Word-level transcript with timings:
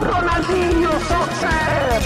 Ronaldinho 0.00 0.90
Soccer! 1.08 1.99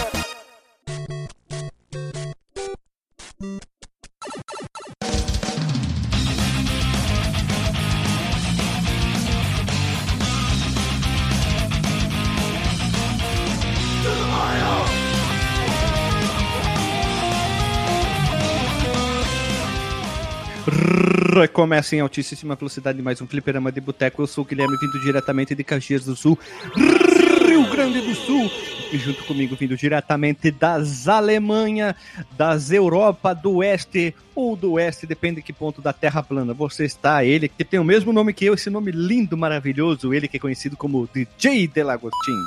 Começa 21.52 21.96
em 21.96 22.00
altíssima 22.00 22.54
velocidade 22.54 23.00
mais 23.02 23.20
um 23.20 23.26
fliperama 23.26 23.70
de 23.70 23.80
boteco. 23.80 24.22
Eu 24.22 24.26
sou 24.26 24.44
o 24.44 24.46
Guilherme, 24.46 24.76
vindo 24.78 25.00
diretamente 25.00 25.54
de 25.54 25.64
Caxias 25.64 26.04
do 26.04 26.16
Sul, 26.16 26.38
Rio 26.74 27.70
Grande 27.70 28.00
do 28.00 28.14
Sul. 28.14 28.50
E 28.92 28.98
junto 28.98 29.24
comigo, 29.24 29.56
vindo 29.56 29.76
diretamente 29.76 30.50
das 30.50 31.08
Alemanha, 31.08 31.96
das 32.36 32.70
Europa 32.70 33.34
do 33.34 33.56
Oeste 33.56 34.14
ou 34.34 34.54
do 34.54 34.72
Oeste, 34.72 35.06
depende 35.06 35.36
de 35.36 35.42
que 35.42 35.52
ponto 35.52 35.82
da 35.82 35.92
Terra 35.92 36.22
plana 36.22 36.54
você 36.54 36.84
está. 36.84 37.24
Ele 37.24 37.48
que 37.48 37.64
tem 37.64 37.80
o 37.80 37.84
mesmo 37.84 38.12
nome 38.12 38.32
que 38.32 38.44
eu, 38.44 38.54
esse 38.54 38.70
nome 38.70 38.90
lindo, 38.90 39.36
maravilhoso. 39.36 40.14
Ele 40.14 40.28
que 40.28 40.36
é 40.36 40.40
conhecido 40.40 40.76
como 40.76 41.08
DJ 41.12 41.66
Delagostin. 41.68 42.40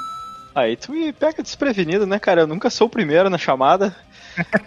Aí 0.56 0.76
tu 0.76 0.92
me 0.92 1.14
pega 1.14 1.44
desprevenido, 1.44 2.08
né, 2.08 2.18
cara? 2.18 2.42
Eu 2.42 2.48
nunca 2.48 2.70
sou 2.70 2.88
o 2.88 2.90
primeiro 2.90 3.30
na 3.30 3.38
chamada. 3.38 3.96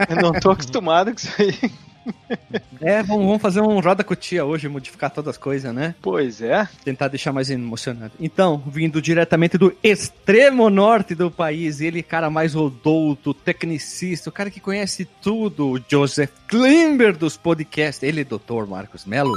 Eu 0.09 0.17
não 0.17 0.33
tô 0.33 0.51
acostumado 0.51 1.13
com 1.13 1.17
isso 1.17 1.35
aí. 1.39 1.90
É, 2.83 3.03
vamos, 3.03 3.27
vamos 3.27 3.43
fazer 3.43 3.61
um 3.61 3.79
roda 3.79 4.03
cutia 4.03 4.43
hoje, 4.43 4.67
modificar 4.67 5.11
todas 5.11 5.35
as 5.35 5.37
coisas, 5.37 5.75
né? 5.75 5.95
Pois 6.01 6.41
é. 6.41 6.67
Tentar 6.83 7.09
deixar 7.09 7.31
mais 7.31 7.51
emocionante. 7.51 8.15
Então, 8.19 8.63
vindo 8.67 9.03
diretamente 9.03 9.59
do 9.59 9.77
extremo 9.83 10.71
norte 10.71 11.15
do 11.15 11.31
país, 11.31 11.83
ele, 11.83 12.03
cara 12.03 12.31
mais 12.31 12.57
odouto, 12.57 13.35
tecnicista, 13.35 14.31
o 14.31 14.33
cara 14.33 14.51
que 14.51 14.61
conhece 14.61 15.07
tudo, 15.21 15.73
o 15.73 15.81
Joseph 15.87 16.31
Klimber 16.49 17.15
dos 17.15 17.37
podcasts. 17.37 18.03
Ele, 18.03 18.25
doutor 18.25 18.67
Marcos 18.67 19.05
Melo. 19.05 19.37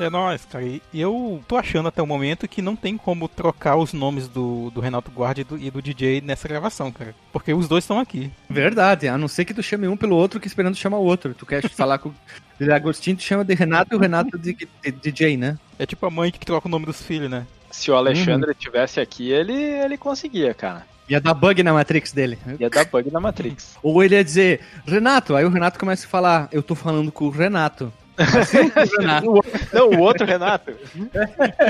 É 0.00 0.08
nóis, 0.08 0.44
cara. 0.46 0.64
E 0.64 0.82
eu 0.94 1.42
tô 1.46 1.56
achando 1.56 1.88
até 1.88 2.02
o 2.02 2.06
momento 2.06 2.48
que 2.48 2.62
não 2.62 2.74
tem 2.74 2.96
como 2.96 3.28
trocar 3.28 3.76
os 3.76 3.92
nomes 3.92 4.28
do, 4.28 4.70
do 4.70 4.80
Renato 4.80 5.10
Guardi 5.10 5.42
e 5.42 5.44
do, 5.44 5.58
e 5.58 5.70
do 5.70 5.82
DJ 5.82 6.20
nessa 6.20 6.48
gravação, 6.48 6.90
cara. 6.90 7.14
Porque 7.32 7.52
os 7.52 7.68
dois 7.68 7.84
estão 7.84 7.98
aqui. 7.98 8.30
Verdade, 8.48 9.08
a 9.08 9.18
não 9.18 9.28
ser 9.28 9.44
que 9.44 9.54
tu 9.54 9.62
chame 9.62 9.86
um 9.86 9.96
pelo 9.96 10.16
outro 10.16 10.40
que 10.40 10.46
esperando 10.46 10.76
chamar 10.76 10.98
o 10.98 11.04
outro. 11.04 11.34
Tu 11.34 11.44
quer 11.44 11.68
falar 11.68 11.98
com 11.98 12.08
o 12.08 12.14
Agostinho, 12.72 13.16
tu 13.16 13.22
chama 13.22 13.44
de 13.44 13.54
Renato 13.54 13.94
e 13.94 13.96
o 13.96 14.00
Renato 14.00 14.38
de, 14.38 14.54
de, 14.54 14.68
de 14.82 14.92
DJ, 14.92 15.36
né? 15.36 15.58
É 15.78 15.84
tipo 15.84 16.04
a 16.06 16.10
mãe 16.10 16.30
que 16.30 16.46
troca 16.46 16.66
o 16.66 16.70
nome 16.70 16.86
dos 16.86 17.02
filhos, 17.02 17.30
né? 17.30 17.46
Se 17.70 17.90
o 17.90 17.94
Alexandre 17.94 18.54
tivesse 18.54 19.00
aqui, 19.00 19.30
ele, 19.30 19.52
ele 19.52 19.96
conseguia, 19.96 20.52
cara. 20.52 20.84
Ia 21.10 21.20
dar 21.20 21.34
bug 21.34 21.60
na 21.62 21.72
Matrix 21.72 22.12
dele. 22.12 22.38
Ia 22.58 22.70
dar 22.70 22.84
bug 22.84 23.10
na 23.10 23.18
Matrix. 23.18 23.76
Ou 23.82 24.02
ele 24.02 24.14
ia 24.14 24.22
dizer, 24.22 24.60
Renato, 24.86 25.34
aí 25.34 25.44
o 25.44 25.48
Renato 25.48 25.78
começa 25.78 26.06
a 26.06 26.08
falar, 26.08 26.48
eu 26.52 26.62
tô 26.62 26.76
falando 26.76 27.10
com 27.10 27.24
o 27.26 27.30
Renato. 27.30 27.92
Assim, 28.20 28.70
Não, 29.72 29.88
o 29.90 30.00
outro 30.00 30.26
Renato. 30.26 30.72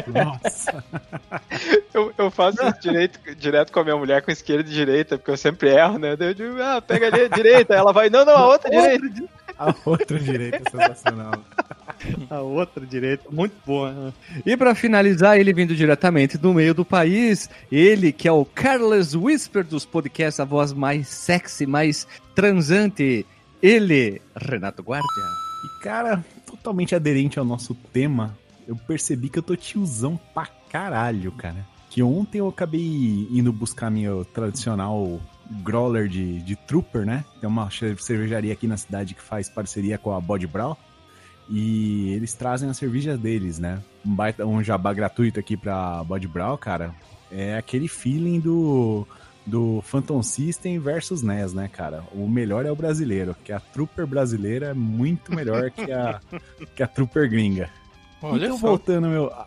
Nossa. 0.06 0.84
Eu, 1.94 2.12
eu 2.16 2.30
faço 2.30 2.62
isso 2.62 2.80
direito, 2.80 3.20
direto 3.36 3.72
com 3.72 3.80
a 3.80 3.84
minha 3.84 3.96
mulher, 3.96 4.22
com 4.22 4.30
esquerda 4.30 4.68
e 4.68 4.72
direita, 4.72 5.16
porque 5.16 5.30
eu 5.30 5.36
sempre 5.36 5.70
erro, 5.70 5.98
né? 5.98 6.16
Eu 6.18 6.34
digo, 6.34 6.60
ah, 6.60 6.82
pega 6.82 7.06
ali 7.06 7.22
a 7.22 7.28
direita. 7.28 7.74
Ela 7.74 7.92
vai, 7.92 8.10
não, 8.10 8.24
não, 8.24 8.36
a 8.36 8.46
outra 8.48 8.70
direita. 8.70 9.28
A 9.58 9.74
outra 9.84 10.18
direita, 10.18 10.56
é 10.56 10.70
sensacional. 10.70 11.34
A 12.30 12.40
outra 12.40 12.86
direita, 12.86 13.24
muito 13.30 13.54
boa. 13.66 13.92
Né? 13.92 14.12
E 14.46 14.56
para 14.56 14.74
finalizar, 14.74 15.38
ele 15.38 15.52
vindo 15.52 15.74
diretamente 15.74 16.38
do 16.38 16.54
meio 16.54 16.72
do 16.72 16.84
país, 16.84 17.50
ele 17.70 18.10
que 18.10 18.26
é 18.26 18.32
o 18.32 18.44
Carlos 18.44 19.14
Whisper 19.14 19.62
dos 19.62 19.84
podcasts, 19.84 20.40
a 20.40 20.44
voz 20.46 20.72
mais 20.72 21.08
sexy, 21.08 21.66
mais 21.66 22.06
transante, 22.34 23.26
ele, 23.62 24.22
Renato 24.34 24.82
Guardia. 24.82 25.24
E 25.62 25.84
cara, 25.84 26.24
totalmente 26.50 26.94
aderente 26.94 27.38
ao 27.38 27.44
nosso 27.44 27.74
tema, 27.74 28.36
eu 28.66 28.76
percebi 28.76 29.28
que 29.28 29.38
eu 29.38 29.42
tô 29.42 29.56
tiozão 29.56 30.18
pra 30.34 30.46
caralho, 30.68 31.32
cara. 31.32 31.66
Que 31.88 32.02
ontem 32.02 32.38
eu 32.38 32.48
acabei 32.48 33.26
indo 33.30 33.52
buscar 33.52 33.90
meu 33.90 34.24
tradicional 34.24 35.20
growler 35.62 36.06
de, 36.08 36.40
de 36.42 36.54
Trooper, 36.54 37.04
né? 37.04 37.24
Tem 37.40 37.48
uma 37.48 37.68
cervejaria 37.98 38.52
aqui 38.52 38.66
na 38.66 38.76
cidade 38.76 39.14
que 39.14 39.22
faz 39.22 39.48
parceria 39.48 39.98
com 39.98 40.14
a 40.14 40.20
Body 40.20 40.46
Brown. 40.46 40.76
E 41.48 42.10
eles 42.10 42.32
trazem 42.34 42.70
a 42.70 42.74
cerveja 42.74 43.18
deles, 43.18 43.58
né? 43.58 43.82
Um, 44.06 44.14
baita, 44.14 44.46
um 44.46 44.62
jabá 44.62 44.92
gratuito 44.92 45.40
aqui 45.40 45.56
pra 45.56 46.04
Body 46.04 46.28
Brown, 46.28 46.56
cara. 46.56 46.94
É 47.30 47.56
aquele 47.56 47.88
feeling 47.88 48.38
do, 48.38 49.06
do 49.50 49.82
Phantom 49.82 50.22
System 50.22 50.78
versus 50.78 51.22
NES, 51.22 51.52
né, 51.52 51.68
cara? 51.68 52.04
O 52.12 52.28
melhor 52.28 52.64
é 52.64 52.70
o 52.70 52.76
brasileiro, 52.76 53.36
que 53.44 53.52
a 53.52 53.60
Trooper 53.60 54.06
brasileira 54.06 54.68
é 54.68 54.74
muito 54.74 55.34
melhor 55.34 55.70
que 55.70 55.92
a, 55.92 56.20
que 56.74 56.82
a 56.82 56.86
Trooper 56.86 57.28
gringa. 57.28 57.68
Olha 58.22 58.46
então, 58.46 58.58
só. 58.58 58.68
voltando 58.68 59.08
meu, 59.08 59.26
a, 59.26 59.46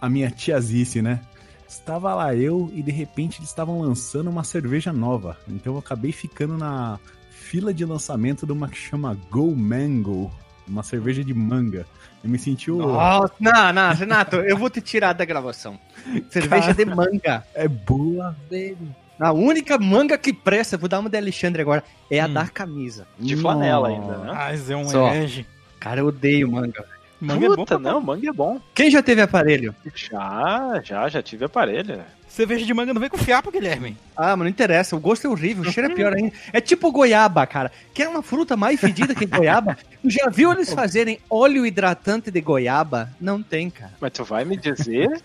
a 0.00 0.08
minha 0.08 0.30
tiazice, 0.30 1.02
né? 1.02 1.20
Estava 1.68 2.14
lá 2.14 2.34
eu 2.34 2.70
e 2.72 2.82
de 2.82 2.92
repente 2.92 3.40
eles 3.40 3.48
estavam 3.48 3.80
lançando 3.80 4.30
uma 4.30 4.44
cerveja 4.44 4.92
nova. 4.92 5.36
Então 5.48 5.74
eu 5.74 5.78
acabei 5.78 6.12
ficando 6.12 6.56
na 6.56 6.98
fila 7.30 7.74
de 7.74 7.84
lançamento 7.84 8.46
de 8.46 8.52
uma 8.52 8.68
que 8.68 8.76
chama 8.76 9.18
Go 9.30 9.54
Mango, 9.56 10.30
uma 10.66 10.82
cerveja 10.82 11.24
de 11.24 11.34
manga. 11.34 11.86
Eu 12.22 12.30
me 12.30 12.38
senti 12.38 12.70
o. 12.70 12.78
Nossa, 12.78 13.34
não, 13.40 13.72
não, 13.72 13.92
Renato, 13.92 14.36
eu 14.36 14.56
vou 14.56 14.70
te 14.70 14.80
tirar 14.80 15.12
da 15.12 15.24
gravação. 15.24 15.78
Cerveja 16.30 16.72
Cara, 16.72 16.74
de 16.74 16.84
manga. 16.84 17.44
É 17.54 17.66
boa, 17.66 18.36
velho. 18.48 18.94
A 19.18 19.32
única 19.32 19.78
manga 19.78 20.18
que 20.18 20.32
presta, 20.32 20.76
vou 20.76 20.88
dar 20.88 20.98
uma 20.98 21.08
de 21.08 21.16
Alexandre 21.16 21.62
agora, 21.62 21.84
é 22.10 22.20
a 22.20 22.26
hum. 22.26 22.32
da 22.32 22.46
camisa. 22.46 23.06
De 23.18 23.36
flanela 23.36 23.88
ainda, 23.88 24.18
né? 24.18 24.32
Ah, 24.34 24.52
é 24.52 24.76
um 24.76 24.88
Só. 24.88 25.12
Ege. 25.14 25.46
Cara, 25.78 26.00
eu 26.00 26.06
odeio 26.06 26.50
manga. 26.50 26.84
Manga 27.20 27.54
Puta, 27.54 27.74
é 27.74 27.78
bom, 27.78 27.82
não, 27.82 28.00
manga 28.00 28.28
é 28.28 28.32
bom. 28.32 28.60
Quem 28.74 28.90
já 28.90 29.00
teve 29.00 29.22
aparelho? 29.22 29.72
Já, 29.94 30.80
já, 30.82 31.08
já 31.08 31.22
tive 31.22 31.44
aparelho. 31.44 32.02
Cerveja 32.26 32.66
de 32.66 32.74
manga 32.74 32.92
não 32.92 33.00
vem 33.00 33.08
com 33.08 33.16
fiapo, 33.16 33.52
Guilherme. 33.52 33.96
Ah, 34.16 34.34
mas 34.34 34.38
não 34.38 34.48
interessa, 34.48 34.96
o 34.96 35.00
gosto 35.00 35.26
é 35.26 35.30
horrível, 35.30 35.62
o 35.62 35.70
cheiro 35.70 35.92
é 35.92 35.94
pior 35.94 36.14
ainda. 36.14 36.32
É 36.52 36.60
tipo 36.60 36.90
goiaba, 36.90 37.46
cara. 37.46 37.70
Que 37.94 38.02
é 38.02 38.08
uma 38.08 38.22
fruta 38.22 38.56
mais 38.56 38.80
fedida 38.80 39.14
que 39.14 39.26
goiaba. 39.26 39.76
Tu 40.02 40.10
já 40.10 40.28
viu 40.30 40.50
eles 40.50 40.72
fazerem 40.72 41.20
óleo 41.30 41.64
hidratante 41.64 42.30
de 42.30 42.40
goiaba? 42.40 43.10
Não 43.20 43.40
tem, 43.40 43.70
cara. 43.70 43.92
Mas 44.00 44.12
tu 44.12 44.24
vai 44.24 44.44
me 44.44 44.56
dizer 44.56 45.22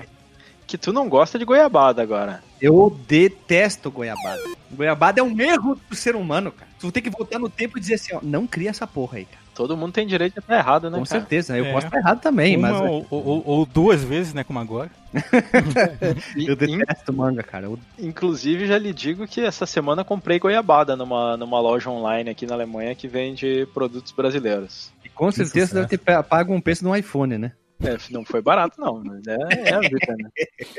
que 0.67 0.77
tu 0.77 0.91
não 0.91 1.07
gosta 1.07 1.39
de 1.39 1.45
goiabada 1.45 2.01
agora. 2.01 2.43
Eu 2.61 2.95
detesto 3.07 3.89
goiabada. 3.89 4.43
Goiabada 4.69 5.21
é 5.21 5.23
um 5.23 5.39
erro 5.39 5.79
do 5.89 5.95
ser 5.95 6.15
humano, 6.15 6.51
cara. 6.51 6.69
Tu 6.77 6.91
tem 6.91 7.01
que 7.01 7.09
voltar 7.09 7.39
no 7.39 7.49
tempo 7.49 7.77
e 7.77 7.81
dizer 7.81 7.95
assim, 7.95 8.13
ó, 8.13 8.19
não 8.21 8.45
cria 8.45 8.69
essa 8.69 8.85
porra 8.85 9.19
aí, 9.19 9.25
cara. 9.25 9.47
Todo 9.55 9.75
mundo 9.75 9.93
tem 9.93 10.05
direito 10.05 10.33
de 10.33 10.39
estar 10.39 10.55
errado, 10.55 10.89
né? 10.91 10.99
Com 10.99 11.05
cara? 11.05 11.19
certeza, 11.19 11.57
eu 11.57 11.65
é. 11.65 11.71
posso 11.71 11.87
estar 11.87 11.97
errado 11.97 12.19
também, 12.19 12.55
Uma 12.57 12.69
mas. 12.69 12.81
Ou, 12.81 13.07
ou, 13.09 13.43
ou, 13.43 13.65
duas 13.65 14.03
vezes, 14.03 14.31
né? 14.31 14.43
Como 14.43 14.59
agora. 14.59 14.91
eu 16.35 16.55
detesto 16.55 17.11
manga, 17.11 17.41
cara. 17.41 17.65
Eu... 17.65 17.79
Inclusive, 17.97 18.67
já 18.67 18.77
lhe 18.77 18.93
digo 18.93 19.25
que 19.25 19.41
essa 19.41 19.65
semana 19.65 20.03
comprei 20.03 20.37
goiabada 20.37 20.95
numa, 20.95 21.35
numa 21.37 21.59
loja 21.59 21.89
online 21.89 22.29
aqui 22.29 22.45
na 22.45 22.53
Alemanha 22.53 22.93
que 22.93 23.07
vende 23.07 23.67
produtos 23.73 24.11
brasileiros. 24.11 24.91
E 25.03 25.09
com 25.09 25.31
certeza 25.31 25.73
deve 25.73 25.97
ter 25.97 26.23
pago 26.23 26.53
um 26.53 26.61
preço 26.61 26.83
no 26.83 26.95
iPhone, 26.95 27.39
né? 27.39 27.53
É, 27.83 27.97
não 28.09 28.25
foi 28.25 28.41
barato, 28.41 28.79
não. 28.79 29.03
Mas 29.03 29.27
é, 29.27 29.69
é 29.69 29.73
a 29.73 29.79
vida, 29.79 30.15
né? 30.17 30.29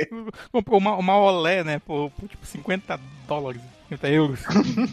Comprou 0.51 0.79
uma, 0.79 0.97
uma 0.97 1.17
Olé, 1.17 1.63
né? 1.63 1.79
Por, 1.79 2.11
por 2.11 2.29
tipo 2.29 2.45
50 2.45 2.99
dólares. 3.27 3.61
50 3.89 4.09
euros. 4.11 4.41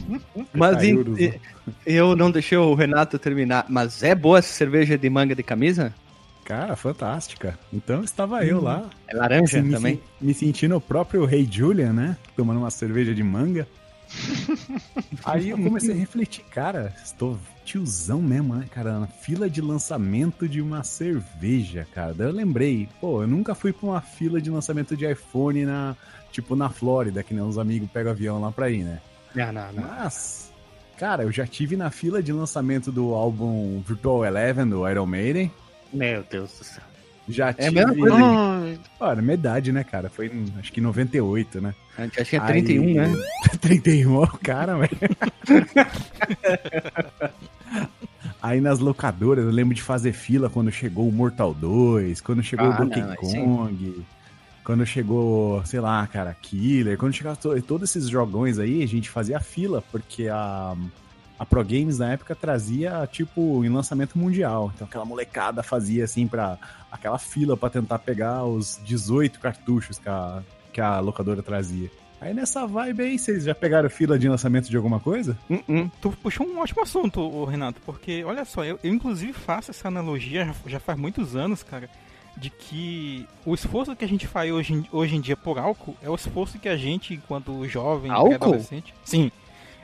mas 0.54 0.84
euros, 0.84 1.20
né? 1.20 1.40
eu 1.86 2.16
não 2.16 2.32
deixei 2.32 2.58
o 2.58 2.74
Renato 2.76 3.18
terminar. 3.18 3.66
Mas 3.70 4.04
é 4.04 4.14
boa 4.14 4.40
essa 4.40 4.54
cerveja 4.54 4.98
de 4.98 5.10
manga 5.10 5.36
de 5.36 5.44
camisa? 5.44 5.94
Cara, 6.46 6.76
fantástica. 6.76 7.58
Então 7.74 8.04
estava 8.04 8.38
hum, 8.38 8.44
eu 8.44 8.62
lá. 8.62 8.88
É 9.08 9.16
laranja 9.16 9.62
me, 9.62 9.72
também? 9.72 10.02
Me 10.22 10.34
sentindo 10.34 10.78
o 10.78 10.82
próprio 10.82 11.26
Rei 11.26 11.48
Julian, 11.50 11.92
né? 11.92 12.18
Tomando 12.36 12.60
uma 12.60 12.70
cerveja 12.70 13.16
de 13.16 13.24
manga. 13.24 13.68
Aí 15.26 15.50
eu 15.50 15.58
comecei 15.58 15.92
a 15.92 15.98
refletir, 15.98 16.46
cara, 16.46 16.94
estou 17.04 17.38
tiozão 17.66 18.22
mesmo, 18.22 18.56
né, 18.56 18.68
cara? 18.72 19.00
Na 19.00 19.08
fila 19.08 19.50
de 19.50 19.60
lançamento 19.60 20.48
de 20.48 20.62
uma 20.62 20.84
cerveja, 20.84 21.86
cara. 21.94 22.14
Daí 22.14 22.28
eu 22.28 22.32
lembrei, 22.32 22.88
pô, 23.02 23.24
eu 23.24 23.28
nunca 23.28 23.56
fui 23.56 23.74
pra 23.74 23.90
uma 23.90 24.02
fila 24.02 24.40
de 24.40 24.50
lançamento 24.50 24.96
de 24.96 25.10
iPhone 25.12 25.66
na, 25.66 25.96
tipo, 26.32 26.56
na 26.56 26.70
Flórida, 26.70 27.24
que 27.24 27.34
nem 27.34 27.44
os 27.44 27.58
amigos 27.58 27.90
pegam 27.92 28.12
avião 28.12 28.40
lá 28.40 28.52
pra 28.52 28.70
ir, 28.70 28.84
né? 28.84 29.02
Não, 29.34 29.52
não, 29.52 29.74
não. 29.74 29.84
Mas, 29.84 30.52
cara, 30.98 31.24
eu 31.24 31.32
já 31.32 31.46
tive 31.46 31.76
na 31.76 31.90
fila 31.90 32.22
de 32.22 32.32
lançamento 32.32 32.92
do 32.92 33.14
álbum 33.14 33.84
Virtual 33.86 34.24
Eleven 34.24 34.70
do 34.70 34.88
Iron 34.88 35.08
Maiden. 35.08 35.52
Meu 35.92 36.24
Deus 36.30 36.52
do 36.60 36.64
céu. 36.64 36.84
Já 37.28 37.50
é 37.50 37.54
tive. 37.54 37.80
A 37.80 37.88
mesma 37.88 37.96
coisa. 37.96 38.80
Olha, 39.00 39.22
minha 39.22 39.34
idade, 39.34 39.72
né, 39.72 39.84
cara? 39.84 40.10
Foi 40.10 40.32
acho 40.60 40.72
que 40.72 40.80
em 40.80 40.84
98, 40.84 41.60
né? 41.60 41.74
Acho 41.98 42.30
que 42.30 42.36
é 42.36 42.40
31, 42.40 42.84
Aí... 42.84 42.94
né? 42.94 43.14
31, 43.60 44.16
ó, 44.16 44.28
cara, 44.28 44.78
velho. 44.78 44.92
Aí 48.46 48.62
nas 48.62 48.78
locadoras, 48.78 49.44
eu 49.44 49.50
lembro 49.50 49.74
de 49.74 49.82
fazer 49.82 50.14
fila 50.14 50.52
quando 50.52 50.72
chegou 50.72 51.10
o 51.10 51.12
Mortal 51.12 51.52
2, 51.52 52.22
quando 52.22 52.44
chegou 52.44 52.68
ah, 52.68 52.70
o 52.70 52.78
Donkey 52.78 53.02
não, 53.02 53.16
Kong. 53.16 54.06
quando 54.64 54.86
chegou, 54.86 55.66
sei 55.66 55.80
lá, 55.80 56.06
cara, 56.06 56.32
Killer, 56.40 56.96
quando 56.96 57.12
chegava 57.12 57.36
to- 57.36 57.60
todos 57.64 57.90
esses 57.90 58.08
jogões 58.08 58.60
aí, 58.60 58.84
a 58.84 58.88
gente 58.88 59.10
fazia 59.10 59.40
fila, 59.40 59.84
porque 59.92 60.28
a, 60.28 60.76
a 61.40 61.44
Pro 61.44 61.64
Games 61.66 61.98
na 61.98 62.12
época 62.12 62.36
trazia, 62.36 63.10
tipo, 63.12 63.66
em 63.66 63.70
lançamento 63.70 64.16
mundial. 64.16 64.72
Então 64.76 64.86
aquela 64.86 65.06
molecada 65.06 65.64
fazia, 65.64 66.04
assim, 66.04 66.28
pra 66.28 66.60
aquela 66.92 67.18
fila 67.18 67.58
pra 67.58 67.72
tentar 67.72 67.98
pegar 67.98 68.46
os 68.46 68.80
18 68.86 69.40
cartuchos 69.40 69.98
que 69.98 70.08
a, 70.08 70.44
que 70.72 70.80
a 70.80 71.00
locadora 71.00 71.42
trazia. 71.42 71.90
Aí 72.26 72.34
nessa 72.34 72.66
vibe 72.66 73.04
aí, 73.04 73.20
vocês 73.20 73.44
já 73.44 73.54
pegaram 73.54 73.88
fila 73.88 74.18
de 74.18 74.28
lançamento 74.28 74.68
de 74.68 74.76
alguma 74.76 75.00
coisa? 75.00 75.38
Hum, 75.48 75.60
hum. 75.70 75.90
Tu 76.02 76.10
puxou 76.24 76.48
um 76.48 76.58
ótimo 76.60 76.82
assunto, 76.82 77.46
Renato, 77.46 77.80
porque 77.86 78.24
olha 78.24 78.44
só, 78.44 78.66
eu, 78.66 78.80
eu 78.84 78.92
inclusive 78.92 79.32
faço 79.32 79.70
essa 79.70 79.88
analogia 79.90 80.44
já, 80.46 80.56
já 80.66 80.80
faz 80.80 80.98
muitos 80.98 81.36
anos, 81.36 81.62
cara, 81.62 81.88
de 82.36 82.50
que 82.50 83.28
o 83.46 83.54
esforço 83.54 83.96
que 83.96 84.04
a 84.04 84.08
gente 84.08 84.26
faz 84.26 84.52
hoje, 84.52 84.74
em- 84.74 84.88
hoje 84.92 85.16
em 85.16 85.22
dia 85.22 85.38
por 85.38 85.60
álcool 85.60 85.96
é 86.02 86.10
o 86.10 86.16
esforço 86.16 86.58
que 86.58 86.68
a 86.68 86.76
gente, 86.76 87.14
enquanto 87.14 87.64
jovem, 87.68 88.12
Álcool? 88.12 88.34
adolescente. 88.34 88.92
Sim. 89.04 89.32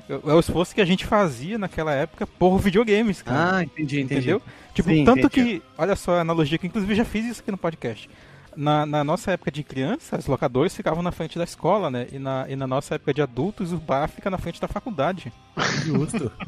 É 0.10 0.14
é 0.14 0.34
o 0.34 0.40
esforço 0.40 0.74
que 0.74 0.82
a 0.82 0.86
gente 0.86 1.06
fazia 1.06 1.60
naquela 1.60 1.94
época 1.94 2.26
por 2.26 2.58
videogames, 2.58 3.22
cara. 3.22 3.58
Ah, 3.58 3.64
entendi, 3.64 4.02
entendi. 4.02 4.20
Entendeu? 4.20 4.42
Tipo, 4.74 4.90
Sim, 4.90 5.06
tanto 5.06 5.28
entendi. 5.28 5.60
que, 5.60 5.64
olha 5.78 5.96
só 5.96 6.16
a 6.18 6.22
analogia 6.22 6.58
que 6.58 6.66
eu, 6.66 6.70
inclusive 6.70 6.96
já 6.96 7.06
fiz 7.06 7.24
isso 7.26 7.42
aqui 7.42 7.52
no 7.52 7.58
podcast. 7.58 8.10
Na, 8.56 8.86
na 8.86 9.04
nossa 9.04 9.32
época 9.32 9.52
de 9.52 9.64
criança, 9.64 10.18
os 10.18 10.28
locadores 10.28 10.76
ficavam 10.76 11.02
na 11.02 11.12
frente 11.12 11.38
da 11.38 11.44
escola, 11.44 11.90
né? 11.90 12.08
E 12.12 12.20
na, 12.20 12.46
e 12.50 12.56
na 12.56 12.68
nossa 12.68 12.96
época 12.96 13.14
de 13.14 13.22
adultos, 13.22 13.72
o 13.72 13.78
bar 13.78 14.08
fica 14.10 14.30
na 14.30 14.38
frente 14.38 14.60
da 14.60 14.68
faculdade. 14.68 15.32
Justo. 15.86 16.32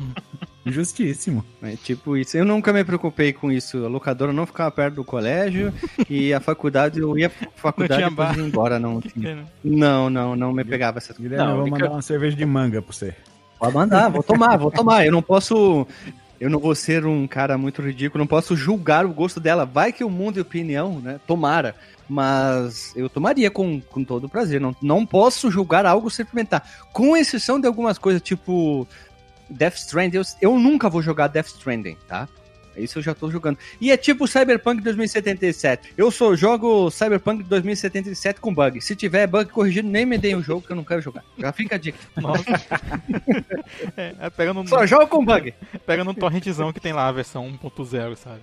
Justíssimo. 0.66 1.44
É 1.62 1.76
tipo 1.76 2.16
isso. 2.16 2.38
Eu 2.38 2.46
nunca 2.46 2.72
me 2.72 2.84
preocupei 2.84 3.34
com 3.34 3.52
isso. 3.52 3.86
A 3.86 3.90
locadora 3.90 4.32
não 4.32 4.46
ficava 4.46 4.72
perto 4.72 4.96
do 4.96 5.04
colégio 5.04 5.74
e 6.10 6.34
a 6.34 6.40
faculdade, 6.40 7.00
eu 7.00 7.18
ia 7.18 7.30
pra 7.30 7.50
faculdade 7.56 8.02
tinha 8.02 8.34
e 8.34 8.38
ia 8.38 8.44
embora. 8.44 8.80
Não, 8.80 9.00
tinha. 9.02 9.46
não, 9.64 10.10
não, 10.10 10.36
não 10.36 10.54
me 10.54 10.64
pegava 10.64 11.00
essas 11.00 11.18
coisas. 11.18 11.32
Guilherme, 11.32 11.46
Não, 11.46 11.58
eu 11.58 11.62
vou 11.64 11.72
mandar 11.72 11.92
uma 11.92 12.02
cerveja 12.02 12.36
de 12.36 12.46
manga 12.46 12.82
pra 12.82 12.94
você. 12.94 13.14
Pode 13.60 13.74
mandar, 13.74 14.10
vou 14.10 14.24
tomar, 14.24 14.58
vou 14.58 14.72
tomar. 14.72 15.06
Eu 15.06 15.12
não 15.12 15.22
posso. 15.22 15.86
Eu 16.40 16.50
não 16.50 16.60
vou 16.60 16.76
ser 16.76 17.06
um 17.06 17.26
cara 17.26 17.58
muito 17.58 17.82
ridículo, 17.82 18.20
não 18.22 18.28
posso 18.28 18.56
julgar 18.56 19.06
o 19.06 19.14
gosto 19.14 19.40
dela. 19.40 19.66
Vai 19.66 19.94
que 19.94 20.04
o 20.04 20.10
mundo 20.10 20.40
é 20.40 20.42
opinião, 20.42 21.00
né? 21.00 21.20
Tomara. 21.26 21.76
Mas 22.14 22.94
eu 22.96 23.10
tomaria 23.10 23.50
com, 23.50 23.82
com 23.82 24.04
todo 24.04 24.30
prazer. 24.30 24.62
Não, 24.62 24.76
não 24.80 25.04
posso 25.04 25.50
julgar 25.50 25.84
algo 25.84 26.12
sem 26.12 26.24
experimentar. 26.24 26.86
Com 26.94 27.18
exceção 27.18 27.60
de 27.60 27.66
algumas 27.66 27.98
coisas, 27.98 28.22
tipo 28.22 28.88
Death 29.50 29.78
Stranding. 29.78 30.18
Eu, 30.18 30.24
eu 30.40 30.60
nunca 30.60 30.92
vou 30.92 31.02
jogar 31.02 31.26
Death 31.26 31.48
Stranding, 31.48 31.98
tá? 32.08 32.30
Isso 32.78 33.00
eu 33.00 33.04
já 33.04 33.16
tô 33.16 33.32
jogando. 33.32 33.58
E 33.82 33.92
é 33.92 33.98
tipo 33.98 34.28
Cyberpunk 34.28 34.84
2077. 34.84 35.94
Eu 35.98 36.12
só 36.12 36.36
jogo 36.36 36.92
Cyberpunk 36.92 37.44
2077 37.46 38.40
com 38.40 38.54
bug. 38.54 38.80
Se 38.80 38.96
tiver 38.96 39.26
bug 39.26 39.50
corrigido, 39.52 39.90
nem 39.90 40.06
me 40.06 40.20
deem 40.20 40.36
o 40.36 40.44
jogo 40.44 40.62
que 40.62 40.72
eu 40.72 40.76
não 40.76 40.84
quero 40.84 41.02
jogar. 41.02 41.24
Já 41.36 41.52
fica 41.52 41.76
a 41.76 41.80
dica. 41.80 41.98
Nossa. 42.16 42.44
é, 43.98 44.14
é, 44.20 44.30
pega 44.30 44.54
num, 44.54 44.68
Só 44.68 44.86
jogo 44.86 45.08
com 45.08 45.26
bug. 45.26 45.52
pega 45.84 46.04
num 46.04 46.14
torrentzão 46.14 46.72
que 46.72 46.80
tem 46.80 46.94
lá 46.94 47.08
a 47.08 47.12
versão 47.12 47.52
1.0, 47.64 48.16
sabe? 48.18 48.42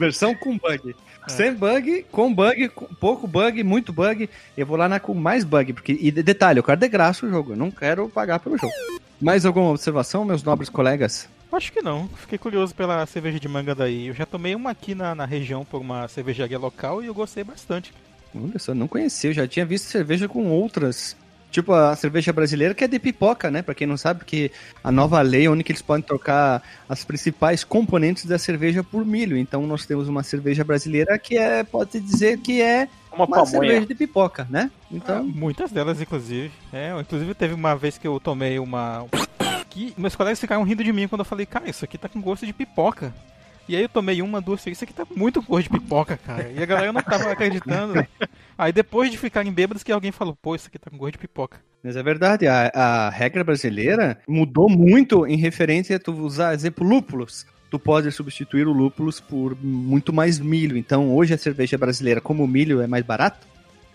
Versão 0.00 0.34
com 0.34 0.56
bug. 0.56 0.96
Sem 1.28 1.52
bug, 1.54 2.06
com 2.10 2.32
bug, 2.34 2.68
com 2.70 2.86
pouco 2.94 3.26
bug, 3.26 3.62
muito 3.62 3.92
bug. 3.92 4.28
Eu 4.56 4.66
vou 4.66 4.76
lá 4.76 4.88
na 4.88 4.98
com 4.98 5.12
mais 5.14 5.44
bug. 5.44 5.74
Porque, 5.74 5.92
e 6.00 6.10
de- 6.10 6.22
detalhe, 6.22 6.58
eu 6.58 6.62
quero 6.64 6.80
de 6.80 6.88
graça 6.88 7.26
o 7.26 7.30
jogo. 7.30 7.52
Eu 7.52 7.56
não 7.56 7.70
quero 7.70 8.08
pagar 8.08 8.40
pelo 8.40 8.56
jogo. 8.56 8.72
Mais 9.20 9.44
alguma 9.44 9.68
observação, 9.68 10.24
meus 10.24 10.42
nobres 10.42 10.70
colegas? 10.70 11.28
Acho 11.52 11.70
que 11.70 11.82
não. 11.82 12.08
Fiquei 12.16 12.38
curioso 12.38 12.74
pela 12.74 13.04
cerveja 13.04 13.38
de 13.38 13.46
manga 13.48 13.74
daí. 13.74 14.06
Eu 14.06 14.14
já 14.14 14.24
tomei 14.24 14.54
uma 14.54 14.70
aqui 14.70 14.94
na, 14.94 15.14
na 15.14 15.26
região 15.26 15.64
por 15.64 15.80
uma 15.80 16.08
cervejaria 16.08 16.58
local 16.58 17.02
e 17.02 17.06
eu 17.06 17.14
gostei 17.14 17.44
bastante. 17.44 17.92
Olha 18.34 18.58
só, 18.58 18.72
não 18.74 18.88
conhecia. 18.88 19.28
Eu 19.30 19.34
já 19.34 19.46
tinha 19.46 19.66
visto 19.66 19.84
cerveja 19.86 20.26
com 20.26 20.46
outras. 20.50 21.14
Tipo 21.50 21.72
a 21.72 21.96
cerveja 21.96 22.32
brasileira 22.32 22.74
que 22.74 22.84
é 22.84 22.88
de 22.88 22.98
pipoca, 22.98 23.50
né? 23.50 23.60
Pra 23.62 23.74
quem 23.74 23.86
não 23.86 23.96
sabe, 23.96 24.24
que 24.24 24.50
a 24.84 24.92
nova 24.92 25.20
lei 25.20 25.46
é 25.46 25.50
onde 25.50 25.64
que 25.64 25.72
eles 25.72 25.82
podem 25.82 26.02
trocar 26.02 26.62
as 26.88 27.04
principais 27.04 27.64
componentes 27.64 28.24
da 28.24 28.38
cerveja 28.38 28.84
por 28.84 29.04
milho. 29.04 29.36
Então 29.36 29.66
nós 29.66 29.84
temos 29.84 30.08
uma 30.08 30.22
cerveja 30.22 30.62
brasileira 30.62 31.18
que 31.18 31.36
é, 31.36 31.64
pode 31.64 31.98
dizer 32.00 32.38
que 32.38 32.62
é 32.62 32.88
Uma 33.12 33.26
uma 33.26 33.44
cerveja 33.44 33.86
de 33.86 33.94
pipoca, 33.94 34.46
né? 34.48 34.70
Então, 34.90 35.24
muitas 35.24 35.70
delas, 35.72 36.00
inclusive. 36.00 36.52
É, 36.72 36.98
inclusive 36.98 37.34
teve 37.34 37.54
uma 37.54 37.74
vez 37.74 37.98
que 37.98 38.06
eu 38.06 38.18
tomei 38.20 38.58
uma. 38.58 39.06
Que 39.68 39.94
meus 39.96 40.16
colegas 40.16 40.40
ficaram 40.40 40.62
rindo 40.62 40.82
de 40.82 40.92
mim 40.92 41.06
quando 41.06 41.20
eu 41.20 41.24
falei, 41.24 41.46
cara, 41.46 41.68
isso 41.70 41.84
aqui 41.84 41.96
tá 41.96 42.08
com 42.08 42.20
gosto 42.20 42.44
de 42.44 42.52
pipoca. 42.52 43.14
E 43.70 43.76
aí 43.76 43.82
eu 43.82 43.88
tomei 43.88 44.20
uma, 44.20 44.40
duas, 44.40 44.66
isso 44.66 44.82
aqui 44.82 44.92
tá 44.92 45.06
muito 45.14 45.40
gosto 45.40 45.70
de 45.70 45.78
pipoca, 45.78 46.16
cara. 46.16 46.50
E 46.50 46.60
a 46.60 46.66
galera 46.66 46.92
não 46.92 47.00
tava 47.00 47.30
acreditando. 47.30 48.04
Aí 48.58 48.72
depois 48.72 49.12
de 49.12 49.16
ficarem 49.16 49.52
bêbados 49.52 49.84
que 49.84 49.92
alguém 49.92 50.10
falou, 50.10 50.36
pô, 50.42 50.56
isso 50.56 50.66
aqui 50.66 50.76
tá 50.76 50.90
com 50.90 50.98
gosto 50.98 51.12
de 51.12 51.18
pipoca. 51.18 51.60
Mas 51.80 51.94
é 51.94 52.02
verdade, 52.02 52.48
a, 52.48 52.68
a 52.74 53.10
regra 53.10 53.44
brasileira 53.44 54.18
mudou 54.26 54.68
muito 54.68 55.24
em 55.24 55.36
referente 55.36 55.94
a 55.94 56.00
tu 56.00 56.12
usar, 56.14 56.52
exemplo, 56.52 56.84
lúpulos. 56.84 57.46
Tu 57.70 57.78
pode 57.78 58.10
substituir 58.10 58.66
o 58.66 58.72
lúpulos 58.72 59.20
por 59.20 59.56
muito 59.62 60.12
mais 60.12 60.40
milho. 60.40 60.76
Então, 60.76 61.14
hoje 61.14 61.32
a 61.32 61.38
cerveja 61.38 61.78
brasileira, 61.78 62.20
como 62.20 62.42
o 62.42 62.48
milho 62.48 62.80
é 62.80 62.88
mais 62.88 63.04
barato, 63.04 63.46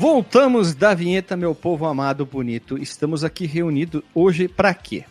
Voltamos 0.00 0.74
da 0.74 0.94
vinheta, 0.94 1.36
meu 1.36 1.54
povo 1.54 1.84
amado, 1.84 2.24
bonito. 2.24 2.78
Estamos 2.78 3.22
aqui 3.22 3.44
reunidos 3.44 4.02
hoje 4.14 4.48
pra 4.48 4.72
quê? 4.72 5.04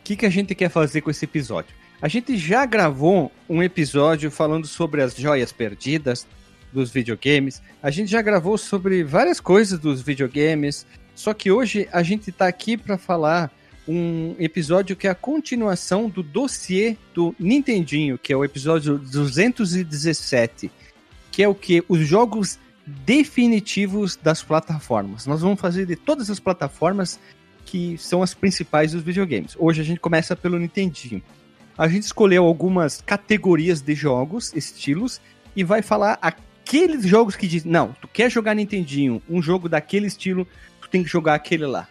O 0.00 0.04
que, 0.04 0.16
que 0.16 0.26
a 0.26 0.28
gente 0.28 0.54
quer 0.54 0.68
fazer 0.68 1.00
com 1.00 1.10
esse 1.10 1.24
episódio? 1.24 1.74
A 2.02 2.06
gente 2.06 2.36
já 2.36 2.66
gravou 2.66 3.32
um 3.48 3.62
episódio 3.62 4.30
falando 4.30 4.66
sobre 4.66 5.00
as 5.00 5.16
joias 5.16 5.50
perdidas 5.50 6.26
dos 6.70 6.90
videogames. 6.90 7.62
A 7.82 7.90
gente 7.90 8.10
já 8.10 8.20
gravou 8.20 8.58
sobre 8.58 9.02
várias 9.02 9.40
coisas 9.40 9.78
dos 9.78 10.02
videogames. 10.02 10.86
Só 11.14 11.32
que 11.32 11.50
hoje 11.50 11.88
a 11.90 12.02
gente 12.02 12.30
tá 12.30 12.48
aqui 12.48 12.76
para 12.76 12.98
falar 12.98 13.50
um 13.88 14.36
episódio 14.38 14.94
que 14.94 15.06
é 15.06 15.10
a 15.10 15.14
continuação 15.14 16.06
do 16.06 16.22
dossiê 16.22 16.98
do 17.14 17.34
Nintendinho, 17.38 18.18
que 18.18 18.30
é 18.30 18.36
o 18.36 18.44
episódio 18.44 18.98
217, 18.98 20.70
que 21.32 21.42
é 21.42 21.48
o 21.48 21.54
que 21.54 21.82
os 21.88 22.00
jogos 22.00 22.58
definitivos 23.04 24.16
das 24.16 24.42
plataformas. 24.42 25.26
Nós 25.26 25.40
vamos 25.40 25.60
fazer 25.60 25.86
de 25.86 25.96
todas 25.96 26.30
as 26.30 26.40
plataformas 26.40 27.18
que 27.64 27.96
são 27.98 28.22
as 28.22 28.34
principais 28.34 28.92
dos 28.92 29.02
videogames. 29.02 29.56
Hoje 29.58 29.80
a 29.80 29.84
gente 29.84 30.00
começa 30.00 30.34
pelo 30.34 30.58
Nintendinho. 30.58 31.22
A 31.78 31.88
gente 31.88 32.02
escolheu 32.02 32.44
algumas 32.44 33.00
categorias 33.00 33.80
de 33.80 33.94
jogos, 33.94 34.52
estilos, 34.54 35.20
e 35.54 35.64
vai 35.64 35.82
falar 35.82 36.18
aqueles 36.20 37.06
jogos 37.06 37.36
que 37.36 37.46
diz, 37.46 37.64
não, 37.64 37.94
tu 38.00 38.08
quer 38.08 38.30
jogar 38.30 38.54
Nintendinho, 38.54 39.22
um 39.28 39.40
jogo 39.40 39.68
daquele 39.68 40.06
estilo, 40.06 40.46
tu 40.80 40.88
tem 40.88 41.02
que 41.02 41.08
jogar 41.08 41.34
aquele 41.34 41.66
lá. 41.66 41.88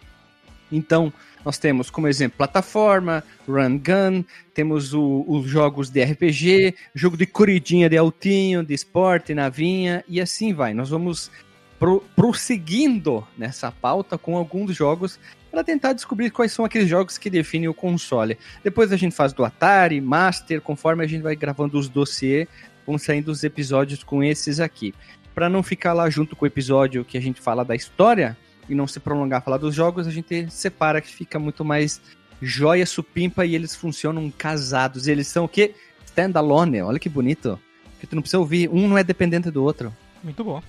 Então, 0.72 1.12
nós 1.43 1.58
temos 1.58 1.89
como 1.89 2.08
exemplo 2.08 2.38
plataforma, 2.38 3.24
run 3.48 3.77
gun, 3.77 4.24
temos 4.53 4.93
os 4.93 5.46
jogos 5.46 5.89
de 5.89 6.03
RPG, 6.03 6.75
jogo 6.93 7.15
de 7.15 7.25
corridinha 7.25 7.89
de 7.89 7.98
altinho, 7.98 8.63
de 8.63 8.74
esporte, 8.74 9.34
navinha, 9.34 10.03
e 10.08 10.19
assim 10.19 10.53
vai. 10.53 10.74
Nós 10.74 10.89
vamos 10.89 11.31
pro, 11.79 12.03
prosseguindo 12.15 13.25
nessa 13.38 13.72
pauta 13.72 14.17
com 14.17 14.36
alguns 14.36 14.75
jogos 14.75 15.19
para 15.50 15.63
tentar 15.63 15.93
descobrir 15.93 16.29
quais 16.29 16.51
são 16.51 16.65
aqueles 16.65 16.88
jogos 16.88 17.17
que 17.17 17.29
definem 17.29 17.69
o 17.69 17.74
console. 17.74 18.38
Depois 18.63 18.91
a 18.91 18.98
gente 18.98 19.15
faz 19.15 19.34
do 19.34 19.43
Atari, 19.43 20.00
Master, 20.00 20.62
conforme 20.62 21.03
a 21.03 21.08
gente 21.08 21.24
vai 21.24 21.36
gravando 21.36 21.79
os 21.79 21.89
dossiês, 21.89 22.48
vão 22.86 22.98
saindo 22.98 23.31
os 23.31 23.43
episódios 23.43 24.03
com 24.03 24.24
esses 24.24 24.60
aqui. 24.60 24.93
Para 25.34 25.50
não 25.50 25.63
ficar 25.63 25.93
lá 25.93 26.10
junto 26.10 26.36
com 26.36 26.46
o 26.46 26.48
episódio 26.48 27.05
que 27.05 27.17
a 27.17 27.22
gente 27.22 27.41
fala 27.41 27.63
da 27.63 27.75
história 27.75 28.38
e 28.70 28.76
não 28.76 28.88
se 28.88 29.00
prolongar 29.00 29.40
a 29.40 29.42
falar 29.42 29.58
dos 29.58 29.74
jogos, 29.74 30.08
a 30.08 30.12
gente 30.12 30.50
separa 30.50 31.02
que 31.02 31.10
fica 31.10 31.40
muito 31.40 31.66
mais 31.66 32.00
joia 32.42 32.86
supimpa 32.86 33.46
e 33.46 33.56
eles 33.56 33.76
funcionam 33.76 34.32
casados. 34.32 35.08
Eles 35.08 35.28
são 35.28 35.46
o 35.46 35.50
quê? 35.50 35.74
Standalone. 36.06 36.82
Olha 36.82 37.00
que 37.00 37.10
bonito. 37.10 37.60
Que 38.00 38.08
tu 38.08 38.16
não 38.16 38.22
precisa 38.22 38.40
ouvir, 38.40 38.70
um 38.70 38.88
não 38.88 38.98
é 38.98 39.04
dependente 39.04 39.52
do 39.52 39.64
outro. 39.64 39.94
Muito 40.24 40.44
bom. 40.44 40.62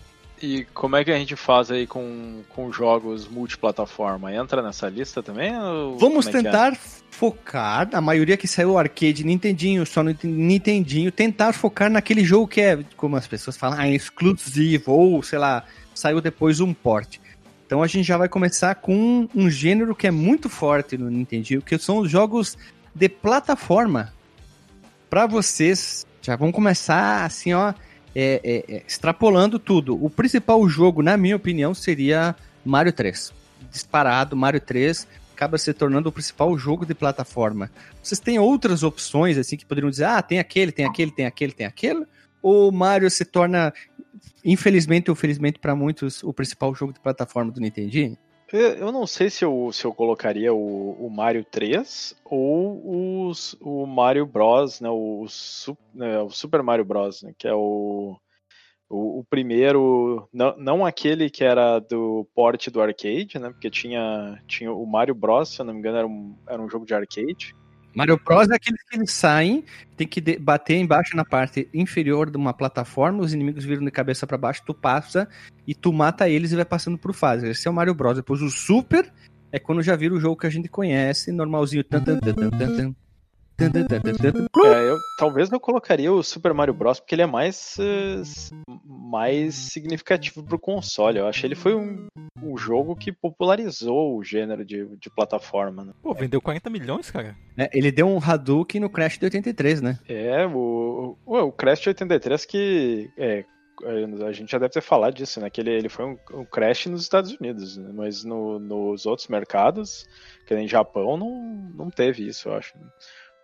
E 0.42 0.64
como 0.72 0.96
é 0.96 1.04
que 1.04 1.12
a 1.12 1.18
gente 1.18 1.36
faz 1.36 1.70
aí 1.70 1.86
com, 1.86 2.42
com 2.48 2.72
jogos 2.72 3.28
multiplataforma? 3.28 4.34
Entra 4.34 4.62
nessa 4.62 4.88
lista 4.88 5.22
também? 5.22 5.54
ou 5.58 5.98
Vamos 5.98 6.26
é 6.26 6.30
que 6.30 6.36
é? 6.38 6.42
tentar 6.42 6.76
focar, 7.10 7.88
a 7.92 8.00
maioria 8.00 8.38
que 8.38 8.48
saiu 8.48 8.78
arcade, 8.78 9.22
Nintendinho, 9.22 9.84
só 9.84 10.02
no 10.02 10.16
Nintendinho, 10.24 11.12
tentar 11.12 11.52
focar 11.52 11.90
naquele 11.90 12.24
jogo 12.24 12.48
que 12.48 12.62
é, 12.62 12.78
como 12.96 13.16
as 13.16 13.26
pessoas 13.26 13.58
falam, 13.58 13.78
ah, 13.78 13.88
exclusivo, 13.88 14.92
ou 14.92 15.22
sei 15.22 15.38
lá, 15.38 15.62
saiu 15.94 16.22
depois 16.22 16.60
um 16.60 16.72
port. 16.72 17.18
Então 17.70 17.84
a 17.84 17.86
gente 17.86 18.04
já 18.04 18.16
vai 18.16 18.28
começar 18.28 18.74
com 18.74 19.28
um, 19.32 19.48
gênero 19.48 19.94
que 19.94 20.08
é 20.08 20.10
muito 20.10 20.48
forte 20.48 20.98
no 20.98 21.08
Nintendinho, 21.08 21.62
que 21.62 21.78
são 21.78 21.98
os 21.98 22.10
jogos 22.10 22.58
de 22.92 23.08
plataforma. 23.08 24.12
Pra 25.08 25.24
vocês, 25.24 26.04
já 26.20 26.34
vamos 26.34 26.52
começar 26.52 27.24
assim, 27.24 27.52
ó, 27.54 27.72
é, 28.12 28.40
é, 28.42 28.74
é, 28.74 28.82
extrapolando 28.88 29.56
tudo. 29.56 30.04
O 30.04 30.10
principal 30.10 30.68
jogo, 30.68 31.00
na 31.00 31.16
minha 31.16 31.36
opinião, 31.36 31.72
seria 31.72 32.34
Mario 32.64 32.92
3. 32.92 33.32
Disparado, 33.70 34.36
Mario 34.36 34.60
3 34.60 35.06
acaba 35.32 35.56
se 35.56 35.72
tornando 35.72 36.08
o 36.08 36.12
principal 36.12 36.58
jogo 36.58 36.84
de 36.84 36.92
plataforma. 36.92 37.70
Vocês 38.02 38.18
têm 38.18 38.36
outras 38.36 38.82
opções, 38.82 39.38
assim, 39.38 39.56
que 39.56 39.64
poderiam 39.64 39.90
dizer, 39.90 40.06
ah, 40.06 40.20
tem 40.20 40.40
aquele, 40.40 40.72
tem 40.72 40.86
aquele, 40.86 41.12
tem 41.12 41.24
aquele, 41.24 41.52
tem 41.52 41.66
aquele? 41.66 42.04
Ou 42.42 42.72
Mario 42.72 43.08
se 43.08 43.24
torna, 43.24 43.72
infelizmente 44.44 45.10
ou 45.10 45.16
felizmente 45.16 45.58
para 45.58 45.74
muitos, 45.74 46.22
o 46.22 46.32
principal 46.32 46.74
jogo 46.74 46.92
de 46.92 47.00
plataforma 47.00 47.50
do 47.50 47.60
Nintendinho? 47.60 48.16
Eu 48.52 48.90
não 48.90 49.06
sei 49.06 49.30
se 49.30 49.44
eu, 49.44 49.70
se 49.72 49.84
eu 49.84 49.94
colocaria 49.94 50.52
o, 50.52 51.06
o 51.06 51.08
Mario 51.08 51.44
3 51.44 52.16
ou 52.24 53.28
os, 53.28 53.56
o 53.60 53.86
Mario 53.86 54.26
Bros, 54.26 54.80
né, 54.80 54.90
o, 54.90 55.24
né, 55.94 56.20
o 56.20 56.30
Super 56.30 56.60
Mario 56.60 56.84
Bros, 56.84 57.22
né, 57.22 57.32
que 57.38 57.46
é 57.46 57.54
o, 57.54 58.18
o, 58.88 59.20
o 59.20 59.24
primeiro, 59.30 60.28
não, 60.32 60.56
não 60.56 60.84
aquele 60.84 61.30
que 61.30 61.44
era 61.44 61.78
do 61.78 62.26
port 62.34 62.68
do 62.70 62.82
arcade, 62.82 63.38
né, 63.38 63.50
porque 63.50 63.70
tinha, 63.70 64.42
tinha 64.48 64.72
o 64.72 64.84
Mario 64.84 65.14
Bros, 65.14 65.50
se 65.50 65.60
eu 65.60 65.64
não 65.64 65.72
me 65.72 65.78
engano, 65.78 65.98
era 65.98 66.06
um, 66.08 66.36
era 66.48 66.60
um 66.60 66.68
jogo 66.68 66.84
de 66.84 66.92
arcade. 66.92 67.54
Mario 67.94 68.20
Bros 68.24 68.48
é 68.50 68.54
aqueles 68.54 68.82
que 68.82 68.96
eles 68.96 69.10
saem, 69.10 69.64
tem 69.96 70.06
que 70.06 70.20
bater 70.38 70.76
embaixo 70.76 71.16
na 71.16 71.24
parte 71.24 71.68
inferior 71.74 72.30
de 72.30 72.36
uma 72.36 72.54
plataforma, 72.54 73.22
os 73.22 73.32
inimigos 73.32 73.64
viram 73.64 73.84
de 73.84 73.90
cabeça 73.90 74.26
para 74.26 74.38
baixo, 74.38 74.62
tu 74.64 74.72
passa 74.72 75.28
e 75.66 75.74
tu 75.74 75.92
mata 75.92 76.28
eles 76.28 76.52
e 76.52 76.56
vai 76.56 76.64
passando 76.64 76.96
por 76.96 77.12
fases. 77.12 77.50
Esse 77.50 77.66
é 77.66 77.70
o 77.70 77.74
Mario 77.74 77.94
Bros. 77.94 78.16
Depois 78.16 78.40
o 78.42 78.50
Super 78.50 79.12
é 79.52 79.58
quando 79.58 79.82
já 79.82 79.96
vira 79.96 80.14
o 80.14 80.20
jogo 80.20 80.36
que 80.36 80.46
a 80.46 80.50
gente 80.50 80.68
conhece, 80.68 81.32
normalzinho. 81.32 81.82
Tan, 81.82 82.02
tan, 82.02 82.18
tan, 82.18 82.34
tan, 82.34 82.50
tan, 82.50 82.94
É, 84.66 84.90
eu, 84.90 85.00
talvez 85.16 85.50
eu 85.50 85.60
colocaria 85.60 86.12
o 86.12 86.22
Super 86.22 86.52
Mario 86.54 86.74
Bros, 86.74 87.00
porque 87.00 87.14
ele 87.14 87.22
é 87.22 87.26
mais, 87.26 87.76
eh, 87.78 88.22
mais 88.84 89.54
significativo 89.54 90.42
pro 90.42 90.58
console. 90.58 91.18
Eu 91.18 91.26
achei 91.26 91.48
ele 91.48 91.54
foi 91.54 91.74
um, 91.74 92.06
um 92.42 92.56
jogo 92.56 92.96
que 92.96 93.12
popularizou 93.12 94.16
o 94.16 94.24
gênero 94.24 94.64
de, 94.64 94.86
de 94.96 95.10
plataforma, 95.10 95.84
né? 95.84 95.92
Pô, 96.02 96.14
vendeu 96.14 96.40
40 96.40 96.70
milhões, 96.70 97.10
cara. 97.10 97.36
É, 97.56 97.68
ele 97.72 97.90
deu 97.92 98.06
um 98.08 98.18
Hadouken 98.22 98.80
no 98.80 98.90
Crash 98.90 99.18
de 99.18 99.24
83, 99.24 99.80
né? 99.80 99.98
É, 100.08 100.46
o, 100.46 101.16
o, 101.26 101.38
o 101.38 101.52
Crash 101.52 101.80
de 101.80 101.88
83 101.88 102.44
que. 102.44 103.10
É, 103.16 103.44
a 104.26 104.32
gente 104.32 104.52
já 104.52 104.58
deve 104.58 104.74
ter 104.74 104.82
falado 104.82 105.14
disso, 105.14 105.40
né? 105.40 105.48
Que 105.48 105.62
ele, 105.62 105.70
ele 105.70 105.88
foi 105.88 106.04
um, 106.04 106.18
um 106.34 106.44
Crash 106.44 106.84
nos 106.86 107.02
Estados 107.02 107.32
Unidos, 107.32 107.78
né? 107.78 107.90
mas 107.94 108.24
no- 108.24 108.58
nos 108.58 109.06
outros 109.06 109.26
mercados, 109.28 110.06
que 110.46 110.54
nem 110.54 110.68
Japão, 110.68 111.16
não, 111.16 111.70
não 111.74 111.90
teve 111.90 112.26
isso, 112.28 112.50
eu 112.50 112.54
acho. 112.56 112.74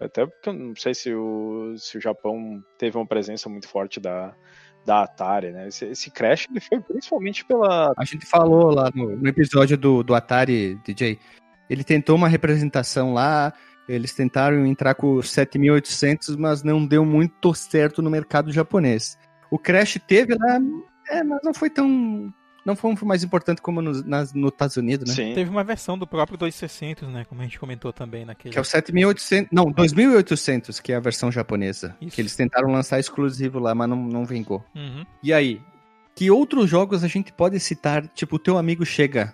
Até 0.00 0.26
porque 0.26 0.49
eu 0.49 0.53
não 0.53 0.76
sei 0.76 0.95
se 0.95 1.12
o, 1.15 1.75
se 1.79 1.97
o 1.97 2.00
Japão 2.00 2.62
teve 2.79 2.97
uma 2.97 3.07
presença 3.07 3.49
muito 3.49 3.69
forte 3.69 3.99
da, 3.99 4.35
da 4.85 5.03
Atari, 5.03 5.50
né? 5.50 5.69
Esse, 5.69 5.87
esse 5.87 6.11
Crash 6.11 6.47
ele 6.50 6.61
foi 6.61 6.81
principalmente 6.81 7.45
pela. 7.45 7.93
A 7.97 8.05
gente 8.05 8.26
falou 8.26 8.71
lá 8.71 8.91
no, 8.95 9.17
no 9.17 9.29
episódio 9.29 9.76
do, 9.76 10.03
do 10.03 10.15
Atari, 10.15 10.79
DJ. 10.85 11.19
Ele 11.69 11.83
tentou 11.83 12.15
uma 12.15 12.29
representação 12.29 13.12
lá, 13.12 13.53
eles 13.88 14.15
tentaram 14.15 14.65
entrar 14.65 14.95
com 14.95 15.15
o 15.15 15.23
7800, 15.23 16.37
mas 16.37 16.62
não 16.62 16.87
deu 16.87 17.05
muito 17.05 17.53
certo 17.55 18.00
no 18.00 18.11
mercado 18.11 18.53
japonês. 18.53 19.19
O 19.50 19.59
Crash 19.59 19.99
teve 20.07 20.35
lá, 20.35 20.59
é, 21.11 21.23
mas 21.25 21.41
não 21.43 21.53
foi 21.53 21.71
tão. 21.71 22.33
Não 22.67 22.75
foi 22.77 22.91
um 22.93 22.97
mais 23.07 23.23
importante 23.23 23.63
como 23.63 23.81
nos 23.81 24.03
nas- 24.05 24.33
nos 24.35 24.51
Estados 24.51 24.77
Unidos, 24.77 25.09
né? 25.09 25.15
Sim. 25.15 25.35
Teve 25.35 25.49
uma 25.49 25.63
versão 25.63 25.97
do 25.97 26.07
próprio 26.07 26.37
2600, 26.37 27.09
né? 27.09 27.25
Como 27.25 27.41
a 27.41 27.45
gente 27.45 27.61
comentou 27.61 27.93
também 27.93 28.25
naquele. 28.25 28.53
Que 28.53 28.59
é 28.59 28.61
o 28.61 28.65
7800. 28.65 29.49
Não, 29.53 29.67
2800, 29.71 30.81
que 30.81 30.93
é 30.93 30.97
a 30.97 31.01
versão 31.01 31.31
japonesa. 31.31 31.97
Isso. 32.01 32.15
Que 32.17 32.21
eles 32.21 32.35
tentaram 32.35 32.71
lançar 32.73 32.99
exclusivo 32.99 33.59
lá, 33.61 33.73
mas 33.75 33.89
não, 33.89 33.97
não 33.97 34.25
vingou. 34.25 34.65
Uhum. 34.75 35.07
E 35.23 35.33
aí? 35.33 35.61
Que 36.15 36.31
outros 36.31 36.69
jogos 36.69 37.05
a 37.05 37.09
gente 37.09 37.33
pode 37.33 37.61
citar? 37.61 38.09
Tipo, 38.09 38.37
o 38.37 38.39
teu 38.39 38.59
amigo 38.59 38.85
chega. 38.85 39.33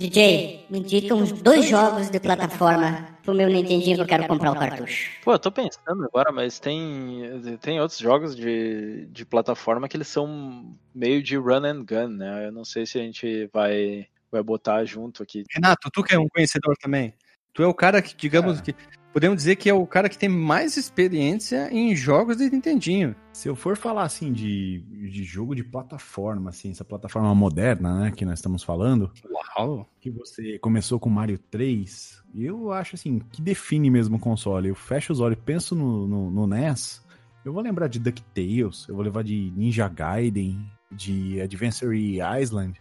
DJ, 0.00 0.64
me 0.70 0.78
indica 0.78 1.14
uns 1.14 1.30
dois 1.30 1.68
jogos 1.68 2.08
de 2.08 2.18
plataforma 2.18 3.06
pro 3.22 3.34
meu 3.34 3.50
Nintendinho 3.50 3.96
que 3.96 4.02
eu 4.02 4.06
quero 4.06 4.26
comprar 4.26 4.52
o 4.52 4.58
cartucho. 4.58 5.10
Pô, 5.22 5.32
eu 5.34 5.38
tô 5.38 5.52
pensando 5.52 6.02
agora, 6.06 6.32
mas 6.32 6.58
tem, 6.58 7.20
tem 7.60 7.78
outros 7.78 7.98
jogos 7.98 8.34
de, 8.34 9.04
de 9.10 9.26
plataforma 9.26 9.86
que 9.90 9.98
eles 9.98 10.08
são 10.08 10.74
meio 10.94 11.22
de 11.22 11.36
run 11.36 11.66
and 11.66 11.84
gun, 11.84 12.08
né? 12.16 12.46
Eu 12.46 12.52
não 12.52 12.64
sei 12.64 12.86
se 12.86 12.98
a 12.98 13.02
gente 13.02 13.50
vai, 13.52 14.06
vai 14.32 14.42
botar 14.42 14.86
junto 14.86 15.22
aqui. 15.22 15.44
Renato, 15.50 15.90
tu 15.92 16.02
que 16.02 16.14
é 16.14 16.18
um 16.18 16.28
conhecedor 16.30 16.74
também. 16.78 17.12
Tu 17.52 17.62
é 17.62 17.66
o 17.66 17.74
cara 17.74 18.00
que, 18.00 18.16
digamos 18.16 18.58
que. 18.62 18.74
Podemos 19.12 19.38
dizer 19.38 19.56
que 19.56 19.68
é 19.68 19.74
o 19.74 19.86
cara 19.86 20.08
que 20.08 20.16
tem 20.16 20.28
mais 20.28 20.76
experiência 20.76 21.68
em 21.72 21.96
jogos 21.96 22.36
de 22.36 22.48
Nintendinho. 22.48 23.16
Se 23.32 23.48
eu 23.48 23.56
for 23.56 23.76
falar 23.76 24.04
assim 24.04 24.32
de, 24.32 24.84
de 25.10 25.24
jogo 25.24 25.54
de 25.54 25.64
plataforma, 25.64 26.50
assim, 26.50 26.70
essa 26.70 26.84
plataforma 26.84 27.34
moderna, 27.34 28.04
né, 28.04 28.10
que 28.12 28.24
nós 28.24 28.38
estamos 28.38 28.62
falando, 28.62 29.10
Uau! 29.58 29.90
que 30.00 30.10
você 30.10 30.60
começou 30.60 31.00
com 31.00 31.10
Mario 31.10 31.38
3, 31.38 32.22
eu 32.36 32.70
acho 32.70 32.94
assim, 32.94 33.18
que 33.32 33.42
define 33.42 33.90
mesmo 33.90 34.16
o 34.16 34.20
console. 34.20 34.68
Eu 34.68 34.76
fecho 34.76 35.12
os 35.12 35.18
olhos 35.18 35.38
e 35.38 35.42
penso 35.42 35.74
no, 35.74 36.06
no, 36.06 36.30
no 36.30 36.46
NES, 36.46 37.04
eu 37.44 37.52
vou 37.52 37.62
lembrar 37.62 37.88
de 37.88 37.98
DuckTales, 37.98 38.86
eu 38.88 38.94
vou 38.94 39.02
levar 39.02 39.24
de 39.24 39.52
Ninja 39.56 39.88
Gaiden, 39.88 40.70
de 40.92 41.40
Adventure 41.40 42.20
Island. 42.40 42.80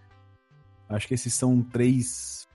Acho 0.87 1.07
que 1.07 1.15
esses 1.15 1.33
são 1.33 1.63
três 1.63 2.47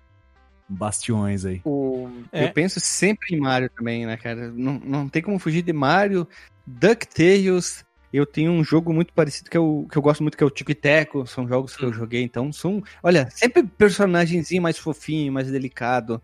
bastiões 0.68 1.44
aí. 1.44 1.60
O, 1.64 2.08
É. 2.32 2.44
Eu 2.44 2.52
penso 2.52 2.80
sempre 2.80 3.34
em 3.34 3.40
Mario 3.40 3.70
também, 3.70 4.06
né, 4.06 4.16
cara? 4.16 4.50
Não, 4.50 4.80
não 4.84 5.08
tem 5.08 5.22
como 5.22 5.38
fugir 5.38 5.62
de 5.62 5.72
Mario, 5.72 6.26
DuckTales. 6.66 7.84
Eu 8.12 8.24
tenho 8.24 8.52
um 8.52 8.62
jogo 8.62 8.92
muito 8.92 9.12
parecido 9.12 9.50
que 9.50 9.58
eu, 9.58 9.86
que 9.90 9.98
eu 9.98 10.02
gosto 10.02 10.22
muito, 10.22 10.36
que 10.36 10.44
é 10.44 10.46
o 10.46 10.50
Tico 10.50 10.70
e 10.70 10.74
Teco. 10.74 11.26
São 11.26 11.48
jogos 11.48 11.76
que 11.76 11.84
eu 11.84 11.92
joguei, 11.92 12.22
então 12.22 12.52
são. 12.52 12.82
Olha, 13.02 13.28
sempre 13.30 13.64
personagemzinho 13.64 14.62
mais 14.62 14.78
fofinho, 14.78 15.32
mais 15.32 15.50
delicado. 15.50 16.22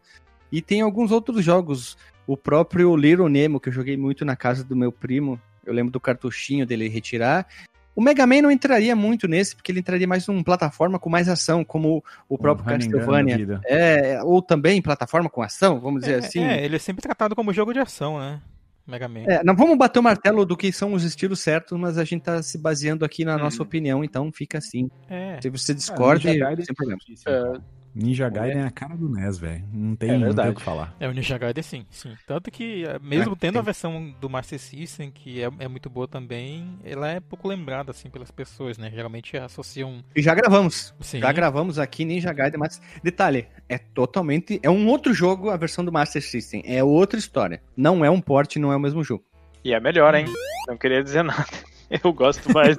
E 0.53 0.63
tem 0.63 0.81
alguns 0.81 1.11
outros 1.11 1.45
jogos. 1.45 1.97
O 2.27 2.37
próprio 2.37 2.95
Little 2.97 3.29
Nemo, 3.29 3.59
que 3.59 3.69
eu 3.69 3.73
joguei 3.73 3.97
muito 3.97 4.25
na 4.25 4.37
casa 4.37 4.63
do 4.63 4.77
meu 4.77 4.93
primo. 4.93 5.41
Eu 5.67 5.75
lembro 5.75 5.91
do 5.91 5.99
cartuchinho 5.99 6.65
dele 6.65 6.89
retirar. 6.89 7.47
O 8.01 8.03
Mega 8.03 8.27
Man 8.27 8.41
não 8.41 8.51
entraria 8.51 8.97
muito 8.97 9.29
nesse, 9.29 9.55
porque 9.55 9.71
ele 9.71 9.81
entraria 9.81 10.09
mais 10.09 10.27
numa 10.27 10.43
plataforma 10.43 10.99
com 10.99 11.11
mais 11.11 11.29
ação, 11.29 11.63
como 11.63 12.03
o 12.31 12.39
próprio 12.39 12.65
Um 12.65 12.69
Castlevania. 12.79 13.61
É, 13.67 14.23
ou 14.23 14.41
também 14.41 14.81
plataforma 14.81 15.29
com 15.29 15.43
ação, 15.43 15.79
vamos 15.79 16.01
dizer 16.01 16.15
É, 16.15 16.17
assim. 16.27 16.43
é, 16.43 16.65
ele 16.65 16.77
é 16.77 16.79
sempre 16.79 17.03
tratado 17.03 17.37
como 17.37 17.53
jogo 17.53 17.75
de 17.75 17.79
ação, 17.79 18.19
né? 18.19 18.41
Mega 18.87 19.07
Man. 19.07 19.25
É, 19.27 19.45
não 19.45 19.55
vamos 19.55 19.77
bater 19.77 19.99
o 19.99 20.03
martelo 20.03 20.47
do 20.47 20.57
que 20.57 20.73
são 20.73 20.95
os 20.95 21.05
estilos 21.05 21.41
certos, 21.41 21.79
mas 21.79 21.99
a 21.99 22.05
gente 22.05 22.23
tá 22.23 22.43
se 22.43 22.57
baseando 22.57 23.05
aqui 23.05 23.23
na 23.23 23.37
nossa 23.37 23.59
Uhum. 23.59 23.67
opinião, 23.67 24.03
então 24.03 24.33
fica 24.33 24.57
assim. 24.57 24.91
É. 25.07 25.39
Se 25.43 25.51
você 25.51 25.75
discorda, 25.75 26.35
Gaiden 26.35 26.65
sem 26.65 26.75
problema. 26.75 26.99
é, 27.27 27.53
Ninja 27.95 28.29
Gaiden 28.29 28.63
é 28.63 28.67
a 28.67 28.71
cara 28.71 28.97
do 28.97 29.09
NES, 29.09 29.39
velho. 29.39 29.65
Não 29.73 29.97
tem, 29.97 30.11
É 30.11 30.13
não 30.13 30.19
tem 30.21 30.27
verdade. 30.29 30.51
o 30.51 30.55
que 30.55 30.63
falar. 30.63 30.95
É, 31.01 31.09
o 31.09 31.13
Ninja 31.13 31.37
Gaiden 31.37 31.63
sim, 31.63 31.87
sim. 31.91 32.15
Tanto 32.27 32.51
que, 32.51 32.85
eh, 32.85 32.99
mesmo 33.03 33.33
É, 33.33 33.37
tendo 33.37 33.57
a 33.57 33.61
sim. 33.61 33.65
versão 33.65 34.15
do 34.21 34.31
Master 34.31 34.59
System, 34.59 35.11
que 35.11 35.43
é, 35.43 35.51
é 35.59 35.69
muito 35.69 35.91
boa 35.91 36.07
também, 36.07 36.79
ela 36.85 37.09
é 37.09 37.21
pouco 37.21 37.49
lembrada, 37.49 37.91
assim, 37.91 38.09
pelas 38.09 38.31
pessoas, 38.31 38.79
né? 38.79 38.91
Geralmente 38.95 39.37
associam... 39.37 40.05
E 40.15 40.23
já 40.23 40.35
gravamos. 40.35 40.95
Sim. 41.01 41.21
Já 41.21 41.33
gravamos 41.33 41.79
aqui 41.79 42.05
Ninja 42.05 42.33
Gaiden, 42.33 42.61
mas 42.61 42.81
detalhe, 43.03 43.49
é 43.69 43.79
totalmente. 43.79 44.61
É 44.63 44.71
um 44.71 44.87
outro 44.89 45.13
jogo 45.13 45.51
a 45.51 45.57
versão 45.57 45.85
do 45.85 45.91
Master 45.93 46.23
System. 46.23 46.63
É 46.65 46.83
outra 46.85 47.19
história. 47.19 47.63
Não 47.77 48.05
é 48.05 48.11
um 48.11 48.21
port, 48.21 48.57
não 48.57 48.73
é 48.73 48.77
o 48.77 48.81
mesmo 48.81 49.03
jogo. 49.03 49.25
E 49.65 49.75
é 49.75 49.81
melhor, 49.81 50.15
hein? 50.15 50.27
Não 50.69 50.77
queria 50.79 51.03
dizer 51.03 51.23
nada. 51.23 51.45
Eu 52.05 52.13
gosto 52.13 52.53
mais. 52.53 52.77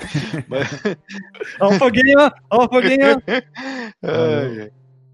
Mas- 0.48 0.82
Ó 1.60 1.68
o 1.68 1.72
foguinho, 1.78 2.18
ó 2.50 2.64
o 2.64 2.68
foguinho. 2.68 3.22
Ai. 4.02 4.70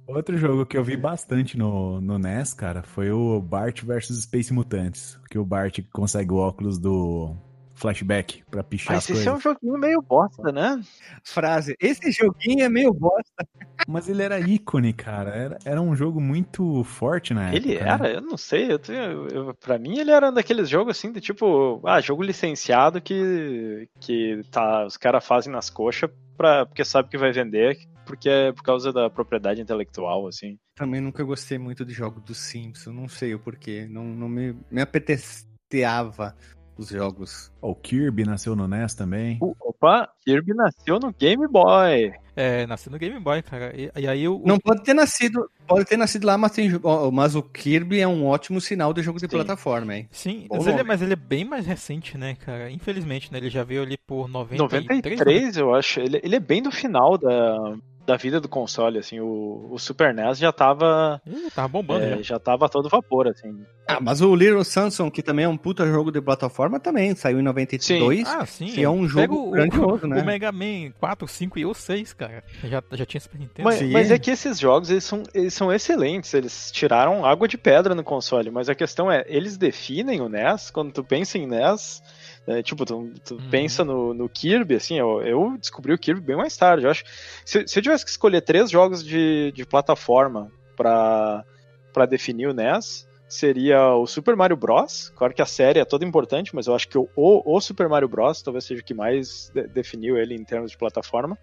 Outro 0.06 0.37
jogo 0.37 0.66
que 0.66 0.76
eu 0.76 0.84
vi 0.84 0.96
bastante 0.96 1.56
no, 1.56 2.00
no 2.00 2.18
NES, 2.18 2.52
cara, 2.52 2.82
foi 2.82 3.11
o 3.11 3.40
Bart 3.40 3.82
vs 3.82 4.22
Space 4.22 4.52
Mutantes. 4.52 5.18
Que 5.30 5.38
o 5.38 5.44
Bart 5.44 5.80
consegue 5.92 6.32
o 6.32 6.37
óculos 6.37 6.78
do 6.78 7.34
flashback 7.82 8.44
pra 8.48 8.62
pichar 8.62 8.94
Mas 8.94 9.10
as 9.10 9.10
esse 9.10 9.28
é 9.28 9.32
um 9.32 9.40
joguinho 9.40 9.76
meio 9.76 10.00
bosta, 10.00 10.52
né? 10.52 10.80
Frase. 11.24 11.76
Esse 11.80 12.12
joguinho 12.12 12.64
é 12.64 12.68
meio 12.68 12.94
bosta. 12.94 13.46
Mas 13.88 14.08
ele 14.08 14.22
era 14.22 14.38
ícone, 14.38 14.92
cara. 14.92 15.30
Era, 15.30 15.58
era 15.64 15.82
um 15.82 15.96
jogo 15.96 16.20
muito 16.20 16.84
forte 16.84 17.34
na 17.34 17.52
Ele 17.52 17.74
época. 17.74 17.84
né? 17.84 17.90
era, 17.92 18.14
eu 18.14 18.20
não 18.20 18.36
sei, 18.36 18.70
eu 18.70 18.78
tenho, 18.78 19.26
eu, 19.28 19.54
pra 19.54 19.76
mim 19.78 19.98
ele 19.98 20.12
era 20.12 20.30
um 20.30 20.32
daqueles 20.32 20.68
jogos 20.68 20.96
assim, 20.96 21.10
de 21.10 21.20
tipo, 21.20 21.80
ah, 21.84 22.00
jogo 22.00 22.22
licenciado 22.22 23.00
que, 23.00 23.88
que 23.98 24.42
tá, 24.52 24.86
os 24.86 24.96
caras 24.96 25.26
fazem 25.26 25.52
nas 25.52 25.68
coxas 25.68 26.08
pra, 26.36 26.64
porque 26.64 26.84
sabe 26.84 27.08
que 27.08 27.18
vai 27.18 27.32
vender, 27.32 27.76
porque 28.06 28.28
é 28.28 28.52
por 28.52 28.62
causa 28.62 28.92
da 28.92 29.10
propriedade 29.10 29.60
intelectual, 29.60 30.28
assim. 30.28 30.56
Também 30.76 31.00
nunca 31.00 31.24
gostei 31.24 31.58
muito 31.58 31.84
de 31.84 31.92
jogo 31.92 32.20
do 32.20 32.34
Simpsons. 32.34 32.94
Não 32.94 33.08
sei 33.08 33.34
o 33.34 33.40
porquê. 33.40 33.86
Não, 33.90 34.04
não 34.04 34.28
me, 34.28 34.56
me 34.70 34.80
apeteceava 34.80 36.36
os 36.82 36.88
jogos. 36.90 37.52
O 37.60 37.74
Kirby 37.74 38.24
nasceu 38.24 38.54
no 38.54 38.68
NES 38.68 38.94
também. 38.94 39.38
Uh, 39.40 39.56
opa, 39.60 40.08
Kirby 40.24 40.54
nasceu 40.54 40.98
no 40.98 41.12
Game 41.12 41.46
Boy. 41.48 42.12
É, 42.34 42.66
nasceu 42.66 42.90
no 42.90 42.98
Game 42.98 43.18
Boy, 43.20 43.42
cara. 43.42 43.72
E, 43.78 43.90
e 43.94 44.06
aí 44.06 44.26
o... 44.26 44.42
Não 44.44 44.58
pode 44.58 44.82
ter 44.82 44.94
nascido. 44.94 45.50
Pode 45.66 45.84
ter 45.84 45.96
nascido 45.96 46.26
lá, 46.26 46.36
mas, 46.38 46.52
tem, 46.52 46.70
mas 47.12 47.34
o 47.34 47.42
Kirby 47.42 48.00
é 48.00 48.08
um 48.08 48.26
ótimo 48.26 48.60
sinal 48.60 48.92
de 48.92 49.02
jogo 49.02 49.18
de 49.18 49.26
Sim. 49.26 49.36
plataforma, 49.36 49.96
hein? 49.96 50.08
Sim, 50.10 50.46
mas 50.50 50.66
ele, 50.66 50.76
nome. 50.76 50.84
mas 50.84 51.02
ele 51.02 51.12
é 51.12 51.16
bem 51.16 51.44
mais 51.44 51.66
recente, 51.66 52.16
né, 52.16 52.34
cara? 52.34 52.70
Infelizmente, 52.70 53.32
né? 53.32 53.38
Ele 53.38 53.50
já 53.50 53.62
veio 53.62 53.82
ali 53.82 53.96
por 53.98 54.28
93, 54.28 55.02
93, 55.02 55.56
eu 55.56 55.74
acho. 55.74 56.00
Ele, 56.00 56.20
ele 56.22 56.36
é 56.36 56.40
bem 56.40 56.62
do 56.62 56.70
final 56.70 57.18
da, 57.18 57.76
da 58.06 58.16
vida 58.16 58.40
do 58.40 58.49
console, 58.49 58.99
assim. 58.99 59.21
O, 59.21 59.68
o 59.71 59.78
Super 59.78 60.12
NES 60.14 60.38
já 60.38 60.52
tava, 60.52 61.21
Ih, 61.26 61.50
tava 61.54 61.68
bombando 61.68 62.04
é, 62.04 62.16
já. 62.16 62.23
já 62.23 62.38
tava 62.38 62.66
a 62.66 62.68
todo 62.68 62.88
vapor, 62.88 63.28
assim. 63.28 63.64
Ah, 63.87 63.99
mas 64.00 64.21
o 64.21 64.35
Little 64.35 64.64
Samson, 64.64 65.11
que 65.11 65.23
também 65.23 65.44
é 65.44 65.49
um 65.49 65.56
puta 65.56 65.87
jogo 65.87 66.11
de 66.11 66.21
plataforma, 66.21 66.78
também 66.80 67.14
saiu 67.14 67.38
em 67.40 67.42
92. 67.42 68.26
Ah, 68.28 68.47
sim. 68.47 68.66
que 68.66 68.82
é 68.82 68.88
um 68.88 69.00
Pega 69.06 69.09
jogo 69.09 69.49
o- 69.49 69.50
grandioso, 69.50 70.04
o, 70.04 70.09
né? 70.09 70.23
O 70.23 70.25
Mega 70.25 70.50
Man 70.52 70.92
4, 70.99 71.26
5 71.28 71.59
e 71.59 71.66
o 71.66 71.75
6, 71.75 72.12
cara. 72.12 72.44
Já, 72.64 72.82
já 72.92 73.06
tinha 73.06 73.21
Super 73.21 73.38
Nintendo. 73.38 73.64
Mas, 73.68 73.78
Sim. 73.78 73.90
mas 73.92 74.11
é 74.11 74.18
que 74.18 74.30
esses 74.30 74.59
jogos 74.59 74.90
eles 74.90 75.04
são, 75.04 75.23
eles 75.35 75.52
são 75.54 75.73
excelentes, 75.73 76.32
eles 76.35 76.71
tiraram 76.73 77.25
água 77.26 77.47
de 77.49 77.59
pedra 77.59 77.94
no 77.94 78.04
console, 78.04 78.50
mas 78.50 78.68
a 78.68 78.75
questão 78.75 79.11
é, 79.11 79.25
eles 79.26 79.56
definem 79.56 80.21
o 80.21 80.28
NES, 80.28 80.71
quando 80.71 80.92
tu 80.92 81.02
pensa 81.04 81.37
em 81.38 81.47
NES, 81.47 82.02
é, 82.46 82.62
tipo, 82.62 82.84
tu, 82.84 83.12
tu 83.25 83.34
Uhum. 83.34 83.50
pensa 83.50 83.84
no, 83.84 84.12
no 84.12 84.28
Kirby, 84.28 84.75
assim, 84.76 84.99
eu, 84.99 85.22
eu 85.22 85.56
descobri 85.58 85.92
o 85.92 85.99
Kirby 85.99 86.20
bem 86.20 86.37
mais 86.37 86.56
tarde, 86.56 86.84
eu 86.84 86.90
acho. 86.90 87.04
Se, 87.44 87.66
se 87.66 87.78
eu 87.78 87.82
tivesse 87.82 88.04
que 88.04 88.11
escolher 88.11 88.40
três 88.40 88.70
jogos 88.70 89.04
de, 89.04 89.52
de 89.52 89.64
plataforma 89.64 90.50
pra, 90.76 91.44
pra 91.92 92.06
definir 92.06 92.49
o 92.49 92.52
NES, 92.54 93.08
seria 93.28 93.94
o 93.94 94.06
Super 94.06 94.37
Mario 94.37 94.56
Bros. 94.56 95.11
Claro 95.16 95.32
que 95.32 95.40
a 95.40 95.46
série 95.46 95.78
é 95.80 95.84
toda 95.84 96.04
importante, 96.04 96.54
mas 96.54 96.66
eu 96.66 96.75
acho 96.75 96.88
que 96.88 96.99
o, 96.99 97.08
o, 97.16 97.61
Super 97.61 97.88
Mario 97.88 98.08
Bros. 98.08 98.43
talvez 98.43 98.64
seja 98.64 98.82
o 98.82 98.84
que 98.84 98.93
mais 98.93 99.50
de- 99.54 99.67
definiu 99.69 100.19
ele 100.19 100.34
em 100.34 100.45
termos 100.45 100.71
de 100.71 100.76
plataforma 100.78 101.38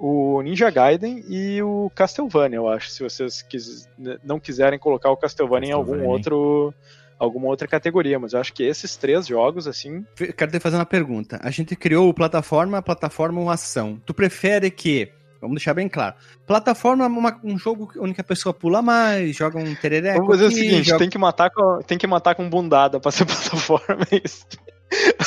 o 0.00 0.40
Ninja 0.42 0.70
Gaiden 0.70 1.24
e 1.28 1.60
o 1.60 1.90
Castlevania, 1.92 2.56
eu 2.58 2.68
acho, 2.68 2.88
se 2.88 3.02
vocês 3.02 3.42
quis- 3.42 3.88
não 4.22 4.38
quiserem 4.38 4.78
colocar 4.78 5.10
o 5.10 5.16
Castlevania, 5.16 5.70
em 5.70 5.72
algum 5.72 5.86
Castlevania. 5.94 6.12
outro 6.14 6.74
alguma 7.18 7.46
outra 7.48 7.66
categoria, 7.66 8.18
mas 8.18 8.32
eu 8.32 8.40
acho 8.40 8.52
que 8.52 8.62
esses 8.62 8.96
três 8.96 9.26
jogos 9.26 9.66
assim, 9.66 10.04
Quero 10.36 10.50
te 10.52 10.60
fazer 10.60 10.76
uma 10.76 10.86
pergunta. 10.86 11.38
A 11.42 11.50
gente 11.50 11.74
criou 11.74 12.08
o 12.08 12.14
plataforma, 12.14 12.80
plataforma 12.82 13.40
ou 13.40 13.50
ação. 13.50 14.00
Tu 14.06 14.14
prefere 14.14 14.70
que, 14.70 15.10
vamos 15.40 15.56
deixar 15.56 15.74
bem 15.74 15.88
claro, 15.88 16.14
plataforma 16.46 17.04
é 17.04 17.08
uma- 17.08 17.40
um 17.42 17.58
jogo 17.58 17.90
onde 17.98 18.20
a 18.20 18.24
pessoa 18.24 18.52
pula 18.54 18.80
mais, 18.82 19.34
joga 19.36 19.58
um 19.58 19.74
terereco 19.74 20.18
vamos 20.20 20.36
fazer 20.36 20.46
o 20.46 20.50
seguinte, 20.56 20.84
joga- 20.88 20.98
tem 20.98 21.10
que 21.10 21.18
matar 21.18 21.50
com 21.50 21.78
tem 21.86 21.98
que 21.98 22.06
matar 22.06 22.34
com 22.34 22.48
bundada 22.48 23.00
pra 23.00 23.10
ser 23.10 23.24
plataforma 23.26 24.06
é 24.12 24.20
isso. 24.24 24.46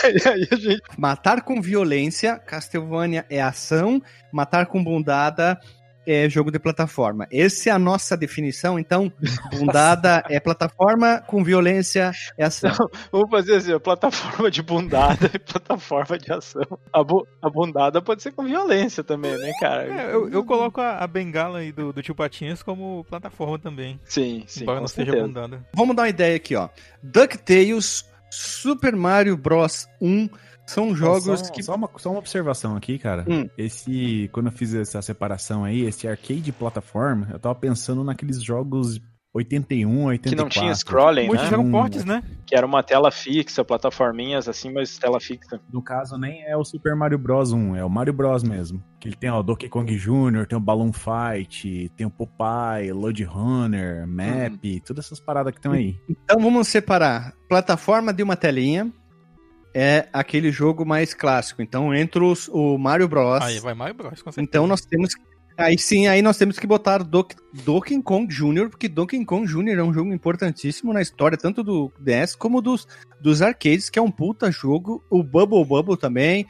Aí, 0.03 0.15
aí 0.25 0.47
a 0.51 0.55
gente 0.55 0.81
matar 0.97 1.41
com 1.43 1.61
violência, 1.61 2.35
Castlevania 2.39 3.25
é 3.29 3.39
ação, 3.41 4.01
matar 4.31 4.65
com 4.65 4.83
bundada 4.83 5.59
é 6.05 6.29
jogo 6.29 6.51
de 6.51 6.57
plataforma. 6.59 7.27
Essa 7.31 7.69
é 7.69 7.71
a 7.71 7.79
nossa 7.79 8.17
definição, 8.17 8.79
então, 8.79 9.11
bundada 9.51 10.23
é 10.29 10.39
plataforma, 10.39 11.21
com 11.27 11.43
violência 11.43 12.11
é 12.37 12.43
ação. 12.45 12.71
vamos 13.11 13.29
fazer 13.29 13.55
assim, 13.55 13.79
plataforma 13.79 14.49
de 14.49 14.61
bundada 14.61 15.29
e 15.33 15.37
plataforma 15.39 16.17
de 16.17 16.31
ação. 16.33 16.63
A, 16.91 17.03
bu- 17.03 17.27
a 17.41 17.49
bundada 17.49 18.01
pode 18.01 18.21
ser 18.23 18.31
com 18.31 18.43
violência 18.43 19.03
também, 19.03 19.37
né, 19.37 19.51
cara? 19.59 19.83
É, 19.83 20.13
eu, 20.13 20.29
eu 20.29 20.43
coloco 20.43 20.81
a, 20.81 20.97
a 20.97 21.07
bengala 21.07 21.59
aí 21.59 21.71
do, 21.71 21.93
do 21.93 22.01
tio 22.01 22.15
Patinhas 22.15 22.63
como 22.63 23.05
plataforma 23.09 23.59
também. 23.59 23.99
Sim, 24.05 24.43
sim, 24.47 24.63
embora 24.63 24.79
não 24.79 24.87
seja 24.87 25.11
certeza. 25.11 25.27
bundada. 25.27 25.65
Vamos 25.73 25.95
dar 25.95 26.03
uma 26.03 26.09
ideia 26.09 26.35
aqui, 26.35 26.55
ó. 26.55 26.69
DuckTales, 27.03 28.05
Super 28.29 28.95
Mario 28.95 29.37
Bros 29.37 29.87
1 30.01 30.29
são 30.65 30.95
jogos 30.95 31.39
só, 31.39 31.51
que 31.51 31.63
só, 31.63 31.75
uma, 31.75 31.89
só 31.97 32.09
uma 32.11 32.19
observação 32.19 32.75
aqui, 32.75 32.97
cara. 32.97 33.25
Hum. 33.27 33.49
Esse. 33.57 34.29
Quando 34.31 34.47
eu 34.47 34.51
fiz 34.51 34.73
essa 34.73 35.01
separação 35.01 35.63
aí, 35.63 35.81
esse 35.81 36.07
arcade 36.07 36.51
plataforma, 36.51 37.27
eu 37.31 37.39
tava 37.39 37.55
pensando 37.55 38.03
naqueles 38.03 38.41
jogos 38.43 38.99
81, 39.33 40.05
84. 40.05 40.29
Que 40.29 40.35
não 40.35 40.49
tinha 40.49 40.75
scrolling, 40.75 41.27
Muitos 41.27 41.45
né? 41.45 41.49
jogam 41.51 41.65
Hum. 41.65 41.71
portes, 41.71 42.03
né? 42.03 42.21
Que 42.45 42.55
era 42.55 42.65
uma 42.65 42.83
tela 42.83 43.09
fixa, 43.11 43.63
plataforminhas 43.63 44.49
assim, 44.49 44.71
mas 44.71 44.97
tela 44.97 45.21
fixa. 45.21 45.59
No 45.71 45.81
caso, 45.81 46.17
nem 46.17 46.43
é 46.45 46.57
o 46.57 46.65
Super 46.65 46.95
Mario 46.95 47.17
Bros 47.17 47.53
1, 47.53 47.77
é 47.77 47.85
o 47.85 47.89
Mario 47.89 48.13
Bros 48.13 48.43
mesmo. 48.43 48.83
Que 48.99 49.07
ele 49.07 49.15
tem 49.15 49.29
ó, 49.29 49.39
o 49.39 49.43
Donkey 49.43 49.69
Kong 49.69 49.95
Jr., 49.95 50.45
tem 50.47 50.57
o 50.57 50.61
Balloon 50.61 50.91
Fight, 50.91 51.89
tem 51.95 52.05
o 52.05 52.11
Popeye, 52.11 52.91
Lode 52.91 53.23
Runner, 53.23 54.05
Map, 54.05 54.61
todas 54.85 55.05
essas 55.05 55.19
paradas 55.21 55.53
que 55.53 55.59
estão 55.59 55.71
aí. 55.71 55.97
Então 56.09 56.39
vamos 56.41 56.67
separar. 56.67 57.33
Plataforma 57.47 58.13
de 58.13 58.21
uma 58.21 58.35
telinha 58.35 58.91
é 59.73 60.07
aquele 60.11 60.51
jogo 60.51 60.85
mais 60.85 61.13
clássico. 61.13 61.61
Então 61.61 61.93
entra 61.93 62.23
os- 62.23 62.47
o 62.49 62.77
Mario 62.77 63.07
Bros. 63.07 63.41
Aí 63.41 63.59
vai 63.59 63.73
Mario 63.73 63.95
Bros, 63.95 64.21
com 64.21 64.31
certeza. 64.31 64.41
Então 64.41 64.67
nós 64.67 64.81
temos 64.81 65.13
aí 65.57 65.77
sim, 65.77 66.07
aí 66.07 66.21
nós 66.21 66.37
temos 66.37 66.57
que 66.57 66.65
botar 66.65 67.03
Doc- 67.03 67.33
Donkey 67.53 68.01
Kong 68.01 68.33
Jr., 68.33 68.69
porque 68.69 68.87
Donkey 68.87 69.23
Kong 69.25 69.45
Jr. 69.45 69.77
é 69.79 69.83
um 69.83 69.93
jogo 69.93 70.11
importantíssimo 70.13 70.91
na 70.91 71.01
história 71.01 71.37
tanto 71.37 71.63
do 71.63 71.91
DS 71.99 72.35
como 72.35 72.61
dos, 72.61 72.87
dos 73.21 73.41
arcades, 73.41 73.89
que 73.89 73.99
é 73.99 74.01
um 74.01 74.09
puta 74.11 74.51
jogo. 74.51 75.03
O 75.09 75.23
Bubble 75.23 75.63
Bubble 75.65 75.97
também. 75.97 76.47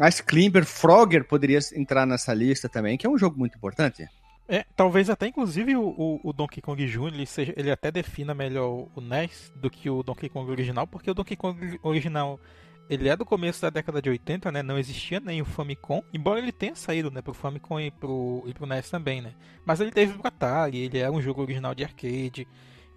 A 0.00 0.10
Climber, 0.12 0.64
Frogger 0.64 1.24
poderia 1.24 1.58
entrar 1.74 2.06
nessa 2.06 2.32
lista 2.32 2.68
também, 2.68 2.96
que 2.96 3.04
é 3.06 3.10
um 3.10 3.18
jogo 3.18 3.36
muito 3.38 3.56
importante. 3.56 4.06
É, 4.48 4.64
talvez 4.74 5.10
até 5.10 5.26
inclusive 5.26 5.76
o, 5.76 5.82
o- 5.88 6.20
o 6.24 6.32
Donkey 6.32 6.62
Kong 6.62 6.86
Jr. 6.86 7.08
Ele, 7.08 7.26
seja, 7.26 7.52
ele 7.56 7.70
até 7.70 7.90
defina 7.90 8.34
melhor 8.34 8.88
o- 8.96 9.00
NES 9.00 9.52
do 9.54 9.68
que 9.70 9.90
o 9.90 10.02
Donkey 10.02 10.28
Kong 10.30 10.50
original, 10.50 10.86
porque 10.86 11.10
o 11.10 11.14
Donkey 11.14 11.36
Kong 11.36 11.78
original 11.82 12.40
ele 12.88 13.10
é 13.10 13.14
do 13.16 13.26
começo 13.26 13.60
da 13.60 13.68
década 13.68 14.00
de 14.00 14.08
80, 14.08 14.50
né? 14.50 14.62
Não 14.62 14.78
existia 14.78 15.20
nem 15.20 15.42
o 15.42 15.44
Famicom, 15.44 16.02
embora 16.14 16.38
ele 16.40 16.50
tenha 16.50 16.74
saído, 16.74 17.10
né, 17.10 17.20
pro 17.20 17.34
Famicom 17.34 17.78
e 17.78 17.90
pro, 17.90 18.42
e 18.46 18.54
pro 18.54 18.64
NES 18.66 18.88
também, 18.88 19.20
né? 19.20 19.34
Mas 19.66 19.78
ele 19.80 19.90
teve 19.90 20.14
pro 20.14 20.26
Atari, 20.26 20.78
ele 20.78 20.96
era 20.96 21.12
um 21.12 21.20
jogo 21.20 21.42
original 21.42 21.74
de 21.74 21.84
arcade. 21.84 22.48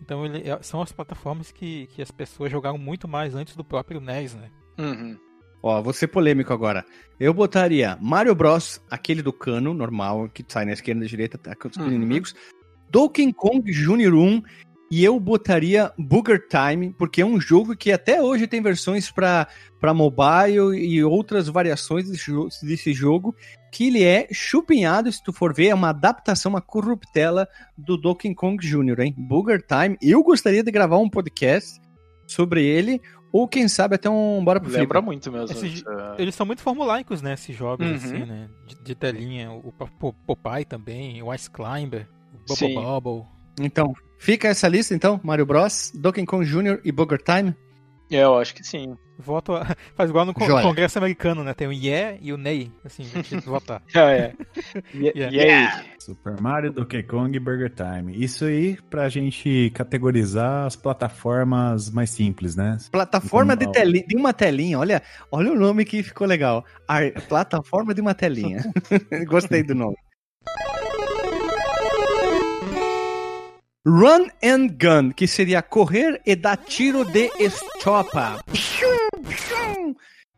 Então 0.02 0.26
ele 0.26 0.50
é- 0.50 0.64
são 0.64 0.82
as 0.82 0.94
plataformas 0.94 1.52
que, 1.52 1.88
que 1.88 2.02
as 2.02 2.10
pessoas 2.10 2.50
jogaram 2.50 2.78
muito 2.78 3.06
mais 3.10 3.36
antes 3.36 3.54
do 3.58 3.66
próprio 3.66 4.00
NES, 4.00 4.34
né? 4.36 4.50
Uhum. 4.80 5.18
Ó, 5.64 5.82
vou 5.82 5.94
ser 5.94 6.08
polêmico 6.08 6.52
agora. 6.52 6.84
Eu 7.20 7.34
botaria 7.34 7.98
Mario 8.02 8.34
Bros, 8.34 8.82
aquele 8.90 9.22
do 9.22 9.32
cano, 9.32 9.74
normal, 9.74 10.28
que 10.34 10.44
sai 10.48 10.66
na 10.66 10.74
esquerda 10.74 11.02
e 11.02 11.04
na 11.04 11.08
direita, 11.10 11.38
tá 11.38 11.56
com 11.56 11.68
os 11.68 11.78
Uhum. 11.78 11.92
inimigos. 11.92 12.34
Donkey 12.90 13.32
Kong 13.32 13.72
Jr. 13.72 14.14
1 14.14 14.42
e 14.90 15.04
eu 15.06 15.18
botaria 15.20 15.92
Booger 15.98 16.46
Time, 16.50 16.94
porque 16.98 17.22
é 17.22 17.26
um 17.26 17.40
jogo 17.40 17.76
que 17.78 17.92
até 17.92 18.22
hoje 18.22 18.48
tem 18.48 18.62
versões 18.62 19.10
para 19.12 19.48
para 19.80 19.94
mobile 19.96 20.78
e 20.78 21.04
outras 21.04 21.48
variações 21.48 22.08
desse, 22.10 22.26
jo- 22.32 22.50
desse 22.62 22.94
jogo, 22.94 23.36
que 23.72 23.88
ele 23.88 24.04
é 24.04 24.28
chupinhado, 24.32 25.12
se 25.12 25.24
tu 25.24 25.32
for 25.34 25.54
ver, 25.56 25.68
é 25.70 25.74
uma 25.74 25.90
adaptação, 25.90 26.52
uma 26.52 26.62
corruptela 26.62 27.48
do 27.78 27.98
Donkey 27.98 28.36
Kong 28.36 28.58
Jr., 28.64 29.00
hein? 29.00 29.16
Booger 29.18 29.60
Time. 29.66 29.98
Eu 30.02 30.22
gostaria 30.22 30.62
de 30.64 30.70
gravar 30.72 30.98
um 31.00 31.10
podcast 31.10 31.80
sobre 32.28 32.64
ele, 32.64 33.02
Ou 33.34 33.48
quem 33.48 33.68
sabe 33.68 33.96
até 33.96 34.10
um 34.10 34.44
Bora 34.44 34.60
pro 34.60 34.70
Flipper. 34.70 34.84
Lembra 34.84 35.02
muito 35.02 35.32
mesmo. 35.32 35.56
Esses- 35.56 35.82
essa- 35.86 36.16
Eles 36.18 36.36
são 36.36 36.46
muito 36.46 36.62
formulaicos, 36.62 37.22
né? 37.22 37.34
Esses 37.34 37.56
jogos, 37.56 37.88
Uhum. 37.88 37.96
assim, 37.96 38.26
né? 38.26 38.50
De, 38.68 38.84
de 38.84 38.96
telinha. 38.96 39.52
O 39.52 39.72
Po- 39.72 39.88
Po- 40.00 40.14
Popeye 40.28 40.66
também, 40.66 41.22
o 41.24 41.34
Ice 41.34 41.50
Climber, 41.50 42.08
o 42.34 42.38
Bubble 42.40 42.56
Sim. 42.56 42.76
Bubble. 42.76 43.24
Então, 43.62 43.94
fica 44.18 44.48
essa 44.50 44.68
lista 44.68 44.94
então, 44.94 45.20
Mario 45.24 45.46
Bros, 45.46 45.92
Donkey 45.96 46.26
Kong 46.26 46.46
Jr. 46.46 46.80
e 46.84 46.92
Booger 46.92 47.22
Time. 47.24 47.56
É, 48.12 48.24
eu 48.24 48.38
acho 48.38 48.54
que 48.54 48.64
sim. 48.64 48.96
Voto 49.22 49.54
a- 49.56 49.66
faz 49.96 50.10
igual 50.10 50.26
no 50.26 50.34
con- 50.34 50.46
Joia. 50.46 50.62
Congresso 50.64 50.98
americano, 50.98 51.44
né? 51.44 51.54
Tem 51.54 51.68
o 51.68 51.72
Yeah 51.72 52.18
e 52.22 52.34
o 52.34 52.38
Nay, 52.38 52.72
assim, 52.84 53.04
votar. 53.46 53.82
Ah, 53.96 54.12
é. 54.12 54.34
Yeah. 54.94 55.32
e 55.36 55.40
aí? 55.40 55.68
Super 56.00 56.40
Mario, 56.42 56.72
Donkey 56.74 57.04
Kong 57.04 57.36
e 57.36 57.40
Burger 57.40 57.72
Time. 57.74 58.14
Isso 58.22 58.46
aí 58.46 58.78
pra 58.90 59.08
gente 59.10 59.72
categorizar 59.76 60.66
as 60.66 60.76
plataformas 60.76 61.90
mais 61.90 62.10
simples, 62.10 62.56
né? 62.56 62.78
Plataforma 62.92 63.56
de, 63.56 63.66
Não. 63.66 63.72
telinha, 63.72 64.06
de 64.08 64.16
uma 64.16 64.34
telinha, 64.34 64.80
olha, 64.80 65.02
olha 65.32 65.52
o 65.52 65.56
nome 65.56 65.86
que 65.86 66.02
ficou 66.04 66.26
legal. 66.28 66.66
Ar- 66.88 67.12
plataforma 67.28 67.94
de 67.94 68.02
uma 68.02 68.14
telinha. 68.16 68.64
Gostei 69.28 69.62
do 69.64 69.76
nome. 69.76 69.96
Run 73.84 74.28
and 74.44 74.68
Gun, 74.80 75.12
que 75.12 75.26
seria 75.26 75.60
correr 75.64 76.22
e 76.24 76.36
dar 76.36 76.56
tiro 76.56 77.04
de 77.04 77.32
estopa. 77.40 78.44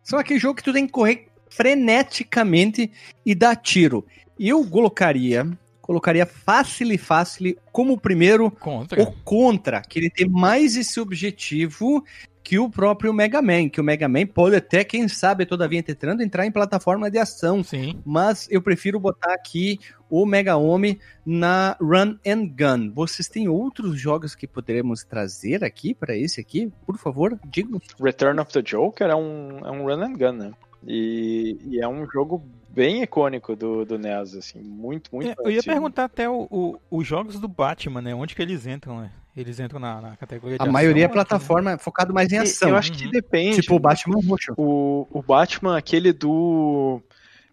São 0.01 0.17
aquele 0.17 0.39
jogo 0.39 0.55
que 0.55 0.63
tu 0.63 0.71
tem 0.71 0.85
que 0.85 0.93
correr 0.93 1.27
freneticamente 1.49 2.89
e 3.25 3.35
dar 3.35 3.57
tiro. 3.57 4.05
Eu 4.39 4.65
colocaria, 4.65 5.45
colocaria 5.81 6.25
fácil 6.25 6.93
e 6.93 6.97
fácil 6.97 7.57
como 7.69 7.99
primeiro 7.99 8.49
Contra. 8.49 9.03
o 9.03 9.11
Contra, 9.25 9.81
que 9.81 9.99
ele 9.99 10.09
tem 10.09 10.29
mais 10.29 10.77
esse 10.77 11.01
objetivo 11.01 12.01
que 12.43 12.59
o 12.59 12.69
próprio 12.69 13.13
Mega 13.13 13.41
Man, 13.41 13.69
que 13.69 13.79
o 13.79 13.83
Mega 13.83 14.07
Man 14.09 14.25
pode 14.25 14.55
até, 14.55 14.83
quem 14.83 15.07
sabe, 15.07 15.45
todavia 15.45 15.81
tentando 15.81 16.21
entrar 16.21 16.45
em 16.45 16.51
plataforma 16.51 17.09
de 17.09 17.17
ação, 17.17 17.63
Sim. 17.63 18.01
mas 18.05 18.47
eu 18.51 18.61
prefiro 18.61 18.99
botar 18.99 19.33
aqui 19.33 19.79
o 20.09 20.25
Mega 20.25 20.57
Homem 20.57 20.99
na 21.25 21.77
Run 21.79 22.17
and 22.27 22.47
Gun. 22.47 22.91
Vocês 22.93 23.27
têm 23.29 23.47
outros 23.47 23.99
jogos 23.99 24.35
que 24.35 24.45
poderemos 24.45 25.03
trazer 25.03 25.63
aqui 25.63 25.93
para 25.93 26.15
esse 26.17 26.41
aqui? 26.41 26.71
Por 26.85 26.97
favor, 26.97 27.39
digam. 27.45 27.79
Return 28.01 28.39
of 28.41 28.51
the 28.51 28.61
Joker 28.61 29.07
é 29.09 29.15
um, 29.15 29.59
é 29.65 29.71
um 29.71 29.83
run 29.83 30.01
and 30.03 30.13
gun, 30.13 30.31
né? 30.33 30.51
E, 30.85 31.57
e 31.65 31.79
é 31.79 31.87
um 31.87 32.05
jogo 32.11 32.43
bem 32.69 33.03
icônico 33.03 33.55
do, 33.55 33.85
do 33.85 33.97
NES, 33.97 34.35
assim, 34.35 34.59
muito, 34.59 35.09
muito 35.15 35.29
É, 35.29 35.35
eu 35.45 35.51
ia 35.51 35.63
perguntar 35.63 36.05
até 36.05 36.29
o- 36.29 36.47
o- 36.51 36.77
os 36.91 37.07
jogos 37.07 37.39
do 37.39 37.47
Batman, 37.47 38.01
né? 38.01 38.13
Onde 38.13 38.35
que 38.35 38.41
eles 38.41 38.67
entram, 38.67 38.99
né? 38.99 39.11
Eles 39.35 39.59
entram 39.59 39.79
na, 39.79 39.99
na 39.99 40.15
categoria 40.15 40.57
de 40.57 40.61
A 40.61 40.65
ação 40.65 40.73
maioria 40.73 41.03
é 41.03 41.05
aqui, 41.05 41.15
né? 41.15 41.23
plataforma 41.23 41.77
focado 41.79 42.13
mais 42.13 42.31
em 42.31 42.37
ação. 42.37 42.69
Eu 42.69 42.75
acho 42.75 42.91
que 42.91 43.05
Uhum. 43.05 43.11
depende. 43.11 43.61
Tipo 43.61 43.75
o 43.75 43.79
Batman 43.79 44.19
Roxo. 44.27 44.53
O, 44.57 45.07
o 45.11 45.21
Batman, 45.23 45.77
aquele 45.77 46.13
do. 46.13 47.01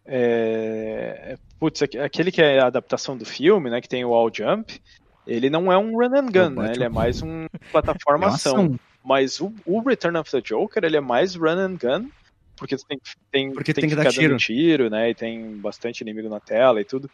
É, 0.05 1.39
putz, 1.59 1.83
aque- 1.83 1.99
aquele 1.99 2.31
que 2.33 2.43
é 2.43 2.59
a 2.61 2.67
adaptação 2.67 3.17
do 3.17 3.25
filme, 3.25 3.71
né? 3.71 3.81
Que 3.81 3.89
tem 3.89 4.05
o 4.05 4.13
All 4.13 4.31
Jump. 4.33 4.81
Ele 5.27 5.49
não 5.49 5.71
é 5.71 5.79
um 5.79 5.93
run 5.97 6.15
and 6.17 6.27
gun, 6.27 6.51
né? 6.61 6.73
Ele 6.75 6.85
é 6.85 6.89
mais 6.89 7.23
um 7.23 7.47
plataforma 7.71 8.27
É 8.27 8.29
ação. 8.29 8.53
ação. 8.57 8.81
Mas 9.05 9.41
o, 9.41 9.53
o 9.65 9.81
Return 9.81 10.19
of 10.19 10.31
the 10.31 10.41
Joker, 10.41 10.85
ele 10.85 10.97
é 10.97 11.01
mais 11.01 11.35
run 11.35 11.59
and 11.59 11.77
gun. 11.81 12.09
Porque 12.57 12.77
tu 12.77 12.85
tem, 12.87 12.99
que- 12.99 13.11
tem, 13.31 13.53
Porque 13.53 13.73
tem 13.73 13.83
tem 13.83 13.91
que 13.91 13.97
que 13.97 14.03
dar 14.03 14.13
dando 14.13 14.37
tiro, 14.39 14.91
né? 14.91 15.09
E 15.11 15.15
tem 15.15 15.57
bastante 15.59 16.01
inimigo 16.03 16.29
na 16.29 16.41
tela 16.41 16.81
e 16.81 16.85
tudo. 16.85 17.11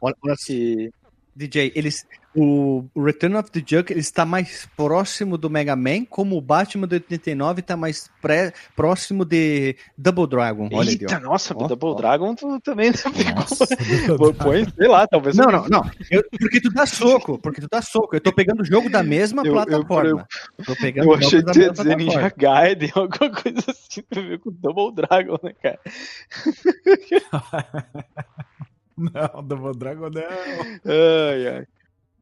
Olha, 0.00 0.14
olha 0.22 0.34
só. 0.38 0.52
E, 0.52 0.90
DJ, 1.36 1.72
eles, 1.74 2.06
o 2.36 2.84
Return 2.96 3.36
of 3.36 3.50
the 3.50 3.60
Joker 3.60 3.90
ele 3.92 4.00
está 4.00 4.24
mais 4.24 4.68
próximo 4.76 5.36
do 5.36 5.50
Mega 5.50 5.74
Man, 5.74 6.04
como 6.04 6.36
o 6.36 6.40
Batman 6.40 6.86
do 6.86 6.92
89 6.94 7.60
está 7.60 7.76
mais 7.76 8.08
pré- 8.22 8.52
próximo 8.76 9.24
de 9.24 9.76
Double 9.98 10.28
Dragon. 10.28 10.68
Olha 10.72 10.90
ali, 10.90 10.92
Eita, 10.92 11.16
ó. 11.16 11.20
nossa, 11.20 11.52
Ó, 11.56 11.66
Double 11.66 11.90
ó. 11.90 11.94
Dragon 11.94 12.34
tu 12.36 12.60
também 12.60 12.92
Nossa, 13.34 13.66
Põe, 14.42 14.64
sei 14.78 14.88
lá, 14.88 15.06
talvez 15.08 15.36
Não, 15.36 15.46
não, 15.46 15.66
não. 15.68 15.90
Eu- 16.10 16.22
porque 16.38 16.60
tu 16.60 16.70
dá 16.72 16.86
soco, 16.86 17.36
porque 17.38 17.60
tu 17.60 17.66
dá 17.70 17.82
soco. 17.82 18.14
Eu 18.14 18.20
tô 18.20 18.32
pegando 18.32 18.62
o 18.62 18.64
jogo 18.64 18.88
da 18.88 19.02
mesma 19.02 19.42
Eu- 19.42 19.46
eu- 19.46 19.52
plataforma. 19.64 20.26
tô 20.64 20.76
pegando 20.76 21.08
Eu 21.10 21.14
achei 21.14 21.42
que 21.42 21.50
tu 21.52 21.58
ia 21.60 21.70
dizer 21.72 21.96
Ninja. 21.96 22.32
Gaiden, 22.36 22.90
alguma 22.94 23.30
coisa 23.30 23.64
assim, 23.70 24.02
pra 24.08 24.22
ver 24.22 24.38
com 24.38 24.50
Double 24.52 24.94
Dragon, 24.94 25.36
né, 25.42 25.52
cara? 25.62 25.80
Não, 28.96 29.42
Double 29.42 29.76
Dragon 29.76 30.08
não. 30.10 30.22
Ai, 30.84 31.46
ai. 31.48 31.66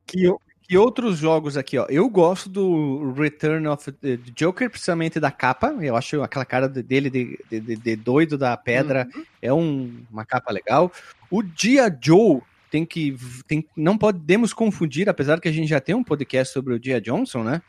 Que, 0.06 0.32
que 0.62 0.76
outros 0.78 1.18
jogos 1.18 1.56
aqui, 1.56 1.76
ó? 1.78 1.86
Eu 1.88 2.08
gosto 2.08 2.48
do 2.48 3.12
Return 3.12 3.66
of 3.68 3.92
the 3.92 4.18
Joker, 4.34 4.70
principalmente 4.70 5.20
da 5.20 5.30
capa. 5.30 5.68
Eu 5.80 5.96
acho 5.96 6.22
aquela 6.22 6.44
cara 6.44 6.68
de- 6.68 6.82
dele 6.82 7.10
de, 7.10 7.38
de- 7.50 7.60
de- 7.60 7.76
de 7.76 7.96
doido 7.96 8.38
da 8.38 8.56
pedra 8.56 9.08
é 9.40 9.52
um- 9.52 10.02
uma 10.10 10.24
capa 10.24 10.52
legal. 10.52 10.90
O 11.30 11.42
Dia 11.42 11.94
Joe 12.02 12.40
tem 12.70 12.86
que. 12.86 13.16
Tem, 13.46 13.66
não 13.76 13.98
podemos 13.98 14.52
confundir, 14.54 15.08
apesar 15.08 15.40
que 15.40 15.48
a 15.48 15.52
gente 15.52 15.68
já 15.68 15.80
tem 15.80 15.94
um 15.94 16.04
podcast 16.04 16.52
sobre 16.54 16.72
o 16.74 16.80
Dia 16.80 17.00
Johnson, 17.00 17.42
né? 17.44 17.60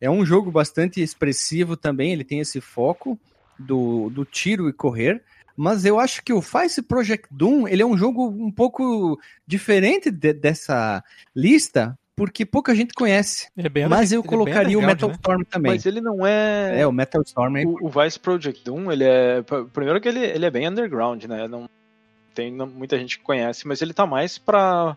É 0.00 0.10
um 0.10 0.24
jogo 0.26 0.50
bastante 0.50 1.00
expressivo 1.00 1.76
também, 1.78 2.12
ele 2.12 2.24
tem 2.24 2.40
esse 2.40 2.60
foco 2.60 3.18
do, 3.58 4.10
do 4.10 4.24
tiro 4.24 4.68
e 4.68 4.72
correr. 4.72 5.22
Mas 5.56 5.84
eu 5.84 6.00
acho 6.00 6.22
que 6.22 6.32
o 6.32 6.42
Face 6.42 6.82
Project 6.82 7.28
Doom, 7.30 7.68
ele 7.68 7.82
é 7.82 7.86
um 7.86 7.96
jogo 7.96 8.26
um 8.28 8.50
pouco 8.50 9.18
diferente 9.46 10.10
de- 10.10 10.32
dessa 10.32 11.02
lista, 11.34 11.96
porque 12.16 12.44
pouca 12.44 12.74
gente 12.74 12.92
conhece. 12.94 13.48
Ele 13.56 13.66
é 13.66 13.70
bem 13.70 13.88
Mas 13.88 14.10
eu 14.12 14.20
é 14.20 14.22
bem 14.22 14.30
colocaria 14.30 14.76
o 14.78 14.80
underground, 14.80 14.86
Metal 14.94 15.08
né? 15.08 15.14
Storm 15.14 15.42
também. 15.44 15.72
Mas 15.72 15.86
ele 15.86 16.00
não 16.00 16.26
é. 16.26 16.80
É, 16.80 16.86
o 16.86 16.92
Metal 16.92 17.22
Storm 17.22 17.56
é 17.56 17.64
o, 17.64 17.86
o 17.86 17.88
Vice 17.90 18.18
Project 18.18 18.64
Doom, 18.64 18.90
ele 18.90 19.04
é. 19.04 19.42
Primeiro 19.72 20.00
que 20.00 20.08
ele, 20.08 20.20
ele 20.24 20.44
é 20.46 20.50
bem 20.50 20.68
underground, 20.68 21.24
né? 21.24 21.46
Não 21.46 21.68
tem 22.34 22.52
não- 22.52 22.66
muita 22.66 22.98
gente 22.98 23.18
que 23.18 23.24
conhece, 23.24 23.66
mas 23.66 23.80
ele 23.80 23.92
tá 23.94 24.04
mais 24.06 24.38
pra, 24.38 24.96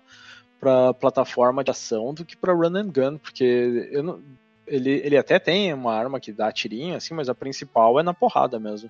pra 0.59 0.91
plataforma 0.95 1.63
de 1.63 1.69
ação 1.69 2.13
do 2.15 2.25
que 2.25 2.35
pra 2.35 2.51
run 2.53 2.75
and 2.75 2.87
gun, 2.91 3.17
porque 3.19 3.87
eu 3.91 4.01
não- 4.01 4.19
ele, 4.65 4.89
ele 5.03 5.15
até 5.17 5.37
tem 5.39 5.71
uma 5.73 5.93
arma 5.93 6.19
que 6.19 6.31
dá 6.31 6.51
tirinho, 6.51 6.95
assim, 6.95 7.13
mas 7.13 7.29
a 7.29 7.35
principal 7.35 7.99
é 7.99 8.03
na 8.03 8.13
porrada 8.13 8.59
mesmo. 8.59 8.89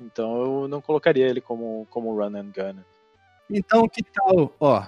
Então 0.00 0.62
eu 0.62 0.68
não 0.68 0.80
colocaria 0.80 1.26
ele 1.26 1.40
como, 1.40 1.86
como 1.90 2.14
run 2.14 2.36
and 2.36 2.50
gun. 2.54 2.80
Então, 3.50 3.88
que 3.88 4.02
tal, 4.02 4.54
ó, 4.60 4.84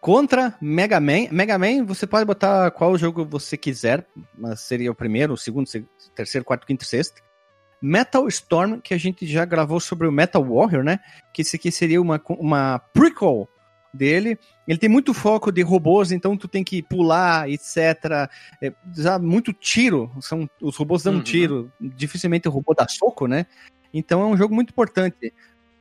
contra 0.00 0.54
Mega 0.60 0.98
Man. 1.00 1.28
Mega 1.30 1.56
Man, 1.58 1.84
você 1.84 2.06
pode 2.06 2.24
botar 2.24 2.70
qual 2.72 2.98
jogo 2.98 3.24
você 3.24 3.56
quiser, 3.56 4.06
mas 4.36 4.60
seria 4.60 4.90
o 4.90 4.94
primeiro, 4.94 5.34
o 5.34 5.36
segundo, 5.36 5.68
se- 5.68 5.86
terceiro, 6.14 6.44
quarto, 6.44 6.66
quinto, 6.66 6.84
sexto. 6.84 7.22
Metal 7.80 8.26
Storm, 8.28 8.80
que 8.80 8.94
a 8.94 8.98
gente 8.98 9.26
já 9.26 9.44
gravou 9.44 9.80
sobre 9.80 10.06
o 10.06 10.12
Metal 10.12 10.42
Warrior, 10.44 10.84
né? 10.84 11.00
Que 11.32 11.42
esse 11.42 11.56
aqui 11.56 11.70
seria 11.72 12.00
uma, 12.00 12.20
uma 12.28 12.78
prequel 12.78 13.48
dele. 13.92 14.38
Ele 14.68 14.78
tem 14.78 14.88
muito 14.88 15.12
foco 15.12 15.50
de 15.50 15.62
robôs, 15.62 16.12
então 16.12 16.36
tu 16.36 16.46
tem 16.46 16.62
que 16.62 16.80
pular, 16.82 17.48
etc. 17.50 18.28
É, 18.60 18.72
dá 18.84 19.18
muito 19.18 19.52
tiro. 19.52 20.10
São, 20.20 20.48
os 20.60 20.76
robôs 20.76 21.02
dão 21.02 21.14
Uhum. 21.14 21.22
tiro. 21.22 21.72
Dificilmente 21.80 22.46
o 22.48 22.52
robô 22.52 22.72
dá 22.72 22.86
soco, 22.88 23.26
né? 23.26 23.46
Então 23.92 24.22
é 24.22 24.26
um 24.26 24.36
jogo 24.36 24.54
muito 24.54 24.70
importante. 24.70 25.32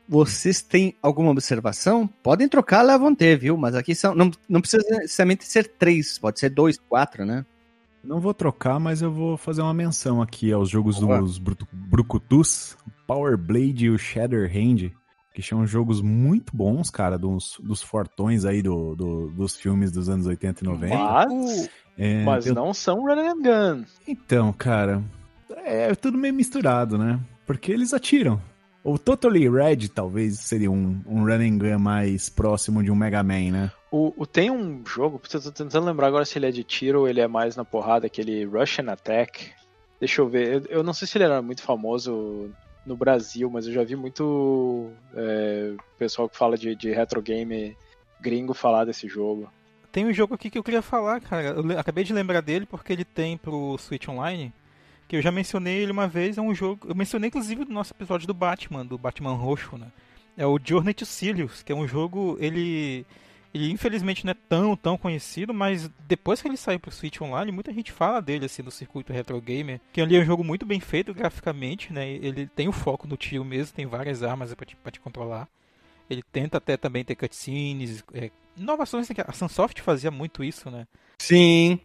Vocês 0.07 0.61
têm 0.61 0.93
alguma 1.01 1.31
observação? 1.31 2.05
Podem 2.21 2.47
trocar 2.49 2.81
lá 2.81 2.97
vão 2.97 3.15
ter, 3.15 3.37
viu? 3.37 3.55
Mas 3.55 3.75
aqui 3.75 3.95
são. 3.95 4.13
Não, 4.13 4.29
não 4.49 4.59
precisa 4.59 4.83
necessariamente 4.89 5.45
ser 5.45 5.67
três, 5.77 6.17
pode 6.17 6.39
ser 6.39 6.49
dois, 6.49 6.77
quatro, 6.89 7.25
né? 7.25 7.45
Não 8.03 8.19
vou 8.19 8.33
trocar, 8.33 8.79
mas 8.79 9.01
eu 9.01 9.11
vou 9.11 9.37
fazer 9.37 9.61
uma 9.61 9.73
menção 9.73 10.21
aqui 10.21 10.51
aos 10.51 10.69
jogos 10.69 10.99
Boa. 10.99 11.19
dos 11.19 11.37
Brucutus, 11.71 12.75
Power 13.05 13.37
Blade 13.37 13.85
e 13.85 13.89
o 13.91 13.97
Shatterhand, 13.97 14.91
que 15.33 15.41
são 15.41 15.65
jogos 15.67 16.01
muito 16.01 16.55
bons, 16.55 16.89
cara, 16.89 17.17
dos, 17.17 17.57
dos 17.63 17.81
fortões 17.81 18.43
aí 18.43 18.61
do, 18.61 18.95
do- 18.95 19.29
dos 19.29 19.55
filmes 19.55 19.91
dos 19.91 20.09
anos 20.09 20.25
80 20.25 20.63
e 20.63 20.67
90. 20.67 20.95
Mas, 20.97 21.69
É, 21.97 22.23
mas 22.23 22.45
eu- 22.47 22.55
não 22.55 22.73
são 22.73 23.01
run 23.05 23.11
and 23.19 23.41
gun. 23.43 23.85
Então, 24.07 24.51
cara, 24.51 25.01
é 25.63 25.93
tudo 25.93 26.17
meio 26.17 26.33
misturado, 26.33 26.97
né? 26.97 27.19
Porque 27.45 27.71
eles 27.71 27.93
atiram. 27.93 28.41
O 28.83 28.97
Totally 28.97 29.47
Red 29.47 29.89
talvez 29.89 30.39
seria 30.39 30.71
um, 30.71 31.01
um 31.05 31.23
run 31.23 31.41
and 31.41 31.57
gun 31.59 31.77
mais 31.79 32.29
próximo 32.29 32.83
de 32.83 32.89
um 32.89 32.95
Mega 32.95 33.21
Man, 33.21 33.51
né? 33.51 33.71
O, 33.91 34.11
o- 34.17 34.25
tem 34.25 34.49
um 34.49 34.83
jogo, 34.85 35.19
tô 35.29 35.39
tentando 35.51 35.85
lembrar 35.85 36.07
agora 36.07 36.25
se 36.25 36.37
ele 36.39 36.47
é 36.47 36.51
de 36.51 36.63
tiro 36.63 37.01
ou 37.01 37.07
ele 37.07 37.19
é 37.21 37.27
mais 37.27 37.55
na 37.55 37.63
porrada, 37.63 38.07
aquele 38.07 38.43
Russian 38.45 38.91
Attack. 38.91 39.51
Deixa 39.99 40.21
eu 40.21 40.27
ver, 40.27 40.53
eu, 40.53 40.77
eu 40.79 40.83
não 40.83 40.93
sei 40.93 41.07
se 41.07 41.17
ele 41.17 41.25
era 41.25 41.41
muito 41.43 41.61
famoso 41.61 42.49
no 42.83 42.97
Brasil, 42.97 43.47
mas 43.51 43.67
eu 43.67 43.73
já 43.73 43.83
vi 43.83 43.95
muito 43.95 44.89
é, 45.13 45.73
pessoal 45.99 46.27
que 46.27 46.35
fala 46.37 46.57
de, 46.57 46.75
de 46.75 46.91
retro 46.91 47.21
game 47.21 47.77
gringo 48.19 48.53
falar 48.55 48.85
desse 48.85 49.07
jogo. 49.07 49.47
Tem 49.91 50.05
um 50.07 50.13
jogo 50.13 50.33
aqui 50.33 50.49
que 50.49 50.57
eu 50.57 50.63
queria 50.63 50.81
falar, 50.81 51.19
cara. 51.21 51.49
Eu 51.49 51.77
acabei 51.79 52.03
de 52.03 52.13
lembrar 52.13 52.41
dele 52.41 52.65
porque 52.65 52.93
ele 52.93 53.03
tem 53.05 53.37
pro 53.37 53.77
Switch 53.77 54.07
Online. 54.07 54.51
Que 55.11 55.17
eu 55.17 55.21
já 55.21 55.29
mencionei 55.29 55.79
ele 55.79 55.91
uma 55.91 56.07
vez, 56.07 56.37
é 56.37 56.41
um 56.41 56.55
jogo. 56.55 56.87
Eu 56.87 56.95
mencionei 56.95 57.27
inclusive 57.27 57.65
no 57.65 57.73
nosso 57.73 57.91
episódio 57.91 58.25
do 58.25 58.33
Batman, 58.33 58.85
do 58.85 58.97
Batman 58.97 59.33
Roxo, 59.33 59.77
né? 59.77 59.87
É 60.37 60.45
o 60.45 60.57
Journey 60.57 60.93
to 60.93 61.05
Sirius, 61.05 61.61
que 61.61 61.73
é 61.73 61.75
um 61.75 61.85
jogo. 61.85 62.37
Ele. 62.39 63.05
Ele 63.53 63.69
infelizmente 63.69 64.23
não 64.23 64.31
é 64.31 64.35
tão, 64.47 64.73
tão 64.77 64.97
conhecido, 64.97 65.53
mas 65.53 65.91
depois 66.07 66.41
que 66.41 66.47
ele 66.47 66.55
saiu 66.55 66.79
pro 66.79 66.93
Switch 66.93 67.19
Online, 67.19 67.51
muita 67.51 67.73
gente 67.73 67.91
fala 67.91 68.21
dele, 68.21 68.45
assim, 68.45 68.61
no 68.61 68.71
circuito 68.71 69.11
retro 69.11 69.41
gamer. 69.41 69.81
Que 69.91 69.99
ali 69.99 70.15
é 70.15 70.21
um 70.21 70.25
jogo 70.25 70.45
muito 70.45 70.65
bem 70.65 70.79
feito 70.79 71.13
graficamente, 71.13 71.91
né? 71.91 72.09
Ele 72.09 72.47
tem 72.47 72.69
o 72.69 72.71
foco 72.71 73.05
no 73.05 73.17
tiro 73.17 73.43
mesmo, 73.43 73.75
tem 73.75 73.85
várias 73.85 74.23
armas 74.23 74.53
pra 74.53 74.65
te, 74.65 74.77
pra 74.77 74.93
te 74.93 75.01
controlar. 75.01 75.49
Ele 76.09 76.23
tenta 76.31 76.57
até 76.57 76.77
também 76.77 77.03
ter 77.03 77.15
cutscenes, 77.15 78.01
é, 78.13 78.31
inovações, 78.55 79.09
né, 79.09 79.15
que 79.15 79.19
a 79.19 79.33
Sunsoft 79.33 79.81
fazia 79.81 80.09
muito 80.09 80.41
isso, 80.41 80.71
né? 80.71 80.87
Sim, 81.19 81.81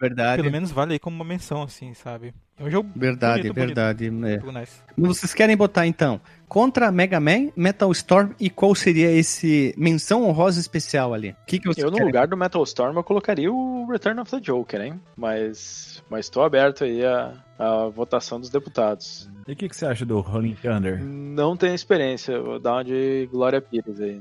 verdade. 0.00 0.42
Pelo 0.42 0.52
menos 0.52 0.70
vale 0.70 0.94
aí 0.94 0.98
como 0.98 1.16
uma 1.16 1.24
menção, 1.24 1.62
assim, 1.62 1.92
sabe? 1.94 2.32
É 2.58 2.64
um 2.64 2.70
jogo 2.70 2.90
Verdade, 2.94 3.42
bonito, 3.42 3.54
verdade. 3.54 4.06
é. 4.06 4.10
bonito, 4.10 4.52
nice. 4.52 4.72
Vocês 4.96 5.32
querem 5.32 5.56
botar 5.56 5.86
então 5.86 6.20
contra 6.48 6.90
Mega 6.90 7.18
Man, 7.20 7.50
Metal 7.56 7.90
Storm 7.92 8.32
e 8.38 8.50
qual 8.50 8.74
seria 8.74 9.10
esse 9.10 9.74
menção 9.78 10.24
honrosa 10.28 10.60
especial 10.60 11.14
ali? 11.14 11.30
O 11.30 11.46
que, 11.46 11.58
que 11.58 11.66
vocês 11.66 11.84
Eu, 11.84 11.90
no 11.90 11.96
querem? 11.96 12.08
lugar 12.08 12.26
do 12.26 12.36
Metal 12.36 12.62
Storm, 12.64 12.96
eu 12.96 13.04
colocaria 13.04 13.50
o 13.52 13.86
Return 13.90 14.20
of 14.20 14.30
the 14.30 14.40
Joker, 14.40 14.80
hein? 14.80 15.00
Mas, 15.16 16.02
mas 16.10 16.28
tô 16.28 16.42
aberto 16.42 16.84
aí 16.84 17.04
à, 17.04 17.32
à 17.58 17.86
votação 17.88 18.38
dos 18.40 18.50
deputados. 18.50 19.30
E 19.48 19.52
o 19.52 19.56
que, 19.56 19.68
que 19.68 19.76
você 19.76 19.86
acha 19.86 20.04
do 20.04 20.20
Rolling 20.20 20.56
Thunder? 20.60 21.02
Não 21.02 21.56
tenho 21.56 21.74
experiência, 21.74 22.40
vou 22.40 22.58
dar 22.58 22.74
uma 22.74 22.84
de 22.84 23.26
Glória 23.32 23.60
Pires 23.60 24.00
aí. 24.00 24.20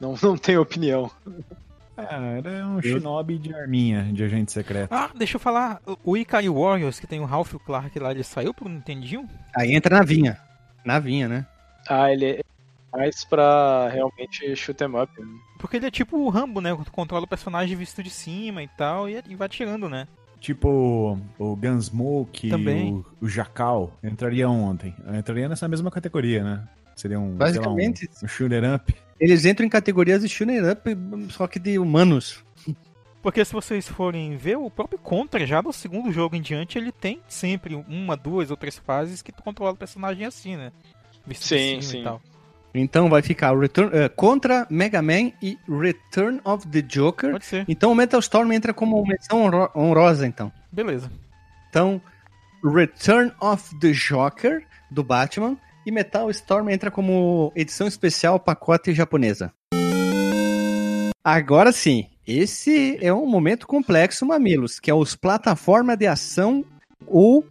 Não, 0.00 0.14
não 0.22 0.36
tenho 0.36 0.60
opinião. 0.60 1.10
Ah, 1.96 2.36
era 2.36 2.66
um 2.66 2.80
shinobi 2.82 3.38
de 3.38 3.54
arminha, 3.54 4.02
de 4.12 4.22
agente 4.22 4.52
secreto. 4.52 4.92
Ah, 4.92 5.10
deixa 5.16 5.36
eu 5.36 5.40
falar, 5.40 5.80
o- 6.04 6.16
Ikari 6.16 6.48
Warriors, 6.48 7.00
que 7.00 7.06
tem 7.06 7.20
o 7.20 7.24
Ralph 7.24 7.52
e 7.52 7.56
o 7.56 7.60
Clark 7.60 7.98
lá, 7.98 8.10
ele 8.10 8.22
saiu 8.22 8.52
pro 8.52 8.68
Nintendinho? 8.68 9.28
Aí 9.54 9.74
entra 9.74 9.96
na 9.98 10.04
vinha. 10.04 10.38
Na 10.84 10.98
vinha, 10.98 11.26
né? 11.28 11.46
Ah, 11.88 12.12
ele 12.12 12.26
é 12.32 12.40
mais 12.92 13.24
pra 13.24 13.88
realmente 13.88 14.54
shoot 14.56 14.82
'em 14.82 14.94
up. 15.00 15.10
né? 15.20 15.26
Porque 15.58 15.76
ele 15.78 15.86
é 15.86 15.90
tipo 15.90 16.18
o 16.18 16.28
Rambo, 16.28 16.60
né? 16.60 16.76
Tu 16.84 16.92
controla 16.92 17.24
o 17.24 17.28
personagem 17.28 17.76
visto 17.76 18.02
de 18.02 18.10
cima 18.10 18.62
e 18.62 18.68
tal, 18.68 19.08
e, 19.08 19.22
e 19.28 19.34
vai 19.34 19.48
tirando, 19.48 19.88
né? 19.88 20.06
Tipo 20.38 21.18
o 21.38 21.56
Gunsmoke, 21.56 22.50
Também. 22.50 22.92
o, 22.92 23.06
o 23.22 23.28
Jacal, 23.28 23.92
entraria 24.02 24.48
ontem. 24.48 24.94
Entraria 25.18 25.48
nessa 25.48 25.66
mesma 25.66 25.90
categoria, 25.90 26.44
né? 26.44 26.68
Seria 26.96 27.20
um, 27.20 27.32
Basicamente, 27.36 28.00
sei 28.00 28.08
lá, 28.08 28.18
um, 28.22 28.24
um 28.24 28.28
shooter 28.28 28.74
up. 28.74 28.94
eles 29.20 29.44
entram 29.44 29.66
em 29.66 29.68
categorias 29.68 30.22
de 30.22 30.28
shooter 30.28 30.72
up, 30.72 30.90
só 31.30 31.46
que 31.46 31.58
de 31.58 31.78
humanos. 31.78 32.42
Porque 33.22 33.44
se 33.44 33.52
vocês 33.52 33.88
forem 33.88 34.36
ver, 34.36 34.56
o 34.56 34.70
próprio 34.70 34.98
Contra, 34.98 35.44
já 35.44 35.60
no 35.60 35.72
segundo 35.72 36.12
jogo 36.12 36.36
em 36.36 36.40
diante, 36.40 36.78
ele 36.78 36.92
tem 36.92 37.20
sempre 37.28 37.74
uma, 37.88 38.16
duas 38.16 38.50
ou 38.50 38.56
três 38.56 38.78
fases 38.78 39.20
que 39.20 39.32
tu 39.32 39.42
controla 39.42 39.72
o 39.72 39.76
personagem 39.76 40.24
assim, 40.24 40.56
né? 40.56 40.70
Visto 41.26 41.46
Sim, 41.48 41.80
cima 41.80 41.82
sim. 41.82 42.00
e 42.00 42.04
tal. 42.04 42.22
Então 42.72 43.08
vai 43.08 43.22
ficar 43.22 43.58
Return, 43.58 43.90
eh, 43.96 44.08
contra 44.08 44.66
Mega 44.70 45.02
Man 45.02 45.32
e 45.42 45.58
Return 45.68 46.40
of 46.44 46.68
the 46.68 46.82
Joker. 46.82 47.32
Pode 47.32 47.46
ser. 47.46 47.64
Então 47.66 47.90
o 47.90 47.94
Metal 47.96 48.20
Storm 48.20 48.52
entra 48.52 48.72
como 48.72 49.04
menção 49.04 49.42
honro- 49.44 49.70
honrosa, 49.74 50.26
então. 50.26 50.52
Beleza. 50.70 51.10
Então, 51.68 52.00
Return 52.62 53.32
of 53.40 53.74
the 53.80 53.92
Joker, 53.92 54.62
do 54.90 55.02
Batman, 55.02 55.56
e 55.86 55.92
Metal 55.92 56.28
Storm 56.30 56.68
entra 56.68 56.90
como 56.90 57.52
edição 57.54 57.86
especial 57.86 58.40
pacote 58.40 58.92
japonesa. 58.92 59.52
Agora 61.24 61.70
sim, 61.70 62.06
esse 62.26 62.98
é 63.00 63.12
um 63.12 63.26
momento 63.26 63.66
complexo, 63.66 64.26
Mamilos, 64.26 64.80
que 64.80 64.90
é 64.90 64.94
os 64.94 65.14
plataforma 65.14 65.96
de 65.96 66.06
ação 66.06 66.64
ou, 67.06 67.46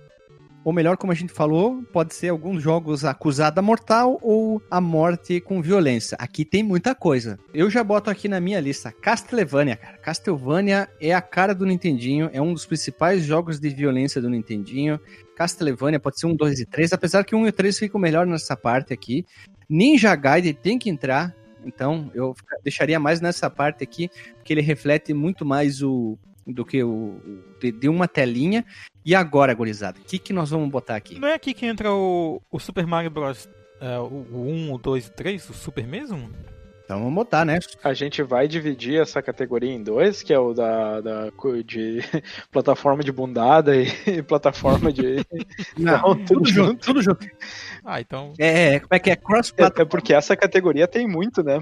ou 0.65 0.73
melhor, 0.73 0.97
como 0.97 1.11
a 1.11 1.15
gente 1.15 1.31
falou, 1.31 1.83
pode 1.93 2.15
ser 2.15 2.29
alguns 2.29 2.59
jogos 2.59 3.05
acusada 3.05 3.61
mortal 3.61 4.17
ou 4.23 4.59
a 4.69 4.81
morte 4.81 5.39
com 5.39 5.61
violência. 5.61 6.17
Aqui 6.19 6.43
tem 6.43 6.63
muita 6.63 6.95
coisa. 6.95 7.37
Eu 7.53 7.69
já 7.69 7.83
boto 7.83 8.09
aqui 8.09 8.27
na 8.27 8.39
minha 8.39 8.59
lista 8.59 8.91
Castlevania, 8.91 9.77
cara. 9.77 9.99
Castlevania 9.99 10.89
é 10.99 11.13
a 11.13 11.21
cara 11.21 11.53
do 11.53 11.67
Nintendinho, 11.67 12.31
é 12.33 12.41
um 12.41 12.51
dos 12.51 12.65
principais 12.65 13.23
jogos 13.23 13.59
de 13.59 13.69
violência 13.69 14.19
do 14.19 14.27
Nintendinho. 14.27 14.99
Castlevania 15.35 15.99
pode 15.99 16.19
ser 16.19 16.25
um, 16.25 16.35
dois 16.35 16.59
e 16.59 16.65
três, 16.65 16.91
apesar 16.91 17.23
que 17.23 17.35
um 17.35 17.45
e 17.45 17.51
três 17.51 17.77
ficam 17.77 18.01
melhor 18.01 18.25
nessa 18.25 18.57
parte 18.57 18.91
aqui. 18.91 19.23
Ninja 19.69 20.15
Gaiden 20.15 20.55
tem 20.55 20.79
que 20.79 20.89
entrar, 20.89 21.35
então 21.63 22.09
eu 22.15 22.33
deixaria 22.63 22.99
mais 22.99 23.21
nessa 23.21 23.51
parte 23.51 23.83
aqui, 23.83 24.09
porque 24.37 24.51
ele 24.51 24.61
reflete 24.61 25.13
muito 25.13 25.45
mais 25.45 25.83
o 25.83 26.17
do 26.45 26.65
que 26.65 26.83
o, 26.83 27.19
de, 27.59 27.71
de 27.71 27.89
uma 27.89 28.07
telinha. 28.07 28.65
E 29.03 29.13
agora, 29.15 29.53
gurizada, 29.53 29.99
o 29.99 30.03
que, 30.03 30.19
que 30.19 30.33
nós 30.33 30.49
vamos 30.49 30.69
botar 30.69 30.95
aqui? 30.95 31.19
Não 31.19 31.27
é 31.27 31.33
aqui 31.33 31.53
que 31.53 31.65
entra 31.65 31.91
o, 31.91 32.41
o 32.51 32.59
Super 32.59 32.85
Mario 32.85 33.11
Bros. 33.11 33.47
é, 33.79 33.97
o, 33.99 34.25
o 34.31 34.47
1, 34.47 34.73
o 34.73 34.77
2 34.77 35.05
e 35.05 35.09
o 35.09 35.11
3, 35.11 35.49
o 35.49 35.53
Super 35.53 35.87
mesmo? 35.87 36.29
Então 36.85 36.99
vamos 36.99 37.15
botar, 37.15 37.43
né? 37.43 37.57
A 37.83 37.93
gente 37.95 38.21
vai 38.21 38.47
dividir 38.47 39.01
essa 39.01 39.19
categoria 39.19 39.73
em 39.73 39.81
dois, 39.81 40.21
que 40.21 40.31
é 40.31 40.37
o 40.37 40.53
da, 40.53 41.01
da 41.01 41.31
de 41.65 41.99
plataforma 42.51 43.03
de 43.03 43.11
bundada 43.11 43.75
e, 43.75 43.87
plataforma 44.21 44.93
de. 44.93 45.25
Não, 45.75 46.15
tudo 46.25 46.47
junto, 46.47 46.85
tudo 46.85 47.01
junto. 47.01 47.27
Ah, 47.83 47.99
então. 47.99 48.33
É, 48.37 48.75
é, 48.75 48.79
como 48.79 48.93
é 48.93 48.99
que 48.99 49.09
é? 49.09 49.15
Cross 49.15 49.51
É, 49.57 49.81
é 49.81 49.85
porque 49.85 50.13
essa 50.13 50.37
categoria 50.37 50.87
tem 50.87 51.07
muito, 51.07 51.43
né? 51.43 51.59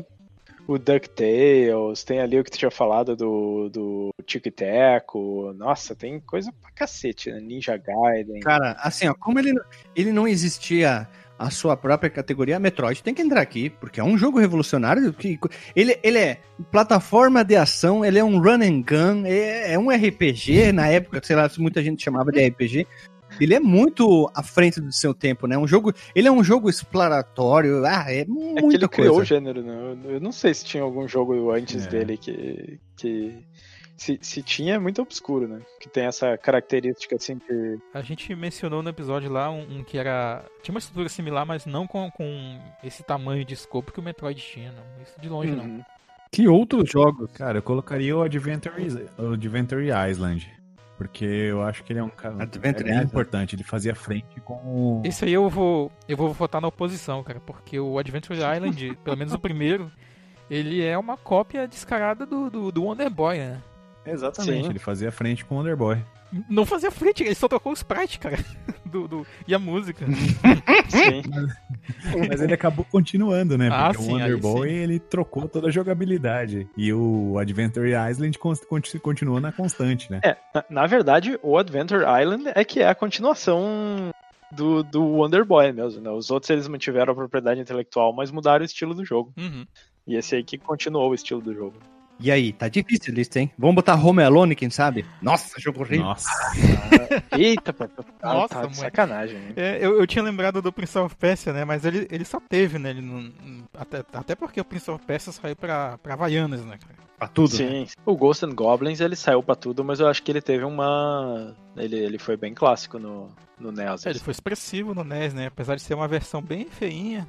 O 0.67 0.77
DuckTales, 0.77 2.03
tem 2.05 2.19
ali 2.19 2.39
o 2.39 2.43
que 2.43 2.51
tu 2.51 2.57
tinha 2.57 2.71
falado 2.71 3.15
do, 3.15 3.69
do 3.69 4.09
Tic 4.25 4.45
Teco. 4.55 5.53
Nossa, 5.57 5.93
tem 5.93 6.19
coisa 6.21 6.51
pra 6.61 6.71
cacete, 6.71 7.31
né? 7.31 7.39
Ninja 7.41 7.77
Gaiden. 7.77 8.39
Cara, 8.39 8.71
assim, 8.79 9.07
ó, 9.07 9.13
como 9.13 9.39
ele, 9.39 9.53
ele 9.95 10.11
não 10.11 10.27
existia 10.27 11.07
a 11.37 11.49
sua 11.49 11.75
própria 11.75 12.09
categoria, 12.09 12.59
Metroid 12.59 13.03
tem 13.03 13.13
que 13.13 13.21
entrar 13.21 13.41
aqui, 13.41 13.69
porque 13.69 13.99
é 13.99 14.03
um 14.03 14.17
jogo 14.17 14.39
revolucionário. 14.39 15.11
Que, 15.13 15.37
ele, 15.75 15.99
ele 16.01 16.17
é 16.17 16.39
plataforma 16.71 17.43
de 17.43 17.55
ação, 17.55 18.05
ele 18.05 18.19
é 18.19 18.23
um 18.23 18.39
run 18.39 18.61
and 18.61 18.81
gun, 18.81 19.25
é, 19.25 19.73
é 19.73 19.79
um 19.79 19.89
RPG, 19.89 20.71
na 20.71 20.87
época, 20.87 21.19
sei 21.23 21.35
lá, 21.35 21.49
muita 21.57 21.83
gente 21.83 22.03
chamava 22.03 22.31
de 22.31 22.47
RPG. 22.47 22.87
Ele 23.39 23.53
é 23.53 23.59
muito 23.59 24.29
à 24.35 24.41
frente 24.43 24.79
do 24.81 24.91
seu 24.91 25.13
tempo, 25.13 25.47
né? 25.47 25.57
Um 25.57 25.67
jogo, 25.67 25.93
ele 26.15 26.27
é 26.27 26.31
um 26.31 26.43
jogo 26.43 26.69
exploratório, 26.69 27.83
ah, 27.85 28.05
é 28.07 28.19
É 28.21 28.25
que 28.25 28.31
muita 28.31 28.75
ele 28.75 28.87
criou 28.87 29.11
o 29.11 29.15
coisa. 29.17 29.25
gênero, 29.35 29.61
né? 29.61 29.97
Eu- 30.05 30.19
não 30.21 30.31
sei 30.31 30.53
se 30.53 30.63
tinha 30.65 30.83
algum 30.83 31.07
jogo 31.07 31.51
antes 31.51 31.85
É. 31.85 31.89
dele 31.89 32.17
que. 32.17 32.79
que 32.97 33.43
se, 33.95 34.17
se 34.21 34.41
tinha, 34.41 34.73
é 34.73 34.79
muito 34.79 35.01
obscuro, 35.01 35.47
né? 35.47 35.59
Que 35.79 35.87
tem 35.87 36.05
essa 36.05 36.35
característica 36.37 37.15
assim 37.15 37.37
de. 37.37 37.77
A 37.93 38.01
gente 38.01 38.35
mencionou 38.35 38.81
no 38.81 38.89
episódio 38.89 39.31
lá 39.31 39.49
um, 39.51 39.79
um 39.79 39.83
que 39.83 39.97
era. 39.97 40.43
Tinha 40.63 40.73
uma 40.73 40.79
estrutura 40.79 41.07
similar, 41.07 41.45
mas 41.45 41.65
não 41.65 41.85
com, 41.87 42.09
com 42.11 42.59
esse 42.83 43.03
tamanho 43.03 43.45
de 43.45 43.53
escopo 43.53 43.91
que 43.93 43.99
o 43.99 44.03
Metroid 44.03 44.41
tinha, 44.41 44.71
não. 44.71 44.83
Isso 45.03 45.13
de 45.21 45.29
longe 45.29 45.51
não. 45.51 45.63
Uhum. 45.65 45.81
Que 46.31 46.47
outros 46.47 46.89
jogos? 46.89 47.29
Cara, 47.33 47.59
eu 47.59 47.61
colocaria 47.61 48.17
o 48.17 48.23
Adventure, 48.23 48.73
o 49.19 49.33
Adventure 49.33 49.87
Island. 50.09 50.51
Porque 50.97 51.25
eu 51.25 51.63
acho 51.63 51.83
que 51.83 51.91
ele 51.91 51.99
é 51.99 52.03
um 52.03 52.09
cara 52.09 52.43
Adventure 52.43 52.81
é 52.81 52.83
bem 52.83 52.93
Island. 52.93 53.07
importante. 53.07 53.55
Ele 53.55 53.63
fazia 53.63 53.95
frente 53.95 54.39
com 54.41 54.53
o. 54.53 55.01
Esse 55.03 55.25
aí 55.25 55.33
eu 55.33 55.49
vou. 55.49 55.91
Eu 56.07 56.15
vou 56.15 56.31
votar 56.33 56.61
na 56.61 56.67
oposição, 56.67 57.23
cara, 57.23 57.39
porque 57.39 57.79
o 57.79 57.97
Adventure 57.97 58.37
Island, 58.37 58.97
pelo 59.03 59.17
menos 59.17 59.33
o 59.33 59.39
primeiro, 59.39 59.91
ele 60.49 60.83
é 60.83 60.97
uma 60.97 61.17
cópia 61.17 61.67
descarada 61.67 62.25
do, 62.25 62.49
do, 62.49 62.71
do 62.71 62.83
Wonder 62.83 63.09
Boy, 63.09 63.37
né? 63.37 63.61
Exatamente, 64.05 64.65
Sim. 64.65 64.69
ele 64.69 64.79
fazia 64.79 65.11
frente 65.11 65.45
com 65.45 65.55
o 65.55 65.57
Wonderboy. 65.59 65.97
Não 66.49 66.65
fazia 66.65 66.91
frente, 66.91 67.23
ele 67.23 67.35
só 67.35 67.47
trocou 67.47 67.71
o 67.71 67.75
sprite, 67.75 68.19
cara. 68.19 68.37
Do, 68.93 69.07
do, 69.07 69.27
e 69.47 69.55
a 69.55 69.57
música. 69.57 70.05
Sim. 70.87 71.23
Mas 72.29 72.41
ele 72.43 72.53
acabou 72.53 72.85
continuando, 72.85 73.57
né? 73.57 73.67
Ah, 73.71 73.87
Porque 73.87 74.03
sim, 74.03 74.11
o 74.11 74.13
Wonderboy 74.13 74.69
ele 74.69 74.99
trocou 74.99 75.47
toda 75.49 75.69
a 75.69 75.71
jogabilidade. 75.71 76.67
E 76.77 76.93
o 76.93 77.39
Adventure 77.39 77.89
Island 77.91 78.37
continuou 79.01 79.41
na 79.41 79.51
constante, 79.51 80.11
né? 80.11 80.21
É, 80.23 80.37
na, 80.53 80.65
na 80.69 80.85
verdade, 80.85 81.39
o 81.41 81.57
Adventure 81.57 82.03
Island 82.21 82.51
é 82.53 82.63
que 82.63 82.81
é 82.81 82.87
a 82.87 82.93
continuação 82.93 84.13
do, 84.51 84.83
do 84.83 85.03
Wonder 85.03 85.43
Boy 85.43 85.71
mesmo, 85.71 86.01
né? 86.01 86.11
Os 86.11 86.29
outros 86.29 86.49
eles 86.49 86.67
mantiveram 86.67 87.13
a 87.13 87.15
propriedade 87.15 87.59
intelectual, 87.59 88.13
mas 88.13 88.31
mudaram 88.31 88.61
o 88.61 88.65
estilo 88.65 88.93
do 88.93 89.03
jogo. 89.03 89.33
Uhum. 89.37 89.65
E 90.05 90.15
esse 90.15 90.35
aí 90.35 90.43
que 90.43 90.57
continuou 90.57 91.09
o 91.09 91.15
estilo 91.15 91.41
do 91.41 91.53
jogo. 91.53 91.77
E 92.25 92.31
aí, 92.31 92.53
tá 92.53 92.69
difícil 92.69 93.11
a 93.11 93.17
lista, 93.17 93.37
hein? 93.37 93.51
Vamos 93.57 93.75
botar 93.75 93.95
Home 93.95 94.23
Alone, 94.23 94.55
quem 94.55 94.69
sabe? 94.69 95.05
Nossa, 95.21 95.59
jogo 95.59 95.81
horrível. 95.81 96.05
Nossa. 96.05 96.29
Eita, 97.37 97.73
pô, 97.73 97.85
tá, 97.85 98.33
Nossa, 98.33 98.47
tá 98.55 98.61
de 98.61 98.67
mãe. 98.67 98.75
sacanagem. 98.75 99.37
né? 99.39 99.53
É, 99.57 99.77
eu, 99.81 99.99
eu 99.99 100.07
tinha 100.07 100.23
lembrado 100.23 100.61
do 100.61 100.71
Prince 100.71 100.97
of 100.97 101.13
Persia, 101.17 101.51
né? 101.51 101.65
Mas 101.65 101.83
ele, 101.83 102.07
ele 102.09 102.23
só 102.23 102.39
teve, 102.39 102.79
né? 102.79 102.91
Ele 102.91 103.01
não, 103.01 103.29
até, 103.77 104.05
até 104.13 104.35
porque 104.35 104.61
o 104.61 104.63
Prince 104.63 104.89
of 104.89 105.03
Persia 105.05 105.33
saiu 105.33 105.53
pra, 105.57 105.97
pra 105.97 106.13
Havaianas, 106.13 106.63
né, 106.63 106.77
cara? 106.81 106.95
Pra 107.17 107.27
tudo. 107.27 107.51
né? 107.51 107.57
Sim, 107.57 107.87
o 108.05 108.15
Ghost 108.15 108.45
and 108.45 108.55
Goblins 108.55 109.01
ele 109.01 109.17
saiu 109.17 109.43
pra 109.43 109.53
tudo, 109.53 109.83
mas 109.83 109.99
eu 109.99 110.07
acho 110.07 110.23
que 110.23 110.31
ele 110.31 110.41
teve 110.41 110.63
uma. 110.63 111.53
Ele, 111.75 111.97
ele 111.97 112.17
foi 112.17 112.37
bem 112.37 112.53
clássico 112.53 112.97
no, 112.97 113.29
no 113.59 113.69
NES. 113.69 114.05
É, 114.05 114.11
ele 114.11 114.19
foi 114.19 114.31
expressivo 114.31 114.95
no 114.95 115.03
NES, 115.03 115.33
né? 115.33 115.47
Apesar 115.47 115.75
de 115.75 115.81
ser 115.81 115.93
uma 115.93 116.07
versão 116.07 116.41
bem 116.41 116.65
feinha. 116.69 117.27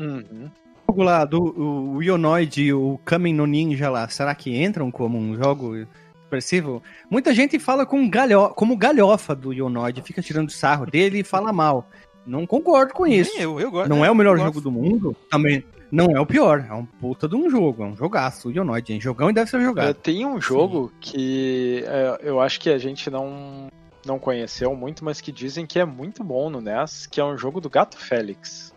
Uhum. 0.00 0.50
O 0.92 0.94
jogo 0.94 1.02
lá 1.04 1.24
do 1.24 1.38
o, 1.40 1.94
o 1.96 2.02
Ionoid 2.02 2.62
e 2.62 2.70
o 2.74 3.00
Kamen 3.02 3.32
no 3.32 3.46
Ninja 3.46 3.88
lá, 3.88 4.06
será 4.10 4.34
que 4.34 4.62
entram 4.62 4.90
como 4.90 5.16
um 5.16 5.34
jogo 5.42 5.74
expressivo? 6.20 6.82
Muita 7.08 7.32
gente 7.32 7.58
fala 7.58 7.86
com 7.86 8.06
galho, 8.10 8.50
como 8.50 8.76
galhofa 8.76 9.34
do 9.34 9.54
Ionoid, 9.54 10.02
fica 10.02 10.20
tirando 10.20 10.50
sarro 10.50 10.84
dele 10.84 11.20
e 11.20 11.24
fala 11.24 11.50
mal. 11.50 11.88
Não 12.26 12.46
concordo 12.46 12.92
com 12.92 13.06
isso. 13.06 13.30
Nem 13.32 13.42
eu, 13.44 13.58
eu 13.58 13.70
gosto. 13.70 13.88
Não 13.88 14.04
é 14.04 14.10
o 14.10 14.14
melhor 14.14 14.36
jogo 14.36 14.60
do 14.60 14.70
mundo? 14.70 15.16
Também, 15.30 15.64
Não 15.90 16.14
é 16.14 16.20
o 16.20 16.26
pior, 16.26 16.62
é 16.68 16.74
um 16.74 16.84
puta 16.84 17.26
de 17.26 17.36
um 17.36 17.48
jogo, 17.48 17.84
é 17.84 17.86
um 17.86 17.96
jogaço. 17.96 18.48
O 18.48 18.52
Ionoid, 18.52 18.92
hein? 18.92 19.00
Jogão 19.00 19.30
e 19.30 19.32
deve 19.32 19.48
ser 19.48 19.60
É, 19.60 19.64
jogado. 19.64 19.94
tem 19.94 20.26
um 20.26 20.38
jogo 20.38 20.92
que 21.00 21.84
é, 21.86 22.18
eu 22.22 22.38
acho 22.38 22.60
que 22.60 22.68
a 22.68 22.76
gente 22.76 23.08
não, 23.08 23.68
não 24.04 24.18
conheceu 24.18 24.76
muito, 24.76 25.02
mas 25.02 25.22
que 25.22 25.32
dizem 25.32 25.64
que 25.64 25.78
é 25.78 25.86
muito 25.86 26.22
bom 26.22 26.50
no 26.50 26.60
NES, 26.60 27.06
que 27.06 27.18
é 27.18 27.24
um 27.24 27.38
jogo 27.38 27.62
do 27.62 27.70
Gato 27.70 27.96
Félix. 27.96 28.71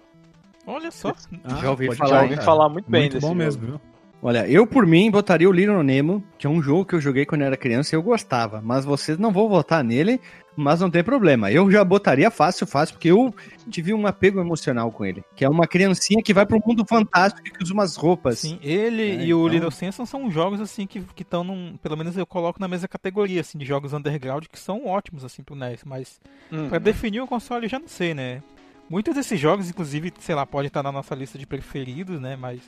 Olha 0.67 0.91
só. 0.91 1.13
Já 1.62 1.69
ouvi 1.71 1.93
falar, 1.95 2.10
Já 2.10 2.21
ouvi 2.23 2.36
falar 2.38 2.69
muito 2.69 2.89
bem 2.89 3.01
Muito 3.01 3.13
desse 3.13 3.21
bom 3.21 3.28
jogo. 3.30 3.38
mesmo, 3.39 3.65
viu? 3.67 3.82
Olha, 4.21 4.47
eu 4.49 4.65
por 4.65 4.88
mim 4.88 5.12
botaria 5.12 5.47
o 5.47 5.51
Little 5.51 5.84
Nemo, 5.84 6.23
que 6.38 6.47
é 6.47 6.49
um 6.49 6.60
jogo 6.60 6.84
que 6.86 6.95
eu 6.95 7.01
joguei 7.01 7.25
quando 7.28 7.41
eu 7.41 7.47
era 7.47 7.58
criança 7.58 7.93
e 7.93 7.97
eu 7.97 8.01
gostava. 8.01 8.60
Mas 8.63 8.84
vocês 8.84 9.19
não 9.19 9.32
vão 9.32 9.47
votar 9.47 9.84
nele, 9.84 10.19
mas 10.56 10.80
não 10.82 10.89
tem 10.89 11.04
problema. 11.04 11.51
Eu 11.51 11.69
já 11.69 11.84
botaria 11.84 12.32
fácil, 12.32 12.65
fácil, 12.65 12.95
porque 12.95 13.12
eu 13.12 13.36
tive 13.69 13.93
um 13.93 14.08
apego 14.08 14.39
emocional 14.39 14.91
com 14.91 15.06
ele. 15.06 15.23
Que 15.36 15.45
é 15.45 15.49
uma 15.49 15.67
criancinha 15.67 16.23
que 16.23 16.34
vai 16.34 16.43
pro 16.43 16.60
mundo 16.65 16.84
fantástico 16.89 17.47
e 17.47 17.51
que 17.51 17.62
usa 17.63 17.71
umas 17.73 17.95
roupas. 17.95 18.39
Sim, 18.39 18.58
ele 18.63 19.04
É, 19.04 19.25
e 19.25 19.34
o 19.34 19.41
então- 19.41 19.47
Little 19.47 19.69
Simpsons 19.71 20.10
são 20.10 20.32
jogos 20.32 20.60
assim 20.60 20.88
que 20.88 21.04
estão 21.21 21.43
num. 21.43 21.78
Pelo 21.78 21.95
menos 21.95 22.17
eu 22.17 22.25
coloco 22.25 22.60
na 22.60 22.67
mesma 22.67 22.88
categoria 22.88 23.41
assim, 23.41 23.60
de 23.60 23.65
jogos 23.65 23.93
underground 23.93 24.45
que 24.51 24.58
são 24.58 24.88
ótimos 24.88 25.23
assim 25.23 25.43
pro 25.43 25.56
NES, 25.56 25.84
mas 25.86 26.19
Uhum. 26.51 26.67
pra 26.69 26.80
definir 26.80 27.21
o 27.21 27.28
console 27.28 27.65
eu 27.65 27.69
já 27.69 27.78
não 27.78 27.88
sei, 27.89 28.15
né? 28.15 28.41
Muitos 28.89 29.15
desses 29.15 29.39
jogos, 29.39 29.69
inclusive, 29.69 30.13
sei 30.19 30.35
lá, 30.35 30.45
pode 30.45 30.67
estar 30.67 30.83
na 30.83 30.91
nossa 30.91 31.15
lista 31.15 31.37
de 31.37 31.45
preferidos, 31.45 32.19
né? 32.21 32.35
Mas 32.35 32.59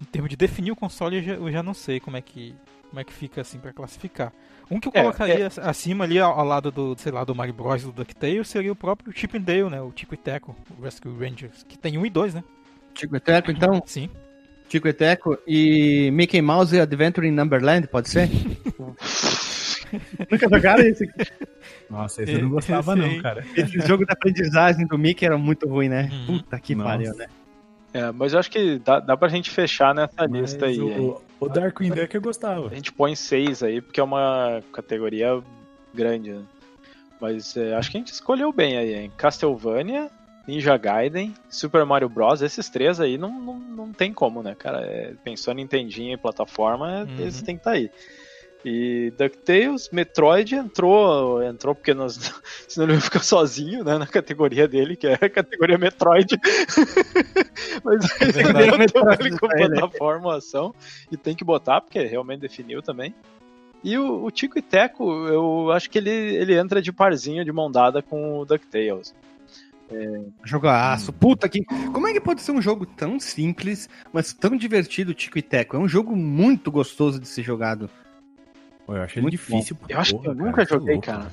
em 0.00 0.04
termos 0.04 0.30
de 0.30 0.36
definir 0.36 0.72
o 0.72 0.76
console 0.76 1.16
eu 1.16 1.22
já, 1.22 1.32
eu 1.34 1.52
já 1.52 1.62
não 1.62 1.74
sei 1.74 2.00
como 2.00 2.16
é 2.16 2.20
que 2.20 2.54
como 2.90 3.00
é 3.00 3.04
que 3.04 3.12
fica 3.12 3.40
assim 3.40 3.58
pra 3.58 3.72
classificar. 3.72 4.32
Um 4.70 4.78
que 4.78 4.86
eu 4.88 4.92
É, 4.94 5.00
colocaria 5.00 5.48
acima 5.62 6.04
ali 6.04 6.18
ao, 6.18 6.38
ao 6.38 6.44
lado 6.44 6.70
do, 6.70 6.94
sei 6.98 7.10
lá, 7.10 7.24
do 7.24 7.34
Mario 7.34 7.54
Bros 7.54 7.82
e 7.82 7.86
do 7.86 7.92
DuckTales 7.92 8.48
seria 8.48 8.70
o 8.70 8.76
próprio 8.76 9.10
Chip 9.16 9.38
and 9.38 9.40
Dale, 9.40 9.70
né? 9.70 9.80
O 9.80 9.90
Tico 9.90 10.12
e 10.12 10.16
Teco, 10.18 10.54
o 10.78 10.82
Rescue 10.82 11.10
Rangers, 11.18 11.64
que 11.66 11.78
tem 11.78 11.96
um 11.96 12.04
e 12.04 12.10
dois, 12.10 12.34
né? 12.34 12.44
Tico 12.92 13.16
e 13.16 13.20
Teco, 13.20 13.50
então. 13.50 13.82
Sim. 13.86 14.10
Tico 14.68 14.88
e 14.88 14.92
Teco 14.92 15.38
e 15.46 16.10
Mickey 16.12 16.42
Mouse 16.42 16.78
Adventure 16.78 17.26
in 17.26 17.30
Numberland, 17.30 17.88
pode 17.88 18.10
ser? 18.10 18.28
Nunca 20.30 20.48
jogaram 20.50 20.84
esse? 20.84 21.08
Nossa, 21.92 22.22
esse 22.22 22.32
eu 22.32 22.42
não 22.42 22.48
gostava 22.48 22.94
Esse 22.94 23.00
não, 23.02 23.22
cara. 23.22 23.44
Esse 23.54 23.78
jogo 23.86 24.06
da 24.06 24.14
aprendizagem 24.14 24.86
do 24.86 24.96
Mickey 24.98 25.26
era 25.26 25.36
muito 25.36 25.68
ruim, 25.68 25.90
né? 25.90 26.08
Uhum. 26.10 26.38
Puta 26.38 26.58
que 26.58 26.74
Nossa. 26.74 26.88
pariu, 26.90 27.14
né? 27.14 27.26
É, 27.92 28.10
mas 28.10 28.32
eu 28.32 28.38
acho 28.38 28.50
que 28.50 28.78
dá, 28.78 28.98
dá 28.98 29.14
pra 29.14 29.28
gente 29.28 29.50
fechar 29.50 29.94
nessa 29.94 30.26
Mas 30.26 30.52
lista 30.52 30.64
aí. 30.64 30.80
o, 30.80 31.20
o 31.38 31.48
Darkwing 31.50 31.90
Duck 31.90 32.14
eu 32.14 32.22
gostava. 32.22 32.68
A 32.68 32.74
gente 32.74 32.90
põe 32.90 33.14
seis 33.14 33.62
aí, 33.62 33.82
porque 33.82 34.00
é 34.00 34.02
uma 34.02 34.62
categoria 34.72 35.42
grande, 35.92 36.32
né? 36.32 36.42
Mas 37.20 37.54
é, 37.56 37.74
acho 37.74 37.90
que 37.90 37.98
a 37.98 38.00
gente 38.00 38.12
escolheu 38.12 38.50
bem 38.50 38.78
aí, 38.78 38.94
hein? 38.94 39.12
Castlevania, 39.18 40.10
Ninja 40.48 40.76
Gaiden, 40.78 41.34
Super 41.50 41.84
Mario 41.84 42.08
Bros. 42.08 42.40
Esses 42.40 42.70
três 42.70 42.98
aí 42.98 43.18
não, 43.18 43.38
não, 43.38 43.58
não 43.58 43.92
tem 43.92 44.10
como, 44.12 44.42
né, 44.42 44.54
cara? 44.58 44.80
É, 44.86 45.12
pensou 45.22 45.52
em 45.52 45.56
Nintendinho 45.58 46.14
e 46.14 46.16
plataforma, 46.16 47.02
Uhum. 47.04 47.18
eles 47.20 47.42
têm 47.42 47.56
que 47.56 47.60
estar 47.60 47.72
aí. 47.72 47.90
E 48.64 49.12
DuckTales, 49.18 49.90
Metroid 49.90 50.54
entrou, 50.54 51.42
entrou 51.42 51.74
porque 51.74 51.92
nós, 51.92 52.32
senão 52.68 52.86
ele 52.86 52.94
ia 52.94 53.00
ficar 53.00 53.22
sozinho, 53.22 53.82
né, 53.82 53.98
na 53.98 54.06
categoria 54.06 54.68
dele, 54.68 54.94
que 54.94 55.06
é 55.06 55.14
a 55.14 55.28
categoria 55.28 55.76
Metroid. 55.76 56.38
Mas 57.82 58.06
verdade. 58.18 58.68
ele 58.68 58.86
botou 58.86 59.26
ele 59.26 59.38
como 59.38 59.52
plataforma 59.52 60.36
ação 60.36 60.74
e 61.10 61.16
tem 61.16 61.34
que 61.34 61.44
botar, 61.44 61.80
porque 61.80 62.00
realmente 62.04 62.40
definiu 62.40 62.80
também. 62.82 63.12
E 63.82 63.98
o, 63.98 64.24
o 64.24 64.30
Tico 64.30 64.56
e 64.58 64.62
Teco, 64.62 65.26
eu 65.26 65.72
acho 65.72 65.90
que 65.90 65.98
ele, 65.98 66.10
ele 66.10 66.56
entra 66.56 66.80
de 66.80 66.92
parzinho, 66.92 67.44
de 67.44 67.50
mão 67.50 67.70
dada 67.70 68.00
com 68.00 68.38
o 68.38 68.44
DuckTales. 68.44 69.12
Jogaço. 70.44 71.12
Puta 71.12 71.48
que. 71.48 71.64
Como 71.64 72.06
é 72.06 72.12
que 72.12 72.20
pode 72.20 72.42
ser 72.42 72.52
um 72.52 72.62
jogo 72.62 72.86
tão 72.86 73.20
simples, 73.20 73.88
mas 74.12 74.32
tão 74.32 74.56
divertido, 74.56 75.14
Tico 75.14 75.38
e 75.38 75.42
Teco? 75.42 75.76
É 75.76 75.78
um 75.78 75.88
jogo 75.88 76.16
muito 76.16 76.70
gostoso 76.70 77.20
de 77.20 77.28
ser 77.28 77.42
jogado. 77.42 77.90
Pô, 78.92 78.96
eu 78.98 79.02
achei 79.02 79.22
Muito 79.22 79.32
difícil. 79.32 79.76
Eu 79.88 79.98
acho 79.98 80.10
que 80.10 80.28
eu 80.28 80.34
cara, 80.34 80.44
nunca 80.44 80.66
tá 80.66 80.74
joguei, 80.74 80.94
louco. 80.94 81.06
cara. 81.06 81.32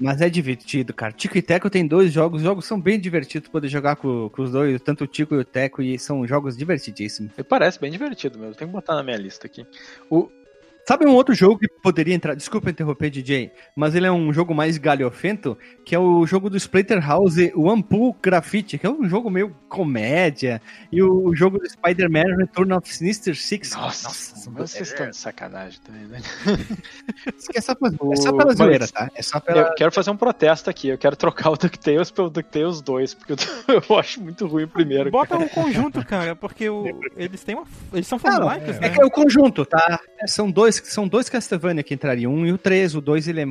Mas 0.00 0.20
é 0.20 0.30
divertido, 0.30 0.94
cara. 0.94 1.12
Tico 1.12 1.36
e 1.36 1.42
Teco 1.42 1.68
tem 1.68 1.84
dois 1.86 2.12
jogos. 2.12 2.40
Os 2.40 2.44
jogos 2.44 2.64
são 2.64 2.80
bem 2.80 2.98
divertidos 2.98 3.48
poder 3.48 3.68
jogar 3.68 3.96
com, 3.96 4.28
com 4.30 4.42
os 4.42 4.52
dois, 4.52 4.80
tanto 4.80 5.04
o 5.04 5.06
Tico 5.06 5.34
e 5.34 5.38
o 5.38 5.44
Teco, 5.44 5.82
e 5.82 5.98
são 5.98 6.26
jogos 6.26 6.56
divertidíssimos. 6.56 7.32
Parece 7.48 7.80
bem 7.80 7.90
divertido 7.90 8.38
mesmo, 8.38 8.54
tem 8.54 8.68
que 8.68 8.72
botar 8.72 8.94
na 8.94 9.02
minha 9.02 9.16
lista 9.16 9.46
aqui. 9.46 9.66
O, 10.08 10.30
Sabe 10.86 11.06
um 11.06 11.14
outro 11.14 11.32
jogo 11.34 11.58
que 11.58 11.68
poderia 11.68 12.14
entrar? 12.14 12.34
Desculpa 12.34 12.68
interromper, 12.70 13.08
DJ, 13.08 13.52
mas 13.76 13.94
ele 13.94 14.06
é 14.06 14.10
um 14.12 14.32
jogo 14.32 14.52
mais 14.54 14.78
galhofento, 14.78 15.56
que 15.84 15.94
é 15.94 15.98
o 15.98 16.26
jogo 16.26 16.50
do 16.50 16.56
Splatterhouse, 16.56 17.52
o 17.54 17.70
Ampul 17.70 18.16
Graffiti, 18.20 18.76
que 18.78 18.86
é 18.86 18.90
um 18.90 19.08
jogo 19.08 19.30
meio 19.30 19.54
comédia, 19.68 20.60
e 20.90 21.00
o 21.02 21.34
jogo 21.34 21.58
do 21.58 21.68
Spider-Man 21.70 22.36
Return 22.36 22.72
of 22.74 22.92
Sinister 22.92 23.36
Six. 23.36 23.70
nossa, 23.76 24.08
Nossa, 24.08 24.50
mas 24.50 24.70
vocês 24.72 24.88
estão 24.88 25.08
de 25.08 25.16
sacanagem 25.16 25.78
também, 25.84 26.02
né? 26.06 26.20
Isso 27.38 27.46
aqui 27.50 27.58
é 27.58 27.60
só, 27.60 27.74
pra, 27.74 27.88
é 28.12 28.16
só 28.16 28.32
pela 28.36 28.54
zoeira, 28.54 28.88
tá? 28.88 29.10
É 29.14 29.22
só 29.22 29.38
pela. 29.40 29.60
Eu 29.60 29.74
quero 29.74 29.92
fazer 29.92 30.10
um 30.10 30.16
protesto 30.16 30.68
aqui, 30.68 30.88
eu 30.88 30.98
quero 30.98 31.14
trocar 31.16 31.50
o 31.50 31.56
DuckTales 31.56 32.10
pelo 32.10 32.28
DuckTales 32.28 32.80
2, 32.80 33.14
porque 33.14 33.32
eu, 33.32 33.36
eu 33.88 33.98
acho 33.98 34.20
muito 34.20 34.46
ruim 34.46 34.64
o 34.64 34.68
primeiro. 34.68 35.10
Bota 35.10 35.36
um 35.38 35.48
conjunto, 35.48 36.04
cara, 36.04 36.34
porque 36.34 36.68
o- 36.68 36.84
eles 37.16 37.42
têm 37.44 37.54
uma. 37.54 37.64
Eles 37.92 38.06
são 38.06 38.18
formuláicos, 38.18 38.76
É 38.76 38.80
né? 38.80 38.88
que 38.90 39.00
é 39.00 39.04
o 39.04 39.10
conjunto, 39.10 39.64
tá? 39.64 40.00
É, 40.20 40.26
São 40.26 40.50
dois, 40.50 40.71
são 40.76 41.06
dois 41.08 41.28
Castlevania 41.28 41.82
que 41.82 41.94
entrariam, 41.94 42.32
um 42.32 42.46
e 42.46 42.52
o 42.52 42.58
três. 42.58 42.94
O 42.94 43.00
dois 43.00 43.26
ele 43.28 43.40
é, 43.40 43.46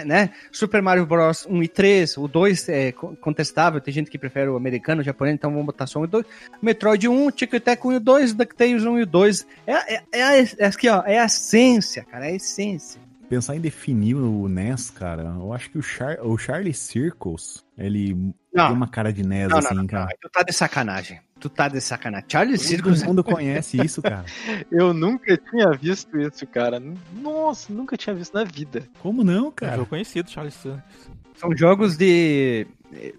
é, 0.00 0.04
né? 0.04 0.30
Super 0.52 0.80
Mario 0.80 1.04
Bros. 1.04 1.44
1 1.46 1.62
e 1.62 1.68
3, 1.68 2.16
o 2.16 2.26
2 2.28 2.68
é 2.68 2.92
co- 2.92 3.14
contestável, 3.16 3.80
tem 3.80 3.92
gente 3.92 4.10
que 4.10 4.16
prefere 4.16 4.48
o 4.48 4.56
americano, 4.56 5.00
o 5.02 5.04
japonês, 5.04 5.34
então 5.34 5.50
vamos 5.50 5.66
botar 5.66 5.86
só 5.86 5.98
um 6.00 6.04
e 6.04 6.06
dois. 6.06 6.24
Metroid 6.62 7.08
1, 7.08 7.30
Tic 7.32 7.50
Tac 7.60 7.84
1 7.84 7.92
e 7.92 7.98
2, 7.98 8.32
DuckTales 8.32 8.84
1 8.84 9.00
e 9.00 9.04
2. 9.04 9.46
É, 9.66 9.94
é, 9.96 10.02
é, 10.12 10.22
a- 10.22 10.36
é 10.58 10.66
aqui, 10.66 10.88
ó, 10.88 11.02
é 11.04 11.18
a 11.18 11.24
essência, 11.26 12.04
cara, 12.04 12.26
é 12.26 12.32
a 12.32 12.36
essência. 12.36 13.00
Pensar 13.28 13.54
em 13.54 13.60
definir 13.60 14.14
o 14.16 14.48
NES, 14.48 14.90
cara, 14.90 15.22
eu 15.38 15.52
acho 15.52 15.70
que 15.70 15.78
o, 15.78 15.82
Char 15.82 16.18
o 16.20 16.36
Charlie 16.38 16.74
Circles, 16.74 17.64
ele 17.78 18.14
tem 18.14 18.34
Não, 18.54 18.72
uma 18.72 18.88
cara 18.88 19.12
de 19.12 19.22
NES, 19.22 19.42
não, 19.48 19.50
não, 19.50 19.58
assim, 19.58 19.74
não, 19.74 19.86
cara. 19.86 20.08
tu 20.20 20.28
tá 20.30 20.42
de 20.42 20.52
sacanagem. 20.52 21.20
Tu 21.40 21.48
tá 21.48 21.68
de 21.68 21.80
sacanagem. 21.80 22.26
Charlie 22.28 22.56
Todo 22.58 22.66
Circus 22.66 23.02
mundo 23.02 23.24
conhece 23.24 23.80
isso, 23.82 24.02
cara. 24.02 24.24
Eu 24.70 24.92
nunca 24.92 25.36
tinha 25.36 25.70
visto 25.72 26.18
isso, 26.20 26.46
cara. 26.46 26.80
Nossa, 27.20 27.72
nunca 27.72 27.96
tinha 27.96 28.14
visto 28.14 28.34
na 28.34 28.44
vida. 28.44 28.86
Como 29.00 29.24
não, 29.24 29.46
É 29.46 29.48
um 29.48 29.50
cara? 29.52 29.76
jogo 29.76 29.88
conhecido, 29.88 30.30
Charles 30.30 30.54
Santos. 30.54 30.82
São 31.36 31.56
jogos 31.56 31.96
de 31.96 32.66
eh, 32.92 33.14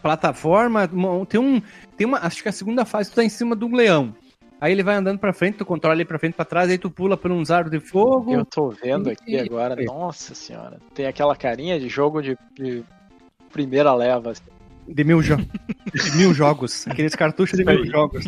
plataforma. 0.00 0.88
Tem 1.28 1.40
um. 1.40 1.60
Tem 1.96 2.06
uma. 2.06 2.18
Acho 2.18 2.42
que 2.42 2.48
a 2.48 2.52
segunda 2.52 2.84
fase 2.84 3.10
tu 3.10 3.16
tá 3.16 3.24
em 3.24 3.28
cima 3.28 3.56
de 3.56 3.64
um 3.64 3.74
leão. 3.74 4.14
Aí 4.60 4.72
ele 4.72 4.82
vai 4.82 4.96
andando 4.96 5.18
pra 5.20 5.32
frente, 5.32 5.58
tu 5.58 5.64
controla 5.64 5.94
ele 5.96 6.04
pra 6.04 6.18
frente 6.18 6.32
e 6.32 6.36
pra 6.36 6.44
trás, 6.44 6.68
aí 6.68 6.78
tu 6.78 6.90
pula 6.90 7.16
por 7.16 7.30
uns 7.30 7.48
aros 7.50 7.70
de 7.70 7.78
fogo. 7.78 8.32
Eu 8.34 8.44
tô 8.44 8.70
vendo 8.70 9.08
aqui 9.08 9.34
E- 9.34 9.38
agora, 9.38 9.76
nossa 9.84 10.34
senhora. 10.34 10.78
Tem 10.94 11.06
aquela 11.06 11.36
carinha 11.36 11.78
de 11.78 11.88
jogo 11.88 12.20
de, 12.20 12.36
de 12.54 12.82
primeira 13.52 13.94
leva. 13.94 14.32
assim. 14.32 14.42
De 14.88 15.04
mil, 15.04 15.22
jo 15.22 15.36
de 15.36 16.16
mil 16.16 16.32
jogos. 16.34 16.86
Aqueles 16.88 17.14
cartuchos 17.14 17.58
de 17.58 17.64
mil 17.64 17.84
jogos. 17.86 18.26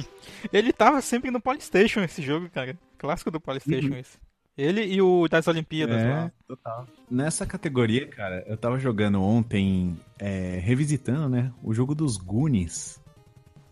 Ele 0.53 0.73
tava 0.73 1.01
sempre 1.01 1.31
no 1.31 1.41
Polystation 1.41 2.01
esse 2.03 2.23
jogo, 2.23 2.49
cara. 2.51 2.77
Clássico 2.99 3.31
do 3.31 3.41
Polystation 3.41 3.89
Uhum. 3.89 3.97
esse. 3.97 4.19
Ele 4.59 4.85
e 4.85 5.01
o 5.01 5.27
das 5.29 5.47
Olimpíadas 5.49 6.03
É, 6.03 6.09
lá. 6.09 6.33
total. 6.47 6.87
Nessa 7.11 7.47
categoria, 7.47 8.07
cara, 8.09 8.45
eu 8.47 8.57
tava 8.59 8.79
jogando 8.79 9.23
ontem, 9.23 9.99
é, 10.19 10.59
revisitando, 10.63 11.29
né, 11.31 11.51
o 11.63 11.73
jogo 11.73 11.95
dos 11.95 12.17
Goonies. 12.19 13.01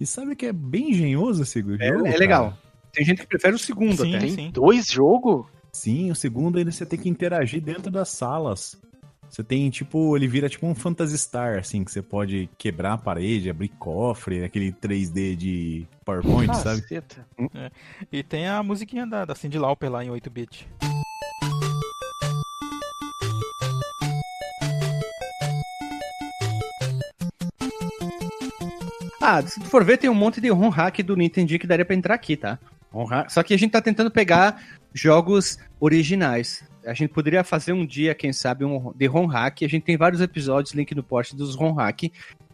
E 0.00 0.06
sabe 0.06 0.34
que 0.34 0.46
é 0.46 0.52
bem 0.52 0.90
engenhoso 0.92 1.42
esse 1.42 1.60
jogo? 1.60 1.76
É, 1.80 1.88
é 1.88 1.92
cara? 1.92 2.18
legal. 2.18 2.58
Tem 2.92 3.04
gente 3.04 3.20
que 3.22 3.26
prefere 3.26 3.54
o 3.54 3.58
segundo 3.58 4.02
Sim. 4.02 4.16
até. 4.16 4.26
Tem 4.34 4.50
dois 4.50 4.90
jogos? 4.90 5.46
Sim, 5.72 6.10
o 6.10 6.14
segundo 6.14 6.56
ainda 6.58 6.72
você 6.72 6.86
tem 6.86 6.98
que 6.98 7.08
interagir 7.08 7.60
dentro 7.60 7.90
das 7.90 8.08
salas. 8.08 8.80
Você 9.30 9.44
tem, 9.44 9.68
tipo, 9.70 10.16
ele 10.16 10.26
vira 10.26 10.48
tipo 10.48 10.66
um 10.66 10.74
Phantasy 10.74 11.18
Star, 11.18 11.58
assim, 11.58 11.84
que 11.84 11.92
você 11.92 12.02
pode 12.02 12.48
quebrar 12.58 12.94
a 12.94 12.98
parede, 12.98 13.50
abrir 13.50 13.68
cofre, 13.68 14.42
aquele 14.42 14.72
3D 14.72 15.36
de 15.36 15.86
PowerPoint, 16.04 16.54
sabe? 16.56 16.82
Caceta. 16.82 17.26
E 18.10 18.22
tem 18.22 18.48
a 18.48 18.62
musiquinha 18.62 19.06
da, 19.06 19.24
da 19.24 19.34
Cyndi 19.34 19.58
Lauper 19.58 19.90
lá 19.90 20.04
em 20.04 20.08
8-bit. 20.08 20.66
Ah, 29.20 29.42
se 29.42 29.60
tu 29.60 29.66
for 29.66 29.84
ver, 29.84 29.98
tem 29.98 30.08
um 30.08 30.14
monte 30.14 30.40
de 30.40 30.48
ROM 30.48 30.70
hack 30.70 31.02
do 31.02 31.14
Nintendo 31.14 31.58
que 31.58 31.66
daria 31.66 31.84
pra 31.84 31.94
entrar 31.94 32.14
aqui, 32.14 32.34
tá? 32.34 32.58
Só 33.28 33.42
que 33.42 33.52
a 33.52 33.58
gente 33.58 33.72
tá 33.72 33.82
tentando 33.82 34.10
pegar 34.10 34.62
jogos 34.94 35.58
originais. 35.78 36.64
A 36.88 36.94
gente 36.94 37.10
poderia 37.12 37.44
fazer 37.44 37.74
um 37.74 37.84
dia, 37.84 38.14
quem 38.14 38.32
sabe, 38.32 38.64
um 38.64 38.94
de 38.96 39.04
ROM 39.04 39.26
hack. 39.26 39.62
A 39.62 39.68
gente 39.68 39.82
tem 39.82 39.98
vários 39.98 40.22
episódios, 40.22 40.72
link 40.72 40.94
no 40.94 41.02
post 41.02 41.36
dos 41.36 41.54
ROM 41.54 41.74
hack. 41.74 42.04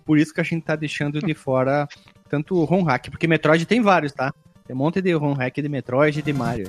Por 0.05 0.18
isso 0.18 0.35
que 0.35 0.41
a 0.41 0.45
gente 0.45 0.64
tá 0.64 0.74
deixando 0.74 1.20
de 1.20 1.35
fora 1.35 1.87
tanto 2.28 2.57
o 2.57 2.64
ROM 2.64 2.82
hack, 2.82 3.11
porque 3.11 3.28
Metroid 3.28 3.64
tem 3.64 3.80
vários, 3.80 4.11
tá? 4.11 4.35
Tem 4.66 4.74
um 4.74 4.78
monte 4.80 5.01
de 5.01 5.12
ROM 5.12 5.35
hack 5.35 5.55
de 5.55 5.68
Metroid 5.68 6.18
e 6.18 6.22
de 6.22 6.32
Mario. 6.32 6.68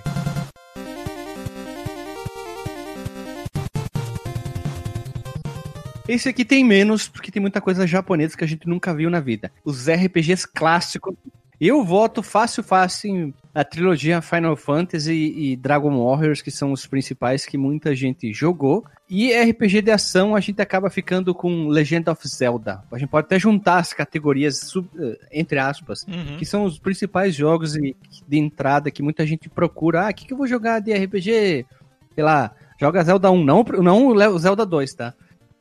Esse 6.08 6.30
aqui 6.30 6.46
tem 6.46 6.64
menos, 6.64 7.08
porque 7.08 7.32
tem 7.32 7.42
muita 7.42 7.60
coisa 7.60 7.88
japonesa 7.88 8.38
que 8.38 8.44
a 8.44 8.48
gente 8.48 8.70
nunca 8.70 8.94
viu 8.94 9.10
na 9.10 9.20
vida. 9.20 9.52
Os 9.64 9.90
RPGs 9.90 10.48
clássicos. 10.48 11.16
Eu 11.60 11.84
voto 11.84 12.22
fácil, 12.22 12.62
fácil 12.62 13.10
em 13.10 13.34
a 13.56 13.64
trilogia 13.64 14.22
Final 14.22 14.58
Fantasy 14.58 15.14
e 15.14 15.56
Dragon 15.56 16.04
Warriors, 16.06 16.42
que 16.42 16.52
são 16.52 16.74
os 16.74 16.86
principais 16.86 17.46
que 17.46 17.58
muita 17.58 17.96
gente 17.96 18.34
jogou. 18.34 18.84
E 19.10 19.32
RPG 19.32 19.82
de 19.82 19.92
ação, 19.92 20.36
a 20.36 20.42
gente 20.42 20.62
acaba 20.62 20.90
ficando 20.90 21.34
com 21.34 21.70
Legend 21.70 22.10
of 22.10 22.28
Zelda. 22.28 22.84
A 22.92 22.98
gente 22.98 23.08
pode 23.10 23.28
até 23.28 23.40
juntar 23.40 23.78
as 23.78 23.94
categorias, 23.94 24.60
sub, 24.60 24.90
eh, 25.00 25.18
entre 25.32 25.58
aspas, 25.58 26.04
Uhum. 26.06 26.36
que 26.38 26.46
são 26.46 26.66
os 26.66 26.78
principais 26.78 27.34
jogos 27.34 27.74
de, 27.74 27.96
de 28.28 28.38
entrada 28.38 28.92
que 28.92 29.02
muita 29.02 29.26
gente 29.26 29.48
procura. 29.48 30.06
Ah, 30.06 30.10
o 30.10 30.14
que, 30.14 30.26
que 30.26 30.34
eu 30.34 30.38
vou 30.38 30.48
jogar 30.48 30.82
de 30.82 30.92
RPG? 30.94 31.66
Sei 32.14 32.24
lá, 32.24 32.52
joga 32.78 33.04
Zelda 33.06 33.32
1, 33.32 33.42
não, 33.42 33.64
não 33.64 34.08
o 34.08 34.38
Zelda 34.40 34.66
2, 34.66 34.94
tá? 34.96 35.14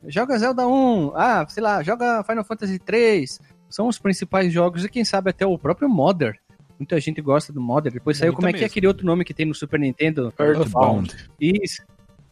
Joga 0.05 0.37
Zelda 0.37 0.67
1, 0.67 1.13
ah, 1.15 1.45
sei 1.47 1.63
lá, 1.63 1.81
joga 1.81 2.23
Final 2.23 2.43
Fantasy 2.43 2.77
3. 2.77 3.39
São 3.69 3.87
os 3.87 3.97
principais 3.97 4.51
jogos 4.51 4.83
e 4.83 4.89
quem 4.89 5.05
sabe 5.05 5.29
até 5.29 5.45
o 5.45 5.57
próprio 5.57 5.87
Modder. 5.87 6.39
Muita 6.79 6.99
gente 6.99 7.21
gosta 7.21 7.53
do 7.53 7.61
Modder. 7.61 7.93
Depois 7.93 8.17
saiu 8.17 8.31
Muita 8.31 8.37
como 8.37 8.49
é 8.49 8.53
que 8.57 8.63
é 8.63 8.67
aquele 8.67 8.87
outro 8.87 9.05
nome 9.05 9.23
que 9.25 9.33
tem 9.33 9.45
no 9.45 9.55
Super 9.55 9.79
Nintendo? 9.79 10.33
Earthbound. 10.39 11.29
Isso. 11.39 11.83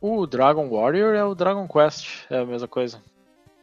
O 0.01 0.27
Dragon 0.27 0.69
Warrior 0.69 1.15
é 1.15 1.23
o 1.23 1.33
Dragon 1.33 1.67
Quest, 1.67 2.25
é 2.29 2.39
a 2.39 2.45
mesma 2.45 2.67
coisa. 2.67 3.01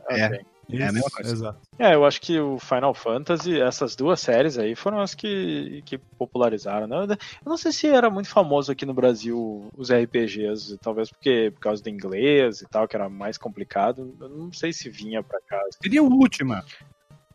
É. 0.09 0.26
Ok. 0.26 0.41
É 0.72 0.87
a 0.87 0.93
mesma 0.93 1.11
coisa. 1.11 1.33
Exato. 1.33 1.59
É, 1.78 1.95
eu 1.95 2.05
acho 2.05 2.20
que 2.20 2.39
o 2.39 2.59
Final 2.59 2.95
Fantasy, 2.95 3.61
essas 3.61 3.97
duas 3.97 4.20
séries 4.20 4.59
aí 4.59 4.74
foram 4.74 5.01
as 5.01 5.14
que, 5.14 5.83
que 5.85 5.99
popularizaram, 5.99 6.87
né? 6.87 7.16
Eu 7.45 7.51
não 7.51 7.57
sei 7.57 7.72
se 7.72 7.89
era 7.89 8.09
muito 8.09 8.28
famoso 8.28 8.70
aqui 8.70 8.87
no 8.87 8.95
Brasil 8.95 9.68
os 9.76 9.91
RPGs, 9.91 10.78
talvez 10.78 11.11
porque 11.11 11.51
por 11.55 11.61
causa 11.61 11.83
do 11.83 11.89
inglês 11.89 12.61
e 12.61 12.68
tal, 12.68 12.87
que 12.87 12.95
era 12.95 13.09
mais 13.09 13.37
complicado. 13.37 14.14
Eu 14.20 14.28
não 14.28 14.53
sei 14.53 14.72
se 14.72 14.89
vinha 14.89 15.22
pra 15.22 15.41
cá. 15.47 15.61
Seria 15.83 16.03
o 16.03 16.09
Ultima. 16.09 16.64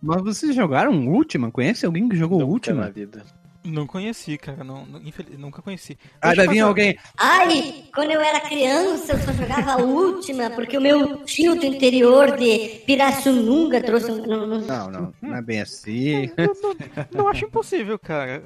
Mas 0.05 0.21
vocês 0.21 0.55
jogaram 0.55 0.91
o 0.93 1.09
Ultima? 1.15 1.49
Conhece 1.51 1.85
alguém 1.85 2.07
que 2.07 2.15
jogou 2.15 2.37
o 2.37 2.41
nunca 2.41 2.73
na 2.73 2.81
Ultima? 2.83 2.89
vida. 2.91 3.25
Não 3.67 3.87
conheci, 3.87 4.37
cara. 4.37 4.63
Não, 4.63 4.85
não- 4.85 5.01
infeliz- 5.01 5.39
nunca 5.39 5.59
conheci. 5.59 5.97
Ah, 6.21 6.35
vai 6.35 6.47
vir 6.47 6.59
alguém. 6.59 6.95
Ai, 7.17 7.85
quando 7.95 8.11
eu 8.11 8.21
era 8.21 8.39
criança, 8.39 9.13
eu 9.13 9.17
só 9.17 9.33
jogava 9.33 9.71
a 9.71 9.77
última, 9.77 10.51
porque 10.51 10.77
o 10.77 10.81
meu 10.81 11.23
tio 11.25 11.55
do 11.55 11.65
interior 11.65 12.37
de 12.37 12.83
Pirassununga 12.85 13.81
trouxe 13.81 14.11
um. 14.11 14.23
Não, 14.23 14.45
não, 14.45 14.61
Não, 14.61 14.91
não, 14.91 15.13
não 15.19 15.35
é 15.35 15.41
bem 15.41 15.61
assim. 15.61 16.29
Eu 16.37 16.55
não, 16.61 16.75
não 17.23 17.27
acho 17.27 17.45
impossível, 17.45 17.97
cara. 17.97 18.43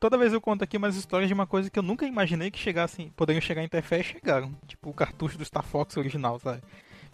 Toda 0.00 0.18
vez 0.18 0.32
eu 0.32 0.40
conto 0.40 0.64
aqui 0.64 0.76
umas 0.76 0.96
histórias 0.96 1.28
de 1.28 1.34
uma 1.34 1.46
coisa 1.46 1.70
que 1.70 1.78
eu 1.78 1.82
nunca 1.84 2.04
imaginei 2.04 2.50
que 2.50 2.58
chegassem, 2.58 3.12
poderiam 3.16 3.40
chegar 3.40 3.62
em 3.62 3.66
Interfé 3.66 4.00
e 4.00 4.02
chegaram. 4.02 4.52
Tipo 4.66 4.90
o 4.90 4.94
cartucho 4.94 5.38
do 5.38 5.44
Star 5.44 5.62
Fox 5.64 5.96
original, 5.96 6.40
sabe? 6.40 6.60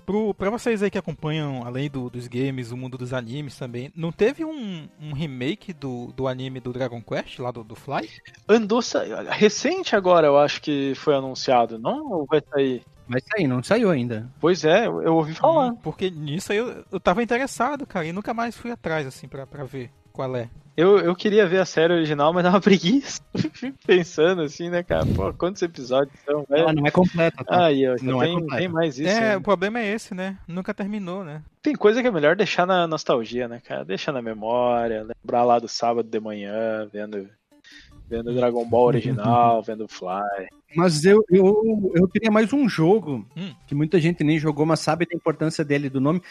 Pro, 0.04 0.34
pra 0.34 0.50
vocês 0.50 0.82
aí 0.82 0.90
que 0.90 0.98
acompanham, 0.98 1.64
além 1.64 1.88
do- 1.88 2.10
dos 2.10 2.26
games, 2.26 2.72
o 2.72 2.76
mundo 2.76 2.98
dos 2.98 3.12
animes 3.12 3.56
também, 3.56 3.90
não 3.94 4.10
teve 4.10 4.44
um, 4.44 4.88
um 5.00 5.12
remake 5.12 5.72
do, 5.72 6.08
do 6.12 6.26
anime 6.26 6.58
do 6.60 6.72
Dragon 6.72 7.00
Quest, 7.00 7.38
lá 7.38 7.50
do, 7.50 7.62
do 7.62 7.74
Fly? 7.76 8.08
Andou 8.48 8.80
recente 9.30 9.94
agora, 9.94 10.26
eu 10.26 10.38
acho 10.38 10.60
que 10.60 10.92
foi 10.96 11.14
anunciado, 11.14 11.78
não? 11.78 12.10
Ou 12.10 12.26
vai 12.26 12.42
sair? 12.52 12.82
Vai 13.08 13.20
sair, 13.20 13.46
não 13.46 13.62
saiu 13.62 13.90
ainda. 13.90 14.28
Pois 14.40 14.64
é, 14.64 14.86
eu, 14.86 15.02
eu 15.02 15.14
ouvi 15.14 15.34
falar. 15.34 15.68
Hum, 15.70 15.76
Porque 15.76 16.10
nisso 16.10 16.52
aí 16.52 16.58
eu, 16.58 16.84
eu 16.90 17.00
tava 17.00 17.22
interessado, 17.22 17.86
cara, 17.86 18.06
e 18.06 18.12
nunca 18.12 18.32
mais 18.34 18.56
fui 18.56 18.70
atrás, 18.70 19.06
assim, 19.06 19.28
pra, 19.28 19.46
pra 19.46 19.64
ver 19.64 19.90
qual 20.12 20.34
é. 20.36 20.48
Eu, 20.74 20.98
eu 20.98 21.14
queria 21.14 21.46
ver 21.46 21.58
a 21.58 21.64
série 21.66 21.92
original, 21.92 22.32
mas 22.32 22.42
dava 22.44 22.60
preguiça. 22.60 23.20
Fico 23.52 23.76
pensando 23.86 24.42
assim, 24.42 24.70
né, 24.70 24.82
cara? 24.82 25.04
Pô, 25.06 25.32
quantos 25.34 25.60
episódios 25.62 26.14
são, 26.24 26.44
velho? 26.48 26.62
Ela 26.62 26.72
não 26.72 26.86
é 26.86 26.90
completa. 26.90 27.44
Tá? 27.44 27.66
Aí, 27.66 27.86
ó, 27.86 27.96
Não 28.02 28.22
é 28.22 28.26
tem, 28.26 28.34
completo. 28.38 28.56
tem 28.62 28.68
mais 28.68 28.98
isso. 28.98 29.08
é, 29.10 29.20
né? 29.20 29.36
o 29.36 29.40
problema 29.42 29.80
é 29.80 29.92
esse, 29.92 30.14
né? 30.14 30.38
Nunca 30.48 30.72
terminou, 30.72 31.24
né? 31.24 31.42
Tem 31.60 31.74
coisa 31.74 32.00
que 32.00 32.08
é 32.08 32.10
melhor 32.10 32.34
deixar 32.36 32.66
na 32.66 32.86
nostalgia, 32.86 33.46
né, 33.48 33.60
cara? 33.66 33.84
Deixar 33.84 34.12
na 34.12 34.22
memória, 34.22 35.06
lembrar 35.22 35.44
lá 35.44 35.58
do 35.58 35.68
sábado 35.68 36.08
de 36.08 36.18
manhã, 36.20 36.88
vendo, 36.92 37.28
vendo 38.08 38.34
Dragon 38.34 38.64
Ball 38.64 38.86
original, 38.86 39.62
vendo 39.64 39.86
Fly. 39.86 40.48
Mas 40.74 41.04
eu, 41.04 41.22
eu, 41.30 41.92
eu 41.94 42.08
queria 42.08 42.30
mais 42.30 42.50
um 42.52 42.66
jogo 42.66 43.26
Hum. 43.36 43.52
que 43.66 43.74
muita 43.74 44.00
gente 44.00 44.24
nem 44.24 44.38
jogou, 44.38 44.64
mas 44.64 44.80
sabe 44.80 45.04
da 45.06 45.14
importância 45.14 45.62
dele, 45.62 45.90
do 45.90 46.00
nome, 46.00 46.22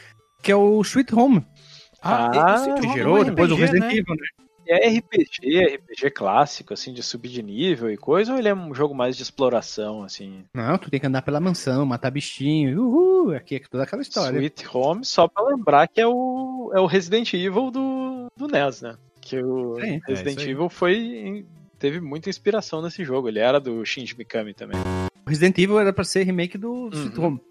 que 0.42 0.52
é 0.52 0.56
o 0.56 0.82
Sweet 0.82 1.14
Home. 1.14 1.46
Ah, 2.02 2.56
esse 2.56 2.74
Que 2.76 2.82
jogo 2.84 2.94
gerou 2.94 3.18
é 3.18 3.22
um 3.22 3.26
depois 3.26 3.50
do 3.50 3.56
RPG, 3.56 3.62
Resident 3.66 3.92
né? 3.92 3.98
Evil, 3.98 4.16
né? 4.16 4.28
É 4.68 4.88
RPG, 4.90 5.76
RPG 5.76 6.12
clássico, 6.12 6.74
assim, 6.74 6.94
de 6.94 7.04
subir 7.04 7.30
de 7.30 7.44
nível 7.44 7.92
e 7.92 7.98
coisa, 7.98 8.32
ou 8.32 8.40
ele 8.40 8.48
é 8.48 8.54
um 8.56 8.74
jogo 8.74 8.94
mais 8.96 9.18
de 9.18 9.24
exploração, 9.24 10.04
assim? 10.04 10.46
Não, 10.56 10.78
tu 10.78 10.90
tem 10.90 11.00
que 11.00 11.06
andar 11.08 11.24
pela 11.24 11.40
mansão, 11.42 11.86
matar 11.86 12.10
bichinho, 12.12 12.82
uhul, 12.82 13.36
aqui 13.36 13.56
é 13.56 13.60
toda 13.70 13.84
aquela 13.84 14.02
história. 14.02 14.38
Sweet 14.38 14.66
Home, 14.72 15.04
só 15.04 15.28
pra 15.28 15.44
lembrar 15.44 15.88
que 15.88 16.00
é 16.00 16.08
o, 16.08 16.72
é 16.74 16.80
o 16.80 16.86
Resident 16.86 17.34
Evil 17.34 17.70
do, 17.70 18.28
do 18.38 18.48
NES, 18.48 18.82
né? 18.82 18.96
Que 19.20 19.42
o 19.44 19.76
Sim, 19.82 20.00
é 20.08 20.12
Resident 20.12 20.40
aí. 20.40 20.50
Evil 20.52 20.70
foi. 20.70 21.46
teve 21.78 22.00
muita 22.00 22.30
inspiração 22.30 22.82
nesse 22.82 23.04
jogo. 23.04 23.28
Ele 23.28 23.40
era 23.40 23.60
do 23.60 23.84
Shinji 23.86 24.16
Mikami 24.18 24.54
também. 24.54 24.80
O 25.26 25.30
Resident 25.30 25.58
Evil 25.58 25.80
era 25.80 25.92
pra 25.92 26.04
ser 26.04 26.24
remake 26.24 26.58
do 26.58 26.90
Sweet 26.94 27.20
Uhum. 27.20 27.26
Home. 27.26 27.42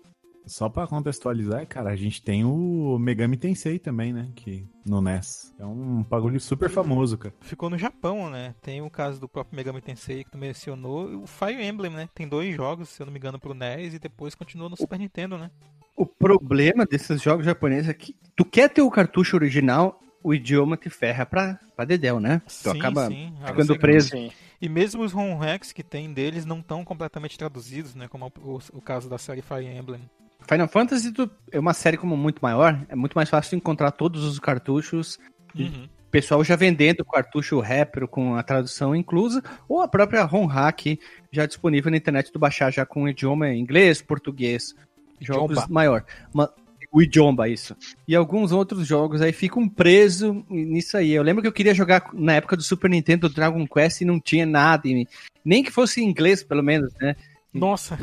Só 0.47 0.69
pra 0.69 0.87
contextualizar, 0.87 1.67
cara, 1.67 1.91
a 1.91 1.97
gente 1.97 2.23
tem 2.23 2.45
o 2.45 2.99
Megami 2.99 3.37
Tensei 3.37 3.79
também, 3.79 4.13
né? 4.13 4.29
Que 4.35 4.67
no 4.85 5.01
NES. 5.01 5.55
É 5.59 5.65
um 5.65 6.03
bagulho 6.03 6.41
super 6.41 6.69
famoso, 6.69 7.17
cara. 7.19 7.35
Ficou 7.41 7.71
no 7.71 7.79
Japão, 7.79 8.29
né? 8.31 8.55
Tem 8.61 8.83
o 8.83 8.91
caso 8.91 9.21
do 9.21 9.29
próprio 9.29 9.57
Megami 9.57 9.81
Tensei 9.81 10.25
que 10.25 10.31
tu 10.31 10.39
mencionou, 10.39 11.13
e 11.13 11.15
o 11.15 11.27
Fire 11.27 11.63
Emblem, 11.65 11.93
né? 11.93 12.09
Tem 12.15 12.27
dois 12.27 12.55
jogos, 12.55 12.89
se 12.89 13.01
eu 13.01 13.07
não 13.07 13.13
me 13.13 13.19
engano, 13.19 13.39
pro 13.39 13.55
NES 13.55 13.95
e 13.95 13.99
depois 13.99 14.35
continua 14.35 14.69
no 14.69 14.77
Super 14.77 14.99
Nintendo, 14.99 15.39
né? 15.39 15.51
O 15.97 16.07
problema 16.07 16.87
desses 16.87 17.21
jogos 17.21 17.45
japoneses 17.45 17.89
é 17.89 17.95
que 17.95 18.17
tu 18.35 18.45
quer 18.45 18.71
ter 18.71 18.83
o 18.83 18.91
cartucho 18.91 19.37
original, 19.37 20.01
o 20.23 20.35
idioma 20.35 20.77
te 20.77 20.89
ferra 20.91 21.27
pra, 21.27 21.61
pra 21.77 21.85
dedéu, 21.85 22.19
né? 22.19 22.43
Tu 22.63 22.71
acaba 22.71 23.09
ficando 23.47 23.75
Você- 23.75 23.79
preso. 23.79 24.09
Sim. 24.09 24.33
E 24.61 24.69
mesmo 24.69 25.03
os 25.03 25.13
ROM 25.13 25.39
hacks 25.39 25.73
que 25.73 25.83
tem 25.83 26.13
deles 26.13 26.45
não 26.45 26.59
estão 26.61 26.85
completamente 26.85 27.39
traduzidos, 27.39 27.95
né? 27.95 28.09
Como 28.09 28.31
o, 28.43 28.59
o 28.75 28.81
caso 28.81 29.09
da 29.09 29.17
série 29.17 29.41
Fire 29.43 29.67
Emblem. 29.67 30.01
Final 30.49 30.69
Fantasy 30.69 31.13
é 31.53 31.59
uma 31.59 31.73
série 31.75 31.97
como 31.97 32.17
muito 32.17 32.41
maior, 32.41 32.79
é 32.89 32.95
muito 32.97 33.15
mais 33.15 33.29
fácil 33.29 33.57
encontrar 33.57 33.91
todos 33.93 34.25
os 34.25 34.39
cartuchos 34.39 35.19
Uhum. 35.55 35.85
o 35.85 36.11
pessoal 36.11 36.43
já 36.45 36.55
vendendo 36.57 37.01
o 37.01 37.05
cartucho 37.05 37.59
Repro 37.61 38.07
com 38.09 38.35
a 38.37 38.43
tradução 38.43 38.95
inclusa, 38.95 39.43
ou 39.69 39.81
a 39.81 39.89
própria 39.89 40.23
ROM 40.25 40.47
hack 40.47 40.99
já 41.33 41.47
disponível 41.47 41.91
na 41.91 41.97
internet, 41.97 42.31
tu 42.33 42.39
baixar 42.39 42.73
já 42.73 42.85
com 42.87 43.09
idioma 43.09 43.53
inglês, 43.53 44.01
português, 44.03 44.75
jogos 45.21 45.59
Idioma. 45.59 45.67
maior. 45.75 46.05
Uma- 46.35 46.53
o 46.93 47.01
idioma, 47.01 47.49
isso. 47.49 47.77
E 48.09 48.17
alguns 48.17 48.51
outros 48.51 48.85
jogos 48.87 49.21
aí 49.23 49.33
ficam 49.33 49.69
presos 49.69 50.35
nisso 50.51 50.97
aí. 50.97 51.13
Eu 51.13 51.23
lembro 51.23 51.41
que 51.43 51.47
eu 51.47 51.53
queria 51.53 51.73
jogar 51.75 52.11
na 52.13 52.33
época 52.35 52.57
do 52.57 52.63
Super 52.65 52.91
Nintendo 52.91 53.29
Dragon 53.29 53.65
Quest 53.67 54.01
e 54.01 54.05
não 54.05 54.19
tinha 54.19 54.45
nada, 54.45 54.89
e 54.89 55.07
nem 55.45 55.63
que 55.63 55.71
fosse 55.71 56.01
em 56.01 56.09
inglês, 56.09 56.43
pelo 56.43 56.65
menos, 56.65 56.93
né? 57.01 57.15
Nossa, 57.55 57.97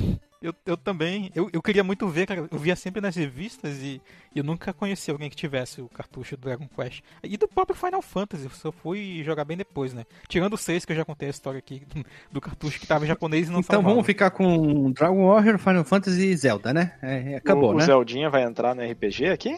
eu, 0.47 0.55
eu 0.65 0.77
também. 0.77 1.31
Eu, 1.35 1.49
eu 1.51 1.61
queria 1.61 1.83
muito 1.83 2.07
ver, 2.07 2.25
cara. 2.25 2.47
Eu 2.51 2.57
via 2.57 2.75
sempre 2.75 3.01
nas 3.01 3.15
revistas 3.15 3.77
e 3.81 4.01
eu 4.35 4.43
nunca 4.43 4.73
conheci 4.73 5.11
alguém 5.11 5.29
que 5.29 5.35
tivesse 5.35 5.81
o 5.81 5.89
cartucho 5.89 6.35
do 6.37 6.41
Dragon 6.41 6.67
Quest. 6.67 7.01
E 7.23 7.37
do 7.37 7.47
próprio 7.47 7.75
Final 7.75 8.01
Fantasy, 8.01 8.45
eu 8.45 8.51
só 8.51 8.71
fui 8.71 9.21
jogar 9.23 9.45
bem 9.45 9.57
depois, 9.57 9.93
né? 9.93 10.05
Tirando 10.27 10.53
o 10.53 10.57
6, 10.57 10.85
que 10.85 10.91
eu 10.93 10.95
já 10.95 11.05
contei 11.05 11.27
a 11.27 11.31
história 11.31 11.57
aqui 11.59 11.83
do 12.31 12.39
cartucho 12.41 12.79
que 12.79 12.87
tava 12.87 13.05
em 13.05 13.07
japonês 13.07 13.47
e 13.47 13.51
não 13.51 13.59
Então 13.59 13.75
falava. 13.77 13.89
vamos 13.89 14.05
ficar 14.05 14.31
com 14.31 14.91
Dragon 14.91 15.27
Warrior, 15.27 15.57
Final 15.57 15.83
Fantasy 15.83 16.27
e 16.27 16.35
Zelda, 16.37 16.73
né? 16.73 16.97
É, 17.01 17.35
acabou, 17.35 17.71
o, 17.71 17.73
o 17.73 17.77
né? 17.77 17.85
Zeldinha 17.85 18.29
vai 18.29 18.43
entrar 18.43 18.75
no 18.75 18.81
RPG 18.83 19.27
aqui? 19.27 19.57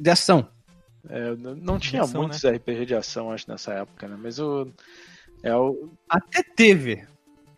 De 0.00 0.10
ação. 0.10 0.48
É, 1.08 1.34
não 1.36 1.78
tinha 1.78 2.02
ação, 2.02 2.22
muitos 2.22 2.44
RPG 2.44 2.86
de 2.86 2.94
ação, 2.94 3.30
acho, 3.30 3.50
nessa 3.50 3.72
época, 3.74 4.08
né? 4.08 4.16
Mas 4.20 4.38
o. 4.38 4.68
É 5.42 5.54
o. 5.54 5.90
Até 6.08 6.42
teve. 6.42 7.04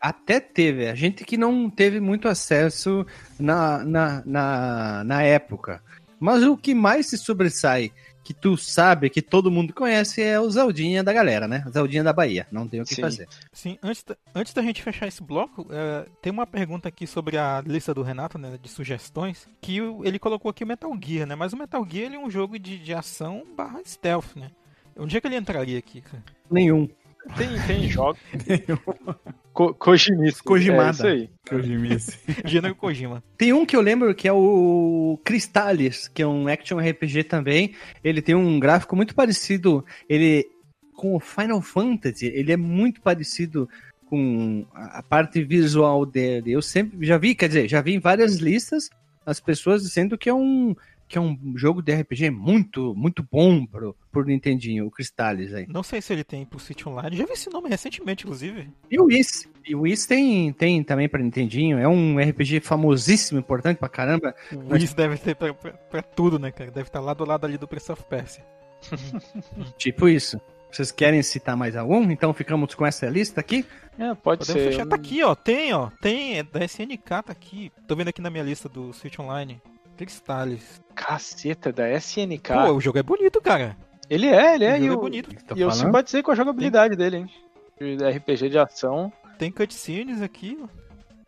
Até 0.00 0.40
teve. 0.40 0.88
A 0.88 0.94
gente 0.94 1.24
que 1.24 1.36
não 1.36 1.68
teve 1.68 2.00
muito 2.00 2.28
acesso 2.28 3.06
na, 3.38 3.84
na, 3.84 4.22
na, 4.24 5.04
na 5.04 5.22
época. 5.22 5.82
Mas 6.20 6.42
o 6.42 6.56
que 6.56 6.74
mais 6.74 7.06
se 7.06 7.16
sobressai, 7.16 7.92
que 8.24 8.34
tu 8.34 8.56
sabe, 8.56 9.08
que 9.08 9.22
todo 9.22 9.50
mundo 9.50 9.72
conhece, 9.72 10.20
é 10.20 10.38
o 10.38 10.50
Zeldinha 10.50 11.02
da 11.02 11.12
galera, 11.12 11.46
né? 11.46 11.64
O 11.66 11.70
Zeldinha 11.70 12.02
da 12.02 12.12
Bahia. 12.12 12.46
Não 12.50 12.66
tem 12.66 12.80
o 12.80 12.84
que 12.84 12.94
Sim. 12.94 13.02
fazer. 13.02 13.28
Sim, 13.52 13.78
antes 13.82 14.02
da, 14.02 14.16
antes 14.34 14.52
da 14.52 14.62
gente 14.62 14.82
fechar 14.82 15.06
esse 15.06 15.22
bloco, 15.22 15.66
é, 15.70 16.06
tem 16.20 16.32
uma 16.32 16.46
pergunta 16.46 16.88
aqui 16.88 17.06
sobre 17.06 17.38
a 17.38 17.62
lista 17.64 17.94
do 17.94 18.02
Renato, 18.02 18.36
né, 18.36 18.58
de 18.60 18.68
sugestões, 18.68 19.48
que 19.60 19.78
ele 20.04 20.18
colocou 20.18 20.50
aqui 20.50 20.64
o 20.64 20.66
Metal 20.66 20.92
Gear, 21.02 21.26
né? 21.26 21.34
Mas 21.34 21.52
o 21.52 21.56
Metal 21.56 21.86
Gear 21.88 22.06
ele 22.06 22.16
é 22.16 22.18
um 22.18 22.30
jogo 22.30 22.58
de, 22.58 22.78
de 22.78 22.92
ação 22.92 23.44
barra 23.56 23.80
stealth, 23.84 24.36
né? 24.36 24.50
Onde 24.96 25.16
é 25.16 25.20
que 25.20 25.26
ele 25.26 25.36
entraria 25.36 25.78
aqui, 25.78 26.00
cara? 26.00 26.22
Nenhum. 26.50 26.88
Tem, 27.36 27.48
tem 27.66 27.88
jogos. 27.88 28.20
Co 29.58 29.74
Kojimice. 29.74 30.40
Kojimada. 30.40 30.88
É 30.88 30.92
isso 30.92 31.06
aí. 31.06 31.30
Kojimice. 31.48 32.16
Gênero 32.46 32.76
Kojima. 32.76 33.24
Tem 33.36 33.52
um 33.52 33.66
que 33.66 33.74
eu 33.74 33.80
lembro 33.80 34.14
que 34.14 34.28
é 34.28 34.32
o 34.32 35.18
Crystalis, 35.24 36.06
que 36.06 36.22
é 36.22 36.26
um 36.28 36.46
action 36.46 36.78
RPG 36.78 37.24
também. 37.24 37.74
Ele 38.04 38.22
tem 38.22 38.36
um 38.36 38.60
gráfico 38.60 38.94
muito 38.94 39.16
parecido. 39.16 39.84
Ele 40.08 40.46
com 40.94 41.16
o 41.16 41.18
Final 41.18 41.60
Fantasy, 41.60 42.26
ele 42.26 42.52
é 42.52 42.56
muito 42.56 43.00
parecido 43.00 43.68
com 44.06 44.64
a 44.72 44.98
a 44.98 45.02
parte 45.02 45.42
visual 45.42 46.06
dele. 46.06 46.52
Eu 46.52 46.62
sempre 46.62 47.04
já 47.04 47.18
vi, 47.18 47.34
quer 47.34 47.48
dizer, 47.48 47.68
já 47.68 47.80
vi 47.80 47.94
em 47.94 48.00
várias 48.00 48.36
listas 48.36 48.88
as 49.26 49.40
pessoas 49.40 49.82
dizendo 49.82 50.16
que 50.16 50.28
é 50.28 50.34
um 50.34 50.74
que 51.08 51.16
é 51.16 51.20
um 51.20 51.36
jogo 51.56 51.80
de 51.82 51.94
RPG 51.94 52.30
muito, 52.30 52.94
muito 52.94 53.26
bom 53.30 53.64
pro, 53.64 53.96
pro 54.12 54.24
Nintendinho, 54.24 54.86
o 54.86 54.90
Crystalis 54.90 55.54
aí. 55.54 55.66
Não 55.68 55.82
sei 55.82 56.02
se 56.02 56.12
ele 56.12 56.22
tem 56.22 56.44
pro 56.44 56.58
Switch 56.60 56.86
Online. 56.86 57.16
Já 57.16 57.24
vi 57.24 57.32
esse 57.32 57.50
nome 57.50 57.68
recentemente, 57.68 58.24
inclusive. 58.24 58.68
E 58.90 59.00
o 59.00 59.04
Whis. 59.06 59.48
E 59.66 59.74
o 59.74 59.80
Whis 59.80 60.06
tem, 60.06 60.52
tem 60.52 60.82
também 60.84 61.08
pra 61.08 61.22
Nintendinho. 61.22 61.78
É 61.78 61.88
um 61.88 62.18
RPG 62.18 62.60
famosíssimo, 62.60 63.40
importante 63.40 63.78
pra 63.78 63.88
caramba. 63.88 64.34
O 64.52 64.74
Whis 64.74 64.92
deve 64.94 65.16
ter 65.16 65.34
pra, 65.34 65.54
pra, 65.54 65.72
pra 65.72 66.02
tudo, 66.02 66.38
né, 66.38 66.52
cara? 66.52 66.70
Deve 66.70 66.88
estar 66.88 67.00
lá 67.00 67.14
do 67.14 67.24
lado 67.24 67.44
ali 67.46 67.56
do 67.56 67.66
Prince 67.66 67.90
of 67.90 68.04
Persia. 68.04 68.44
Tipo 69.76 70.08
isso. 70.08 70.40
Vocês 70.70 70.92
querem 70.92 71.22
citar 71.22 71.56
mais 71.56 71.76
algum? 71.76 72.10
Então 72.10 72.32
ficamos 72.34 72.74
com 72.74 72.84
essa 72.84 73.06
lista 73.08 73.40
aqui. 73.40 73.64
É, 73.98 74.14
pode 74.14 74.40
Podemos 74.40 74.62
ser. 74.62 74.70
fechar. 74.70 74.86
Tá 74.86 74.96
aqui, 74.96 75.22
ó. 75.22 75.34
Tem, 75.34 75.72
ó. 75.72 75.90
Tem. 76.00 76.38
É 76.38 76.42
da 76.42 76.64
SNK, 76.64 77.00
tá 77.08 77.22
aqui. 77.28 77.72
Tô 77.86 77.96
vendo 77.96 78.08
aqui 78.08 78.20
na 78.20 78.30
minha 78.30 78.44
lista 78.44 78.68
do 78.68 78.92
Switch 78.92 79.18
Online. 79.18 79.60
Cristales. 79.98 80.80
Caceta, 80.94 81.72
da 81.72 81.90
SNK. 81.92 82.52
Pô, 82.52 82.72
o 82.72 82.80
jogo 82.80 82.98
é 82.98 83.02
bonito, 83.02 83.40
cara. 83.40 83.76
ele 84.08 84.26
é, 84.26 84.54
ele 84.54 84.64
O 84.64 84.68
é. 84.68 84.80
jogo 84.80 84.84
E 84.84 84.86
é 84.86 84.96
bonito. 84.96 85.44
Tô 85.44 85.56
e 85.56 85.60
eu 85.60 85.70
simpatizei 85.70 86.22
com 86.22 86.30
a 86.30 86.34
jogabilidade 86.34 86.96
dele, 86.96 87.16
hein? 87.18 87.30
De 87.78 88.08
RPG 88.08 88.48
de 88.48 88.58
ação. 88.58 89.12
Tem 89.38 89.50
cutscenes 89.50 90.22
aqui. 90.22 90.58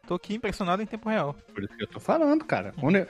Tô 0.06 0.14
aqui 0.14 0.34
impressionado 0.34 0.82
em 0.82 0.86
tempo 0.86 1.08
real. 1.08 1.34
Por 1.54 1.62
isso 1.62 1.76
que 1.76 1.82
eu 1.84 1.86
tô 1.86 2.00
falando, 2.00 2.44
cara. 2.44 2.72
Quando 2.80 2.96
eu, 2.96 3.06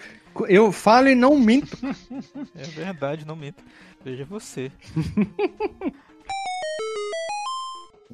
eu 0.48 0.72
falo 0.72 1.08
e 1.08 1.14
não 1.14 1.38
minto. 1.38 1.76
É 2.54 2.64
verdade, 2.64 3.26
não 3.26 3.36
minto. 3.36 3.62
Veja 4.04 4.24
você. 4.24 4.70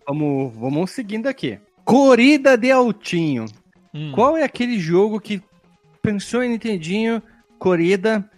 Vamos, 0.06 0.54
vamos 0.54 0.90
seguindo 0.92 1.26
aqui. 1.26 1.58
Corrida 1.84 2.56
de 2.56 2.70
Altinho. 2.70 3.46
Hum. 3.92 4.12
Qual 4.12 4.36
é 4.36 4.44
aquele 4.44 4.78
jogo 4.78 5.20
que 5.20 5.42
pensou 6.00 6.44
em 6.44 6.50
Nintendinho, 6.50 7.20
corrida? 7.58 8.28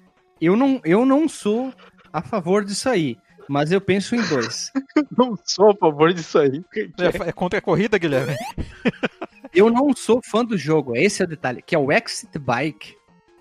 Eu 0.40 0.56
não, 0.56 0.80
eu 0.84 1.04
não 1.04 1.28
sou 1.28 1.72
a 2.12 2.22
favor 2.22 2.64
disso 2.64 2.88
aí, 2.88 3.16
mas 3.48 3.72
eu 3.72 3.80
penso 3.80 4.14
em 4.14 4.22
dois. 4.22 4.70
Não 5.16 5.36
sou 5.44 5.70
a 5.70 5.76
favor 5.76 6.12
disso 6.12 6.38
aí. 6.38 6.62
É, 6.76 7.28
é 7.28 7.32
contra 7.32 7.58
a 7.58 7.62
corrida, 7.62 7.98
Guilherme? 7.98 8.36
Eu 9.52 9.70
não 9.70 9.94
sou 9.96 10.20
fã 10.22 10.44
do 10.44 10.58
jogo, 10.58 10.94
esse 10.94 11.22
é 11.22 11.24
o 11.24 11.28
detalhe, 11.28 11.62
que 11.62 11.74
é 11.74 11.78
o 11.78 11.90
Exit 11.90 12.38
Bike. 12.38 12.94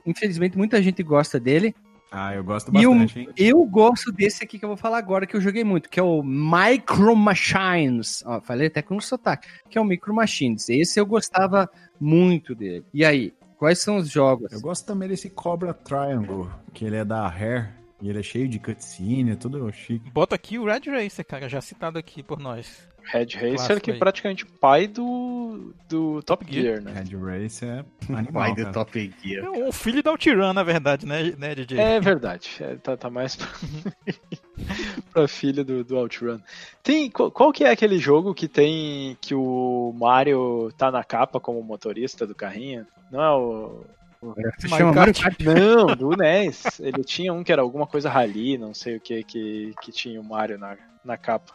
Infelizmente, 0.05 0.57
muita 0.57 0.81
gente 0.81 1.03
gosta 1.03 1.37
dele. 1.39 1.75
Ah, 2.09 2.33
eu 2.33 2.43
gosto 2.43 2.71
bastante, 2.71 3.19
hein? 3.19 3.29
Eu 3.35 3.65
gosto 3.65 4.11
desse 4.11 4.41
aqui 4.41 4.57
que 4.57 4.63
eu 4.63 4.69
vou 4.69 4.77
falar 4.77 4.97
agora, 4.97 5.27
que 5.27 5.35
eu 5.35 5.41
joguei 5.41 5.65
muito, 5.65 5.89
que 5.89 5.99
é 5.99 6.03
o 6.03 6.23
Micro 6.23 7.13
Machines. 7.15 8.23
Ó, 8.25 8.39
falei 8.39 8.67
até 8.67 8.81
com 8.81 8.95
um 8.95 9.01
sotaque, 9.01 9.49
que 9.69 9.77
é 9.77 9.81
o 9.81 9.85
Micro 9.85 10.15
Machines. 10.15 10.69
Esse 10.69 10.99
eu 10.99 11.05
gostava 11.05 11.69
muito 11.99 12.55
dele. 12.55 12.85
E 12.93 13.03
aí, 13.03 13.33
quais 13.57 13.79
são 13.79 13.97
os 13.97 14.09
jogos? 14.09 14.51
Eu 14.51 14.61
gosto 14.61 14.85
também 14.85 15.09
desse 15.09 15.29
Cobra 15.29 15.73
Triangle, 15.73 16.49
que 16.73 16.85
ele 16.85 16.95
é 16.95 17.05
da 17.05 17.27
Rare. 17.27 17.77
E 17.99 18.09
ele 18.09 18.19
é 18.19 18.23
cheio 18.23 18.47
de 18.47 18.59
cutscene, 18.59 19.31
é 19.31 19.35
tudo 19.35 19.71
chique. 19.73 20.11
Bota 20.11 20.35
aqui 20.35 20.59
o 20.59 20.65
Red 20.65 20.81
Racer, 20.85 21.25
cara, 21.25 21.49
já 21.49 21.59
citado 21.59 21.97
aqui 21.97 22.21
por 22.21 22.39
nós. 22.39 22.87
Red 23.11 23.27
Racer, 23.35 23.81
que 23.81 23.91
é 23.91 23.97
praticamente 23.97 24.45
pai 24.45 24.85
do, 24.85 25.73
do 25.87 26.21
Top 26.23 26.45
Gear, 26.47 26.81
né? 26.81 26.91
Red 26.91 27.17
Race 27.17 27.65
é 27.65 27.83
animal, 28.13 28.33
Pai 28.33 28.51
do 28.53 28.61
cara. 28.61 28.73
Top 28.73 29.13
Gear. 29.23 29.45
É 29.45 29.49
um 29.49 29.71
filho 29.71 30.03
da 30.03 30.11
Altiran, 30.11 30.53
na 30.53 30.61
verdade, 30.61 31.05
né, 31.05 31.33
né 31.37 31.55
DJ? 31.55 31.79
É 31.79 31.99
verdade. 31.99 32.57
É, 32.59 32.75
tá, 32.75 32.97
tá 32.97 33.09
mais 33.09 33.37
pra, 35.13 35.27
filha 35.27 35.63
do, 35.63 35.83
do 35.83 35.97
OutRun. 35.97 36.39
Tem, 36.83 37.09
qual, 37.09 37.31
qual 37.31 37.51
que 37.51 37.63
é 37.63 37.71
aquele 37.71 37.97
jogo 37.99 38.33
que 38.33 38.47
tem 38.47 39.17
que 39.21 39.33
o 39.35 39.93
Mario 39.97 40.71
tá 40.77 40.91
na 40.91 41.03
capa 41.03 41.39
como 41.39 41.61
motorista 41.61 42.25
do 42.25 42.35
carrinho? 42.35 42.85
Não 43.11 43.21
é 43.21 43.31
o. 43.31 43.85
Se 44.57 44.67
Mario 44.67 44.77
chama 44.77 44.93
Mario. 44.93 45.13
Kart. 45.13 45.39
Não, 45.41 45.95
do 45.95 46.09
NES. 46.17 46.79
Ele 46.79 47.03
tinha 47.03 47.31
um 47.33 47.43
que 47.43 47.51
era 47.51 47.61
alguma 47.61 47.85
coisa 47.85 48.09
rally, 48.09 48.57
não 48.57 48.73
sei 48.73 48.97
o 48.97 48.99
que, 48.99 49.23
que, 49.23 49.73
que 49.81 49.91
tinha 49.91 50.19
o 50.19 50.23
Mario 50.23 50.57
na, 50.57 50.75
na 51.05 51.17
capa. 51.17 51.53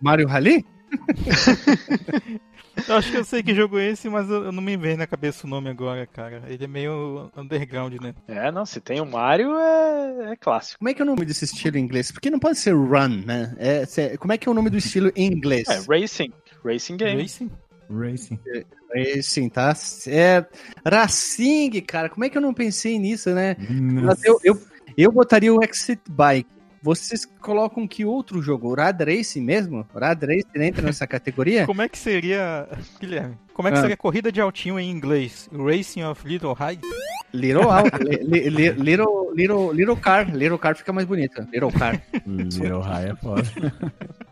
Mario 0.00 0.26
Rally? 0.26 0.64
Eu 2.88 2.96
acho 2.96 3.10
que 3.10 3.16
eu 3.16 3.24
sei 3.24 3.42
que 3.42 3.54
jogo 3.54 3.78
é 3.78 3.90
esse, 3.90 4.08
mas 4.08 4.28
eu, 4.28 4.52
não 4.52 4.62
me 4.62 4.76
vem 4.76 4.96
na 4.96 5.06
cabeça 5.06 5.46
o 5.46 5.50
nome 5.50 5.68
agora, 5.70 6.06
cara. 6.06 6.42
Ele 6.48 6.64
é 6.64 6.68
meio 6.68 7.30
underground, 7.36 7.94
né? 8.00 8.14
É, 8.28 8.50
não, 8.52 8.66
se 8.66 8.80
tem 8.80 9.00
o 9.00 9.06
Mario 9.06 9.56
é, 9.56 10.32
é 10.32 10.36
clássico. 10.36 10.78
Como 10.78 10.88
é 10.88 10.94
que 10.94 11.00
é 11.00 11.04
o 11.04 11.06
nome 11.06 11.24
desse 11.24 11.44
estilo 11.44 11.78
em 11.78 11.80
inglês? 11.80 12.12
Porque 12.12 12.30
não 12.30 12.38
pode 12.38 12.58
ser 12.58 12.72
run, 12.74 13.24
né? 13.24 13.54
É, 13.58 13.86
cê- 13.86 14.16
como 14.18 14.32
é 14.32 14.38
que 14.38 14.48
é 14.48 14.50
o 14.50 14.54
nome 14.54 14.70
do 14.70 14.76
estilo 14.76 15.10
em 15.16 15.26
inglês? 15.26 15.68
É, 15.68 15.80
Racing. 15.88 16.32
Racing 16.64 16.96
Game. 16.96 17.22
Racing? 17.22 17.50
Racing. 17.88 18.38
Racing, 18.94 19.48
tá 19.48 19.74
certo. 19.74 20.58
Racing, 20.84 21.80
cara, 21.82 22.08
como 22.08 22.24
é 22.24 22.28
que 22.28 22.36
eu 22.36 22.42
não 22.42 22.54
pensei 22.54 22.98
nisso, 22.98 23.30
né? 23.30 23.56
Eu, 24.24 24.40
eu, 24.42 24.62
eu 24.96 25.12
botaria 25.12 25.52
o 25.54 25.62
Exit 25.62 26.00
Bike. 26.08 26.55
Vocês 26.86 27.24
colocam 27.40 27.84
que 27.88 28.04
outro 28.04 28.40
jogo? 28.40 28.68
O 28.70 28.74
Rad 28.76 29.00
Racing 29.02 29.40
mesmo? 29.42 29.84
O 29.92 29.98
Rad 29.98 30.22
Racing 30.22 30.62
entra 30.64 30.82
nessa 30.82 31.04
categoria? 31.08 31.66
Como 31.66 31.82
é 31.82 31.88
que 31.88 31.98
seria, 31.98 32.68
Guilherme? 33.00 33.36
Como 33.52 33.66
é 33.66 33.72
que 33.72 33.78
Ah. 33.78 33.80
seria 33.80 33.96
corrida 33.96 34.30
de 34.30 34.40
altinho 34.40 34.78
em 34.78 34.88
inglês? 34.88 35.50
Racing 35.52 36.04
of 36.04 36.26
Little 36.26 36.52
High? 36.52 36.78
Little, 37.34 37.64
li, 38.00 38.16
li- 38.22 38.48
li- 38.50 38.70
little, 38.70 39.32
little, 39.34 39.72
little 39.72 39.96
Car. 39.96 40.32
Little 40.32 40.58
Car 40.58 40.76
fica 40.76 40.92
mais 40.92 41.06
bonito. 41.08 41.42
Little 41.52 41.72
Car. 41.72 42.00
Little 42.24 42.80
High 42.80 43.10
é 43.10 43.16
foda. 43.16 43.42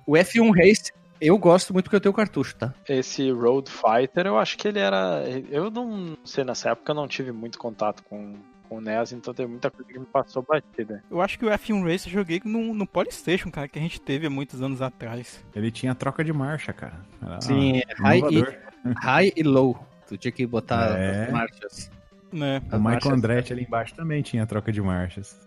O 0.07 0.13
F1 0.13 0.51
Race, 0.57 0.93
eu 1.21 1.37
gosto 1.37 1.73
muito 1.73 1.87
porque 1.87 1.97
eu 1.97 2.01
tenho 2.01 2.13
o 2.13 2.17
cartucho, 2.17 2.55
tá? 2.55 2.73
Esse 2.89 3.31
Road 3.33 3.69
Fighter, 3.69 4.27
eu 4.27 4.39
acho 4.39 4.57
que 4.57 4.69
ele 4.69 4.79
era. 4.79 5.25
Eu 5.51 5.71
não 5.73 6.17
sei, 6.25 6.45
nessa 6.45 6.71
época 6.71 6.93
eu 6.93 6.95
não 6.97 7.09
tive 7.09 7.33
muito 7.33 7.59
contato 7.59 8.03
com, 8.05 8.37
com 8.75 8.79
o 8.79 8.81
NES, 8.81 9.13
então 9.13 9.33
tem 9.33 9.47
muita 9.47 9.71
coisa 9.71 9.91
que 9.91 9.99
me 9.99 10.05
passou 10.07 10.43
batida. 10.43 11.03
Eu 11.11 11.21
acho 11.21 11.39
que 11.39 11.45
o 11.47 11.49
F1 11.49 11.83
Race 11.85 12.07
eu 12.09 12.13
joguei 12.13 12.41
no, 12.45 12.75
no 12.75 12.87
Polystation, 12.87 13.51
cara, 13.51 13.69
que 13.69 13.79
a 13.79 13.83
gente 13.83 14.01
teve 14.01 14.27
há 14.27 14.31
muitos 14.31 14.61
anos 14.61 14.83
atrás. 14.83 15.45
Ele 15.55 15.71
tinha 15.71 15.95
troca 15.95 16.25
de 16.25 16.33
marcha, 16.33 16.73
cara. 16.73 17.01
Era 17.23 17.41
Sim, 17.41 17.83
high 17.99 18.21
e, 18.31 18.95
high 18.99 19.33
e 19.37 19.43
low. 19.43 19.79
Tu 20.09 20.17
tinha 20.19 20.33
que 20.33 20.47
botar 20.47 20.99
É. 20.99 21.25
as 21.27 21.33
marchas. 21.33 21.91
Né? 22.33 22.61
O 22.73 22.79
Michael 22.79 23.15
Andretti 23.15 23.53
ali 23.53 23.63
embaixo 23.63 23.95
também 23.95 24.21
tinha 24.21 24.45
troca 24.45 24.73
de 24.73 24.83
marchas. 24.83 25.39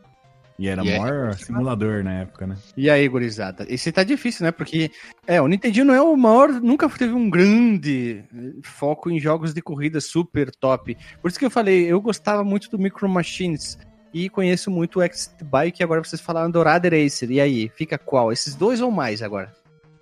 E 0.60 0.68
era 0.68 0.84
E 0.84 0.88
o 0.88 0.92
é- 0.92 1.00
maior 1.00 1.34
simulador 1.36 2.04
na 2.04 2.14
época, 2.22 2.48
né? 2.48 2.56
E 2.76 2.90
aí, 2.90 3.08
gurizada? 3.08 3.66
Esse 3.70 3.92
tá 3.92 4.04
difícil, 4.04 4.44
né? 4.46 4.52
Porque, 4.52 4.90
é, 5.28 5.40
o 5.42 5.48
Nintendinho 5.48 5.86
não 5.86 5.94
é 5.94 6.02
o 6.02 6.16
maior, 6.18 6.50
nunca 6.52 6.90
teve 6.90 7.14
um 7.14 7.30
grande 7.30 8.24
eh, 8.36 8.54
foco 8.64 9.10
em 9.12 9.20
jogos 9.20 9.54
de 9.54 9.62
corrida 9.62 10.02
super 10.02 10.50
top. 10.50 10.98
Por 11.22 11.28
isso 11.30 11.38
que 11.38 11.46
eu 11.46 11.52
falei, 11.52 11.86
eu 11.86 12.02
gostava 12.02 12.44
muito 12.44 12.70
do 12.72 12.80
Micro 12.80 13.08
Machines 13.08 13.78
e 14.14 14.30
conheço 14.30 14.72
muito 14.72 14.98
o 15.00 15.04
Exit 15.04 15.44
Bike, 15.44 15.82
e 15.82 15.84
agora 15.84 16.04
vocês 16.04 16.20
falaram 16.22 16.50
do 16.50 16.64
Rad 16.64 16.84
Racer. 16.86 17.30
E 17.30 17.40
aí, 17.40 17.70
fica 17.76 17.98
qual? 17.98 18.32
Esses 18.32 18.56
dois 18.56 18.82
ou 18.82 18.90
mais 18.90 19.22
agora? 19.22 19.54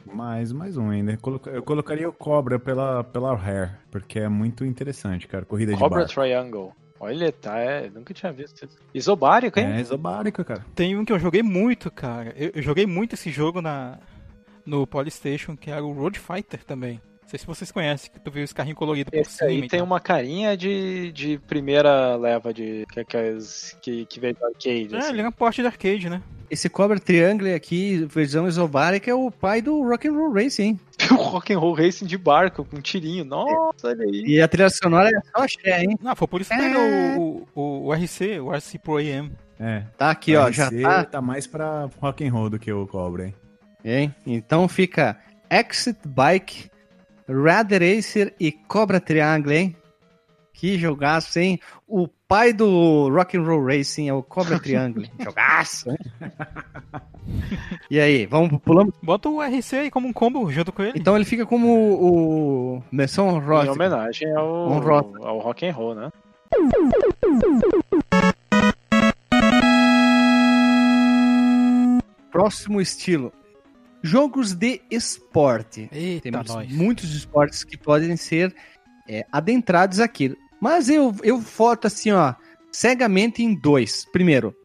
Mais, 0.05 0.51
mais 0.53 0.77
um 0.77 0.89
ainda. 0.89 1.13
Eu 1.13 1.17
coloca- 1.17 1.49
Eu 1.49 1.63
colocaria 1.63 2.07
o 2.07 2.13
Cobra 2.13 2.57
pela, 2.59 3.03
pela 3.03 3.35
Rare, 3.35 3.71
porque 3.91 4.19
é 4.19 4.29
muito 4.29 4.63
interessante, 4.63 5.27
cara. 5.27 5.43
Corrida 5.43 5.73
de 5.73 5.79
Cobra. 5.79 6.05
Triangle. 6.05 6.71
Olha, 6.99 7.31
tá, 7.31 7.57
é, 7.59 7.89
nunca 7.89 8.13
tinha 8.13 8.31
visto. 8.31 8.65
isso. 8.65 8.77
Isobárico, 8.93 9.59
hein? 9.59 9.73
É 9.73 9.81
isobárico, 9.81 10.43
cara. 10.43 10.65
Tem 10.73 10.97
um 10.97 11.03
que 11.03 11.11
eu 11.11 11.19
joguei 11.19 11.43
muito, 11.43 11.91
cara. 11.91 12.33
Eu, 12.37 12.51
eu 12.55 12.61
joguei 12.61 12.85
muito 12.85 13.13
esse 13.13 13.29
jogo 13.29 13.61
na, 13.61 13.99
no 14.65 14.87
Polystation, 14.87 15.57
que 15.57 15.69
era 15.69 15.83
o 15.83 15.91
Road 15.91 16.19
Fighter 16.19 16.63
também. 16.63 17.01
Não 17.25 17.29
sei 17.31 17.39
se 17.39 17.47
vocês 17.47 17.71
conhecem, 17.71 18.11
que 18.11 18.19
tu 18.19 18.29
viu 18.29 18.43
esse 18.43 18.53
carrinho 18.53 18.75
colorido 18.75 19.09
por 19.09 19.17
Esse 19.19 19.37
cima. 19.37 19.49
aí 19.49 19.67
tem 19.67 19.79
tal. 19.79 19.87
uma 19.87 19.99
carinha 19.99 20.55
de, 20.55 21.11
de 21.11 21.39
primeira 21.39 22.15
leva 22.15 22.53
de 22.53 22.85
que, 22.93 23.03
que, 23.03 23.37
que, 23.81 24.05
que 24.05 24.19
veio 24.19 24.35
do 24.35 24.45
arcade. 24.45 24.93
É, 24.93 24.97
assim. 24.99 25.09
ele 25.09 25.21
é 25.21 25.23
uma 25.23 25.31
porte 25.31 25.59
de 25.61 25.67
arcade, 25.67 26.07
né? 26.07 26.21
Esse 26.51 26.69
Cobra 26.69 26.99
Triangle 26.99 27.51
aqui, 27.55 28.05
versão 28.07 28.47
isobárica, 28.47 29.09
é 29.09 29.13
o 29.15 29.31
pai 29.31 29.59
do 29.59 29.81
Rock'n'Roll 29.81 30.33
Racing, 30.33 30.61
hein? 30.63 30.79
o 31.11 31.15
Rock'n'Roll 31.15 31.73
Racing 31.73 32.05
de 32.05 32.15
barco 32.15 32.63
com 32.63 32.77
um 32.77 32.81
tirinho. 32.81 33.25
Nossa, 33.25 33.87
olha 33.87 34.03
aí. 34.05 34.23
E 34.27 34.39
a 34.39 34.47
trilha 34.47 34.69
sonora 34.69 35.09
é 35.09 35.19
só 35.35 35.43
axé, 35.43 35.81
hein? 35.81 35.97
Não, 35.99 36.15
foi 36.15 36.27
por 36.27 36.41
isso 36.41 36.51
que 36.51 36.55
É. 36.61 36.69
pegou 36.69 37.47
o, 37.55 37.59
o, 37.59 37.87
o 37.87 37.93
RC, 37.93 38.39
o 38.39 38.51
RC 38.51 38.77
Pro 38.77 38.97
AM. 38.97 39.31
É. 39.59 39.81
Tá 39.97 40.11
aqui, 40.11 40.35
ó, 40.35 40.47
RC 40.47 40.53
já 40.53 40.69
tá. 40.69 41.03
tá 41.05 41.21
mais 41.21 41.47
pra 41.47 41.89
rock 41.99 42.23
and 42.23 42.31
roll 42.31 42.51
do 42.51 42.59
que 42.59 42.71
o 42.71 42.85
Cobra, 42.85 43.25
hein? 43.25 43.35
Hein? 43.83 44.15
Então 44.27 44.67
fica 44.67 45.17
Exit 45.49 45.97
Bike, 46.05 46.69
Rad 47.27 47.71
Racer 47.71 48.33
e 48.39 48.51
Cobra 48.51 48.99
Triangle, 48.99 49.53
hein? 49.53 49.75
Que 50.53 50.77
jogaço, 50.77 51.37
hein? 51.39 51.59
O 51.87 52.07
pai 52.07 52.53
do 52.53 53.09
Rock'n'Roll 53.09 53.65
Racing 53.65 54.07
é 54.07 54.13
o 54.13 54.23
Cobra 54.23 54.59
Triangle. 54.59 55.05
jogaço, 55.19 55.89
hein? 55.89 55.97
E 57.89 57.99
aí, 57.99 58.25
vamos 58.25 58.61
pulando? 58.61 58.93
Bota 59.03 59.27
o 59.27 59.41
RC 59.41 59.75
aí 59.75 59.91
como 59.91 60.07
um 60.07 60.13
combo 60.13 60.49
junto 60.51 60.71
com 60.71 60.83
ele. 60.83 60.97
Então 60.97 61.15
ele 61.15 61.25
fica 61.25 61.45
como 61.45 61.67
o, 61.67 62.77
o 62.77 62.83
menção 62.91 63.29
Em 63.65 63.69
homenagem 63.69 64.31
ao, 64.33 64.69
Honrosa. 64.69 65.17
ao 65.19 65.39
Rock'n'Roll, 65.39 65.95
né? 65.95 66.09
Próximo 72.31 72.79
estilo. 72.79 73.33
Jogos 74.05 74.53
de 74.53 74.81
esporte. 74.91 75.89
Eita, 75.91 76.29
Temos 76.29 76.47
nós. 76.47 76.71
muitos 76.71 77.15
esportes 77.15 77.63
que 77.63 77.75
podem 77.75 78.15
ser 78.15 78.55
é, 79.09 79.25
adentrados 79.31 79.99
aqui. 79.99 80.37
Mas 80.61 80.89
eu, 80.89 81.13
eu 81.23 81.41
foto 81.41 81.87
assim, 81.87 82.11
ó. 82.11 82.35
cegamente 82.71 83.43
em 83.43 83.55
dois. 83.55 84.05
Primeiro, 84.11 84.55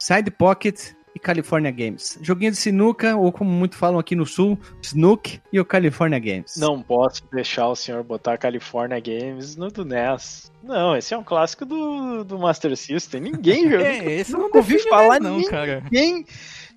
Side 0.00 0.32
Pocket 0.32 0.92
e 1.14 1.20
California 1.20 1.70
Games. 1.70 2.18
Joguinho 2.22 2.50
de 2.50 2.56
sinuca, 2.56 3.16
ou 3.16 3.30
como 3.30 3.48
muito 3.48 3.76
falam 3.76 4.00
aqui 4.00 4.16
no 4.16 4.26
sul, 4.26 4.58
Snook 4.82 5.40
e 5.52 5.60
o 5.60 5.64
California 5.64 6.18
Games. 6.18 6.56
Não 6.56 6.82
posso 6.82 7.22
deixar 7.32 7.68
o 7.68 7.76
senhor 7.76 8.02
botar 8.02 8.36
California 8.36 8.98
Games 8.98 9.54
no 9.54 9.70
do 9.70 9.84
NES. 9.84 10.52
Não, 10.62 10.96
esse 10.96 11.14
é 11.14 11.18
um 11.18 11.24
clássico 11.24 11.64
do, 11.64 12.24
do 12.24 12.36
Master 12.36 12.76
System. 12.76 13.20
Ninguém 13.20 13.66
viu. 13.70 13.80
É, 13.80 14.12
esse 14.12 14.32
não 14.32 14.40
nunca 14.40 14.58
ouvi 14.58 14.78
falar 14.88 15.20
não, 15.20 15.36
ninguém. 15.36 15.50
cara. 15.50 15.82
Ninguém 15.84 16.26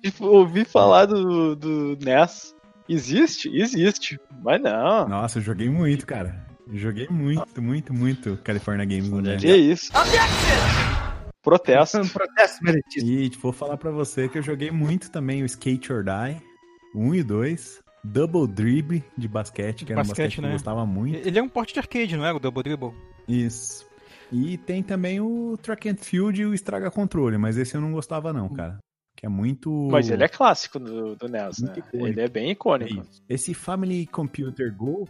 tipo, 0.02 0.26
ouvi 0.26 0.64
falar 0.64 1.06
do, 1.06 1.54
do 1.54 1.98
NES. 2.00 2.54
Existe? 2.88 3.48
Existe. 3.48 4.20
Mas 4.42 4.60
não. 4.60 5.08
Nossa, 5.08 5.38
eu 5.38 5.42
joguei 5.42 5.68
muito, 5.68 6.06
cara. 6.06 6.46
Eu 6.66 6.78
joguei 6.78 7.06
muito, 7.08 7.62
muito, 7.62 7.94
muito 7.94 8.36
California 8.38 8.84
Games 8.84 9.08
no 9.08 9.20
NES. 9.20 9.40
Que 9.40 9.56
isso? 9.56 9.92
Protesto. 11.42 12.00
Protesto 12.12 12.64
meritíssimo. 12.64 13.12
E 13.12 13.30
tipo, 13.30 13.42
vou 13.42 13.52
falar 13.52 13.76
pra 13.76 13.90
você 13.90 14.28
que 14.28 14.38
eu 14.38 14.42
joguei 14.42 14.70
muito 14.70 15.10
também 15.10 15.42
o 15.42 15.46
Skate 15.46 15.92
or 15.92 16.04
Die, 16.04 16.40
1 16.94 17.14
e 17.14 17.22
2, 17.22 17.80
Double 18.04 18.46
Dribble 18.46 19.04
de 19.16 19.28
basquete, 19.28 19.84
que 19.84 19.92
era 19.92 20.00
um 20.00 20.04
Basquete, 20.04 20.24
basquete 20.24 20.34
que 20.36 20.40
né? 20.42 20.48
eu 20.48 20.52
gostava 20.52 20.84
muito. 20.84 21.26
Ele 21.26 21.38
é 21.38 21.42
um 21.42 21.48
porte 21.48 21.72
de 21.72 21.80
arcade, 21.80 22.16
não 22.16 22.26
é? 22.26 22.32
O 22.32 22.38
Double 22.38 22.62
Dribble. 22.62 22.92
Isso. 23.28 23.86
E 24.30 24.56
tem 24.56 24.82
também 24.82 25.20
o 25.20 25.58
Track 25.60 25.88
and 25.88 25.96
Field 25.96 26.40
e 26.40 26.46
o 26.46 26.54
Estraga 26.54 26.90
Controle, 26.90 27.36
mas 27.36 27.58
esse 27.58 27.74
eu 27.74 27.80
não 27.80 27.92
gostava 27.92 28.32
não, 28.32 28.48
cara. 28.48 28.78
Que 29.22 29.26
é 29.26 29.28
muito... 29.28 29.70
Mas 29.88 30.10
ele 30.10 30.24
é 30.24 30.28
clássico 30.28 30.80
do, 30.80 31.14
do 31.14 31.28
NES, 31.28 31.60
né? 31.60 31.74
Icônico. 31.76 32.06
Ele 32.08 32.20
é 32.20 32.28
bem 32.28 32.50
icônico. 32.50 33.02
Isso. 33.08 33.22
Esse 33.28 33.54
Family 33.54 34.04
Computer 34.04 34.74
Golf, 34.76 35.08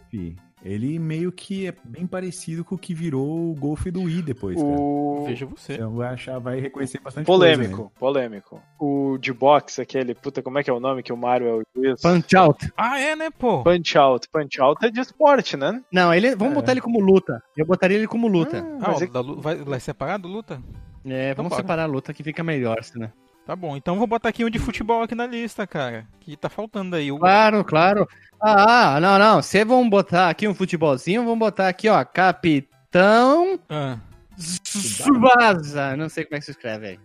ele 0.63 0.99
meio 0.99 1.31
que 1.31 1.65
é 1.65 1.73
bem 1.83 2.05
parecido 2.05 2.63
com 2.63 2.75
o 2.75 2.77
que 2.77 2.93
virou 2.93 3.49
o 3.49 3.55
Golf 3.55 3.87
do 3.87 4.03
Wii 4.03 4.21
depois, 4.21 4.55
cara. 4.61 4.67
O 4.79 5.25
Veja 5.25 5.47
você. 5.47 5.73
Então 5.73 5.95
vai 5.95 6.09
achar, 6.13 6.37
vai 6.37 6.59
reconhecer 6.59 6.99
bastante 7.01 7.25
coisa 7.25 7.47
né? 7.47 7.55
polêmico, 7.55 7.91
polêmico. 7.97 8.61
O 8.79 9.17
de 9.17 9.33
box, 9.33 9.79
aquele, 9.81 10.13
puta, 10.13 10.43
como 10.43 10.59
é 10.59 10.63
que 10.63 10.69
é 10.69 10.73
o 10.73 10.79
nome 10.79 11.01
que 11.01 11.11
o 11.11 11.17
Mario 11.17 11.47
é 11.47 11.53
o 11.55 11.63
juiz? 11.75 11.99
Punch 11.99 12.35
Out. 12.37 12.71
Ah, 12.77 12.99
é, 12.99 13.15
né, 13.15 13.31
pô? 13.31 13.63
Punch 13.63 13.97
Out. 13.97 14.29
Punch 14.29 14.61
Out 14.61 14.85
é 14.85 14.91
de 14.91 14.99
esporte, 14.99 15.57
né? 15.57 15.81
Não, 15.91 16.13
ele, 16.13 16.35
vamos 16.35 16.51
É. 16.53 16.55
botar 16.57 16.71
ele 16.73 16.81
como 16.81 16.99
luta. 16.99 17.41
Eu 17.57 17.65
botaria 17.65 17.97
ele 17.97 18.07
como 18.07 18.27
luta. 18.27 18.59
Ah, 18.79 18.89
mas 18.89 19.01
ó, 19.01 19.03
é- 19.05 19.07
da 19.07 19.21
vai, 19.23 19.55
vai 19.55 19.79
separado 19.79 20.27
luta? 20.27 20.61
é, 21.03 21.33
vamos 21.33 21.49
bora. 21.49 21.63
separar 21.63 21.83
a 21.85 21.87
luta 21.87 22.13
que 22.13 22.21
fica 22.23 22.43
melhor, 22.43 22.77
né? 22.95 23.11
Tá 23.45 23.55
bom, 23.57 23.75
então 23.75 23.97
vou 23.97 24.07
botar 24.07 24.29
aqui 24.29 24.45
um 24.45 24.49
de 24.49 24.57
futebol 24.57 25.03
aqui 25.03 25.13
na 25.13 25.27
lista, 25.27 25.67
cara. 25.67 26.07
Que 26.21 26.37
tá 26.37 26.47
faltando 26.47 26.95
aí. 26.95 27.11
O... 27.11 27.19
Claro, 27.19 27.63
claro. 27.65 28.07
Ah, 28.41 28.95
ah, 28.95 28.99
não, 29.01 29.19
não. 29.19 29.41
Vocês 29.41 29.65
vão 29.65 29.89
botar 29.89 30.29
aqui 30.29 30.47
um 30.47 30.55
futebolzinho, 30.55 31.23
vamos 31.23 31.39
botar 31.39 31.67
aqui, 31.67 31.89
ó, 31.89 32.03
Capitão 32.05 33.59
Ah, 33.69 33.97
Subasa. 34.37 35.95
Não 35.97 36.07
sei 36.07 36.23
como 36.23 36.37
é 36.37 36.39
que 36.39 36.45
se 36.45 36.51
escreve 36.51 36.87
aí. 36.87 36.99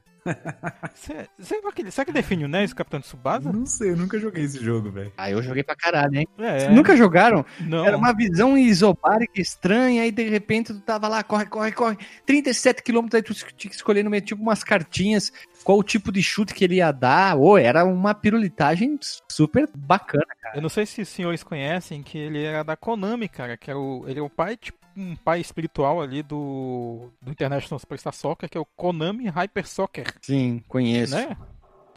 Cê- 0.95 1.29
será, 1.39 1.73
que, 1.73 1.91
será 1.91 2.05
que 2.05 2.13
define 2.13 2.45
o 2.45 2.49
NES, 2.49 2.73
Capitão 2.73 3.01
de 3.01 3.07
Subasa? 3.07 3.53
Não 3.53 3.67
sei, 3.67 3.91
eu 3.91 3.97
nunca 3.97 4.19
joguei 4.19 4.45
esse 4.45 4.63
jogo, 4.63 4.91
velho. 4.91 5.13
Ah, 5.17 5.31
eu 5.31 5.43
joguei 5.43 5.63
pra 5.63 5.75
caralho, 5.77 6.15
hein? 6.17 6.27
É, 6.39 6.61
Vocês 6.61 6.75
Nunca 6.75 6.97
jogaram? 6.97 7.45
Não. 7.61 7.85
Era 7.85 7.97
uma 7.97 8.13
visão 8.13 8.57
isobárica 8.57 9.41
estranha, 9.41 10.03
aí 10.03 10.11
de 10.11 10.29
repente 10.29 10.73
tu 10.73 10.81
tava 10.81 11.09
lá, 11.09 11.23
corre, 11.23 11.47
corre, 11.47 11.73
corre. 11.73 11.97
37 12.27 12.83
quilômetros, 12.83 13.15
aí 13.17 13.23
tu 13.23 13.35
tinha 13.35 13.71
que 13.71 13.77
escolher 13.77 14.03
no 14.03 14.11
meio, 14.11 14.23
tipo 14.23 14.41
umas 14.43 14.63
cartinhas, 14.65 15.33
qual 15.65 15.79
o 15.79 15.83
tipo 15.83 16.11
de 16.13 16.23
chute 16.23 16.55
que 16.55 16.65
ele 16.65 16.77
ia 16.77 16.93
dar. 16.93 17.37
Ô, 17.37 17.57
era 17.59 17.85
uma 17.85 18.15
pirulitagem 18.15 18.99
super 19.31 19.69
bacana. 19.77 20.25
Eu 20.55 20.63
não 20.63 20.69
sei 20.69 20.87
se 20.87 21.03
os 21.03 21.09
senhores 21.09 21.43
conhecem 21.43 22.03
que 22.03 22.17
ele 22.17 22.43
era 22.43 22.63
da 22.63 22.77
Konami, 22.77 23.29
cara, 23.29 23.57
que 23.57 23.71
era 23.71 23.79
o, 23.79 24.05
ele 24.09 24.19
é 24.19 24.23
o 24.23 24.31
pai, 24.31 24.57
tipo, 24.57 24.78
um 24.99 25.15
pai 25.17 25.41
espiritual 25.41 26.01
ali 26.01 26.23
do, 26.23 27.11
do 27.23 27.31
International 27.31 27.79
Superstar 27.79 28.13
Soccer, 28.13 28.49
que 28.51 28.59
é 28.59 28.61
o 28.61 28.65
Konami 28.65 29.29
Hyper 29.29 29.67
Soccer, 29.67 30.13
Sim, 30.21 30.63
conheço. 30.69 31.15
né? 31.15 31.37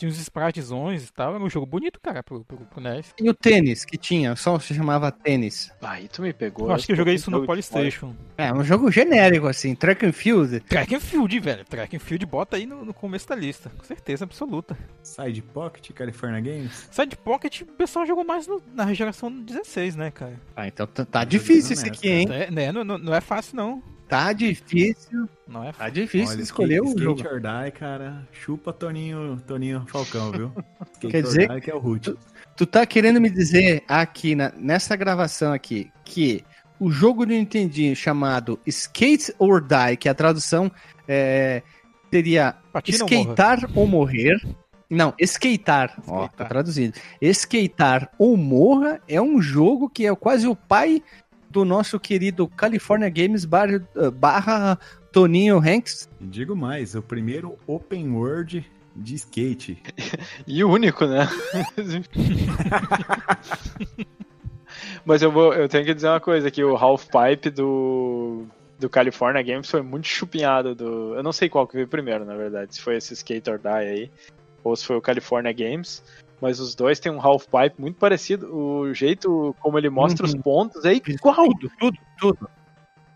Tinha 0.01 0.09
uns 0.09 0.17
spritezões 0.17 1.07
e 1.07 1.13
tal, 1.13 1.35
era 1.35 1.43
um 1.43 1.47
jogo 1.49 1.67
bonito, 1.67 1.99
cara, 2.01 2.23
pro, 2.23 2.43
pro, 2.43 2.57
pro 2.57 2.81
NES. 2.81 3.13
E 3.21 3.29
o 3.29 3.35
tênis 3.35 3.85
que 3.85 3.97
tinha, 3.99 4.35
só 4.35 4.57
se 4.57 4.73
chamava 4.73 5.11
tênis. 5.11 5.71
Aí 5.79 6.07
tu 6.07 6.23
me 6.23 6.33
pegou. 6.33 6.69
Eu 6.69 6.73
acho 6.73 6.87
que 6.87 6.93
eu 6.93 6.95
joguei 6.95 7.13
isso 7.13 7.29
no. 7.29 7.45
Polystation. 7.45 8.15
É, 8.35 8.51
um 8.51 8.63
jogo 8.63 8.89
genérico, 8.89 9.45
assim, 9.47 9.75
track 9.75 10.03
and 10.03 10.11
field. 10.11 10.59
Track 10.61 10.95
and 10.95 10.99
Field, 10.99 11.39
velho. 11.39 11.63
Track 11.65 11.95
and 11.95 11.99
Field 11.99 12.25
bota 12.25 12.57
aí 12.57 12.65
no, 12.65 12.83
no 12.83 12.95
começo 12.95 13.27
da 13.27 13.35
lista, 13.35 13.69
com 13.77 13.83
certeza 13.83 14.23
absoluta. 14.25 14.75
Side 15.03 15.43
Pocket, 15.43 15.91
California 15.91 16.41
Games. 16.41 16.87
Side 16.89 17.15
Pocket, 17.17 17.61
o 17.61 17.65
pessoal 17.67 18.03
jogou 18.03 18.23
mais 18.23 18.47
no- 18.47 18.59
na 18.73 18.91
geração 18.95 19.31
16, 19.31 19.95
né, 19.95 20.09
cara? 20.09 20.33
Ah, 20.55 20.65
então 20.67 20.87
tá, 20.87 21.05
tá 21.05 21.23
difícil 21.23 21.73
esse 21.73 21.85
aqui, 21.87 22.09
hein? 22.09 22.27
É, 22.31 22.49
né, 22.49 22.71
não, 22.71 22.83
não- 22.83 22.97
não 22.97 23.13
é 23.13 23.21
fácil, 23.21 23.55
não. 23.55 23.83
Tá 24.11 24.33
difícil, 24.33 25.25
Não 25.47 25.63
é 25.63 25.67
tá 25.67 25.73
fácil. 25.73 25.93
difícil 25.93 26.33
Olha, 26.35 26.41
escolher 26.43 26.81
o 26.81 26.85
skate, 26.87 27.01
jogo. 27.03 27.19
Skate 27.21 27.33
or 27.35 27.39
Die, 27.63 27.71
cara, 27.71 28.27
chupa 28.33 28.73
Toninho, 28.73 29.41
Toninho 29.47 29.85
Falcão, 29.87 30.31
viu? 30.33 30.51
Skate 30.95 31.07
Quer 31.11 31.17
or 31.19 31.23
dizer- 31.23 31.47
Die 31.49 31.61
que 31.61 31.71
é 31.71 31.75
o 31.75 31.79
root. 31.79 32.13
Tu 32.57 32.65
tá 32.65 32.85
querendo 32.85 33.21
me 33.21 33.29
dizer 33.29 33.81
aqui, 33.87 34.35
na- 34.35 34.51
nessa 34.57 34.97
gravação 34.97 35.53
aqui, 35.53 35.89
que 36.03 36.43
o 36.77 36.91
jogo 36.91 37.25
do 37.25 37.31
Nintendinho 37.31 37.95
chamado 37.95 38.59
Skate 38.67 39.33
or 39.39 39.61
Die, 39.61 39.95
que 39.97 40.09
a 40.09 40.13
tradução 40.13 40.69
é, 41.07 41.63
seria 42.11 42.55
Patina 42.73 43.05
ou 43.05 43.09
morra? 43.09 43.21
skatear 43.33 43.71
ou 43.73 43.87
morrer. 43.87 44.41
Não, 44.89 45.13
skatear. 45.21 45.95
Ó, 46.05 46.23
tá 46.23 46.25
Skatear. 46.27 46.49
traduzido. 46.49 46.99
Skatear 47.21 48.09
ou 48.19 48.35
morra 48.35 48.99
é 49.07 49.21
um 49.21 49.41
jogo 49.41 49.89
que 49.89 50.05
é 50.05 50.13
quase 50.13 50.45
o 50.47 50.55
pai 50.55 51.01
do 51.51 51.65
nosso 51.65 51.99
querido 51.99 52.47
California 52.47 53.09
Games 53.09 53.45
barra, 53.45 53.85
barra 54.13 54.79
Toninho 55.11 55.57
Hanks. 55.57 56.09
Digo 56.19 56.55
mais, 56.55 56.95
o 56.95 57.01
primeiro 57.01 57.57
open 57.67 58.13
world 58.13 58.65
de 58.95 59.15
skate. 59.15 59.81
E 60.47 60.63
o 60.63 60.69
único, 60.69 61.05
né? 61.05 61.27
Mas 65.05 65.21
eu 65.21 65.31
vou, 65.31 65.53
eu 65.53 65.69
tenho 65.69 65.85
que 65.85 65.93
dizer 65.93 66.07
uma 66.07 66.19
coisa 66.19 66.49
que 66.49 66.63
o 66.63 66.75
Half 66.75 67.07
Pipe 67.07 67.49
do 67.49 68.45
do 68.79 68.89
California 68.89 69.43
Games 69.43 69.69
foi 69.69 69.83
muito 69.83 70.07
chupinhado 70.07 70.73
do, 70.73 71.13
eu 71.13 71.21
não 71.21 71.31
sei 71.31 71.47
qual 71.47 71.67
que 71.67 71.75
veio 71.75 71.87
primeiro, 71.87 72.25
na 72.25 72.35
verdade, 72.35 72.73
se 72.73 72.81
foi 72.81 72.97
esse 72.97 73.13
Skate 73.13 73.47
or 73.47 73.59
Die 73.59 73.69
aí 73.69 74.11
ou 74.63 74.75
se 74.75 74.83
foi 74.83 74.95
o 74.95 75.01
California 75.01 75.53
Games, 75.53 76.03
mas 76.41 76.59
os 76.59 76.73
dois 76.75 76.99
têm 76.99 77.11
um 77.11 77.21
Half 77.21 77.45
Pipe 77.45 77.79
muito 77.79 77.97
parecido, 77.97 78.53
o 78.55 78.93
jeito 78.93 79.55
como 79.59 79.77
ele 79.77 79.89
mostra 79.89 80.25
os 80.25 80.33
Uhum. 80.33 80.41
pontos 80.41 80.83
é 80.85 80.93
igual, 80.93 81.35
Tudo, 81.35 81.71
tudo, 81.79 81.97
tudo. 82.19 82.49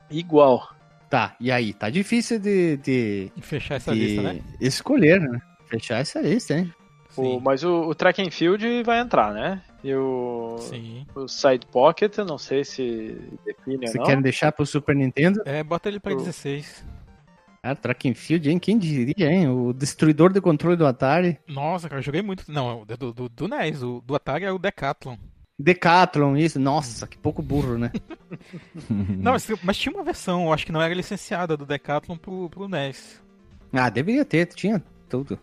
igual. 0.09 0.69
Tá, 1.09 1.35
e 1.39 1.51
aí? 1.51 1.73
Tá 1.73 1.89
difícil 1.89 2.39
de, 2.39 2.77
de, 2.77 3.31
fechar 3.41 3.75
essa 3.75 3.93
de 3.93 3.99
lista, 3.99 4.21
né? 4.21 4.41
escolher, 4.59 5.19
né? 5.21 5.39
Fechar 5.67 5.99
essa 5.99 6.19
lista, 6.21 6.53
hein? 6.55 6.73
O- 7.15 7.39
mas 7.39 7.63
o, 7.63 7.81
o 7.87 7.95
Track 7.95 8.21
and 8.21 8.29
Field 8.31 8.83
vai 8.83 8.99
entrar, 8.99 9.33
né? 9.33 9.61
E 9.83 9.93
o, 9.95 10.57
Sim. 10.59 11.05
o 11.15 11.27
Side 11.27 11.65
Pocket, 11.71 12.17
eu 12.17 12.25
não 12.25 12.37
sei 12.37 12.65
se 12.65 13.17
define 13.45 13.87
Você 13.87 13.97
ou 13.97 14.03
não. 14.03 14.11
quer 14.11 14.21
deixar 14.21 14.51
pro 14.51 14.65
Super 14.65 14.95
Nintendo? 14.95 15.41
É, 15.45 15.63
bota 15.63 15.87
ele 15.87 15.99
pra 15.99 16.13
O- 16.13 16.17
16. 16.17 16.83
Ah, 17.67 17.73
Track 17.73 18.07
and 18.07 18.13
Field, 18.13 18.47
hein? 18.47 18.59
Quem 18.59 18.77
diria, 18.77 19.27
hein? 19.27 19.47
O 19.49 19.73
destruidor 19.73 20.31
de 20.31 20.39
controle 20.39 20.77
do 20.77 20.85
Atari. 20.85 21.39
Nossa, 21.47 21.89
cara, 21.89 21.97
eu 21.97 22.03
joguei 22.03 22.21
muito. 22.21 22.43
Não, 22.47 22.83
o 22.83 22.85
do, 22.85 23.11
do, 23.11 23.27
do 23.27 23.47
NES, 23.47 23.81
o 23.81 24.03
do 24.05 24.15
Atari 24.15 24.45
é 24.45 24.51
o 24.51 24.59
Decathlon. 24.59 25.17
Decathlon, 25.57 26.37
isso. 26.37 26.59
Nossa, 26.59 27.07
que 27.07 27.17
pouco 27.17 27.41
burro, 27.41 27.75
né? 27.75 27.91
Não, 28.87 29.31
mas, 29.31 29.49
mas 29.63 29.77
tinha 29.79 29.95
uma 29.95 30.03
versão, 30.03 30.45
eu 30.45 30.53
acho 30.53 30.63
que 30.63 30.71
não 30.71 30.79
era 30.79 30.93
licenciada 30.93 31.57
do 31.57 31.65
Decathlon 31.65 32.17
pro, 32.17 32.51
pro 32.51 32.67
NES. 32.67 33.19
ah, 33.73 33.89
deveria 33.89 34.23
ter, 34.23 34.45
tinha 34.45 34.83
tudo. 35.09 35.39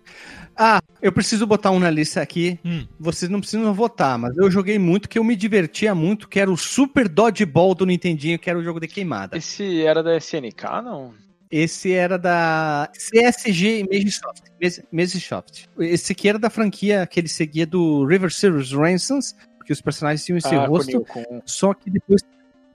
Ah, 0.56 0.80
eu 1.00 1.10
preciso 1.10 1.44
botar 1.44 1.72
um 1.72 1.80
na 1.80 1.90
lista 1.90 2.22
aqui. 2.22 2.56
Hum. 2.64 2.86
Vocês 3.00 3.28
não 3.28 3.40
precisam 3.40 3.74
votar, 3.74 4.16
mas 4.16 4.36
eu 4.36 4.48
joguei 4.48 4.78
muito, 4.78 5.08
que 5.08 5.18
eu 5.18 5.24
me 5.24 5.34
divertia 5.34 5.92
muito, 5.92 6.28
que 6.28 6.38
era 6.38 6.52
o 6.52 6.56
Super 6.56 7.08
Dodgeball 7.08 7.74
do 7.74 7.84
Nintendinho, 7.84 8.38
que 8.38 8.48
era 8.48 8.58
o 8.58 8.62
jogo 8.62 8.78
de 8.78 8.86
queimada. 8.86 9.36
Esse 9.36 9.84
era 9.84 10.04
da 10.04 10.16
SNK, 10.16 10.82
não? 10.84 11.14
Esse 11.52 11.92
era 11.92 12.16
da 12.18 12.90
CSG 12.94 13.84
Magisoft. 13.84 14.42
Mas- 14.60 14.82
Magisoft. 14.90 15.68
Esse 15.78 16.12
aqui 16.12 16.26
era 16.30 16.38
da 16.38 16.48
franquia 16.48 17.06
que 17.06 17.20
ele 17.20 17.28
seguia 17.28 17.66
do 17.66 18.06
River 18.06 18.32
Series 18.32 18.72
Ransoms, 18.72 19.36
porque 19.58 19.70
os 19.70 19.82
personagens 19.82 20.24
tinham 20.24 20.38
esse 20.38 20.54
Ah, 20.54 20.64
rosto. 20.66 21.04
Só 21.44 21.74
que 21.74 21.90
depois. 21.90 22.22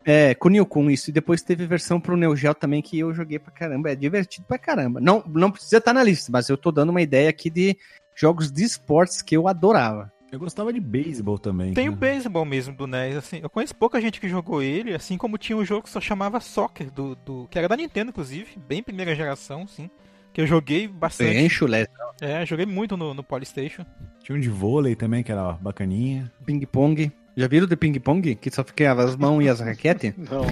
É, 0.05 0.33
com 0.35 0.49
Kun, 0.65 0.89
isso. 0.91 1.09
E 1.09 1.13
depois 1.13 1.41
teve 1.41 1.65
versão 1.65 1.99
pro 1.99 2.15
Neo 2.15 2.33
Geo 2.35 2.53
também 2.53 2.81
que 2.81 2.97
eu 2.99 3.13
joguei 3.13 3.39
pra 3.39 3.51
caramba. 3.51 3.91
É 3.91 3.95
divertido 3.95 4.45
pra 4.47 4.57
caramba. 4.59 5.01
Não, 5.01 5.21
não 5.27 5.51
precisa 5.51 5.79
estar 5.79 5.91
na 5.91 6.03
lista, 6.03 6.31
mas 6.31 6.47
eu 6.47 6.55
tô 6.55 6.71
dando 6.71 6.91
uma 6.91 7.01
ideia 7.01 7.29
aqui 7.29 7.49
de 7.49 7.75
jogos 8.15 8.49
de 8.51 8.63
esportes 8.63 9.21
que 9.23 9.35
eu 9.35 9.47
adorava. 9.49 10.09
Eu 10.31 10.39
gostava 10.39 10.73
de 10.73 10.79
beisebol 10.79 11.39
também. 11.39 11.73
Tem 11.73 11.87
o 11.87 11.93
cara. 11.93 12.11
beisebol 12.11 12.43
mesmo 12.43 12.75
do 12.75 12.85
NES, 12.85 13.15
assim. 13.15 13.39
Eu 13.41 13.49
conheço 13.49 13.75
pouca 13.75 14.01
gente 14.01 14.19
que 14.19 14.27
jogou 14.27 14.61
ele, 14.61 14.93
assim 14.93 15.17
como 15.17 15.37
tinha 15.37 15.57
um 15.57 15.63
jogo 15.63 15.83
que 15.83 15.89
só 15.89 16.01
chamava 16.01 16.39
Soccer, 16.41 16.91
do, 16.91 17.15
do, 17.15 17.47
que 17.49 17.57
era 17.57 17.67
da 17.67 17.77
Nintendo, 17.77 18.09
inclusive, 18.09 18.57
bem 18.67 18.83
primeira 18.83 19.15
geração, 19.15 19.65
sim. 19.67 19.89
Que 20.33 20.41
eu 20.41 20.47
joguei 20.47 20.87
bastante. 20.87 21.33
Bem 21.33 21.49
chulé. 21.49 21.87
É, 22.21 22.45
joguei 22.45 22.65
muito 22.65 22.97
no, 22.97 23.13
no 23.13 23.23
Polystation. 23.23 23.85
Tinha 24.21 24.37
um 24.37 24.41
de 24.41 24.49
vôlei 24.49 24.95
também, 24.95 25.23
que 25.23 25.31
era 25.31 25.53
bacaninha. 25.53 26.31
Ping-pong. 26.45 27.11
Já 27.35 27.47
viram 27.47 27.65
de 27.65 27.75
ping-pong? 27.75 28.35
Que 28.35 28.51
só 28.51 28.63
ficava 28.63 29.03
as 29.03 29.15
mãos 29.15 29.41
e 29.41 29.49
as 29.49 29.61
raquetes? 29.61 30.13
Não. 30.17 30.45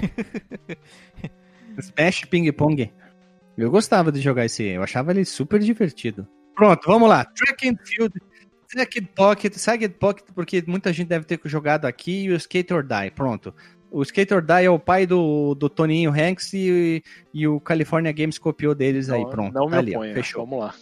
Smash 1.78 2.26
ping-pong. 2.26 2.92
Eu 3.58 3.70
gostava 3.70 4.12
de 4.12 4.22
jogar 4.22 4.46
esse, 4.46 4.64
eu 4.64 4.84
achava 4.84 5.12
ele 5.12 5.26
super 5.26 5.60
divertido. 5.60 6.28
Pronto, 6.56 6.82
vamos 6.88 7.10
lá. 7.10 7.26
Track 7.26 7.70
and 7.70 7.78
Field, 7.84 8.14
Second 8.76 9.08
Pocket, 9.16 9.54
Second 9.56 9.94
Pocket, 9.96 10.26
porque 10.34 10.64
muita 10.68 10.92
gente 10.92 11.08
deve 11.08 11.26
ter 11.26 11.40
jogado 11.46 11.86
aqui, 11.86 12.24
e 12.26 12.30
o 12.32 12.36
Skate 12.36 12.74
or 12.74 12.84
Die, 12.84 13.12
pronto. 13.16 13.54
O 13.90 14.02
Skate 14.02 14.34
or 14.34 14.42
Die 14.42 14.66
é 14.66 14.70
o 14.70 14.78
pai 14.80 15.06
do, 15.06 15.56
do 15.56 15.70
Toninho 15.70 16.12
Hanks 16.12 16.52
e, 16.54 17.02
e 17.34 17.48
o 17.48 17.60
California 17.62 18.12
Games 18.12 18.38
copiou 18.38 18.76
deles 18.76 19.10
aí, 19.10 19.22
Não- 19.22 19.30
pronto. 19.30 19.54
Não 19.54 19.66
tá 19.70 19.72
me 19.72 19.78
ali, 19.78 19.96
ó, 19.96 20.02
fechou. 20.14 20.46
Vamos 20.46 20.60
lá. 20.66 20.76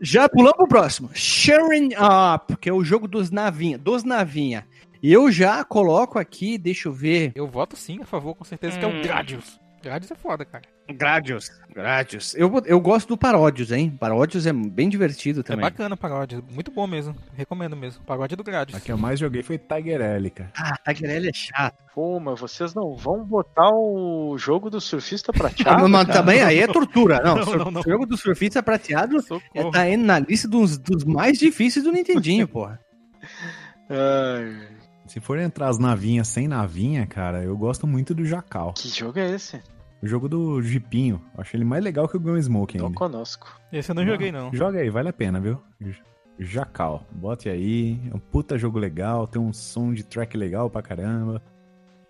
Já 0.00 0.28
pulamos 0.28 0.56
pro 0.56 0.66
próximo. 0.68 1.10
Sharing 1.12 1.90
Up, 1.94 2.56
que 2.56 2.70
é 2.70 2.72
o 2.72 2.82
jogo 2.82 3.06
dos 3.06 3.30
navinha, 3.30 3.76
dos 3.76 4.02
navinha. 4.02 4.66
E 5.02 5.12
eu 5.12 5.30
já 5.30 5.62
coloco 5.62 6.18
aqui, 6.18 6.56
deixa 6.56 6.88
eu 6.88 6.92
ver. 6.92 7.32
Eu 7.34 7.46
voto 7.46 7.76
sim 7.76 8.00
a 8.00 8.06
favor, 8.06 8.34
com 8.34 8.44
certeza, 8.44 8.78
que 8.78 8.84
é 8.84 8.88
Hum. 8.88 9.00
o 9.00 9.02
Gradius. 9.02 9.60
Gradius 9.82 10.10
é 10.10 10.14
foda, 10.14 10.44
cara. 10.44 10.64
Gradius. 10.96 11.50
Gradius. 11.72 12.34
Eu, 12.34 12.50
eu 12.66 12.80
gosto 12.80 13.08
do 13.08 13.16
Paródios, 13.16 13.70
hein? 13.70 13.90
Paródios 13.98 14.44
é 14.46 14.52
bem 14.52 14.88
divertido 14.88 15.40
É 15.40 15.42
também. 15.42 15.62
bacana 15.62 15.94
o 15.94 15.98
paródia. 15.98 16.42
Muito 16.50 16.70
bom 16.70 16.86
mesmo. 16.86 17.14
Recomendo 17.34 17.76
mesmo. 17.76 18.02
Paródia 18.04 18.36
do 18.36 18.42
Gradius. 18.42 18.76
A 18.76 18.80
que 18.80 18.90
eu 18.90 18.98
mais 18.98 19.20
joguei 19.20 19.42
foi 19.42 19.56
Tiger 19.56 20.00
L, 20.00 20.30
cara. 20.30 20.50
Ah, 20.56 20.76
Taguerelli 20.84 21.28
é 21.28 21.32
chato. 21.32 21.76
Pô, 21.94 22.18
mas 22.18 22.40
vocês 22.40 22.74
não 22.74 22.94
vão 22.96 23.24
botar 23.24 23.70
o 23.72 24.36
jogo 24.38 24.68
do 24.68 24.80
surfista 24.80 25.30
Ah, 25.34 25.38
prateado? 25.38 25.88
mas 25.88 26.06
também 26.08 26.42
aí 26.42 26.58
é 26.58 26.66
tortura. 26.66 27.20
Não, 27.22 27.36
Não, 27.40 27.44
sur- 27.44 27.58
não, 27.58 27.70
não. 27.70 27.80
o 27.80 27.84
jogo 27.84 28.04
do 28.06 28.16
surfista 28.16 28.62
prateado 28.62 29.16
é, 29.18 29.22
Socorro. 29.22 29.70
tá 29.70 29.88
indo 29.88 30.04
na 30.04 30.18
lista 30.18 30.48
dos, 30.48 30.76
dos 30.76 31.04
mais 31.04 31.38
difíceis 31.38 31.84
do 31.84 31.92
Nintendinho, 31.92 32.46
porra. 32.48 32.80
Ai, 33.88 34.68
Se 35.06 35.20
for 35.20 35.38
entrar 35.38 35.68
as 35.68 35.78
navinhas 35.78 36.28
sem 36.28 36.46
navinha, 36.48 37.06
cara, 37.06 37.42
eu 37.42 37.56
gosto 37.56 37.86
muito 37.86 38.14
do 38.14 38.24
Jacal. 38.24 38.72
que 38.74 38.88
jogo 38.88 39.18
é 39.18 39.30
esse? 39.34 39.60
O 40.02 40.06
jogo 40.06 40.28
do 40.28 40.62
Jipinho. 40.62 41.20
Eu 41.34 41.40
Acho 41.42 41.56
ele 41.56 41.64
mais 41.64 41.84
legal 41.84 42.08
que 42.08 42.16
o 42.16 42.20
Gunsmoke 42.20 42.78
Não 42.78 42.86
ainda. 42.86 42.96
conosco. 42.98 43.60
Esse 43.72 43.90
eu 43.90 43.94
não 43.94 44.04
joguei, 44.06 44.32
não. 44.32 44.52
Joga 44.54 44.78
aí, 44.80 44.88
vale 44.90 45.08
a 45.10 45.12
pena, 45.12 45.38
viu? 45.40 45.60
Jacal. 46.38 47.06
Bote 47.12 47.48
aí. 47.48 48.00
É 48.10 48.14
um 48.14 48.18
puta 48.18 48.56
jogo 48.56 48.78
legal. 48.78 49.26
Tem 49.26 49.40
um 49.40 49.52
som 49.52 49.92
de 49.92 50.02
track 50.02 50.36
legal 50.36 50.70
pra 50.70 50.80
caramba. 50.82 51.42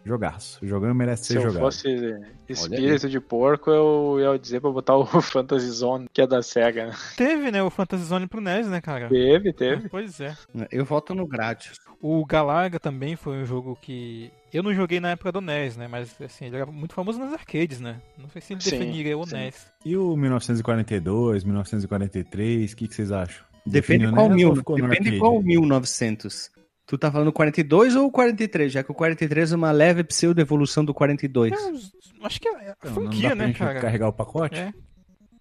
Jogaço. 0.05 0.65
Jogando 0.67 0.95
merece 0.95 1.25
Se 1.25 1.33
ser 1.35 1.39
eu 1.41 1.43
jogado. 1.43 1.61
fosse 1.61 2.19
espírito 2.49 3.09
de 3.09 3.21
porco, 3.21 3.71
eu 3.71 4.17
ia 4.19 4.39
dizer 4.39 4.61
pra 4.61 4.71
botar 4.71 4.97
o 4.97 5.05
Fantasy 5.21 5.69
Zone, 5.69 6.07
que 6.13 6.23
é 6.23 6.27
da 6.27 6.43
SEGA. 6.43 6.87
né? 6.87 6.93
Teve, 7.19 7.51
né, 7.51 7.63
o 7.63 7.69
Fantasy 7.69 8.05
Zone 8.05 8.27
pro 8.27 8.41
NES, 8.41 8.67
né, 8.69 8.81
cara? 8.81 9.09
Teve, 9.09 9.53
teve. 9.53 9.89
Pois 9.91 10.19
é. 10.21 10.35
Eu 10.71 10.87
voto 10.87 11.15
no 11.15 11.27
Gradius. 11.27 11.79
O 12.01 12.25
Galaga 12.25 12.81
também 12.81 13.15
foi 13.15 13.43
um 13.43 13.45
jogo 13.45 13.77
que 13.83 14.31
eu 14.57 14.63
não 14.63 14.75
joguei 14.75 15.01
na 15.01 15.11
época 15.11 15.33
do 15.33 15.41
NES, 15.41 15.77
né? 15.77 15.87
Mas 15.89 16.15
assim, 16.21 16.47
ele 16.47 16.57
era 16.57 16.67
muito 16.67 16.95
famoso 16.95 17.19
nas 17.19 17.33
arcades, 17.33 17.81
né? 17.81 18.01
Não 18.19 18.29
sei 18.29 18.41
se 18.41 18.53
ele 18.53 18.61
Sim, 18.61 18.71
definiria 18.71 19.17
o 19.19 19.27
sim. 19.27 19.37
NES. 19.37 19.67
E 19.85 19.97
o 19.97 20.17
1942, 20.17 21.45
1943, 21.45 22.73
o 22.73 22.77
que, 22.77 22.89
que 22.89 22.95
vocês 22.95 23.13
acham? 23.13 23.45
Depende 23.67 24.07
Define 24.07 24.07
o 24.07 24.15
qual 24.15 24.29
NES 24.29 24.37
mil. 24.37 24.55
Depende 24.89 25.19
qual 25.19 25.43
1900. 25.43 26.51
Tu 26.87 26.99
tá 26.99 27.11
falando 27.13 27.33
42 27.33 27.95
ou 27.95 28.11
43? 28.11 28.73
Já 28.73 28.83
que 28.83 28.91
o 28.91 28.95
43 28.95 29.53
é 29.53 29.57
uma 29.57 29.71
leve 29.71 30.03
pseudo-evolução 30.03 30.85
do 30.85 30.93
42. 30.93 31.53
Eu 31.53 32.27
acho 32.27 32.41
que 32.41 32.49
é 32.49 32.75
Então, 32.81 32.95
franquia, 32.95 33.03
não 33.05 33.11
dá 33.21 33.29
pra 33.29 33.35
né, 33.37 33.47
gente 33.47 33.59
cara? 33.59 33.81
carregar 33.81 34.09
o 34.09 34.13
pacote? 34.13 34.59
É. 34.59 34.73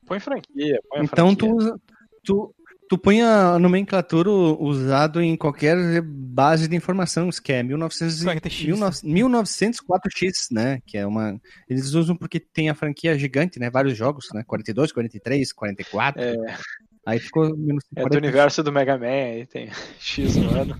Põe 0.05 0.19
franquia, 0.19 0.79
põe 0.89 1.03
Então 1.03 1.27
franquia. 1.35 1.47
tu, 1.49 1.55
usa- 1.55 1.79
tu, 2.23 2.55
tu 2.89 2.97
põe 2.97 3.21
a 3.21 3.57
nomenclatura 3.59 4.29
usado 4.29 5.21
em 5.21 5.37
qualquer 5.37 6.01
base 6.01 6.67
de 6.67 6.75
informações, 6.75 7.39
que 7.39 7.53
é 7.53 7.63
1900, 7.63 8.23
40X. 8.25 9.03
1904X, 9.03 10.47
né? 10.51 10.81
Que 10.85 10.97
é 10.97 11.05
uma. 11.05 11.39
Eles 11.69 11.93
usam 11.93 12.15
porque 12.15 12.39
tem 12.39 12.69
a 12.69 12.75
franquia 12.75 13.17
gigante, 13.17 13.59
né? 13.59 13.69
Vários 13.69 13.95
jogos, 13.97 14.27
né? 14.33 14.43
42, 14.45 14.91
43, 14.91 15.53
44. 15.53 16.21
É, 16.21 16.35
Aí 17.05 17.17
ficou 17.19 17.45
é 17.45 17.49
do 17.49 17.55
1940. 17.57 18.17
universo 18.17 18.63
do 18.63 18.71
Mega 18.71 18.97
Man, 18.97 19.05
aí 19.07 19.45
tem 19.45 19.69
X 19.99 20.35
no 20.35 20.49
ano. 20.49 20.77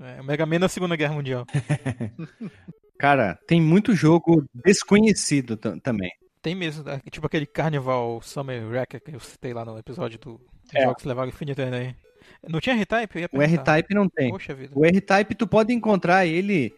É, 0.00 0.20
o 0.20 0.24
Mega 0.24 0.46
Man 0.46 0.60
na 0.60 0.68
Segunda 0.68 0.96
Guerra 0.96 1.14
Mundial. 1.14 1.44
Cara, 2.98 3.38
tem 3.46 3.60
muito 3.60 3.94
jogo 3.94 4.44
desconhecido 4.54 5.56
tam- 5.56 5.78
também. 5.78 6.10
Tem 6.46 6.54
mesmo, 6.54 6.84
né? 6.84 7.00
tipo 7.10 7.26
aquele 7.26 7.44
Carnival 7.44 8.20
Summer 8.22 8.64
Wrecker 8.68 9.02
que 9.02 9.16
eu 9.16 9.18
citei 9.18 9.52
lá 9.52 9.64
no 9.64 9.76
episódio 9.76 10.16
do 10.20 10.40
É. 10.72 10.84
Jogos 10.84 11.02
que 11.02 11.08
levaram 11.08 11.32
ano 11.58 11.74
aí. 11.74 11.92
Não 12.48 12.60
tinha 12.60 12.76
R-Type? 12.76 13.28
O. 13.32 13.42
R-Type 13.42 13.92
não 13.92 14.08
tem. 14.08 14.30
Poxa 14.30 14.54
vida. 14.54 14.72
O 14.72 14.86
R-Type 14.86 15.34
tu 15.34 15.44
pode 15.48 15.72
encontrar 15.72 16.24
ele 16.24 16.72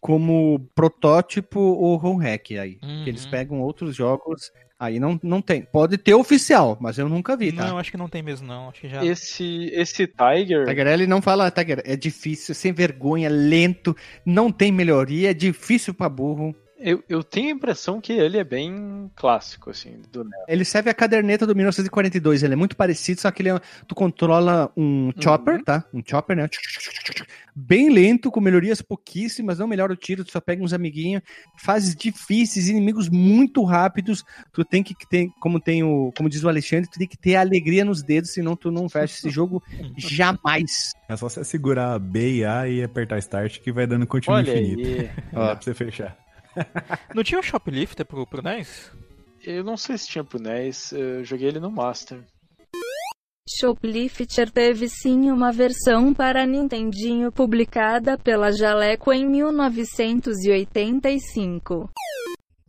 como 0.00 0.68
protótipo 0.74 1.60
ou 1.60 2.04
home 2.04 2.24
hack 2.24 2.50
aí. 2.50 2.80
Uhum. 2.82 3.06
Eles 3.06 3.24
pegam 3.24 3.60
outros 3.60 3.94
jogos, 3.94 4.50
aí 4.76 4.98
não, 4.98 5.20
não 5.22 5.40
tem. 5.40 5.62
Pode 5.62 5.98
ter 5.98 6.14
oficial, 6.14 6.76
mas 6.80 6.98
eu 6.98 7.08
nunca 7.08 7.36
vi, 7.36 7.52
tá? 7.52 7.68
Não, 7.68 7.78
acho 7.78 7.92
que 7.92 7.96
não 7.96 8.08
tem 8.08 8.24
mesmo, 8.24 8.48
não. 8.48 8.70
Acho 8.70 8.80
que 8.80 8.88
já. 8.88 9.04
Esse, 9.04 9.70
esse 9.72 10.08
Tiger, 10.08 10.66
Tagarelli 10.66 11.06
não 11.06 11.22
fala 11.22 11.48
Tagarelli, 11.48 11.88
é 11.88 11.94
difícil, 11.94 12.56
sem 12.56 12.72
vergonha, 12.72 13.28
lento, 13.28 13.96
não 14.26 14.50
tem 14.50 14.72
melhoria, 14.72 15.30
é 15.30 15.34
difícil 15.34 15.94
pra 15.94 16.08
burro. 16.08 16.52
Eu, 16.82 17.02
eu 17.08 17.22
tenho 17.22 17.48
a 17.48 17.52
impressão 17.52 18.00
que 18.00 18.12
ele 18.12 18.38
é 18.38 18.44
bem 18.44 19.10
clássico, 19.16 19.70
assim, 19.70 20.02
do 20.12 20.24
NES. 20.24 20.32
Ele 20.48 20.64
serve 20.64 20.90
a 20.90 20.94
caderneta 20.94 21.46
do 21.46 21.54
1942, 21.54 22.42
ele 22.42 22.52
é 22.54 22.56
muito 22.56 22.76
parecido, 22.76 23.20
só 23.20 23.30
que 23.30 23.42
ele 23.42 23.50
é- 23.50 23.60
tu 23.86 23.94
controla 23.94 24.70
um 24.76 25.10
chopper, 25.20 25.62
tá? 25.64 25.84
Um 25.92 26.02
chopper, 26.04 26.36
né? 26.36 26.48
Bem 27.54 27.90
lento, 27.90 28.30
com 28.30 28.40
melhorias 28.40 28.80
pouquíssimas, 28.80 29.58
não 29.58 29.66
melhora 29.68 29.92
o 29.92 29.96
tiro, 29.96 30.24
tu 30.24 30.32
só 30.32 30.40
pega 30.40 30.62
uns 30.62 30.72
amiguinhos, 30.72 31.22
fases 31.58 31.94
difíceis, 31.94 32.68
inimigos 32.68 33.08
muito 33.10 33.62
rápidos, 33.62 34.24
tu 34.52 34.64
tem 34.64 34.82
que 34.82 34.94
ter, 35.08 35.28
como 35.40 35.60
tem 35.60 35.82
o, 35.82 36.10
como 36.16 36.30
diz 36.30 36.42
o 36.42 36.48
Alexandre, 36.48 36.88
tu 36.90 36.98
tem 36.98 37.06
que 37.06 37.16
ter 37.18 37.36
alegria 37.36 37.84
nos 37.84 38.02
dedos, 38.02 38.32
senão 38.32 38.56
tu 38.56 38.70
não 38.70 38.88
fecha 38.88 39.14
esse 39.18 39.30
jogo 39.30 39.62
jamais. 39.96 40.92
É 41.08 41.16
só 41.16 41.28
você 41.28 41.44
segurar 41.44 41.98
B 41.98 42.36
e 42.38 42.44
A 42.44 42.66
e 42.68 42.82
apertar 42.82 43.18
Start 43.18 43.60
que 43.60 43.70
vai 43.70 43.86
dando 43.86 44.06
continuo 44.06 44.36
Olha 44.38 44.50
infinito. 44.58 44.88
aí, 44.88 45.10
Não 45.32 45.42
dá 45.46 45.54
pra 45.56 45.62
você 45.62 45.74
fechar. 45.74 46.16
Não 47.14 47.22
tinha 47.22 47.40
o 47.40 47.42
Shoplifter 47.42 48.06
pro, 48.06 48.26
pro 48.26 48.42
NES? 48.42 48.90
eu 49.44 49.64
não 49.64 49.76
sei 49.76 49.98
se 49.98 50.06
tinha 50.08 50.22
pro 50.22 50.40
NES, 50.40 50.92
eu 50.92 51.24
joguei 51.24 51.48
ele 51.48 51.58
no 51.58 51.68
Master. 51.70 52.22
Shoplifter 53.48 54.48
teve 54.50 54.88
sim 54.88 55.30
uma 55.30 55.50
versão 55.50 56.12
para 56.14 56.46
Nintendinho 56.46 57.32
publicada 57.32 58.16
pela 58.16 58.52
Jaleco 58.52 59.12
em 59.12 59.28
1985. 59.28 61.90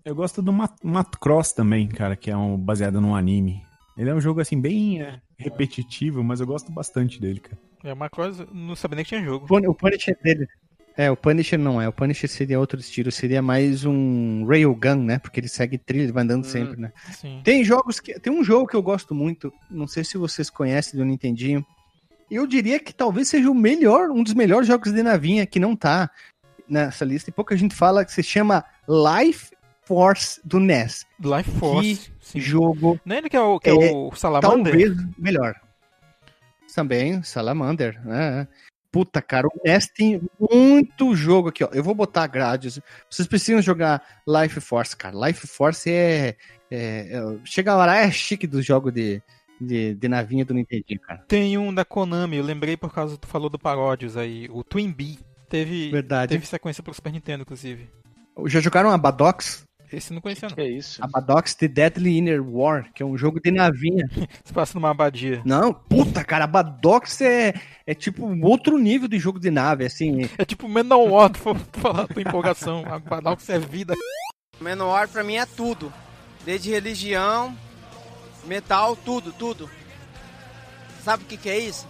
Eu 0.04 0.16
gosto 0.16 0.42
do 0.42 0.52
Mat 0.52 0.76
Macross 0.84 1.54
também, 1.54 1.88
cara, 1.88 2.16
que 2.16 2.32
é 2.32 2.36
um, 2.36 2.58
baseado 2.58 3.00
num 3.00 3.16
anime. 3.16 3.62
Ele 3.96 4.10
é 4.10 4.16
um 4.16 4.20
jogo, 4.20 4.42
assim, 4.42 4.60
bem 4.60 5.00
é, 5.02 5.22
repetitivo, 5.38 6.24
mas 6.24 6.42
eu 6.42 6.48
gosto 6.48 6.72
bastante 6.72 7.22
dele, 7.22 7.40
cara. 7.40 7.62
É 7.84 7.94
uma 7.94 8.10
coisa. 8.10 8.48
Não 8.52 8.76
sabia 8.76 8.96
nem 8.96 9.06
que 9.06 9.10
tinha 9.10 9.24
jogo. 9.24 9.46
O 9.46 9.76
Punisher 9.76 10.18
dele. 10.22 10.48
É, 10.96 11.10
o 11.10 11.18
Punisher 11.18 11.58
não 11.58 11.82
é. 11.82 11.88
O 11.88 11.92
Punisher 11.94 12.30
seria 12.30 12.60
outro 12.60 12.80
estilo, 12.80 13.12
seria 13.12 13.42
mais 13.42 13.84
um 13.84 14.46
railgun, 14.46 14.96
né? 15.04 15.18
Porque 15.20 15.40
ele 15.40 15.48
segue 15.48 15.78
trilha, 15.78 16.04
ele 16.04 16.12
vai 16.12 16.24
andando 16.24 16.46
Hum. 16.46 16.50
sempre, 16.50 16.80
né? 16.80 16.92
Sim. 17.14 17.42
Tem 17.44 17.64
jogos 17.64 18.00
que. 18.00 18.20
Tem 18.20 18.32
um 18.32 18.44
jogo 18.44 18.68
que 18.68 18.76
eu 18.76 18.84
gosto 18.84 19.16
muito, 19.16 19.52
não 19.72 19.88
sei 19.88 20.04
se 20.04 20.18
vocês 20.18 20.50
conhecem 20.50 21.00
do 21.00 21.06
Nintendinho. 21.06 21.66
Eu 22.30 22.46
diria 22.48 22.80
que 22.80 22.94
talvez 22.94 23.28
seja 23.28 23.50
o 23.50 23.56
melhor, 23.56 24.10
um 24.12 24.24
dos 24.24 24.34
melhores 24.34 24.68
jogos 24.68 24.92
de 24.94 25.02
navinha 25.04 25.46
que 25.46 25.60
não 25.60 25.76
tá 25.76 26.10
nessa 26.70 27.04
lista. 27.04 27.30
E 27.30 27.34
pouca 27.34 27.56
gente 27.58 27.76
fala 27.76 28.06
que 28.06 28.12
se 28.12 28.24
chama 28.24 28.64
Life 28.88 29.52
Force 29.84 30.40
do 30.46 30.60
NES. 30.60 31.06
Life 31.20 31.52
Force. 31.60 32.12
Sim. 32.22 32.40
Jogo 32.40 33.00
Não 33.06 33.16
é 33.16 33.20
ele 33.20 33.30
que 33.30 33.36
é 33.36 33.42
o, 33.42 33.60
que 33.60 33.70
é 33.70 33.74
É, 33.74 33.92
o 33.92 34.12
Salamander? 34.16 34.72
talvez 34.74 34.96
melhor. 35.18 35.56
Também, 36.74 37.22
Salamander, 37.22 38.02
né? 38.06 38.48
Puta, 38.94 39.24
cara, 39.24 39.48
o 39.48 39.52
NES 39.66 39.88
tem 39.88 40.22
muito 40.40 41.16
jogo 41.16 41.50
aqui, 41.50 41.64
ó. 41.64 41.70
Eu 41.74 41.84
vou 41.84 41.96
botar 41.96 42.28
grades. 42.28 42.80
Vocês 43.10 43.28
precisam 43.28 43.60
jogar 43.60 44.04
Life 44.28 44.62
Force, 44.62 44.96
cara. 44.96 45.18
Life 45.28 45.48
Force 45.48 45.90
é. 45.90 46.36
é- 46.70 47.18
é- 47.18 47.40
chega 47.44 47.72
a 47.72 47.76
hora, 47.76 47.98
é 47.98 48.12
chique 48.12 48.46
dos 48.46 48.64
jogos 48.64 48.94
de, 48.94 49.20
de, 49.60 49.96
de 49.96 50.08
navinha 50.08 50.46
do 50.46 50.54
Nintendinho, 50.54 51.00
cara. 51.00 51.26
Tem 51.28 51.58
um 51.58 51.74
da 51.74 51.84
Konami, 51.84 52.38
eu 52.38 52.44
lembrei 52.44 52.78
por 52.78 52.94
causa 52.94 53.16
que 53.16 53.22
tu 53.22 53.28
falou 53.28 53.50
do 53.50 53.58
Paródios 53.58 54.16
aí. 54.16 54.48
O 54.52 54.64
Twin 54.64 54.92
Bee. 54.92 55.18
Teve, 55.50 55.90
Verdade. 55.90 56.30
teve 56.30 56.46
sequência 56.46 56.84
pro 56.84 56.94
Super 56.94 57.12
Nintendo, 57.12 57.42
inclusive. 57.42 57.90
Já 58.46 58.60
jogaram 58.60 58.92
a 58.92 58.98
Badox? 58.98 59.64
Esse 59.96 60.12
eu 60.12 60.16
não 60.16 60.22
conhecia, 60.22 60.50
não. 60.50 60.56
Que 60.56 60.62
é 60.62 60.70
isso? 60.70 61.04
A 61.04 61.08
Badox 61.08 61.54
The 61.54 61.68
Deadly 61.68 62.18
Inner 62.18 62.42
War, 62.44 62.92
que 62.94 63.04
é 63.04 63.06
um 63.06 63.18
jogo 63.18 63.40
de 63.40 63.52
navinha. 63.52 64.06
Se 64.44 64.52
passa 64.52 64.74
numa 64.76 64.90
abadia. 64.90 65.42
Não, 65.46 65.74
puta, 65.74 66.24
cara, 66.24 66.46
a 66.46 66.48
Badox 66.48 67.22
é, 67.22 67.54
é 67.86 67.94
tipo 67.94 68.26
um 68.26 68.44
outro 68.44 68.78
nível 68.78 69.08
de 69.08 69.20
jogo 69.20 69.40
de 69.40 69.52
nave, 69.52 69.86
assim. 69.86 70.30
É 70.38 70.46
tipo 70.46 70.68
Menor, 70.68 71.30
tu 71.30 71.40
falar 71.80 72.08
tua 72.08 72.22
empolgação. 72.22 72.84
A 72.88 72.98
Badalx 72.98 73.48
é 73.50 73.60
vida. 73.60 73.94
Menor 74.60 75.08
pra 75.08 75.24
mim 75.24 75.36
é 75.36 75.46
tudo. 75.46 75.94
Desde 76.44 76.72
religião, 76.72 77.56
metal, 78.46 78.96
tudo, 78.96 79.32
tudo. 79.32 79.70
Sabe 81.04 81.24
o 81.24 81.26
que, 81.26 81.38
que 81.38 81.50
é 81.50 81.60
isso? 81.60 81.88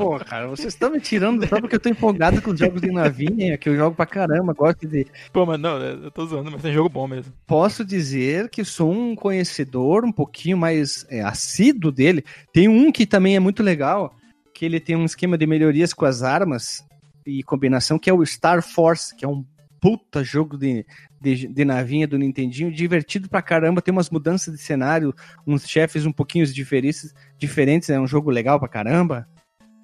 Pô, 0.00 0.18
cara, 0.18 0.48
vocês 0.48 0.72
estão 0.72 0.90
me 0.90 0.98
tirando 0.98 1.46
só 1.46 1.60
porque 1.60 1.76
eu 1.76 1.80
tô 1.80 1.90
empolgado 1.90 2.40
com 2.40 2.52
os 2.52 2.58
jogos 2.58 2.80
de 2.80 2.90
navinha, 2.90 3.58
que 3.58 3.68
eu 3.68 3.76
jogo 3.76 3.94
pra 3.94 4.06
caramba, 4.06 4.54
gosto 4.54 4.88
de. 4.88 5.06
Pô, 5.30 5.44
mas 5.44 5.60
não, 5.60 5.76
eu 5.78 6.10
tô 6.10 6.24
zoando, 6.24 6.50
mas 6.50 6.62
tem 6.62 6.72
jogo 6.72 6.88
bom 6.88 7.06
mesmo. 7.06 7.34
Posso 7.46 7.84
dizer 7.84 8.48
que 8.48 8.64
sou 8.64 8.90
um 8.90 9.14
conhecedor 9.14 10.02
um 10.06 10.10
pouquinho 10.10 10.56
mais 10.56 11.04
é, 11.10 11.20
assíduo 11.20 11.92
dele. 11.92 12.24
Tem 12.50 12.66
um 12.66 12.90
que 12.90 13.04
também 13.04 13.36
é 13.36 13.40
muito 13.40 13.62
legal, 13.62 14.16
que 14.54 14.64
ele 14.64 14.80
tem 14.80 14.96
um 14.96 15.04
esquema 15.04 15.36
de 15.36 15.46
melhorias 15.46 15.92
com 15.92 16.06
as 16.06 16.22
armas 16.22 16.82
e 17.26 17.42
combinação, 17.42 17.98
que 17.98 18.08
é 18.08 18.12
o 18.14 18.24
Star 18.24 18.62
Force, 18.62 19.14
que 19.14 19.26
é 19.26 19.28
um 19.28 19.44
puta 19.78 20.24
jogo 20.24 20.56
de, 20.56 20.86
de, 21.20 21.46
de 21.46 21.64
navinha 21.64 22.08
do 22.08 22.18
Nintendinho, 22.18 22.72
divertido 22.72 23.28
pra 23.28 23.42
caramba, 23.42 23.82
tem 23.82 23.92
umas 23.92 24.08
mudanças 24.08 24.54
de 24.54 24.60
cenário, 24.62 25.14
uns 25.46 25.68
chefes 25.68 26.06
um 26.06 26.12
pouquinho 26.12 26.46
diferentes, 26.46 27.14
diferentes, 27.38 27.90
é 27.90 28.00
um 28.00 28.06
jogo 28.06 28.30
legal 28.30 28.58
pra 28.58 28.68
caramba. 28.68 29.28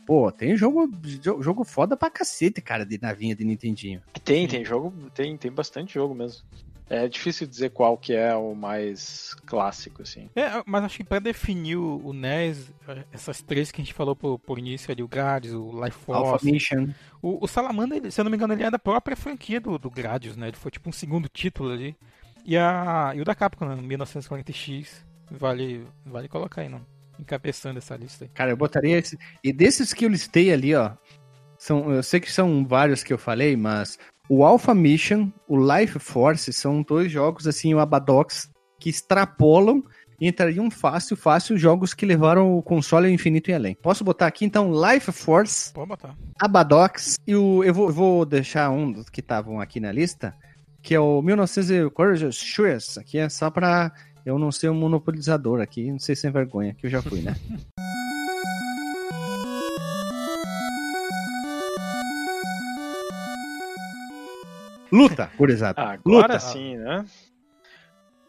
Pô, 0.06 0.30
tem 0.30 0.56
jogo, 0.56 0.88
jo- 1.02 1.42
jogo 1.42 1.64
foda 1.64 1.96
pra 1.96 2.08
cacete, 2.08 2.60
cara, 2.62 2.86
de 2.86 2.98
navinha 3.02 3.34
de 3.34 3.44
Nintendinho. 3.44 4.00
Tem, 4.24 4.46
tem 4.46 4.64
jogo, 4.64 5.10
tem, 5.10 5.36
tem 5.36 5.50
bastante 5.50 5.94
jogo 5.94 6.14
mesmo. 6.14 6.42
É 6.88 7.08
difícil 7.08 7.48
dizer 7.48 7.70
qual 7.70 7.98
que 7.98 8.12
é 8.14 8.32
o 8.36 8.54
mais 8.54 9.34
clássico, 9.44 10.02
assim. 10.02 10.30
É, 10.36 10.62
mas 10.64 10.84
acho 10.84 10.98
que 10.98 11.04
pra 11.04 11.18
definir 11.18 11.76
o, 11.76 12.12
NES, 12.12 12.72
essas 13.12 13.42
três 13.42 13.72
que 13.72 13.80
a 13.80 13.84
gente 13.84 13.92
falou 13.92 14.14
por, 14.14 14.38
por 14.38 14.56
início 14.56 14.92
ali, 14.92 15.02
o 15.02 15.08
Gradius, 15.08 15.52
o 15.54 15.84
Life 15.84 15.98
Alpha 16.06 16.30
Force, 16.30 16.46
Mission. 16.52 16.86
o, 17.20 17.44
o 17.44 17.48
Salamander, 17.48 17.98
ele, 17.98 18.10
se 18.12 18.20
eu 18.20 18.24
não 18.24 18.30
me 18.30 18.36
engano, 18.36 18.52
ele 18.52 18.62
é 18.62 18.70
da 18.70 18.78
própria 18.78 19.16
franquia 19.16 19.60
do, 19.60 19.76
do 19.76 19.90
Gradius, 19.90 20.36
né? 20.36 20.46
Ele 20.46 20.56
foi 20.56 20.70
tipo 20.70 20.88
um 20.88 20.92
segundo 20.92 21.28
título 21.28 21.72
ali. 21.72 21.96
E, 22.44 22.56
a, 22.56 23.12
e 23.16 23.20
o 23.20 23.24
da 23.24 23.34
Capcom, 23.34 23.64
né? 23.66 23.74
1940X, 23.74 25.04
vale, 25.32 25.84
vale 26.04 26.28
colocar 26.28 26.60
aí, 26.62 26.68
não? 26.68 26.80
Encabeçando 27.18 27.78
essa 27.78 27.96
lista 27.96 28.24
aí. 28.24 28.30
Cara, 28.34 28.50
eu 28.50 28.56
botaria 28.56 28.98
esse. 28.98 29.18
E 29.42 29.52
desses 29.52 29.92
que 29.92 30.04
eu 30.04 30.08
listei 30.08 30.52
ali, 30.52 30.74
ó. 30.74 30.92
São, 31.58 31.90
eu 31.90 32.02
sei 32.02 32.20
que 32.20 32.30
são 32.30 32.66
vários 32.66 33.02
que 33.02 33.12
eu 33.12 33.18
falei, 33.18 33.56
mas 33.56 33.98
o 34.28 34.44
Alpha 34.44 34.74
Mission, 34.74 35.30
o 35.48 35.56
Life 35.56 35.98
Force 35.98 36.52
são 36.52 36.82
dois 36.82 37.10
jogos, 37.10 37.46
assim, 37.46 37.72
o 37.72 37.78
Abadox, 37.78 38.50
que 38.78 38.90
extrapolam 38.90 39.82
e 40.20 40.26
entrariam 40.28 40.70
fácil, 40.70 41.16
fácil 41.16 41.56
jogos 41.56 41.94
que 41.94 42.06
levaram 42.06 42.56
o 42.56 42.62
console 42.62 43.06
ao 43.06 43.12
infinito 43.12 43.50
e 43.50 43.54
além. 43.54 43.74
Posso 43.74 44.02
botar 44.02 44.26
aqui, 44.26 44.44
então, 44.44 44.70
Life 44.72 45.12
Force, 45.12 45.72
Pode 45.72 45.88
botar. 45.88 46.16
Abadox 46.40 47.16
e 47.26 47.34
o. 47.34 47.62
Eu 47.62 47.72
vou, 47.72 47.88
eu 47.88 47.92
vou 47.92 48.26
deixar 48.26 48.70
um 48.70 48.90
dos 48.90 49.08
que 49.08 49.20
estavam 49.20 49.60
aqui 49.60 49.78
na 49.80 49.92
lista, 49.92 50.34
que 50.82 50.94
é 50.94 51.00
o 51.00 51.22
1940 51.22 52.32
Shoes. 52.32 52.98
Aqui 52.98 53.18
é 53.18 53.28
só 53.28 53.50
pra 53.50 53.92
eu 54.26 54.38
não 54.40 54.50
ser 54.50 54.68
um 54.68 54.74
monopolizador 54.74 55.60
aqui, 55.60 55.88
não 55.90 56.00
sei 56.00 56.16
sem 56.16 56.32
vergonha, 56.32 56.74
que 56.74 56.84
eu 56.86 56.90
já 56.90 57.00
fui, 57.00 57.20
né? 57.22 57.32
Luta, 64.92 65.30
gurizada. 65.36 65.80
Ah, 65.82 65.92
agora 65.92 66.34
Luta. 66.34 66.38
sim, 66.40 66.76
né? 66.76 67.04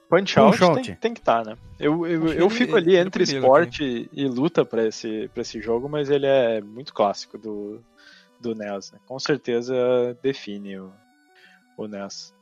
Punch 0.10 0.40
Out 0.40 0.58
tem, 0.82 0.96
tem 0.96 1.14
que 1.14 1.20
estar, 1.20 1.46
né? 1.46 1.58
Eu, 1.78 2.08
eu, 2.08 2.28
eu 2.28 2.48
ele- 2.48 2.50
fico 2.50 2.76
ali 2.78 2.92
ele 2.92 2.98
é 2.98 3.04
o 3.04 3.08
entre 3.08 3.24
esporte 3.24 4.10
e 4.12 4.26
luta 4.28 4.64
pra 4.64 4.86
esse, 4.88 5.30
pra 5.34 5.42
esse 5.42 5.62
jogo, 5.62 5.90
mas 5.90 6.10
ele 6.10 6.26
é 6.26 6.62
muito 6.62 6.94
clássico 6.94 7.38
do, 7.38 7.82
do 8.40 8.56
NES, 8.56 8.94
né? 8.94 9.00
Com 9.06 9.20
certeza 9.20 9.76
define 10.24 10.80
o, 10.80 10.92
o 11.78 11.88
NES. 11.88 12.34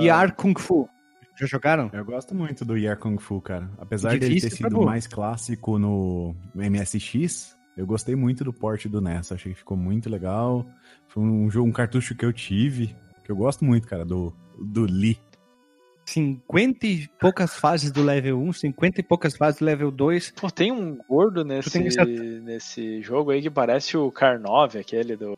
E 0.00 0.10
Ar 0.10 0.32
Kung 0.32 0.54
Fu. 0.58 0.88
Já 1.36 1.46
jogaram? 1.46 1.90
Eu 1.92 2.04
gosto 2.04 2.34
muito 2.34 2.64
do 2.64 2.76
Year 2.76 2.96
Kung 2.98 3.18
Fu, 3.18 3.40
cara. 3.40 3.68
Apesar 3.78 4.10
Difícil 4.10 4.28
dele 4.28 4.40
ter 4.40 4.48
pra 4.48 4.56
sido 4.56 4.70
burro. 4.70 4.86
mais 4.86 5.06
clássico 5.06 5.78
no 5.78 6.34
MSX, 6.54 7.56
eu 7.76 7.86
gostei 7.86 8.14
muito 8.14 8.44
do 8.44 8.52
porte 8.52 8.88
do 8.88 9.00
NES. 9.00 9.32
Achei 9.32 9.52
que 9.52 9.58
ficou 9.58 9.76
muito 9.76 10.08
legal. 10.08 10.64
Foi 11.08 11.22
um 11.22 11.50
jogo, 11.50 11.68
um 11.68 11.72
cartucho 11.72 12.14
que 12.14 12.24
eu 12.24 12.32
tive, 12.32 12.94
que 13.24 13.32
eu 13.32 13.36
gosto 13.36 13.64
muito, 13.64 13.88
cara, 13.88 14.04
do, 14.04 14.32
do 14.58 14.84
Lee. 14.84 15.18
50 16.06 16.86
e 16.86 17.08
poucas 17.18 17.56
fases 17.56 17.90
do 17.90 18.02
level 18.02 18.38
1, 18.38 18.52
50 18.52 19.00
e 19.00 19.02
poucas 19.02 19.36
fases 19.36 19.58
do 19.58 19.64
level 19.64 19.90
2. 19.90 20.32
Pô, 20.32 20.50
tem 20.50 20.70
um 20.70 20.96
gordo 21.08 21.44
nesse, 21.44 21.78
nesse 22.40 23.00
jogo 23.02 23.30
aí 23.30 23.40
que 23.40 23.50
parece 23.50 23.96
o 23.96 24.10
Karnov, 24.12 24.76
aquele 24.76 25.16
do. 25.16 25.36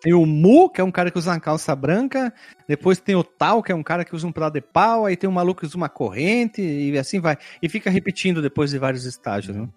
Tem 0.00 0.12
o 0.14 0.24
Mu, 0.24 0.70
que 0.70 0.80
é 0.80 0.84
um 0.84 0.90
cara 0.92 1.10
que 1.10 1.18
usa 1.18 1.32
uma 1.32 1.40
calça 1.40 1.74
branca. 1.74 2.32
Depois 2.68 3.00
tem 3.00 3.16
o 3.16 3.24
Tal, 3.24 3.62
que 3.62 3.72
é 3.72 3.74
um 3.74 3.82
cara 3.82 4.04
que 4.04 4.14
usa 4.14 4.26
um 4.26 4.32
pedaço 4.32 4.52
de 4.52 4.60
pau. 4.60 5.06
Aí 5.06 5.16
tem 5.16 5.28
um 5.28 5.32
maluco 5.32 5.60
que 5.60 5.66
usa 5.66 5.76
uma 5.76 5.88
corrente. 5.88 6.62
E 6.62 6.96
assim 6.96 7.18
vai. 7.20 7.36
E 7.60 7.68
fica 7.68 7.90
repetindo 7.90 8.40
depois 8.40 8.70
de 8.70 8.78
vários 8.78 9.04
estágios. 9.04 9.56
Né? 9.56 9.68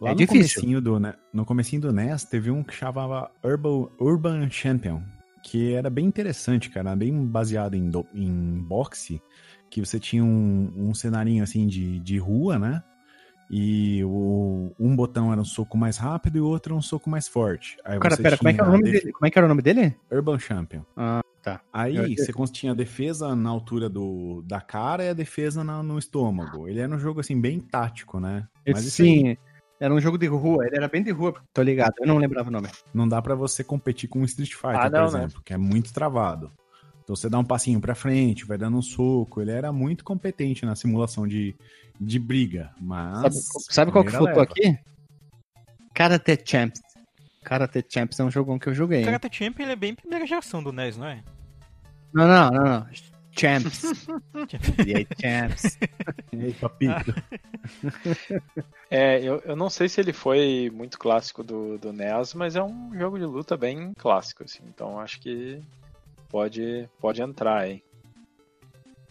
Lá 0.00 0.10
É 0.10 0.12
no 0.12 0.18
difícil. 0.18 0.60
comecinho 0.60 0.80
do, 0.80 0.98
né, 1.00 1.14
no 1.32 1.44
comecinho 1.46 1.80
do 1.82 1.92
NES, 1.92 2.24
teve 2.24 2.50
um 2.50 2.62
que 2.62 2.74
chamava 2.74 3.30
Urban, 3.42 3.88
Urban 4.00 4.50
Champion, 4.50 5.00
que 5.44 5.72
era 5.74 5.88
bem 5.88 6.04
interessante, 6.04 6.68
cara, 6.70 6.94
bem 6.96 7.24
baseado 7.24 7.74
em, 7.74 7.88
do- 7.88 8.06
em 8.12 8.58
boxe, 8.58 9.22
que 9.70 9.80
você 9.80 9.98
tinha 10.00 10.24
um, 10.24 10.72
um 10.76 10.92
cenarinho 10.92 11.42
assim 11.44 11.66
de, 11.66 12.00
de 12.00 12.18
rua, 12.18 12.58
né? 12.58 12.82
E 13.50 14.02
o, 14.04 14.72
um 14.78 14.96
botão 14.96 15.30
era 15.32 15.40
um 15.40 15.44
soco 15.44 15.76
mais 15.76 15.96
rápido 15.96 16.36
e 16.38 16.40
o 16.40 16.46
outro 16.46 16.74
um 16.74 16.82
soco 16.82 17.10
mais 17.10 17.28
forte. 17.28 17.76
Aí 17.84 17.98
Cara, 17.98 18.16
você 18.16 18.22
pera, 18.22 18.36
como 18.38 18.48
é, 18.48 18.52
que 18.54 18.60
era 18.60 18.68
o 18.68 18.72
nome 18.72 18.84
dele? 18.84 19.12
como 19.12 19.26
é 19.26 19.30
que 19.30 19.38
era 19.38 19.46
o 19.46 19.48
nome 19.48 19.62
dele? 19.62 19.96
Urban 20.10 20.38
Champion. 20.38 20.82
Ah, 20.96 21.20
tá. 21.42 21.60
Aí 21.72 22.14
Eu- 22.14 22.24
você 22.24 22.32
tinha 22.52 22.72
a 22.72 22.74
defesa 22.74 23.34
na 23.36 23.50
altura 23.50 23.88
do, 23.88 24.42
da 24.46 24.60
cara 24.60 25.04
e 25.04 25.08
a 25.10 25.14
defesa 25.14 25.62
na- 25.62 25.82
no 25.82 25.98
estômago. 25.98 26.68
Ele 26.68 26.80
era 26.80 26.94
um 26.94 26.98
jogo 26.98 27.20
assim 27.20 27.40
bem 27.40 27.60
tático, 27.60 28.18
né? 28.18 28.46
Esse, 28.64 28.88
isso 28.88 29.02
aí 29.02 29.08
sim, 29.08 29.36
era 29.78 29.92
um 29.92 30.00
jogo 30.00 30.16
de 30.16 30.26
rua. 30.26 30.66
Ele 30.66 30.76
era 30.76 30.88
bem 30.88 31.02
de 31.02 31.10
rua, 31.10 31.34
tô 31.52 31.62
ligado. 31.62 31.94
Eu 32.00 32.06
não 32.06 32.18
lembrava 32.18 32.48
o 32.48 32.52
nome. 32.52 32.68
não 32.94 33.06
dá 33.08 33.20
pra 33.20 33.34
você 33.34 33.62
competir 33.64 34.08
com 34.08 34.20
o 34.20 34.24
Street 34.24 34.52
Fighter, 34.54 34.80
Ah, 34.80 34.90
não, 34.90 35.08
por 35.10 35.16
exemplo, 35.18 35.42
que 35.44 35.52
é 35.52 35.58
muito 35.58 35.92
travado. 35.92 36.50
Então 37.02 37.16
você 37.16 37.28
dá 37.28 37.38
um 37.38 37.44
passinho 37.44 37.80
pra 37.80 37.94
frente, 37.94 38.44
vai 38.44 38.56
dando 38.56 38.76
um 38.76 38.82
soco. 38.82 39.40
Ele 39.40 39.50
era 39.50 39.72
muito 39.72 40.04
competente 40.04 40.64
na 40.64 40.76
simulação 40.76 41.26
de, 41.26 41.54
de 42.00 42.18
briga, 42.18 42.70
Sabe, 42.74 42.80
mas. 42.80 43.44
sabe 43.70 43.92
qual 43.92 44.04
que 44.04 44.10
faltou 44.10 44.28
leva. 44.28 44.42
aqui? 44.42 44.78
Karate 45.94 46.38
Champs. 46.44 46.80
Karate 47.42 47.84
Champs 47.88 48.20
é 48.20 48.24
um 48.24 48.30
jogão 48.30 48.58
que 48.58 48.68
eu 48.68 48.74
joguei. 48.74 49.04
Karate 49.04 49.28
Champ 49.30 49.58
ele 49.60 49.72
é 49.72 49.76
bem 49.76 49.94
primeira 49.94 50.26
geração 50.26 50.62
do 50.62 50.72
NES, 50.72 50.96
não 50.96 51.06
é? 51.06 51.22
Não, 52.12 52.28
não, 52.28 52.50
não, 52.50 52.64
não. 52.64 52.86
Champs. 53.34 53.82
e 54.86 54.94
aí, 54.94 55.06
Champs. 55.20 55.78
Ei, 56.32 56.52
papito. 56.54 57.14
É, 58.90 59.22
eu, 59.22 59.40
eu 59.46 59.56
não 59.56 59.70
sei 59.70 59.88
se 59.88 60.02
ele 60.02 60.12
foi 60.12 60.70
muito 60.74 60.98
clássico 60.98 61.42
do, 61.42 61.78
do 61.78 61.94
NES, 61.94 62.34
mas 62.34 62.56
é 62.56 62.62
um 62.62 62.94
jogo 62.94 63.18
de 63.18 63.24
luta 63.24 63.56
bem 63.56 63.94
clássico, 63.94 64.44
assim. 64.44 64.62
Então 64.68 65.00
acho 65.00 65.18
que 65.18 65.62
pode, 66.32 66.88
pode 67.00 67.22
entrar 67.22 67.58
aí. 67.58 67.82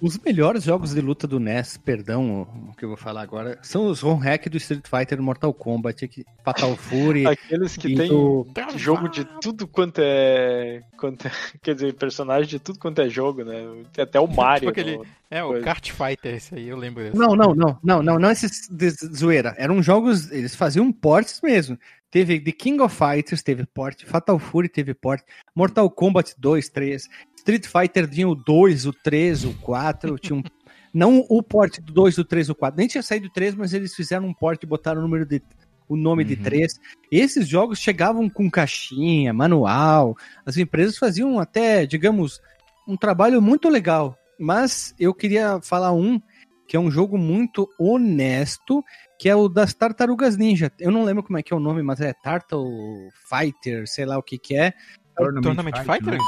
Os 0.02 0.18
melhores 0.18 0.64
jogos 0.64 0.96
de 0.96 1.00
luta 1.00 1.28
do 1.28 1.40
NES, 1.40 1.78
perdão 1.78 2.48
o 2.72 2.76
que 2.76 2.84
eu 2.84 2.90
vou 2.90 2.98
falar 2.98 3.22
agora, 3.22 3.60
são 3.62 3.86
os 3.86 4.04
home 4.04 4.24
hack 4.24 4.48
do 4.50 4.58
Street 4.58 4.84
Fighter 4.88 5.22
Mortal 5.22 5.54
Kombat, 5.54 6.08
que- 6.08 6.26
Fatal 6.44 6.76
Fury. 6.76 7.28
Aqueles 7.28 7.78
que 7.78 7.94
tem 7.96 8.10
do- 8.10 8.48
jogo 8.78 9.08
de 9.08 9.24
tudo 9.40 9.68
quanto 9.68 10.00
é, 10.04 10.82
quanto 10.98 11.28
é- 11.28 11.32
Quer 11.62 11.76
dizer, 11.76 11.94
personagem 11.94 12.50
de 12.50 12.58
tudo 12.58 12.80
quanto 12.80 13.00
é 13.00 13.08
jogo, 13.08 13.44
né? 13.44 13.62
Tem 13.94 14.02
até 14.04 14.20
o 14.20 14.26
Mario. 14.26 14.72
Tipo 14.72 14.82
aquele- 14.82 14.98
no- 14.98 15.06
É, 15.30 15.44
o 15.44 15.50
Coisa. 15.50 15.66
Kart 15.66 15.92
Fighter, 15.92 16.34
esse 16.34 16.56
aí, 16.56 16.68
eu 16.68 16.78
lembro 16.78 17.04
desse. 17.04 17.16
Não, 17.16 17.36
não, 17.36 17.54
não, 17.54 17.78
não, 17.84 18.02
não, 18.02 18.18
não 18.18 18.32
esses 18.32 18.68
de 18.72 18.90
zoeira. 18.90 19.54
Eram 19.56 19.84
jogos, 19.84 20.32
eles 20.32 20.56
faziam 20.56 20.92
portes 20.92 21.40
mesmo. 21.44 21.78
Teve 22.12 22.42
The 22.42 22.52
King 22.52 22.82
of 22.82 22.96
Fighters, 22.96 23.42
teve 23.42 23.66
porte, 23.66 24.06
Fatal 24.06 24.38
Fury 24.38 24.68
teve 24.68 24.94
porte, 24.94 25.24
Mortal 25.56 25.90
Kombat 25.90 26.36
2, 26.38 26.70
3, 26.70 27.08
Street 27.38 27.66
Fighter 27.66 28.08
tinha 28.08 28.28
o 28.28 28.36
2, 28.36 28.86
o 28.86 28.94
3, 28.94 29.46
o 29.46 29.54
4, 29.62 30.20
tinha 30.20 30.38
um... 30.38 30.44
Não 30.94 31.26
o 31.30 31.42
porte 31.42 31.82
do 31.82 31.94
2, 31.94 32.18
o 32.18 32.26
3, 32.26 32.50
o 32.50 32.56
4. 32.56 32.78
Nem 32.78 32.86
tinha 32.86 33.02
saído 33.02 33.28
o 33.28 33.30
3, 33.30 33.56
mas 33.56 33.74
eles 33.74 33.96
fizeram 33.96 34.28
um 34.28 34.34
porte 34.34 34.66
e 34.66 34.68
botaram 34.68 35.00
o 35.00 35.02
número 35.02 35.26
de 35.26 35.42
o 35.88 35.96
nome 35.96 36.24
de 36.24 36.36
Uhum. 36.36 36.44
3. 36.44 36.80
Esses 37.12 37.48
jogos 37.48 37.80
chegavam 37.80 38.30
com 38.30 38.50
caixinha, 38.50 39.34
manual. 39.34 40.18
As 40.46 40.58
empresas 40.58 40.98
faziam 40.98 41.40
até, 41.40 41.86
digamos, 41.86 42.42
um 42.88 42.96
trabalho 42.96 43.42
muito 43.42 43.68
legal. 43.70 44.18
Mas 44.40 44.96
eu 45.00 45.14
queria 45.14 45.62
falar 45.62 45.92
um 45.92 46.22
que 46.68 46.78
é 46.78 46.80
um 46.80 46.90
jogo 46.90 47.18
muito 47.18 47.68
honesto, 47.78 48.82
que 49.22 49.30
é 49.30 49.36
o 49.36 49.48
das 49.48 49.72
Tartarugas 49.72 50.36
Ninja. 50.36 50.72
Eu 50.80 50.90
não 50.90 51.04
lembro 51.04 51.22
como 51.22 51.38
é 51.38 51.44
que 51.44 51.54
é 51.54 51.56
o 51.56 51.60
nome, 51.60 51.84
mas 51.84 52.02
é 52.02 52.12
Turtle 52.12 53.08
Fighter, 53.30 53.88
sei 53.88 54.04
lá 54.04 54.18
o 54.18 54.24
que 54.24 54.36
que 54.36 54.56
é. 54.56 54.74
Tournament 55.16 55.76
Fight, 55.76 55.86
Fighters? 55.86 56.18
né? 56.18 56.24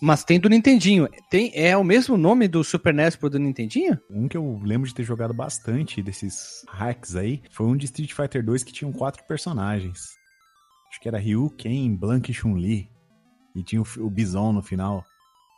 Mas 0.00 0.22
tem 0.22 0.38
do 0.38 0.48
Nintendinho. 0.48 1.08
Tem, 1.28 1.50
é 1.52 1.76
o 1.76 1.82
mesmo 1.82 2.16
nome 2.16 2.46
do 2.46 2.62
Super 2.62 2.94
NES 2.94 3.16
pro 3.16 3.28
do 3.28 3.40
Nintendinho? 3.40 3.98
Um 4.08 4.28
que 4.28 4.36
eu 4.36 4.60
lembro 4.62 4.86
de 4.86 4.94
ter 4.94 5.02
jogado 5.02 5.34
bastante 5.34 6.00
desses 6.04 6.64
hacks 6.68 7.16
aí 7.16 7.42
foi 7.50 7.66
um 7.66 7.76
de 7.76 7.86
Street 7.86 8.12
Fighter 8.12 8.44
2 8.44 8.62
que 8.62 8.72
tinham 8.72 8.92
quatro 8.92 9.24
personagens. 9.26 9.98
Acho 10.90 11.00
que 11.00 11.08
era 11.08 11.18
Ryu, 11.18 11.50
Ken, 11.58 11.96
Blank 11.96 12.30
e 12.30 12.34
Chun-Li. 12.34 12.88
E 13.56 13.64
tinha 13.64 13.82
o, 13.82 13.86
o 13.98 14.08
Bison 14.08 14.52
no 14.52 14.62
final. 14.62 15.04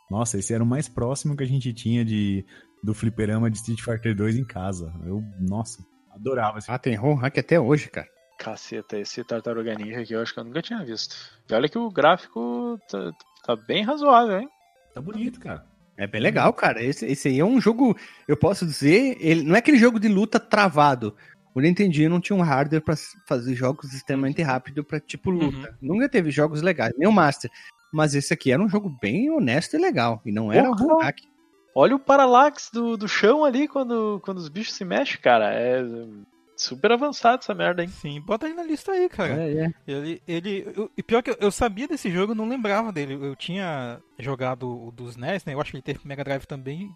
Nossa, 0.09 0.39
esse 0.39 0.55
era 0.55 0.63
o 0.63 0.67
mais 0.67 0.89
próximo 0.89 1.37
que 1.37 1.43
a 1.43 1.47
gente 1.47 1.71
tinha 1.71 2.03
de, 2.03 2.43
do 2.83 2.95
fliperama 2.95 3.47
de 3.51 3.57
Street 3.57 3.83
Fighter 3.83 4.15
2 4.15 4.37
em 4.37 4.43
casa. 4.43 4.91
Eu, 5.05 5.23
nossa, 5.39 5.85
adorava 6.17 6.59
esse 6.59 6.69
Ah, 6.69 6.77
tem 6.77 6.95
ROM 6.95 7.15
hack 7.15 7.37
até 7.37 7.59
hoje, 7.59 7.89
cara. 7.89 8.07
Caceta, 8.37 8.99
esse 8.99 9.23
Tartaruga 9.23 9.73
Ninja 9.73 10.01
aqui 10.01 10.13
eu 10.13 10.21
acho 10.21 10.33
que 10.33 10.39
eu 10.39 10.43
nunca 10.43 10.61
tinha 10.61 10.83
visto. 10.85 11.15
E 11.49 11.53
olha 11.53 11.67
que 11.67 11.77
o 11.77 11.89
gráfico 11.89 12.79
tá, 12.87 13.11
tá 13.45 13.55
bem 13.55 13.83
razoável, 13.83 14.39
hein? 14.39 14.49
Tá 14.93 15.01
bonito, 15.01 15.39
cara. 15.39 15.65
É 15.97 16.05
bem 16.05 16.21
legal, 16.21 16.53
cara. 16.53 16.81
Esse, 16.83 17.05
esse 17.07 17.27
aí 17.27 17.39
é 17.39 17.45
um 17.45 17.59
jogo, 17.59 17.97
eu 18.27 18.37
posso 18.37 18.65
dizer, 18.65 19.17
ele 19.19 19.43
não 19.43 19.55
é 19.55 19.59
aquele 19.59 19.79
jogo 19.79 19.99
de 19.99 20.07
luta 20.07 20.39
travado. 20.39 21.15
O 21.55 21.59
Nintendinho 21.59 22.11
não 22.11 22.21
tinha 22.21 22.37
um 22.37 22.43
hardware 22.43 22.83
pra 22.83 22.93
fazer 23.27 23.55
jogos 23.55 23.91
extremamente 23.91 24.43
rápido 24.43 24.83
pra 24.83 24.99
tipo 24.99 25.31
luta. 25.31 25.75
Nunca 25.81 26.07
teve 26.07 26.29
jogos 26.29 26.61
legais, 26.61 26.93
nem 26.95 27.07
o 27.07 27.11
Master. 27.11 27.49
Mas 27.91 28.13
esse 28.13 28.31
aqui 28.31 28.51
era 28.51 28.61
um 28.61 28.69
jogo 28.69 28.95
bem 29.01 29.31
honesto 29.31 29.75
e 29.75 29.79
legal. 29.79 30.21
E 30.23 30.31
não 30.31 30.51
era 30.53 30.69
um 30.69 30.99
hack. 30.99 31.17
Olha 31.79 31.95
o 31.95 31.99
parallax 31.99 32.71
do, 32.73 32.97
do 32.97 33.07
chão 33.07 33.45
ali 33.45 33.67
quando, 33.67 34.19
quando 34.23 34.39
os 34.39 34.49
bichos 34.49 34.73
se 34.73 34.83
mexem, 34.83 35.19
cara. 35.21 35.53
É 35.53 35.85
super 36.57 36.91
avançado 36.91 37.43
essa 37.43 37.53
merda, 37.53 37.83
hein? 37.83 37.89
Sim, 37.89 38.19
bota 38.19 38.47
ele 38.47 38.55
na 38.55 38.63
lista 38.63 38.93
aí, 38.93 39.07
cara. 39.07 39.43
É, 39.43 39.65
é. 39.65 39.73
Ele, 39.87 40.21
ele, 40.27 40.73
eu- 40.75 40.89
e 40.97 41.03
pior 41.03 41.21
que 41.21 41.29
eu, 41.29 41.37
eu 41.39 41.51
sabia 41.51 41.87
desse 41.87 42.09
jogo, 42.09 42.31
eu 42.31 42.35
não 42.35 42.49
lembrava 42.49 42.91
dele. 42.91 43.13
Eu 43.13 43.35
tinha 43.35 43.99
jogado 44.17 44.87
o 44.87 44.91
dos 44.91 45.15
NES, 45.15 45.45
né? 45.45 45.53
Eu 45.53 45.61
acho 45.61 45.69
que 45.69 45.77
ele 45.77 45.83
teve 45.83 45.99
Mega 46.03 46.23
Drive 46.23 46.47
também. 46.47 46.89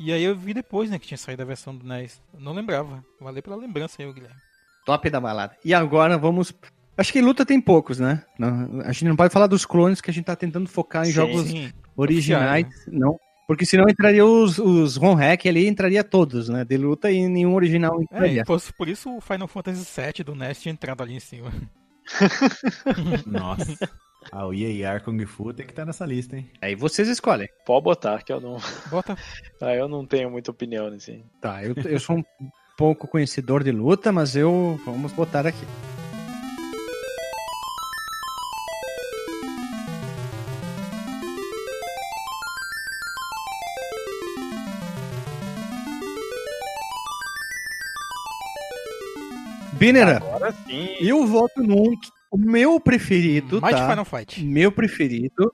E 0.00 0.12
aí 0.12 0.24
eu 0.24 0.34
vi 0.34 0.52
depois, 0.52 0.90
né, 0.90 0.98
que 0.98 1.06
tinha 1.06 1.16
saído 1.16 1.42
a 1.42 1.46
versão 1.46 1.76
do 1.76 1.86
NES. 1.86 2.20
Eu 2.34 2.40
não 2.40 2.52
lembrava. 2.52 3.04
Valeu 3.20 3.44
pela 3.44 3.54
lembrança 3.54 4.02
aí, 4.02 4.12
Guilherme. 4.12 4.40
Top 4.84 5.08
da 5.08 5.20
balada. 5.20 5.56
E 5.64 5.72
agora 5.72 6.18
vamos. 6.18 6.52
Acho 6.98 7.12
que 7.12 7.20
luta 7.20 7.46
tem 7.46 7.60
poucos, 7.60 8.00
né? 8.00 8.24
Não, 8.36 8.80
a 8.80 8.90
gente 8.90 9.04
não 9.04 9.14
pode 9.14 9.32
falar 9.32 9.46
dos 9.46 9.64
clones 9.64 10.00
que 10.00 10.10
a 10.10 10.12
gente 10.12 10.24
tá 10.24 10.34
tentando 10.34 10.68
focar 10.68 11.04
em 11.04 11.06
Sim, 11.06 11.12
jogos 11.12 11.46
Sim, 11.46 11.72
originais, 11.96 12.66
não. 12.88 13.16
Porque 13.50 13.66
senão 13.66 13.88
entraria 13.88 14.24
os, 14.24 14.60
os 14.60 14.94
ROM 14.94 15.16
hack 15.16 15.44
ali, 15.46 15.66
entraria 15.66 16.04
todos, 16.04 16.48
né? 16.48 16.64
De 16.64 16.76
luta 16.76 17.10
e 17.10 17.26
nenhum 17.26 17.56
original 17.56 17.98
É, 17.98 18.04
entraria. 18.04 18.42
e 18.42 18.46
fosse 18.46 18.72
por 18.72 18.88
isso 18.88 19.12
o 19.16 19.20
Final 19.20 19.48
Fantasy 19.48 19.84
VII 20.00 20.22
do 20.22 20.36
NES 20.36 20.60
tinha 20.60 20.70
entrado 20.70 21.02
ali 21.02 21.14
em 21.16 21.18
cima. 21.18 21.50
Nossa. 23.26 23.90
Ah, 24.30 24.46
o 24.46 24.54
EAR 24.54 25.02
Kung 25.02 25.26
Fu 25.26 25.52
tem 25.52 25.66
que 25.66 25.72
estar 25.72 25.84
nessa 25.84 26.06
lista, 26.06 26.36
hein? 26.36 26.48
Aí 26.62 26.76
vocês 26.76 27.08
escolhem. 27.08 27.48
Pode 27.66 27.82
botar, 27.82 28.22
que 28.22 28.32
eu 28.32 28.40
não. 28.40 28.56
Bota. 28.88 29.16
Ah, 29.60 29.74
eu 29.74 29.88
não 29.88 30.06
tenho 30.06 30.30
muita 30.30 30.52
opinião 30.52 30.88
nesse. 30.88 31.20
Tá, 31.40 31.64
eu, 31.64 31.74
eu 31.74 31.98
sou 31.98 32.18
um 32.18 32.24
pouco 32.78 33.08
conhecedor 33.08 33.64
de 33.64 33.72
luta, 33.72 34.12
mas 34.12 34.36
eu. 34.36 34.80
Vamos 34.86 35.12
botar 35.12 35.44
aqui. 35.44 35.66
Binera, 49.80 50.18
Agora 50.18 50.52
sim. 50.66 50.88
eu 51.00 51.26
voto 51.26 51.62
num. 51.62 51.94
O 52.30 52.36
meu 52.38 52.78
preferido, 52.78 53.60
Mighty 53.60 53.74
tá? 53.74 53.88
Final 53.90 54.04
Fight. 54.04 54.44
Meu 54.44 54.70
preferido. 54.70 55.52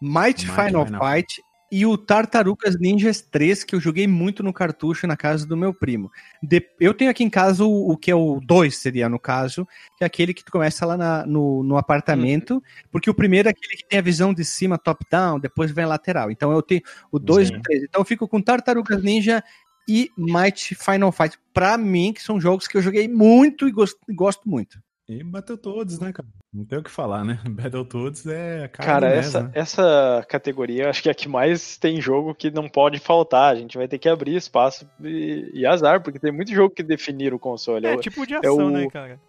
Mighty, 0.00 0.46
Mighty 0.46 0.46
Final, 0.46 0.86
Final 0.86 1.12
Fight 1.12 1.42
e 1.72 1.84
o 1.84 1.96
Tartarugas 1.98 2.78
Ninjas 2.78 3.20
3, 3.20 3.64
que 3.64 3.74
eu 3.74 3.80
joguei 3.80 4.06
muito 4.06 4.42
no 4.42 4.52
cartucho 4.52 5.06
na 5.06 5.16
casa 5.16 5.44
do 5.46 5.56
meu 5.56 5.74
primo. 5.74 6.10
De- 6.42 6.64
eu 6.78 6.94
tenho 6.94 7.10
aqui 7.10 7.24
em 7.24 7.28
casa 7.30 7.64
o, 7.64 7.90
o 7.90 7.96
que 7.96 8.10
é 8.10 8.14
o 8.14 8.38
2, 8.40 8.76
seria 8.76 9.08
no 9.08 9.18
caso, 9.18 9.66
que 9.98 10.04
é 10.04 10.06
aquele 10.06 10.32
que 10.32 10.44
tu 10.44 10.52
começa 10.52 10.86
lá 10.86 10.96
na- 10.96 11.26
no, 11.26 11.62
no 11.64 11.76
apartamento, 11.76 12.62
porque 12.92 13.10
o 13.10 13.14
primeiro 13.14 13.48
é 13.48 13.50
aquele 13.50 13.76
que 13.76 13.88
tem 13.88 13.98
a 13.98 14.02
visão 14.02 14.32
de 14.32 14.44
cima, 14.44 14.78
top-down, 14.78 15.40
depois 15.40 15.70
vem 15.72 15.84
lateral. 15.86 16.30
Então 16.30 16.52
eu 16.52 16.62
tenho 16.62 16.82
o 17.10 17.18
2 17.18 17.50
e 17.50 17.56
o 17.56 17.60
3. 17.62 17.82
Então 17.82 18.00
eu 18.00 18.04
fico 18.06 18.28
com 18.28 18.40
Tartarugas 18.40 19.02
Ninja 19.02 19.42
e 19.88 20.10
Mighty 20.16 20.74
Final 20.74 21.12
Fight. 21.12 21.38
Pra 21.52 21.76
mim, 21.78 22.12
que 22.12 22.22
são 22.22 22.40
jogos 22.40 22.66
que 22.66 22.76
eu 22.76 22.82
joguei 22.82 23.06
muito 23.08 23.68
e 23.68 23.72
gosto, 23.72 23.98
gosto 24.10 24.48
muito. 24.48 24.78
E 25.08 25.22
Battletoads, 25.22 25.98
né, 25.98 26.12
cara? 26.14 26.26
Não 26.52 26.64
tem 26.64 26.78
o 26.78 26.82
que 26.82 26.90
falar, 26.90 27.24
né? 27.24 27.38
Battletoads 27.44 28.26
é 28.26 28.64
a 28.64 28.68
cara, 28.68 28.86
Cara, 29.00 29.08
essa, 29.14 29.42
né? 29.42 29.50
essa 29.54 30.24
categoria 30.28 30.88
acho 30.88 31.02
que 31.02 31.08
é 31.10 31.12
a 31.12 31.14
que 31.14 31.28
mais 31.28 31.76
tem 31.76 32.00
jogo 32.00 32.34
que 32.34 32.50
não 32.50 32.68
pode 32.68 32.98
faltar. 32.98 33.52
A 33.52 33.58
gente 33.58 33.76
vai 33.76 33.86
ter 33.86 33.98
que 33.98 34.08
abrir 34.08 34.34
espaço 34.34 34.88
e, 35.02 35.50
e 35.52 35.66
azar, 35.66 36.02
porque 36.02 36.18
tem 36.18 36.32
muito 36.32 36.52
jogo 36.54 36.74
que 36.74 36.82
definiram 36.82 37.36
o 37.36 37.40
console. 37.40 37.86
É 37.86 37.94
Eu- 37.94 38.00
tipo 38.00 38.26
de 38.26 38.34
ação, 38.34 38.68
o- 38.68 38.70
né, 38.70 38.88
cara? 38.88 39.20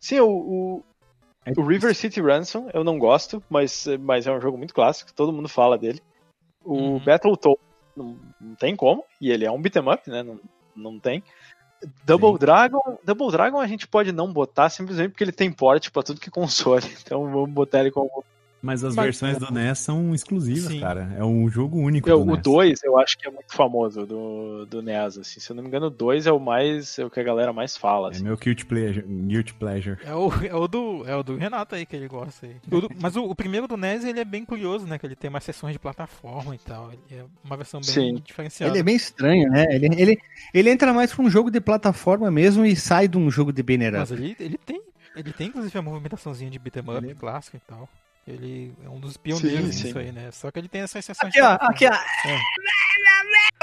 Sim, 0.00 0.18
o, 0.20 0.28
o, 0.30 0.84
É 1.46 1.52
o 1.56 1.62
River 1.64 1.94
City 1.94 2.20
Ransom 2.20 2.68
eu 2.74 2.82
não 2.82 2.98
gosto, 2.98 3.40
mas, 3.48 3.86
mas 4.00 4.26
é 4.26 4.32
um 4.32 4.40
jogo 4.40 4.58
muito 4.58 4.74
clássico, 4.74 5.12
todo 5.14 5.32
mundo 5.32 5.48
fala 5.48 5.78
dele. 5.78 6.02
O 6.64 6.74
Uhum. 6.74 6.98
Battletoads 7.04 7.62
não, 7.96 8.18
não 8.40 8.54
tem 8.54 8.74
como, 8.76 9.04
e 9.20 9.30
ele 9.30 9.44
é 9.44 9.50
um 9.50 9.60
beat'em 9.60 9.92
up, 9.92 10.10
né? 10.10 10.22
Não, 10.22 10.40
não 10.74 10.98
tem. 10.98 11.22
Double 12.04 12.32
Sim. 12.32 12.38
Dragon, 12.38 12.98
Double 13.04 13.30
Dragon 13.30 13.58
a 13.58 13.66
gente 13.66 13.88
pode 13.88 14.12
não 14.12 14.30
botar 14.32 14.68
simplesmente 14.68 15.10
porque 15.10 15.24
ele 15.24 15.32
tem 15.32 15.50
porte 15.50 15.90
pra 15.90 16.02
tudo 16.02 16.20
que 16.20 16.30
console. 16.30 16.84
Então 17.02 17.30
vamos 17.30 17.50
botar 17.50 17.80
ele 17.80 17.90
como 17.90 18.24
Mas 18.62 18.84
as 18.84 18.94
Mas- 18.94 19.04
versões 19.06 19.38
do 19.38 19.50
NES 19.50 19.78
são 19.78 20.14
exclusivas, 20.14 20.70
Sim. 20.72 20.80
cara. 20.80 21.14
É 21.16 21.24
um 21.24 21.48
jogo 21.48 21.78
único 21.78 22.08
Eu- 22.10 22.18
do 22.24 22.30
o 22.32 22.34
NES. 22.34 22.42
2 22.42 22.82
eu 22.84 22.98
acho 22.98 23.16
que 23.16 23.26
é 23.26 23.30
muito 23.30 23.54
famoso 23.54 24.04
do, 24.04 24.66
do 24.66 24.82
NES, 24.82 25.16
assim. 25.18 25.40
Se 25.40 25.50
eu 25.50 25.56
não 25.56 25.62
me 25.62 25.68
engano, 25.68 25.86
o 25.86 25.90
2 25.90 26.26
é 26.26 26.32
o 26.32 26.38
mais. 26.38 26.98
é 26.98 27.04
o 27.04 27.10
que 27.10 27.18
a 27.18 27.22
galera 27.22 27.52
mais 27.54 27.74
fala. 27.76 28.08
É 28.08 28.10
Assim. 28.10 28.22
meu 28.24 28.36
guilty 28.36 28.66
pleasure. 28.66 29.02
Guilty 29.06 29.54
pleasure. 29.54 29.98
É 30.04 30.14
o, 30.14 30.30
é 30.44 30.54
o 30.54 30.68
do, 30.68 31.04
é 31.08 31.16
o 31.16 31.22
do 31.22 31.36
Renato 31.36 31.74
aí 31.74 31.86
que 31.86 31.96
ele 31.96 32.06
gosta 32.06 32.44
aí. 32.46 32.56
O 32.70 32.80
do- 32.82 32.90
mas 33.00 33.16
o, 33.16 33.24
o 33.24 33.34
primeiro 33.34 33.66
do 33.66 33.78
NES 33.78 34.04
ele 34.04 34.20
é 34.20 34.24
bem 34.26 34.44
curioso, 34.44 34.86
né? 34.86 34.98
Que 34.98 35.06
ele 35.06 35.16
tem 35.16 35.30
mais 35.30 35.44
sessões 35.44 35.72
de 35.72 35.78
plataforma 35.78 36.54
e 36.54 36.58
tal. 36.58 36.90
Ele 36.92 37.20
é 37.20 37.24
uma 37.42 37.56
versão 37.56 37.80
bem 37.80 37.88
Sim. 37.90 38.14
diferenciada. 38.22 38.72
Ele 38.72 38.80
é 38.80 38.82
bem 38.82 38.96
estranho, 38.96 39.48
né? 39.50 39.64
Ele, 39.70 39.86
ele, 39.96 40.18
ele 40.52 40.70
entra 40.70 40.92
mais 40.92 41.14
pra 41.14 41.24
um 41.24 41.30
jogo 41.30 41.50
de 41.50 41.60
plataforma 41.62 42.30
mesmo 42.30 42.64
e 42.66 42.76
sai 42.76 43.08
de 43.08 43.16
um 43.16 43.30
jogo 43.30 43.52
de 43.54 43.62
banner 43.62 43.92
Mas 43.94 44.10
ele, 44.10 44.36
ele 44.38 44.58
tem. 44.58 44.82
Ele 45.16 45.32
tem 45.32 45.48
inclusive 45.48 45.76
a 45.76 45.82
movimentaçãozinha 45.82 46.50
de 46.50 46.58
beat'em 46.58 46.82
up 46.82 47.04
Ele- 47.04 47.14
clássica 47.14 47.56
e 47.56 47.60
tal. 47.66 47.88
Ele 48.30 48.72
é 48.84 48.88
um 48.88 49.00
dos 49.00 49.16
pioneiros 49.16 49.74
Sim, 49.76 49.84
nisso 49.84 49.92
sim. 49.92 49.98
aí, 49.98 50.12
né? 50.12 50.30
Só 50.32 50.50
que 50.50 50.58
ele 50.58 50.68
tem 50.68 50.82
essas 50.82 51.04
sessões 51.04 51.34
Aqui, 51.34 51.40
ó, 51.42 51.56
aqui, 51.60 51.86
ó. 51.86 51.90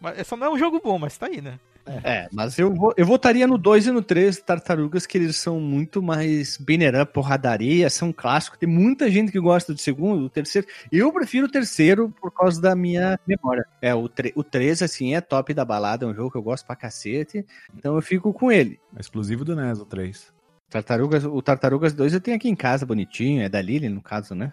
Mas 0.00 0.26
só 0.26 0.36
não 0.36 0.46
é 0.46 0.50
um 0.50 0.58
jogo 0.58 0.80
bom, 0.82 0.98
mas 0.98 1.16
tá 1.18 1.26
aí, 1.26 1.40
né? 1.40 1.58
É, 2.04 2.28
mas 2.30 2.58
eu, 2.58 2.72
vo- 2.72 2.92
eu 2.98 3.06
votaria 3.06 3.46
no 3.46 3.56
2 3.56 3.86
e 3.86 3.90
no 3.90 4.02
3 4.02 4.38
Tartarugas, 4.40 5.06
que 5.06 5.16
eles 5.16 5.36
são 5.36 5.58
muito 5.58 6.02
mais 6.02 6.58
banner 6.58 7.00
up, 7.00 7.12
porradaria, 7.14 7.88
são 7.88 8.12
clássicos. 8.12 8.58
Tem 8.58 8.68
muita 8.68 9.10
gente 9.10 9.32
que 9.32 9.40
gosta 9.40 9.72
do 9.72 9.80
segundo, 9.80 10.20
do 10.20 10.28
terceiro. 10.30 10.68
Eu 10.92 11.10
prefiro 11.12 11.46
o 11.46 11.50
terceiro 11.50 12.14
por 12.20 12.30
causa 12.30 12.60
da 12.60 12.76
minha 12.76 13.18
memória. 13.26 13.66
É, 13.80 13.94
o, 13.94 14.06
tre- 14.06 14.32
o 14.36 14.44
3, 14.44 14.82
assim, 14.82 15.14
é 15.14 15.20
top 15.22 15.54
da 15.54 15.64
balada, 15.64 16.04
é 16.04 16.08
um 16.08 16.14
jogo 16.14 16.30
que 16.30 16.36
eu 16.36 16.42
gosto 16.42 16.66
pra 16.66 16.76
cacete. 16.76 17.44
Então 17.74 17.94
eu 17.96 18.02
fico 18.02 18.34
com 18.34 18.52
ele. 18.52 18.78
É 18.94 19.00
exclusivo 19.00 19.42
do 19.44 19.56
NES, 19.56 19.80
o 19.80 19.86
3. 19.86 20.30
Tartarugas, 20.70 21.24
o 21.24 21.40
Tartarugas 21.40 21.92
2 21.94 22.14
eu 22.14 22.20
tenho 22.20 22.36
aqui 22.36 22.48
em 22.48 22.56
casa, 22.56 22.84
bonitinho, 22.84 23.42
é 23.42 23.48
da 23.48 23.60
Lily, 23.60 23.88
no 23.88 24.02
caso, 24.02 24.34
né? 24.34 24.52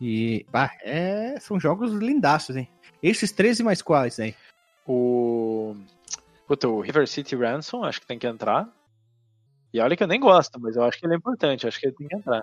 E, 0.00 0.46
bah, 0.50 0.70
é, 0.82 1.38
são 1.40 1.58
jogos 1.58 1.92
lindaços, 1.92 2.56
hein? 2.56 2.68
Esses 3.02 3.32
13 3.32 3.62
mais 3.62 3.82
quais, 3.82 4.20
aí? 4.20 4.34
O. 4.86 5.74
Puta, 6.46 6.68
o 6.68 6.80
River 6.80 7.06
City 7.06 7.34
Ransom, 7.34 7.84
acho 7.84 8.00
que 8.00 8.06
tem 8.06 8.18
que 8.18 8.26
entrar. 8.26 8.68
E 9.72 9.80
olha 9.80 9.96
que 9.96 10.02
eu 10.02 10.08
nem 10.08 10.20
gosto, 10.20 10.58
mas 10.60 10.76
eu 10.76 10.84
acho 10.84 10.98
que 10.98 11.06
ele 11.06 11.14
é 11.14 11.16
importante, 11.16 11.66
acho 11.66 11.78
que 11.78 11.86
ele 11.86 11.94
tem 11.94 12.08
que 12.08 12.16
entrar. 12.16 12.42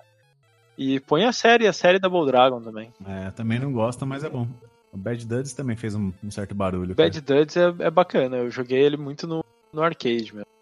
E 0.77 0.99
põe 0.99 1.23
a 1.25 1.31
série, 1.31 1.67
a 1.67 1.73
série 1.73 1.99
Double 1.99 2.25
Dragon 2.25 2.61
também. 2.61 2.93
É, 3.05 3.31
também 3.31 3.59
não 3.59 3.71
gosta, 3.71 4.05
mas 4.05 4.23
é 4.23 4.29
bom. 4.29 4.47
O 4.91 4.97
Bad 4.97 5.25
Duds 5.25 5.53
também 5.53 5.75
fez 5.75 5.95
um, 5.95 6.11
um 6.23 6.29
certo 6.29 6.53
barulho. 6.53 6.91
O 6.91 6.95
Bad 6.95 7.19
Duds 7.19 7.57
é, 7.57 7.73
é 7.79 7.89
bacana, 7.89 8.37
eu 8.37 8.51
joguei 8.51 8.81
ele 8.81 8.97
muito 8.97 9.25
no, 9.25 9.43
no 9.73 9.81
arcade 9.81 10.35
mesmo. 10.35 10.54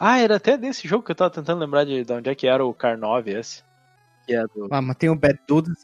Ah, 0.00 0.18
era 0.18 0.36
até 0.36 0.56
desse 0.56 0.88
jogo 0.88 1.04
que 1.04 1.10
eu 1.10 1.14
tava 1.14 1.30
tentando 1.30 1.60
lembrar 1.60 1.84
de, 1.84 2.02
de 2.04 2.12
onde 2.12 2.30
é 2.30 2.34
que 2.34 2.46
era 2.46 2.64
o 2.64 2.72
Car 2.72 2.96
9 2.96 3.32
esse. 3.38 3.62
Que 4.26 4.34
é 4.34 4.42
do. 4.46 4.66
Ah, 4.70 4.80
mas 4.80 4.96
tem 4.96 5.10
o 5.10 5.14
Bad 5.14 5.38
Dudes. 5.46 5.74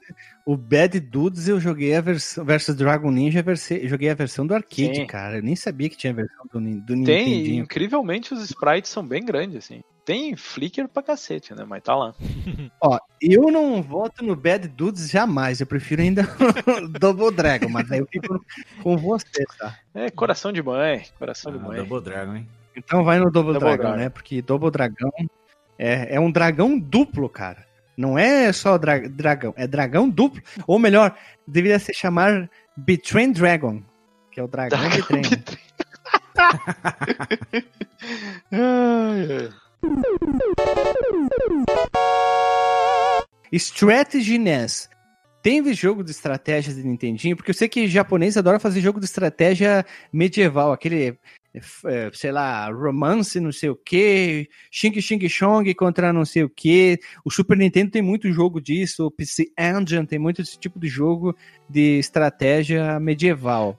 O 0.44 0.56
Bad 0.56 0.98
Dudes 1.00 1.48
eu 1.48 1.60
joguei 1.60 1.94
a 1.94 2.00
versão 2.00 2.44
versus 2.44 2.74
Dragon 2.74 3.10
Ninja, 3.10 3.42
verse- 3.42 3.86
joguei 3.86 4.08
a 4.08 4.14
versão 4.14 4.46
do 4.46 4.54
arcade, 4.54 4.94
Sim. 4.96 5.06
cara. 5.06 5.36
Eu 5.38 5.42
nem 5.42 5.54
sabia 5.56 5.88
que 5.90 5.96
tinha 5.96 6.14
versão 6.14 6.44
do, 6.52 6.58
do 6.60 6.86
Tem, 6.86 6.96
Nintendinho. 6.96 7.64
incrivelmente 7.64 8.32
os 8.32 8.42
sprites 8.42 8.90
são 8.90 9.06
bem 9.06 9.24
grandes, 9.24 9.56
assim. 9.56 9.82
Tem 10.04 10.36
flicker 10.36 10.86
pra 10.88 11.02
cacete, 11.02 11.52
né? 11.54 11.64
Mas 11.66 11.82
tá 11.82 11.96
lá. 11.96 12.14
Ó, 12.80 12.98
eu 13.20 13.50
não 13.50 13.82
voto 13.82 14.24
no 14.24 14.36
Bad 14.36 14.68
Dudes 14.68 15.10
jamais. 15.10 15.60
Eu 15.60 15.66
prefiro 15.66 16.00
ainda 16.00 16.22
o 16.22 16.88
Double 16.98 17.32
Dragon, 17.34 17.68
mas 17.68 17.90
aí 17.90 17.98
eu 17.98 18.06
fico 18.06 18.40
com 18.82 18.96
você, 18.96 19.44
tá? 19.58 19.76
É 19.92 20.08
coração 20.10 20.52
de 20.52 20.62
mãe, 20.62 21.04
coração 21.18 21.50
de 21.50 21.58
Ah, 21.58 21.62
mãe. 21.62 21.76
Double 21.78 22.00
Dragon, 22.00 22.36
hein? 22.36 22.48
Então 22.76 23.02
vai 23.02 23.18
no 23.18 23.30
Double, 23.30 23.54
Double 23.54 23.60
Dragon, 23.60 23.82
Dragon. 23.82 23.96
né? 23.96 24.08
Porque 24.10 24.42
Double 24.42 24.70
Dragão 24.70 25.10
é, 25.78 26.16
é 26.16 26.20
um 26.20 26.30
dragão 26.30 26.78
duplo, 26.78 27.28
cara. 27.28 27.64
Não 27.96 28.18
é 28.18 28.52
só 28.52 28.76
dra- 28.76 29.08
dragão, 29.08 29.54
é 29.56 29.66
dragão 29.66 30.08
duplo. 30.08 30.42
Ou 30.66 30.78
melhor, 30.78 31.16
deveria 31.46 31.78
se 31.78 31.94
chamar 31.94 32.50
Betrain 32.76 33.32
Dragon, 33.32 33.82
que 34.30 34.38
é 34.38 34.42
o 34.42 34.48
dragão 34.48 34.78
Betrain. 34.90 35.22
Ai, 38.52 39.28
ai. 39.32 39.50
Strategy 43.52 44.38
NES. 44.38 44.88
Teve 45.42 45.72
jogo 45.74 46.02
de 46.02 46.10
estratégia 46.10 46.74
de 46.74 46.82
Nintendinho? 46.82 47.36
Porque 47.36 47.50
eu 47.50 47.54
sei 47.54 47.68
que 47.68 47.86
japonês 47.88 48.36
adora 48.36 48.58
fazer 48.58 48.80
jogo 48.80 48.98
de 48.98 49.06
estratégia 49.06 49.86
medieval, 50.12 50.72
aquele 50.72 51.16
é, 51.86 52.10
sei 52.12 52.32
lá, 52.32 52.68
romance, 52.70 53.38
não 53.40 53.52
sei 53.52 53.70
o 53.70 53.76
que, 53.76 54.48
Xing 54.70 55.00
Xing 55.00 55.28
Chong 55.28 55.74
contra 55.74 56.12
não 56.12 56.24
sei 56.24 56.42
o 56.44 56.48
que. 56.50 56.98
O 57.24 57.30
Super 57.30 57.56
Nintendo 57.56 57.90
tem 57.90 58.02
muito 58.02 58.30
jogo 58.32 58.60
disso, 58.60 59.06
o 59.06 59.10
PC 59.10 59.46
Engine 59.58 60.06
tem 60.06 60.18
muito 60.18 60.42
esse 60.42 60.58
tipo 60.58 60.78
de 60.78 60.88
jogo 60.88 61.34
de 61.68 61.98
estratégia 61.98 62.98
medieval. 63.00 63.78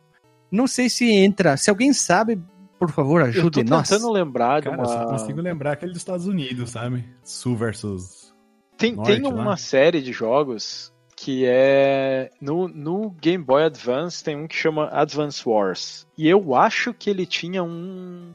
Não 0.51 0.67
sei 0.67 0.89
se 0.89 1.11
entra, 1.11 1.57
se 1.57 1.69
alguém 1.69 1.91
sabe, 1.93 2.39
por 2.79 2.89
favor, 2.91 3.21
Eu 3.21 3.25
tô 3.33 3.39
ajude 3.39 3.63
nós. 3.63 3.89
tentando 3.89 4.11
lembrar 4.11 4.61
de 4.61 4.69
Cara, 4.69 4.81
eu 4.81 4.85
só 4.85 4.97
uma. 4.99 5.05
consigo 5.07 5.41
lembrar 5.41 5.73
aquele 5.73 5.91
dos 5.91 6.01
Estados 6.01 6.25
Unidos, 6.27 6.69
sabe? 6.71 7.03
Sul 7.23 7.55
versus. 7.55 8.33
Tem, 8.77 8.93
Norte 8.95 9.11
tem 9.11 9.21
lá. 9.23 9.29
uma 9.41 9.57
série 9.57 10.01
de 10.01 10.13
jogos 10.13 10.93
que 11.17 11.45
é. 11.45 12.29
No, 12.39 12.67
no 12.67 13.09
Game 13.09 13.43
Boy 13.43 13.63
Advance 13.63 14.23
tem 14.23 14.37
um 14.37 14.47
que 14.47 14.55
chama 14.55 14.87
Advance 14.91 15.41
Wars. 15.49 16.07
E 16.15 16.29
eu 16.29 16.55
acho 16.55 16.93
que 16.93 17.09
ele 17.09 17.25
tinha 17.25 17.63
um. 17.63 18.33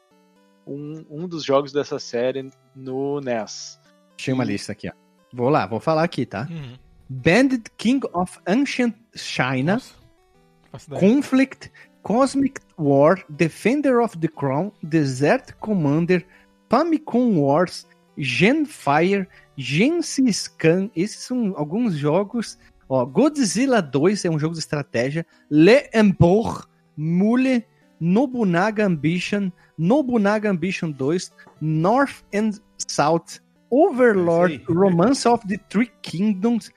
Um, 0.66 1.04
um 1.10 1.26
dos 1.26 1.42
jogos 1.44 1.72
dessa 1.72 1.98
série 1.98 2.50
no 2.74 3.20
NES. 3.20 3.80
Tinha 4.16 4.34
uma 4.34 4.44
lista 4.44 4.72
aqui, 4.72 4.88
ó. 4.88 4.92
Vou 5.32 5.48
lá, 5.48 5.66
vou 5.66 5.80
falar 5.80 6.04
aqui, 6.04 6.26
tá? 6.26 6.46
Uhum. 6.50 6.76
Bandit 7.08 7.70
King 7.76 8.06
of 8.12 8.38
Ancient 8.46 8.94
China, 9.14 9.80
Nossa. 10.72 10.94
Conflict, 10.96 11.70
Cosmic 12.02 12.60
War, 12.78 13.24
Defender 13.28 14.00
of 14.00 14.16
the 14.18 14.28
Crown, 14.28 14.70
Desert 14.82 15.52
Commander, 15.58 16.24
Famicom 16.70 17.38
Wars, 17.38 17.86
Genfire, 18.16 19.26
Gensis 19.56 20.48
Khan, 20.48 20.90
esses 20.94 21.20
são 21.20 21.54
alguns 21.56 21.94
jogos. 21.94 22.58
Ó, 22.92 23.06
Godzilla 23.06 23.80
2 23.80 24.26
é 24.26 24.30
um 24.30 24.38
jogo 24.38 24.52
de 24.52 24.58
estratégia. 24.58 25.24
Le 25.50 25.88
Empor, 25.94 26.68
Mule, 26.94 27.64
Nobunaga 27.98 28.84
Ambition, 28.84 29.50
Nobunaga 29.78 30.50
Ambition 30.50 30.90
2, 30.90 31.32
North 31.58 32.22
and 32.34 32.50
South, 32.86 33.40
Overlord, 33.70 34.62
É. 34.68 34.70
Romance 34.70 35.26
of 35.26 35.48
the 35.48 35.56
Three 35.70 35.90
Kingdoms. 36.02 36.70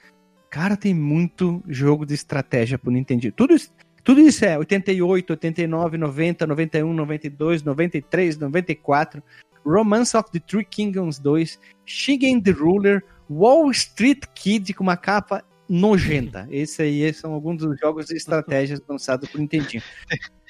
Cara, 0.50 0.78
tem 0.78 0.94
muito 0.94 1.62
jogo 1.68 2.06
de 2.06 2.14
estratégia 2.14 2.80
pro 2.80 2.92
Nintendo. 2.92 3.30
Tudo 3.34 3.54
isso, 3.54 3.74
tudo 4.02 4.22
isso 4.22 4.46
é 4.46 4.58
88, 4.58 5.34
89, 5.34 5.98
90, 5.98 6.48
91, 6.48 6.94
92, 6.94 7.62
93, 7.62 8.38
94. 8.38 9.22
Romance 9.66 10.16
of 10.16 10.32
the 10.32 10.40
Three 10.40 10.64
Kingdoms 10.64 11.20
2, 11.20 11.60
Shigen 11.86 12.40
the 12.40 12.52
Ruler, 12.52 13.04
Wall 13.30 13.70
Street 13.72 14.24
Kid 14.34 14.74
com 14.74 14.84
uma 14.84 14.96
capa 14.96 15.44
nojenta. 15.70 16.48
Esse 16.50 16.82
aí 16.82 17.14
são 17.14 17.34
alguns 17.34 17.58
dos 17.58 17.80
jogos 17.80 18.08
de 18.08 18.16
estratégias 18.16 18.82
lançados 18.88 19.30
por 19.30 19.40
Nintendinho. 19.40 19.84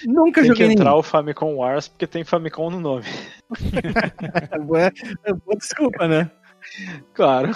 Nunca 0.06 0.42
Tem 0.42 0.54
que 0.54 0.60
joguei 0.60 0.68
entrar 0.68 0.92
nenhum. 0.92 1.00
o 1.00 1.04
Famicom 1.04 1.56
Wars 1.56 1.88
porque 1.88 2.08
tem 2.08 2.24
Famicom 2.24 2.70
no 2.70 2.80
nome. 2.80 3.06
Boa, 4.66 4.92
boa 5.46 5.58
desculpa, 5.58 6.08
né? 6.08 6.32
Claro. 7.14 7.52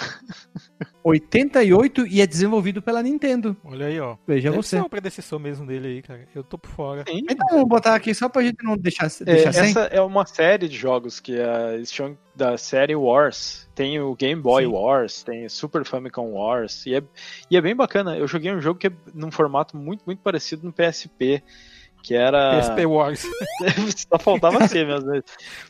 88 1.02 2.06
e 2.06 2.20
é 2.20 2.26
desenvolvido 2.26 2.82
pela 2.82 3.02
Nintendo. 3.02 3.56
Olha 3.64 3.86
aí, 3.86 3.98
ó. 4.00 4.16
Veja 4.26 4.50
Deve 4.50 4.62
você. 4.62 4.76
ser 4.76 4.82
o 4.82 4.88
predecessor 4.88 5.38
mesmo 5.38 5.66
dele 5.66 5.88
aí, 5.88 6.02
cara. 6.02 6.28
Eu 6.34 6.44
tô 6.44 6.58
por 6.58 6.70
fora. 6.70 7.04
Sim. 7.08 7.22
Então 7.28 7.46
vamos 7.50 7.68
botar 7.68 7.94
aqui 7.94 8.14
só 8.14 8.28
pra 8.28 8.42
gente 8.42 8.62
não 8.62 8.76
deixar, 8.76 9.06
É, 9.06 9.24
deixar 9.24 9.52
sem. 9.52 9.70
essa 9.70 9.80
é 9.84 10.00
uma 10.00 10.26
série 10.26 10.68
de 10.68 10.76
jogos 10.76 11.20
que 11.20 11.38
é, 11.38 11.74
eles 11.74 11.92
chamam 11.92 12.18
da 12.34 12.56
série 12.58 12.94
Wars. 12.94 13.68
Tem 13.74 13.98
o 14.00 14.14
Game 14.14 14.40
Boy 14.40 14.64
Sim. 14.64 14.70
Wars, 14.72 15.22
tem 15.22 15.46
o 15.46 15.50
Super 15.50 15.84
Famicom 15.84 16.32
Wars, 16.32 16.84
e 16.86 16.94
é, 16.94 17.02
e 17.50 17.56
é 17.56 17.60
bem 17.60 17.74
bacana. 17.74 18.16
Eu 18.16 18.26
joguei 18.28 18.52
um 18.52 18.60
jogo 18.60 18.78
que 18.78 18.86
é 18.88 18.92
num 19.14 19.30
formato 19.30 19.76
muito, 19.76 20.02
muito 20.04 20.20
parecido 20.20 20.64
no 20.66 20.72
PSP, 20.72 21.42
que 22.02 22.14
era. 22.14 22.58
PSP 22.60 22.86
Wars. 22.86 23.22
Só 24.10 24.18
faltava 24.18 24.66
ser 24.66 24.86
mesmo. 24.86 25.10
né? 25.10 25.22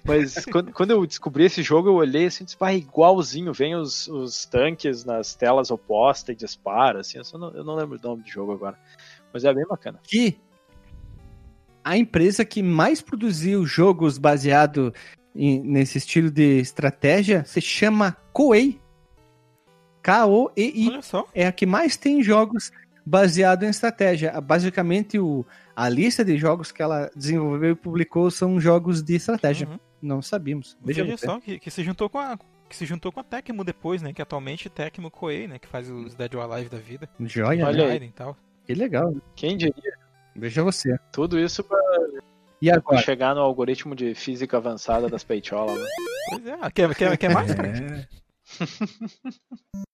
Mas 0.04 0.44
quando, 0.46 0.72
quando 0.72 0.90
eu 0.92 1.06
descobri 1.06 1.44
esse 1.44 1.62
jogo, 1.62 1.88
eu 1.88 1.94
olhei 1.94 2.26
assim 2.26 2.44
e 2.44 2.46
disse, 2.46 2.56
"Pá, 2.56 2.70
é 2.72 2.76
igualzinho, 2.76 3.52
vem 3.52 3.74
os, 3.74 4.06
os 4.08 4.44
tanques 4.46 5.04
nas 5.04 5.34
telas 5.34 5.70
opostas 5.70 6.34
e 6.34 6.38
dispara, 6.38 7.00
assim, 7.00 7.18
eu, 7.18 7.24
só 7.24 7.36
não, 7.38 7.50
eu 7.52 7.64
não 7.64 7.74
lembro 7.74 7.98
o 8.02 8.08
nome 8.08 8.22
do 8.22 8.28
jogo 8.30 8.52
agora. 8.52 8.78
Mas 9.32 9.44
é 9.44 9.52
bem 9.52 9.66
bacana. 9.66 9.98
que 10.02 10.38
a 11.84 11.96
empresa 11.96 12.44
que 12.44 12.62
mais 12.62 13.00
produziu 13.00 13.64
jogos 13.66 14.18
baseado 14.18 14.92
em- 15.34 15.60
nesse 15.60 15.98
estilo 15.98 16.30
de 16.30 16.58
estratégia 16.60 17.44
se 17.44 17.60
chama 17.60 18.16
Koei. 18.32 18.78
K-O-E-I. 20.02 20.88
Olha 20.88 21.02
só. 21.02 21.26
É 21.34 21.46
a 21.46 21.52
que 21.52 21.66
mais 21.66 21.96
tem 21.96 22.22
jogos 22.22 22.70
baseado 23.04 23.64
em 23.64 23.68
estratégia. 23.68 24.38
Basicamente, 24.40 25.18
o, 25.18 25.44
a 25.80 25.88
lista 25.88 26.22
de 26.22 26.36
jogos 26.36 26.70
que 26.70 26.82
ela 26.82 27.10
desenvolveu 27.16 27.70
e 27.72 27.74
publicou 27.74 28.30
são 28.30 28.60
jogos 28.60 29.02
de 29.02 29.14
estratégia. 29.14 29.66
Uhum. 29.66 29.78
Não 30.02 30.20
sabíamos. 30.20 30.76
Veja, 30.84 31.02
Veja 31.02 31.16
só, 31.16 31.40
que, 31.40 31.58
que 31.58 31.70
se 31.70 31.82
juntou 31.82 32.10
com 32.10 32.18
a. 32.18 32.38
Que 32.68 32.76
se 32.76 32.84
juntou 32.84 33.10
com 33.10 33.20
a 33.20 33.24
Tecmo 33.24 33.64
depois, 33.64 34.02
né? 34.02 34.12
Que 34.12 34.20
atualmente 34.20 34.68
é 34.68 34.70
Tecmo 34.70 35.10
Koei, 35.10 35.48
né? 35.48 35.58
Que 35.58 35.66
faz 35.66 35.90
os 35.90 36.14
Dead 36.14 36.34
or 36.34 36.42
Alive 36.42 36.68
da 36.68 36.76
vida. 36.76 37.08
Joia, 37.20 37.66
Olha 37.66 37.98
né? 37.98 38.04
e 38.04 38.12
tal. 38.12 38.36
Que 38.66 38.74
legal. 38.74 39.10
né? 39.10 39.20
Quem 39.34 39.56
diria? 39.56 39.98
Veja 40.36 40.62
você. 40.62 40.96
Tudo 41.12 41.38
isso 41.38 41.64
pra 41.64 41.78
E 42.60 42.70
agora? 42.70 43.00
chegar 43.00 43.34
no 43.34 43.40
algoritmo 43.40 43.96
de 43.96 44.14
física 44.14 44.58
avançada 44.58 45.08
das 45.08 45.24
peitolas, 45.24 45.78
né? 45.78 45.86
Pois 46.30 46.46
é. 46.46 46.70
Quer, 46.70 46.94
quer, 46.94 47.16
quer 47.16 47.34
mais? 47.34 47.50
É. 47.52 48.06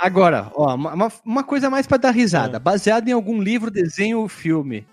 Agora, 0.00 0.50
ó, 0.54 0.74
uma, 0.74 1.12
uma 1.24 1.44
coisa 1.44 1.68
mais 1.68 1.86
pra 1.86 1.98
dar 1.98 2.10
risada. 2.10 2.56
É. 2.56 2.60
Baseado 2.60 3.06
em 3.06 3.12
algum 3.12 3.42
livro, 3.42 3.70
desenho 3.70 4.20
ou 4.20 4.28
filme. 4.28 4.86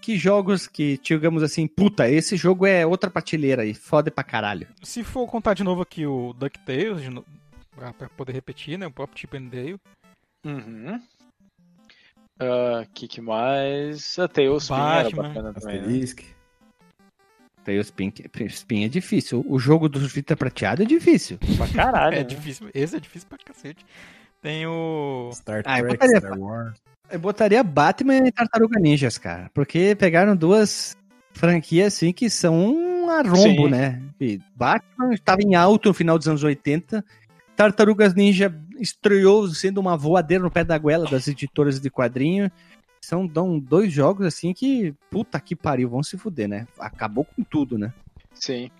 Que 0.00 0.16
jogos 0.16 0.68
que, 0.68 0.98
digamos 1.02 1.42
assim, 1.42 1.66
puta, 1.66 2.08
esse 2.08 2.36
jogo 2.36 2.64
é 2.66 2.86
outra 2.86 3.10
prateleira 3.10 3.62
aí, 3.62 3.74
foda 3.74 4.10
pra 4.10 4.22
caralho. 4.22 4.68
Se 4.82 5.02
for 5.02 5.26
contar 5.26 5.54
de 5.54 5.64
novo 5.64 5.82
aqui 5.82 6.06
o 6.06 6.32
DuckTales, 6.34 7.02
de 7.02 7.10
no... 7.10 7.24
pra, 7.74 7.92
pra 7.92 8.08
poder 8.10 8.32
repetir, 8.32 8.78
né? 8.78 8.86
O 8.86 8.90
próprio 8.92 9.18
Chip 9.18 9.36
and 9.36 9.46
Dale. 9.48 9.76
Uhum. 10.46 11.00
Ah, 12.38 12.86
que 12.94 13.08
que 13.08 13.20
mais? 13.20 14.18
A 14.18 14.28
Tailspin 14.28 14.74
era 14.74 15.04
Batman. 15.04 15.22
bacana 15.22 15.54
também, 15.54 15.76
né? 15.76 15.82
Asterisk. 15.82 16.22
Spin 18.50 18.84
é 18.84 18.88
difícil. 18.88 19.44
O 19.48 19.58
jogo 19.58 19.88
do 19.88 20.06
Fita 20.08 20.36
Prateado 20.36 20.82
é 20.82 20.84
difícil. 20.84 21.38
Pra 21.56 21.66
caralho, 21.68 22.14
É 22.16 22.18
né? 22.18 22.24
difícil. 22.24 22.68
Esse 22.74 22.96
é 22.96 23.00
difícil 23.00 23.26
pra 23.28 23.38
cacete. 23.38 23.86
Tem 24.44 24.66
o. 24.66 25.30
Star 25.32 25.62
Ah, 25.64 25.78
eu 25.80 25.88
Trek, 25.88 25.96
botaria- 25.96 26.20
Star 26.20 26.38
Wars. 26.38 26.78
Eu 27.10 27.18
botaria 27.18 27.64
Batman 27.64 28.18
e 28.28 28.30
Tartaruga 28.30 28.78
Ninjas, 28.78 29.16
cara. 29.16 29.50
Porque 29.54 29.94
pegaram 29.94 30.36
duas 30.36 30.94
franquias 31.32 31.94
assim 31.94 32.12
que 32.12 32.28
são 32.28 32.54
um 32.54 33.08
arrombo, 33.08 33.64
Sim. 33.64 33.70
né? 33.70 34.02
E 34.20 34.38
Batman 34.54 35.14
estava 35.14 35.40
em 35.40 35.54
alto 35.54 35.88
no 35.88 35.94
final 35.94 36.18
dos 36.18 36.28
anos 36.28 36.44
80. 36.44 37.02
Tartarugas 37.56 38.12
Ninja 38.14 38.54
estreou 38.78 39.48
sendo 39.48 39.78
uma 39.80 39.96
voadeira 39.96 40.44
no 40.44 40.50
pé 40.50 40.62
da 40.62 40.76
goela 40.76 41.08
das 41.08 41.26
editoras 41.26 41.80
de 41.80 41.90
quadrinho. 41.90 42.50
São 43.00 43.26
dão 43.26 43.58
dois 43.58 43.90
jogos 43.90 44.26
assim 44.26 44.52
que, 44.52 44.94
puta 45.10 45.40
que 45.40 45.56
pariu, 45.56 45.88
vão 45.88 46.02
se 46.02 46.18
fuder, 46.18 46.48
né? 46.48 46.66
Acabou 46.78 47.24
com 47.24 47.42
tudo, 47.42 47.78
né? 47.78 47.94
Sim. 48.34 48.70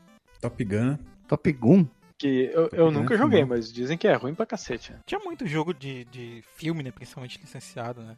Top 0.43 0.63
Gun. 0.63 0.99
Top 1.27 1.51
Gun. 1.53 1.87
Que 2.25 2.51
eu, 2.55 2.71
eu 2.73 2.91
nunca 2.91 3.19
joguei, 3.19 3.45
mas 3.45 3.71
dizem 3.71 3.99
que 3.99 4.09
é 4.09 4.15
ruim 4.15 4.35
pra 4.35 4.47
cacete. 4.47 4.93
né? 4.93 5.01
Tinha 5.05 5.21
muito 5.21 5.47
jogo 5.47 5.75
de, 5.75 6.07
de 6.07 6.43
filme, 6.57 6.83
né? 6.83 6.91
Principalmente 6.91 7.39
licenciado, 7.39 8.01
né? 8.01 8.17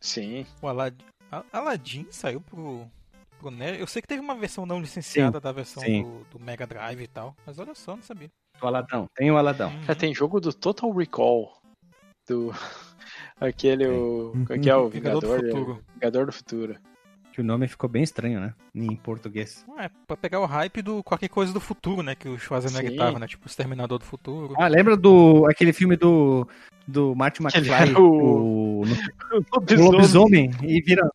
Sim. 0.00 0.46
O 0.62 0.68
Aladdin, 0.68 1.04
A- 1.32 1.42
Aladdin 1.52 2.06
saiu 2.12 2.40
pro, 2.40 2.86
pro 3.40 3.50
NES. 3.50 3.80
Eu 3.80 3.88
sei 3.88 4.00
que 4.02 4.06
teve 4.06 4.20
uma 4.20 4.36
versão 4.36 4.64
não 4.64 4.80
licenciada 4.80 5.40
da 5.40 5.50
versão 5.50 5.82
sim. 5.82 6.04
do, 6.04 6.38
do 6.38 6.44
Mega 6.44 6.64
Drive 6.64 7.00
e 7.00 7.08
tal. 7.08 7.34
Mas 7.44 7.58
olha 7.58 7.74
só, 7.74 7.96
não 7.96 8.04
sabia. 8.04 8.28
O 8.62 8.66
Aladão. 8.68 9.08
Tem 9.16 9.32
o 9.32 9.36
Aladão. 9.36 9.72
Uhum. 9.72 9.82
Já 9.82 9.96
tem 9.96 10.14
jogo 10.14 10.38
do 10.40 10.52
Total 10.52 10.88
Recall. 10.92 11.60
Do. 12.28 12.52
Aquele, 13.40 13.88
o. 13.88 14.32
Qual 14.46 14.60
que 14.60 14.70
é 14.70 14.76
o 14.76 14.88
Vingador 14.88 15.20
do 15.22 15.26
Vingador? 15.26 15.50
Futuro. 15.50 15.84
Vingador 15.94 16.26
do 16.26 16.32
Futuro. 16.32 16.78
Que 17.40 17.42
o 17.42 17.46
nome 17.46 17.66
ficou 17.66 17.88
bem 17.88 18.02
estranho, 18.02 18.38
né? 18.38 18.52
Em 18.74 18.94
português. 18.94 19.64
É, 19.78 19.88
pra 20.06 20.14
pegar 20.14 20.40
o 20.40 20.44
hype 20.44 20.82
do 20.82 21.02
qualquer 21.02 21.28
coisa 21.28 21.54
do 21.54 21.58
futuro, 21.58 22.02
né? 22.02 22.14
Que 22.14 22.28
o 22.28 22.38
Schwarzenegger 22.38 22.90
Sim. 22.90 22.96
tava, 22.98 23.18
né? 23.18 23.26
Tipo, 23.26 23.46
o 23.46 23.48
Exterminador 23.48 23.98
do 23.98 24.04
Futuro. 24.04 24.54
Ah, 24.58 24.68
lembra 24.68 24.94
do 24.94 25.46
aquele 25.50 25.72
filme 25.72 25.96
do 25.96 26.46
do 26.86 27.14
Martin 27.14 27.44
McFly, 27.44 27.72
era 27.72 27.96
o, 27.98 28.82
o 28.82 28.84
lobisomem 29.72 30.50
e 30.62 30.82
vira 30.82 31.10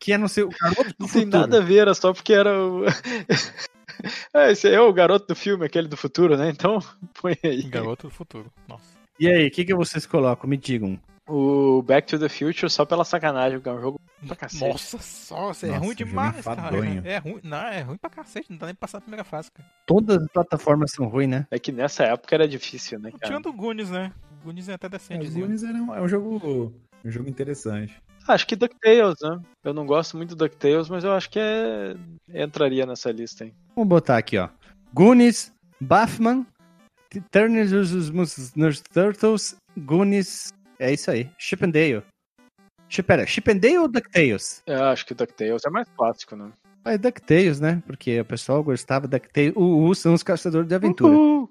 que 0.00 0.12
é 0.12 0.18
não 0.18 0.26
sei 0.26 0.42
o 0.42 0.48
garoto 0.48 0.88
do 0.88 0.94
Não 0.98 1.06
tem 1.06 1.22
futuro. 1.22 1.40
nada 1.40 1.58
a 1.58 1.60
ver, 1.60 1.78
era 1.78 1.94
só 1.94 2.12
porque 2.12 2.32
era 2.32 2.50
o. 2.52 2.84
é, 4.34 4.50
esse 4.50 4.66
aí 4.66 4.74
é 4.74 4.80
o 4.80 4.92
garoto 4.92 5.28
do 5.28 5.36
filme, 5.36 5.64
aquele 5.64 5.86
do 5.86 5.96
futuro, 5.96 6.36
né? 6.36 6.50
Então, 6.50 6.80
põe 7.22 7.38
aí. 7.44 7.62
Garoto 7.62 8.08
do 8.08 8.12
futuro. 8.12 8.50
Nossa. 8.66 8.82
E 9.20 9.28
aí, 9.28 9.46
o 9.46 9.50
que 9.52 9.64
que 9.64 9.74
vocês 9.74 10.04
colocam? 10.04 10.50
Me 10.50 10.56
digam. 10.56 10.98
O 11.28 11.80
Back 11.82 12.08
to 12.08 12.18
the 12.18 12.28
Future 12.28 12.68
só 12.68 12.84
pela 12.84 13.04
sacanagem, 13.04 13.58
porque 13.58 13.68
é 13.68 13.72
um 13.72 13.80
jogo 13.80 14.00
pra 14.24 14.36
cacete. 14.36 14.64
Nossa, 14.64 14.98
só, 14.98 15.36
é 15.36 15.46
Nossa, 15.46 15.78
ruim 15.78 15.94
demais, 15.94 16.44
cara. 16.44 16.76
É 17.04 17.18
ruim, 17.18 17.40
não, 17.42 17.58
é 17.58 17.80
ruim 17.80 17.96
pra 17.96 18.10
cacete, 18.10 18.50
não 18.50 18.58
dá 18.58 18.66
nem 18.66 18.74
pra 18.74 18.80
passar 18.80 18.98
a 18.98 19.00
primeira 19.00 19.24
fase, 19.24 19.50
cara. 19.50 19.68
Todas 19.86 20.22
as 20.22 20.28
plataformas 20.28 20.92
são 20.92 21.06
ruins, 21.06 21.28
né? 21.28 21.46
É 21.50 21.58
que 21.58 21.72
nessa 21.72 22.04
época 22.04 22.34
era 22.34 22.48
difícil, 22.48 22.98
né, 22.98 23.10
cara? 23.10 23.24
Tirando 23.24 23.46
o 23.46 23.52
Goonies, 23.52 23.90
né? 23.90 24.12
O 24.40 24.44
Goonies 24.44 24.68
é 24.68 24.74
até 24.74 24.86
É, 24.86 24.88
o 24.88 24.90
decentezinho. 24.90 25.46
Goonies 25.46 25.62
era 25.62 25.78
um, 25.78 25.94
é 25.94 26.00
um 26.00 26.08
jogo, 26.08 26.72
um 27.04 27.10
jogo 27.10 27.28
interessante. 27.28 27.94
Acho 28.26 28.46
que 28.46 28.56
DuckTales, 28.56 29.18
né? 29.22 29.40
Eu 29.62 29.74
não 29.74 29.84
gosto 29.84 30.16
muito 30.16 30.34
do 30.34 30.44
DuckTales, 30.44 30.88
mas 30.88 31.04
eu 31.04 31.12
acho 31.12 31.28
que 31.28 31.38
é... 31.38 31.94
entraria 32.32 32.86
nessa 32.86 33.12
lista, 33.12 33.44
hein? 33.44 33.54
Vamos 33.76 33.88
botar 33.88 34.16
aqui, 34.16 34.38
ó. 34.38 34.48
Goonies, 34.94 35.52
Bathman, 35.80 36.46
Turtles 37.30 38.82
Turtles, 38.92 39.56
Goonies. 39.78 40.52
É 40.78 40.92
isso 40.92 41.10
aí. 41.10 41.30
Chip 41.38 41.64
and 41.64 41.70
Dale. 41.70 41.94
Chip, 41.94 42.13
pera, 43.02 43.26
Chip 43.26 43.50
and 43.50 43.56
Dale 43.58 43.78
ou 43.78 43.88
DuckTales? 43.88 44.62
Eu 44.66 44.84
acho 44.84 45.04
que 45.06 45.14
DuckTales 45.14 45.62
é 45.66 45.70
mais 45.70 45.88
clássico, 45.96 46.36
né? 46.36 46.50
Ah, 46.84 46.92
É 46.92 46.98
DuckTales, 46.98 47.60
né? 47.60 47.82
Porque 47.86 48.20
o 48.20 48.24
pessoal 48.24 48.62
gostava 48.62 49.08
DuckTales. 49.08 49.54
O 49.56 49.84
U 49.86 49.94
são 49.94 50.12
os 50.14 50.22
caçadores 50.22 50.68
de 50.68 50.74
aventura. 50.74 51.12
Uhul. 51.14 51.50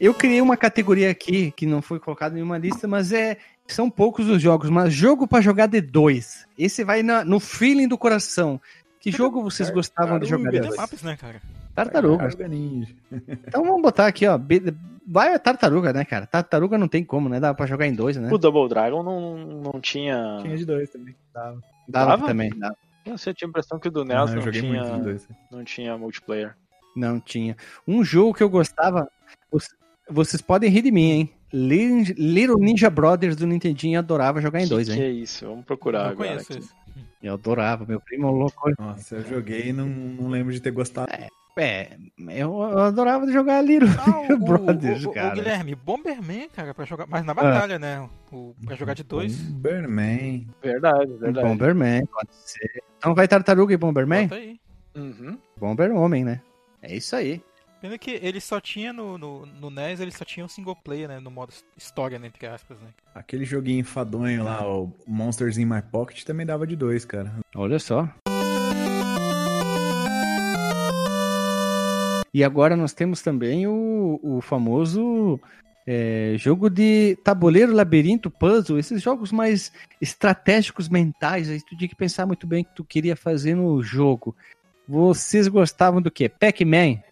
Eu 0.00 0.12
criei 0.12 0.40
uma 0.40 0.56
categoria 0.56 1.10
aqui 1.10 1.52
que 1.52 1.64
não 1.64 1.80
foi 1.80 2.00
colocada 2.00 2.32
em 2.34 2.36
nenhuma 2.36 2.58
lista, 2.58 2.88
mas 2.88 3.12
é 3.12 3.36
são 3.68 3.88
poucos 3.88 4.28
os 4.28 4.42
jogos, 4.42 4.68
mas 4.68 4.92
jogo 4.92 5.28
pra 5.28 5.40
jogar 5.40 5.66
de 5.66 5.80
dois. 5.80 6.44
Esse 6.58 6.82
vai 6.82 7.02
na- 7.04 7.24
no 7.24 7.38
feeling 7.38 7.86
do 7.86 7.96
coração. 7.96 8.60
Que 9.02 9.10
jogo 9.10 9.42
vocês 9.42 9.68
gostavam 9.70 10.18
de 10.18 10.26
jogar 10.26 10.50
de 10.50 10.60
Tartarugas. 10.60 10.76
dois? 10.76 10.80
Maps, 10.90 11.02
né, 11.02 11.16
cara? 11.16 11.42
Tartaruga. 11.74 12.18
Tartaruga 12.28 12.48
Ninja. 12.48 12.94
Então 13.48 13.64
vamos 13.64 13.82
botar 13.82 14.06
aqui, 14.06 14.26
ó. 14.26 14.38
Vai 15.06 15.34
a 15.34 15.38
tartaruga, 15.38 15.92
né, 15.92 16.04
cara? 16.04 16.26
Tartaruga 16.26 16.78
não 16.78 16.86
tem 16.86 17.04
como, 17.04 17.28
né? 17.28 17.40
Dá 17.40 17.52
pra 17.52 17.66
jogar 17.66 17.86
em 17.88 17.94
dois, 17.94 18.16
né? 18.16 18.30
O 18.32 18.38
Double 18.38 18.68
Dragon 18.68 19.02
não, 19.02 19.36
não 19.72 19.80
tinha... 19.80 20.38
Tinha 20.42 20.56
de 20.56 20.64
dois 20.64 20.88
também. 20.90 21.16
Dava. 21.34 21.60
Dava 21.88 22.10
dava? 22.12 22.26
também. 22.28 22.50
dava. 22.56 22.76
Eu 23.04 23.18
sei, 23.18 23.34
tinha 23.34 23.48
a 23.48 23.50
impressão 23.50 23.80
que 23.80 23.88
o 23.88 23.90
do 23.90 24.04
NES 24.04 24.16
Ah, 24.16 24.26
não, 24.26 24.34
eu 24.36 24.40
joguei 24.42 24.62
muito 24.62 24.84
de 24.84 24.90
tinha... 24.90 25.02
dois. 25.02 25.28
não 25.50 25.64
tinha 25.64 25.98
multiplayer. 25.98 26.54
Não 26.94 27.18
tinha. 27.18 27.56
Um 27.88 28.04
jogo 28.04 28.32
que 28.34 28.42
eu 28.44 28.48
gostava. 28.48 29.10
vocês- 30.08 30.40
podem 30.42 30.70
rir 30.70 30.82
de 30.82 30.92
mim, 30.92 31.10
hein? 31.10 31.30
Little 31.52 32.58
Ninja 32.58 32.88
Brothers 32.88 33.34
do 33.36 33.46
Nintendinho 33.46 33.96
eu 33.96 33.98
adorava 33.98 34.40
jogar 34.40 34.60
em 34.60 34.64
que, 34.64 34.70
dois, 34.70 34.88
que 34.88 34.94
hein? 34.94 35.02
é 35.02 35.10
isso? 35.10 35.44
Vamos 35.46 35.64
procurar 35.64 36.04
não 36.04 36.10
agora. 36.12 36.28
conheço 36.30 36.52
aqui. 36.52 36.60
esse. 36.62 36.70
Eu 37.22 37.34
adorava. 37.34 37.84
Meu 37.86 38.00
primo 38.00 38.30
louco. 38.30 38.70
Nossa, 38.78 39.16
eu 39.16 39.22
joguei 39.22 39.68
e 39.68 39.72
não, 39.72 39.86
não 39.86 40.28
lembro 40.28 40.52
de 40.52 40.60
ter 40.60 40.70
gostado. 40.70 41.10
É, 41.56 41.98
eu, 42.30 42.62
eu 42.62 42.78
adorava 42.78 43.30
jogar 43.30 43.60
Little 43.60 43.88
Ah, 43.98 44.32
o, 44.32 44.38
Brothers, 44.40 45.04
o, 45.04 45.08
o, 45.08 45.10
o 45.10 45.14
cara. 45.14 45.34
Guilherme, 45.34 45.74
Bomberman, 45.74 46.48
cara, 46.48 46.72
pra 46.72 46.84
jogar. 46.86 47.06
Mas 47.06 47.24
na 47.24 47.34
batalha, 47.34 47.78
né? 47.78 48.08
O, 48.32 48.54
pra 48.64 48.74
jogar 48.74 48.94
de 48.94 49.02
dois. 49.02 49.36
Bomberman. 49.36 50.48
Verdade, 50.62 51.12
verdade. 51.18 51.46
Bomberman, 51.46 52.06
pode 52.06 52.30
ser. 52.32 52.82
Então 52.96 53.14
vai 53.14 53.28
Tartaruga 53.28 53.74
e 53.74 53.76
Bomberman? 53.76 54.28
Bota 54.28 54.40
aí. 54.40 54.58
Uhum. 54.94 55.38
Bomber 55.58 55.94
Homem, 55.94 56.24
né? 56.24 56.40
É 56.80 56.96
isso 56.96 57.14
aí. 57.14 57.42
Pena 57.82 57.98
que 57.98 58.12
ele 58.22 58.40
só 58.40 58.60
tinha 58.60 58.92
no, 58.92 59.18
no, 59.18 59.44
no 59.44 59.68
NES, 59.68 59.98
ele 59.98 60.12
só 60.12 60.24
tinha 60.24 60.46
um 60.46 60.48
single 60.48 60.76
player, 60.76 61.08
né? 61.08 61.18
No 61.18 61.32
modo 61.32 61.52
história, 61.76 62.16
né, 62.16 62.28
entre 62.28 62.46
aspas, 62.46 62.78
né? 62.80 62.86
Aquele 63.12 63.44
joguinho 63.44 63.80
enfadonho 63.80 64.44
lá, 64.44 64.64
o 64.64 64.94
Monsters 65.04 65.58
in 65.58 65.64
My 65.64 65.82
Pocket, 65.82 66.22
também 66.22 66.46
dava 66.46 66.64
de 66.64 66.76
dois, 66.76 67.04
cara. 67.04 67.34
Olha 67.52 67.80
só. 67.80 68.08
E 72.32 72.44
agora 72.44 72.76
nós 72.76 72.92
temos 72.92 73.20
também 73.20 73.66
o, 73.66 74.20
o 74.22 74.40
famoso 74.40 75.40
é, 75.84 76.36
jogo 76.38 76.70
de 76.70 77.18
tabuleiro, 77.24 77.74
labirinto, 77.74 78.30
puzzle, 78.30 78.78
esses 78.78 79.02
jogos 79.02 79.32
mais 79.32 79.72
estratégicos 80.00 80.88
mentais. 80.88 81.50
Aí 81.50 81.60
tu 81.60 81.76
tinha 81.76 81.88
que 81.88 81.96
pensar 81.96 82.26
muito 82.26 82.46
bem 82.46 82.62
o 82.62 82.64
que 82.64 82.76
tu 82.76 82.84
queria 82.84 83.16
fazer 83.16 83.56
no 83.56 83.82
jogo. 83.82 84.36
Vocês 84.86 85.48
gostavam 85.48 86.00
do 86.00 86.12
quê? 86.12 86.28
Pac-Man? 86.28 87.02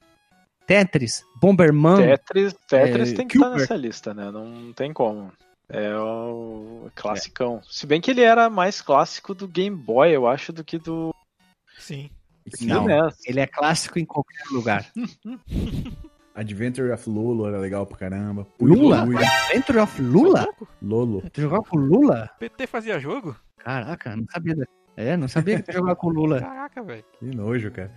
Tetris? 0.66 1.24
Bomberman? 1.40 1.96
Tetris, 1.96 2.54
Tetris 2.68 3.12
é, 3.12 3.14
tem 3.14 3.26
que 3.26 3.36
estar 3.36 3.46
Cooper. 3.46 3.60
nessa 3.60 3.76
lista, 3.76 4.14
né? 4.14 4.30
Não 4.30 4.72
tem 4.72 4.92
como. 4.92 5.32
É 5.68 5.96
o 5.96 6.90
classicão. 6.94 7.60
Se 7.68 7.86
bem 7.86 8.00
que 8.00 8.10
ele 8.10 8.22
era 8.22 8.50
mais 8.50 8.80
clássico 8.80 9.34
do 9.34 9.46
Game 9.46 9.76
Boy, 9.76 10.10
eu 10.10 10.26
acho, 10.26 10.52
do 10.52 10.64
que 10.64 10.78
do, 10.78 11.14
Sim. 11.80 12.10
Não. 12.60 12.86
Ele 13.26 13.40
é 13.40 13.46
clássico 13.46 13.98
em 13.98 14.04
qualquer 14.04 14.44
lugar. 14.52 14.86
Adventure 16.34 16.90
of 16.92 17.08
Lolo 17.08 17.48
era 17.48 17.58
legal 17.58 17.86
pra 17.86 17.98
caramba. 17.98 18.46
Lula? 18.60 19.02
Adventure 19.02 19.78
of 19.78 20.00
Lula? 20.00 20.46
Lolo. 20.80 21.22
Tu 21.32 21.40
jogava 21.40 21.62
com 21.64 21.76
Lula? 21.76 22.30
PT 22.38 22.66
fazia 22.66 23.00
jogo? 23.00 23.36
Caraca, 23.58 24.16
não 24.16 24.24
sabia. 24.30 24.56
É, 24.96 25.16
não 25.16 25.28
sabia 25.28 25.56
que 25.56 25.64
tu 25.64 25.72
jogava 25.72 25.96
com 25.96 26.08
Lula. 26.08 26.40
Caraca, 26.40 26.82
velho. 26.82 27.04
Que 27.18 27.26
nojo, 27.26 27.70
cara. 27.70 27.92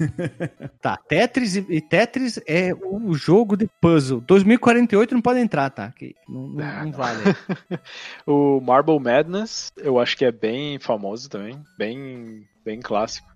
Tá, 0.80 0.96
Tetris 0.96 1.56
e, 1.56 1.66
e 1.68 1.80
Tetris 1.80 2.40
é 2.46 2.72
o 2.74 3.12
jogo 3.14 3.56
de 3.56 3.68
puzzle. 3.80 4.20
2048 4.22 5.14
não 5.14 5.20
pode 5.22 5.40
entrar, 5.40 5.68
tá? 5.70 5.90
Que 5.92 6.14
não, 6.28 6.48
não- 6.48 6.84
não 6.84 6.92
vale. 6.92 7.20
O 8.26 8.60
Marble 8.60 8.98
Madness, 8.98 9.70
eu 9.76 9.98
acho 9.98 10.16
que 10.16 10.24
é 10.24 10.32
bem 10.32 10.78
famoso 10.78 11.28
também. 11.28 11.62
Bem, 11.76 12.46
bem 12.64 12.80
clássico. 12.80 13.28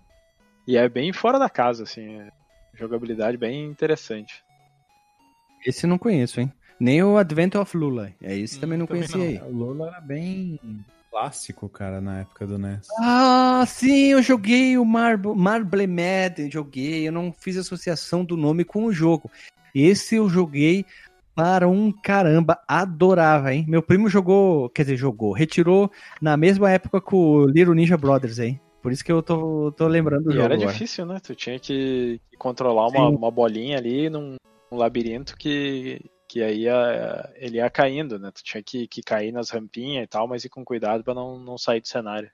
E 0.67 0.75
é 0.77 0.89
bem 0.89 1.13
fora 1.13 1.37
da 1.37 1.49
casa, 1.49 1.83
assim. 1.83 2.19
é 2.19 2.29
jogabilidade 2.73 3.37
bem 3.37 3.65
interessante. 3.65 4.43
Esse 5.65 5.85
eu 5.85 5.89
não 5.89 5.97
conheço, 5.97 6.39
hein? 6.41 6.51
Nem 6.79 7.01
o 7.03 7.17
Adventure 7.17 7.61
of 7.61 7.77
Lula. 7.77 8.11
É 8.21 8.35
esse 8.35 8.57
Hum, 8.57 8.61
também 8.61 8.77
não 8.77 8.85
também 8.85 9.07
conhecia 9.07 9.39
não. 9.39 9.45
aí. 9.47 9.51
O 9.53 9.55
Lolo 9.57 9.85
era 9.85 10.01
bem 10.01 10.59
clássico, 11.15 11.69
cara, 11.69 12.01
na 12.01 12.19
época 12.19 12.45
do 12.45 12.57
NES. 12.57 12.87
Ah, 12.99 13.63
sim, 13.65 14.07
eu 14.07 14.21
joguei 14.21 14.77
o 14.77 14.83
Marble, 14.83 15.33
Marble 15.33 15.87
Madden, 15.87 16.51
joguei. 16.51 17.07
Eu 17.07 17.13
não 17.13 17.31
fiz 17.31 17.55
associação 17.55 18.25
do 18.25 18.35
nome 18.35 18.65
com 18.65 18.83
o 18.83 18.91
jogo. 18.91 19.31
Esse 19.73 20.17
eu 20.17 20.27
joguei 20.27 20.85
para 21.33 21.69
um 21.69 21.89
caramba, 21.89 22.59
adorava, 22.67 23.53
hein? 23.53 23.65
Meu 23.65 23.81
primo 23.81 24.09
jogou, 24.09 24.69
quer 24.69 24.83
dizer, 24.83 24.97
jogou, 24.97 25.31
retirou 25.31 25.89
na 26.21 26.35
mesma 26.35 26.69
época 26.69 26.99
com 26.99 27.15
o 27.15 27.45
Little 27.45 27.73
Ninja 27.73 27.95
Brothers, 27.97 28.39
hein? 28.39 28.59
Por 28.81 28.91
isso 28.91 29.03
que 29.03 29.11
eu 29.11 29.23
tô, 29.23 29.71
tô 29.71 29.87
lembrando 29.87 30.25
do 30.25 30.31
E 30.31 30.33
jogo 30.33 30.45
era 30.45 30.55
agora. 30.55 30.71
difícil, 30.71 31.05
né? 31.05 31.19
Tu 31.23 31.33
tinha 31.33 31.57
que, 31.57 32.19
controlar 32.37 32.87
uma, 32.87 33.07
uma 33.07 33.31
bolinha 33.31 33.77
ali 33.77 34.09
num, 34.09 34.35
num 34.69 34.77
labirinto 34.77 35.37
que, 35.37 36.01
que 36.35 36.43
aí 36.43 36.63
ia, 36.63 37.33
ele 37.35 37.59
ia 37.59 37.69
caindo, 37.69 38.19
né? 38.19 38.29
Tu 38.29 38.43
tinha 38.43 38.61
que, 38.61 38.89
que 38.89 39.01
cair 39.01 39.31
nas 39.31 39.49
rampinhas 39.49 40.03
e 40.03 40.07
tal, 40.07 40.27
mas 40.27 40.43
ir 40.43 40.49
com 40.49 40.65
cuidado 40.65 41.01
pra 41.01 41.13
não, 41.13 41.39
não 41.39 41.57
sair 41.57 41.79
do 41.79 41.87
cenário. 41.87 42.29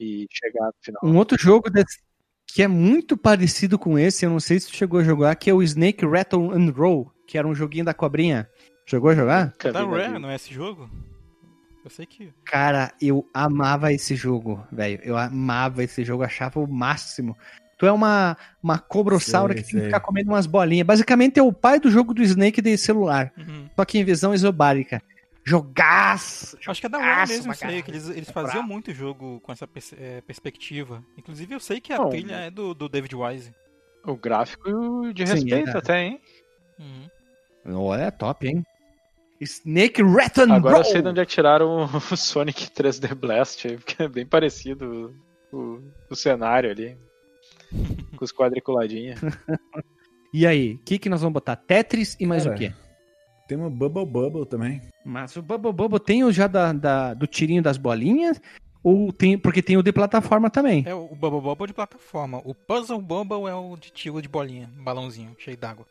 E 0.00 0.26
chegar 0.28 0.66
no 0.66 0.74
final. 0.82 1.00
Um 1.04 1.16
outro 1.16 1.38
jogo 1.40 1.70
desse- 1.70 2.00
que 2.48 2.64
é 2.64 2.66
muito 2.66 3.16
parecido 3.16 3.78
com 3.78 3.96
esse, 3.96 4.26
eu 4.26 4.30
não 4.30 4.40
sei 4.40 4.58
se 4.58 4.66
tu 4.66 4.74
chegou 4.76 4.98
a 4.98 5.04
jogar, 5.04 5.36
que 5.36 5.48
é 5.48 5.54
o 5.54 5.62
Snake 5.62 6.04
Rattle 6.04 6.50
and 6.50 6.72
Roll, 6.72 7.12
que 7.28 7.38
era 7.38 7.46
um 7.46 7.54
joguinho 7.54 7.84
da 7.84 7.94
cobrinha. 7.94 8.50
Chegou 8.84 9.08
a 9.10 9.14
jogar? 9.14 9.46
Nunca 9.52 9.72
Da 9.72 9.84
Rare, 9.84 10.18
não 10.18 10.30
é 10.30 10.34
esse 10.34 10.52
jogo? 10.52 10.90
Eu 11.84 11.90
sei 11.90 12.06
que. 12.06 12.32
Cara, 12.44 12.92
eu 13.00 13.24
amava 13.32 13.92
esse 13.92 14.16
jogo, 14.16 14.66
velho. 14.72 15.00
Eu 15.04 15.16
amava 15.16 15.84
esse 15.84 16.02
jogo, 16.04 16.24
achava 16.24 16.58
o 16.58 16.66
máximo. 16.66 17.36
Tu 17.78 17.86
é 17.86 17.92
uma, 17.92 18.36
uma 18.62 18.78
cobrossauro 18.78 19.54
que 19.54 19.62
tem 19.62 19.70
que 19.80 19.80
ficar 19.86 20.00
comendo 20.00 20.30
umas 20.30 20.46
bolinhas. 20.46 20.84
Basicamente 20.86 21.38
é 21.38 21.42
o 21.42 21.52
pai 21.52 21.78
do 21.78 21.90
jogo 21.90 22.12
do 22.12 22.22
Snake 22.22 22.60
de 22.60 22.76
celular. 22.76 23.32
Uhum. 23.38 23.70
Só 23.76 23.84
que 23.84 23.98
em 23.98 24.04
visão 24.04 24.34
isobárica. 24.34 25.00
Jogaço! 25.44 26.58
Acho 26.66 26.80
que 26.80 26.86
é 26.86 26.90
da 26.90 26.98
Jogaço 26.98 27.32
mesmo, 27.32 27.52
isso 27.52 27.64
aí, 27.64 27.82
que 27.82 27.90
eles, 27.90 28.08
eles 28.10 28.30
faziam 28.30 28.62
muito 28.62 28.92
jogo 28.92 29.40
com 29.40 29.50
essa 29.52 29.66
pers- 29.66 29.94
é, 29.98 30.20
perspectiva. 30.20 31.02
Inclusive, 31.16 31.54
eu 31.54 31.60
sei 31.60 31.80
que 31.80 31.92
a 31.92 31.98
Bom, 31.98 32.10
trilha 32.10 32.34
é 32.34 32.50
do, 32.50 32.74
do 32.74 32.88
David 32.88 33.14
Wise. 33.14 33.52
O 34.04 34.14
gráfico 34.16 35.12
de 35.14 35.26
Sim, 35.26 35.32
respeito 35.34 35.70
é. 35.70 35.78
até, 35.78 36.02
hein? 36.02 36.20
Uhum. 36.78 37.76
Olha, 37.76 38.02
é 38.02 38.10
top, 38.10 38.46
hein? 38.46 38.64
Snake 39.40 40.02
Rattle 40.02 40.44
and 40.52 40.56
Agora 40.56 40.76
eu 40.78 40.82
Roll! 40.82 40.92
sei 40.92 41.00
de 41.00 41.08
onde 41.08 41.20
é 41.20 41.24
que 41.26 41.32
tiraram 41.32 41.84
o 42.10 42.16
Sonic 42.16 42.66
3D 42.70 43.14
Blast 43.14 43.66
aí, 43.68 43.76
porque 43.76 44.02
é 44.02 44.08
bem 44.08 44.26
parecido 44.26 45.14
o, 45.52 45.56
o, 45.56 45.82
o 46.10 46.16
cenário 46.16 46.70
ali. 46.70 46.96
Com 48.16 48.24
os 48.24 48.32
quadriculadinhos. 48.32 49.20
E 50.30 50.46
aí, 50.46 50.74
o 50.74 50.78
que, 50.84 50.98
que 50.98 51.08
nós 51.08 51.22
vamos 51.22 51.32
botar? 51.32 51.56
Tetris 51.56 52.14
e 52.20 52.26
mais 52.26 52.44
Cara, 52.44 52.54
o 52.54 52.58
quê? 52.58 52.70
Tem 53.48 53.56
uma 53.56 53.70
Bubble 53.70 54.04
Bubble 54.04 54.44
também. 54.44 54.82
Mas 55.02 55.34
o 55.36 55.40
Bubble 55.42 55.72
Bubble 55.72 55.98
tem 55.98 56.22
o 56.22 56.30
já 56.30 56.46
da, 56.46 56.70
da- 56.70 57.14
do 57.14 57.26
tirinho 57.26 57.62
das 57.62 57.78
bolinhas? 57.78 58.38
Ou 58.84 59.10
tem. 59.10 59.38
Porque 59.38 59.62
tem 59.62 59.78
o 59.78 59.82
de 59.82 59.90
plataforma 59.90 60.50
também. 60.50 60.84
É 60.86 60.94
o 60.94 61.08
Bubble 61.14 61.40
Bubble 61.40 61.66
de 61.68 61.72
plataforma. 61.72 62.42
O 62.44 62.54
Puzzle 62.54 63.00
Bubble 63.00 63.46
é 63.48 63.54
o 63.54 63.74
de 63.76 63.90
tiro 63.90 64.20
de 64.20 64.28
bolinha, 64.28 64.70
balãozinho, 64.76 65.34
cheio 65.38 65.56
d'água. 65.56 65.86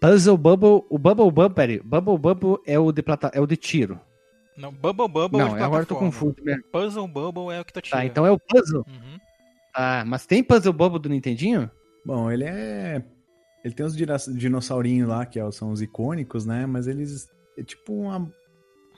Puzzle 0.00 0.38
Bubble. 0.38 0.82
O 0.88 0.98
Bubble 0.98 1.30
Bubble, 1.30 1.54
peraí. 1.54 1.78
Bubble 1.80 2.16
Bubble 2.16 2.56
é 2.66 2.78
o 2.78 2.90
de, 2.90 3.02
plata, 3.02 3.30
é 3.34 3.40
o 3.42 3.46
de 3.46 3.58
tiro. 3.58 4.00
Não, 4.56 4.72
Bubble 4.72 5.06
Bubble 5.06 5.38
é 5.38 5.44
Não, 5.44 5.54
de 5.54 5.62
agora 5.62 5.82
eu 5.82 5.86
tô 5.86 5.96
confuso 5.96 6.36
mesmo. 6.42 6.62
Puzzle 6.72 7.06
Bubble 7.06 7.54
é 7.54 7.60
o 7.60 7.64
que 7.66 7.74
tu 7.74 7.82
tira. 7.82 7.98
Tá, 7.98 8.06
então 8.06 8.24
é 8.24 8.30
o 8.30 8.38
puzzle. 8.38 8.86
Uhum. 8.88 9.18
Ah, 9.76 10.04
mas 10.06 10.24
tem 10.26 10.42
Puzzle 10.42 10.72
Bubble 10.72 10.98
do 11.00 11.08
Nintendinho? 11.08 11.70
Bom, 12.04 12.30
ele 12.30 12.44
é. 12.44 13.02
Ele 13.64 13.74
tem 13.74 13.84
os 13.84 13.94
dinossaurinhos 13.96 15.08
lá, 15.08 15.26
que 15.26 15.38
é- 15.40 15.50
são 15.50 15.70
os 15.70 15.82
icônicos, 15.82 16.46
né? 16.46 16.64
Mas 16.66 16.86
eles. 16.86 17.28
É 17.58 17.62
tipo 17.62 17.92
uma, 17.94 18.18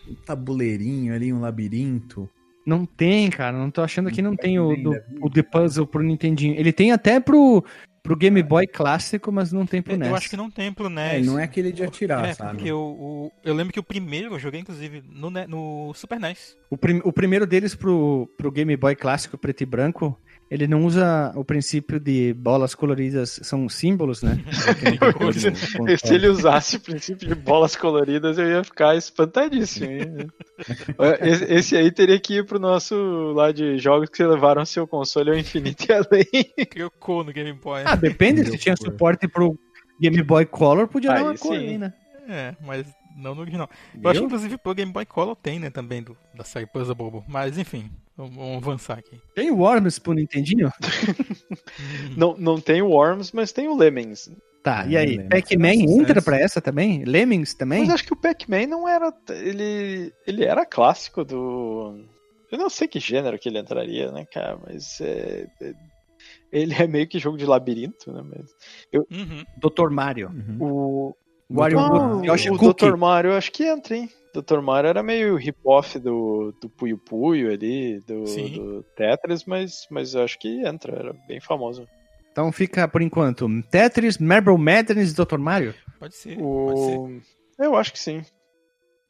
um 0.08 0.14
tabuleirinho 0.26 1.14
ali, 1.14 1.32
um 1.32 1.40
labirinto. 1.40 2.28
Não 2.66 2.84
tem, 2.84 3.30
cara. 3.30 3.56
Não 3.56 3.70
tô 3.70 3.80
achando 3.82 4.10
que 4.10 4.20
não 4.20 4.36
tem 4.36 4.58
o, 4.58 4.68
do- 4.76 4.90
vida. 4.92 5.06
o 5.22 5.30
The 5.30 5.42
Puzzle 5.42 5.86
pro 5.86 6.02
Nintendinho. 6.02 6.54
Ele 6.54 6.70
tem 6.72 6.92
até 6.92 7.18
pro, 7.18 7.64
pro 8.02 8.14
Game 8.16 8.42
Boy 8.42 8.66
clássico, 8.66 9.32
mas 9.32 9.52
não 9.52 9.64
tem 9.64 9.80
pro 9.80 9.94
Eu, 9.94 9.98
NES. 9.98 10.08
eu 10.08 10.14
acho 10.16 10.28
que 10.28 10.36
não 10.36 10.50
tem 10.50 10.70
pro 10.72 10.90
NES. 10.90 11.12
É, 11.14 11.20
não 11.20 11.38
é 11.38 11.44
aquele 11.44 11.72
de 11.72 11.82
atirar, 11.82 12.26
É, 12.28 12.34
sabe? 12.34 12.56
porque 12.58 12.70
o- 12.72 13.32
eu 13.42 13.54
lembro 13.54 13.72
que 13.72 13.80
o 13.80 13.82
primeiro 13.82 14.34
eu 14.34 14.38
joguei, 14.38 14.60
inclusive, 14.60 15.02
no, 15.08 15.30
no 15.30 15.94
Super 15.94 16.20
NES. 16.20 16.56
O, 16.68 16.76
prim- 16.76 17.00
o 17.04 17.12
primeiro 17.12 17.46
deles 17.46 17.74
pro, 17.74 18.28
pro 18.36 18.50
Game 18.52 18.76
Boy 18.76 18.94
clássico 18.94 19.38
preto 19.38 19.62
e 19.62 19.66
branco, 19.66 20.18
ele 20.50 20.66
não 20.66 20.84
usa 20.84 21.32
o 21.36 21.44
princípio 21.44 22.00
de 22.00 22.32
bolas 22.32 22.74
coloridas, 22.74 23.38
são 23.42 23.68
símbolos, 23.68 24.22
né? 24.22 24.38
Se, 25.34 26.06
se 26.06 26.14
ele 26.14 26.28
usasse 26.28 26.76
o 26.76 26.80
princípio 26.80 27.28
de 27.28 27.34
bolas 27.34 27.76
coloridas, 27.76 28.38
eu 28.38 28.48
ia 28.48 28.64
ficar 28.64 28.96
espantadíssimo. 28.96 29.90
hein? 29.90 30.28
esse, 31.20 31.44
esse 31.44 31.76
aí 31.76 31.90
teria 31.90 32.18
que 32.18 32.38
ir 32.38 32.46
pro 32.46 32.58
nosso 32.58 32.94
lá 33.34 33.52
de 33.52 33.78
jogos 33.78 34.08
que 34.08 34.22
levaram 34.24 34.64
seu 34.64 34.86
console 34.86 35.30
ao 35.30 35.36
infinito 35.36 35.84
e 35.88 35.92
além. 35.92 36.66
Crocou 36.70 37.22
no 37.24 37.32
Game 37.32 37.52
Boy. 37.52 37.82
Ah, 37.84 37.94
depende, 37.96 38.44
se 38.44 38.50
Deu 38.50 38.58
tinha 38.58 38.76
cor. 38.76 38.86
suporte 38.86 39.28
pro 39.28 39.58
Game 40.00 40.22
Boy 40.22 40.46
Color, 40.46 40.88
podia 40.88 41.10
dar 41.10 41.16
Aí 41.18 41.22
uma 41.24 41.36
cor 41.36 41.56
sim. 41.56 41.68
aí, 41.68 41.78
né? 41.78 41.92
É, 42.28 42.54
mas 42.64 42.86
não 43.16 43.34
no 43.34 43.40
original. 43.40 43.68
Eu 44.02 44.10
acho 44.10 44.20
que 44.20 44.26
inclusive 44.26 44.58
pro 44.58 44.74
Game 44.74 44.92
Boy 44.92 45.04
Color 45.06 45.36
tem, 45.36 45.58
né, 45.58 45.70
também, 45.70 46.02
do, 46.02 46.16
da 46.34 46.44
série 46.44 46.66
Puzzle 46.66 46.94
Bobo. 46.94 47.24
Mas 47.28 47.58
enfim, 47.58 47.90
vamos, 48.16 48.34
vamos 48.34 48.56
avançar 48.58 48.98
aqui. 48.98 49.20
Tem 49.34 49.50
o 49.50 49.58
Worms 49.58 49.98
pro 49.98 50.12
Nintendinho? 50.12 50.70
Não, 52.16 52.36
não 52.36 52.60
tem 52.60 52.82
o 52.82 52.88
Worms, 52.90 53.32
mas 53.32 53.52
tem 53.52 53.68
o 53.68 53.76
Lemmings. 53.76 54.30
Tá, 54.62 54.84
e 54.86 54.96
aí? 54.96 55.22
Pac-Man 55.28 55.74
entra 55.74 56.20
pra 56.20 56.38
essa 56.38 56.60
também? 56.60 57.04
Lemmings 57.04 57.54
também? 57.54 57.80
Mas 57.80 57.90
acho 57.90 58.04
que 58.04 58.12
o 58.12 58.16
Pac-Man 58.16 58.66
não 58.66 58.88
era. 58.88 59.12
Ele, 59.30 60.12
ele 60.26 60.44
era 60.44 60.66
clássico 60.66 61.24
do. 61.24 62.04
Eu 62.50 62.58
não 62.58 62.68
sei 62.68 62.88
que 62.88 62.98
gênero 62.98 63.38
que 63.38 63.48
ele 63.48 63.58
entraria, 63.58 64.10
né, 64.10 64.24
cara? 64.26 64.58
Mas 64.66 65.00
é, 65.00 65.46
é- 65.62 65.74
ele 66.50 66.74
é 66.74 66.86
meio 66.86 67.06
que 67.06 67.18
jogo 67.18 67.36
de 67.38 67.46
labirinto, 67.46 68.12
né? 68.12 68.22
Mas 68.22 68.50
Uhum. 69.10 69.44
Dr. 69.56 69.90
Mario. 69.90 70.28
Uhum. 70.28 70.56
o. 70.60 71.16
Wario 71.50 71.78
Ah, 71.78 72.20
Yoshi 72.24 72.50
o 72.50 72.58
Cookie. 72.58 72.86
Dr. 72.86 72.96
Mario, 72.96 73.30
eu 73.30 73.36
acho 73.36 73.50
que 73.50 73.64
entra, 73.64 73.96
hein? 73.96 74.10
Dr. 74.34 74.60
Mario 74.60 74.88
era 74.88 75.02
meio 75.02 75.36
hip-off 75.36 75.98
do, 75.98 76.52
do 76.60 76.68
Puyo 76.68 76.98
Puyo 76.98 77.50
ali, 77.50 78.00
do, 78.00 78.24
do 78.24 78.82
Tetris, 78.94 79.44
mas, 79.44 79.86
mas 79.90 80.14
eu 80.14 80.22
acho 80.22 80.38
que 80.38 80.66
entra, 80.66 80.94
era 80.94 81.12
bem 81.26 81.40
famoso. 81.40 81.88
Então 82.30 82.52
fica, 82.52 82.86
por 82.86 83.02
enquanto, 83.02 83.48
Tetris, 83.70 84.18
Marble 84.18 84.58
Madness 84.58 85.12
e 85.12 85.14
Dr. 85.14 85.38
Mario? 85.38 85.74
Pode 85.98 86.14
ser, 86.14 86.36
pode 86.36 86.80
ser. 86.80 86.98
O... 86.98 87.20
Eu 87.58 87.74
acho 87.74 87.92
que 87.92 87.98
sim. 87.98 88.22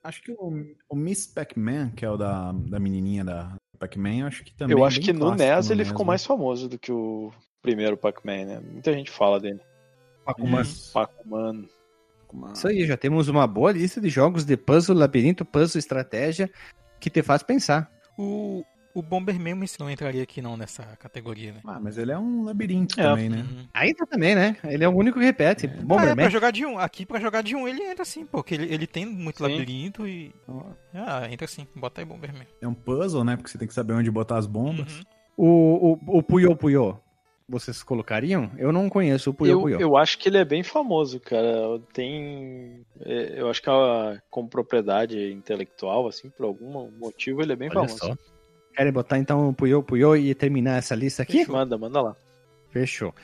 Acho 0.02 0.22
que 0.22 0.32
o, 0.32 0.52
o 0.88 0.96
Miss 0.96 1.26
Pac-Man, 1.26 1.90
que 1.90 2.04
é 2.04 2.10
o 2.10 2.16
da, 2.16 2.52
da 2.52 2.78
menininha 2.78 3.24
da 3.24 3.56
Pac-Man, 3.78 4.26
acho 4.26 4.44
que 4.44 4.54
também. 4.54 4.76
eu 4.76 4.84
é 4.84 4.86
acho 4.86 4.96
bem 4.98 5.06
que 5.06 5.12
no 5.12 5.34
NES 5.34 5.70
ele 5.70 5.84
ficou 5.84 6.04
né? 6.06 6.08
mais 6.08 6.24
famoso 6.24 6.68
do 6.68 6.78
que 6.78 6.92
o 6.92 7.30
primeiro 7.60 7.96
Pac-Man, 7.96 8.44
né? 8.44 8.60
Muita 8.60 8.92
gente 8.92 9.10
fala 9.10 9.38
dele. 9.38 9.60
Pac-Man. 10.24 10.62
Pac-Man. 10.94 11.64
Isso 12.52 12.68
aí, 12.68 12.86
já 12.86 12.96
temos 12.96 13.28
uma 13.28 13.46
boa 13.46 13.72
lista 13.72 14.00
de 14.00 14.08
jogos 14.08 14.44
de 14.44 14.56
puzzle, 14.56 14.96
labirinto, 14.96 15.44
puzzle, 15.44 15.78
estratégia, 15.78 16.50
que 17.00 17.10
te 17.10 17.22
faz 17.22 17.42
pensar. 17.42 17.90
O, 18.16 18.64
o 18.94 19.02
Bomberman 19.02 19.54
não 19.78 19.88
entraria 19.90 20.22
aqui 20.22 20.42
não 20.42 20.56
nessa 20.56 20.82
categoria, 20.96 21.52
né? 21.52 21.60
Ah, 21.64 21.78
mas 21.80 21.96
ele 21.98 22.10
é 22.10 22.18
um 22.18 22.42
labirinto 22.42 23.00
É. 23.00 23.04
também, 23.04 23.28
né? 23.28 23.46
Uhum. 23.48 23.66
Ainda 23.72 24.06
também, 24.06 24.34
né? 24.34 24.56
Ele 24.64 24.82
é 24.82 24.88
o 24.88 24.92
único 24.96 25.18
que 25.18 25.24
repete. 25.24 25.66
Ah, 25.66 25.70
é, 25.70 25.76
pra 25.76 25.84
Bomberman. 25.84 26.30
jogar 26.30 26.50
de 26.50 26.66
um. 26.66 26.78
Aqui 26.78 27.06
pra 27.06 27.20
jogar 27.20 27.42
de 27.42 27.54
um 27.54 27.68
ele 27.68 27.82
entra 27.82 28.04
sim, 28.04 28.26
porque 28.26 28.54
ele, 28.54 28.72
ele 28.72 28.86
tem 28.86 29.06
muito 29.06 29.36
Sim. 29.38 29.42
labirinto 29.44 30.06
e. 30.06 30.34
Ah, 30.92 31.28
entra 31.30 31.46
sim, 31.46 31.66
bota 31.76 32.00
aí 32.00 32.04
Bomberman. 32.04 32.46
É 32.60 32.66
um 32.66 32.74
puzzle, 32.74 33.22
né? 33.24 33.36
Porque 33.36 33.50
você 33.50 33.58
tem 33.58 33.68
que 33.68 33.74
saber 33.74 33.92
onde 33.92 34.10
botar 34.10 34.38
as 34.38 34.46
bombas. 34.46 34.98
Uhum. 34.98 35.02
O, 35.36 35.92
o, 35.92 36.18
o 36.18 36.22
Puyo 36.22 36.56
Puyo, 36.56 36.98
vocês 37.48 37.82
colocariam? 37.82 38.50
Eu 38.58 38.70
não 38.72 38.88
conheço 38.90 39.30
o 39.30 39.34
Puyo 39.34 39.52
Eu, 39.52 39.60
Puyo. 39.60 39.80
eu 39.80 39.96
acho 39.96 40.18
que 40.18 40.28
ele 40.28 40.36
é 40.38 40.44
bem 40.44 40.62
famoso, 40.62 41.18
cara. 41.18 41.80
Tem. 41.92 42.84
é, 43.00 43.40
Eu 43.40 43.48
acho 43.48 43.62
que 43.62 43.68
ela, 43.68 44.22
como 44.30 44.48
propriedade 44.48 45.32
intelectual, 45.32 46.06
assim, 46.06 46.28
por 46.28 46.44
algum 46.44 46.90
motivo, 46.98 47.40
ele 47.40 47.54
é 47.54 47.56
bem 47.56 47.68
Olha 47.70 47.74
famoso. 47.88 47.98
só. 47.98 48.16
Querem 48.76 48.92
botar 48.92 49.18
então 49.18 49.48
o 49.48 49.52
Puyo 49.54 49.82
Puyo 49.82 50.14
e 50.14 50.34
terminar 50.34 50.76
essa 50.78 50.94
lista 50.94 51.22
aqui? 51.22 51.48
Manda, 51.50 51.76
manda 51.78 52.00
lá. 52.00 52.16
Fechou. 52.70 53.14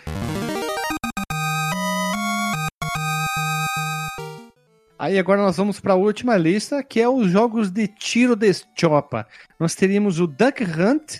Aí 4.98 5.18
agora 5.18 5.42
nós 5.42 5.56
vamos 5.56 5.80
para 5.80 5.92
a 5.92 5.96
última 5.96 6.36
lista, 6.36 6.82
que 6.82 6.98
é 7.00 7.08
os 7.08 7.28
jogos 7.30 7.70
de 7.70 7.86
tiro 7.86 8.34
de 8.34 8.50
chopa. 8.78 9.26
Nós 9.60 9.74
teríamos 9.74 10.18
o 10.18 10.26
Duck 10.26 10.64
Hunt, 10.64 11.18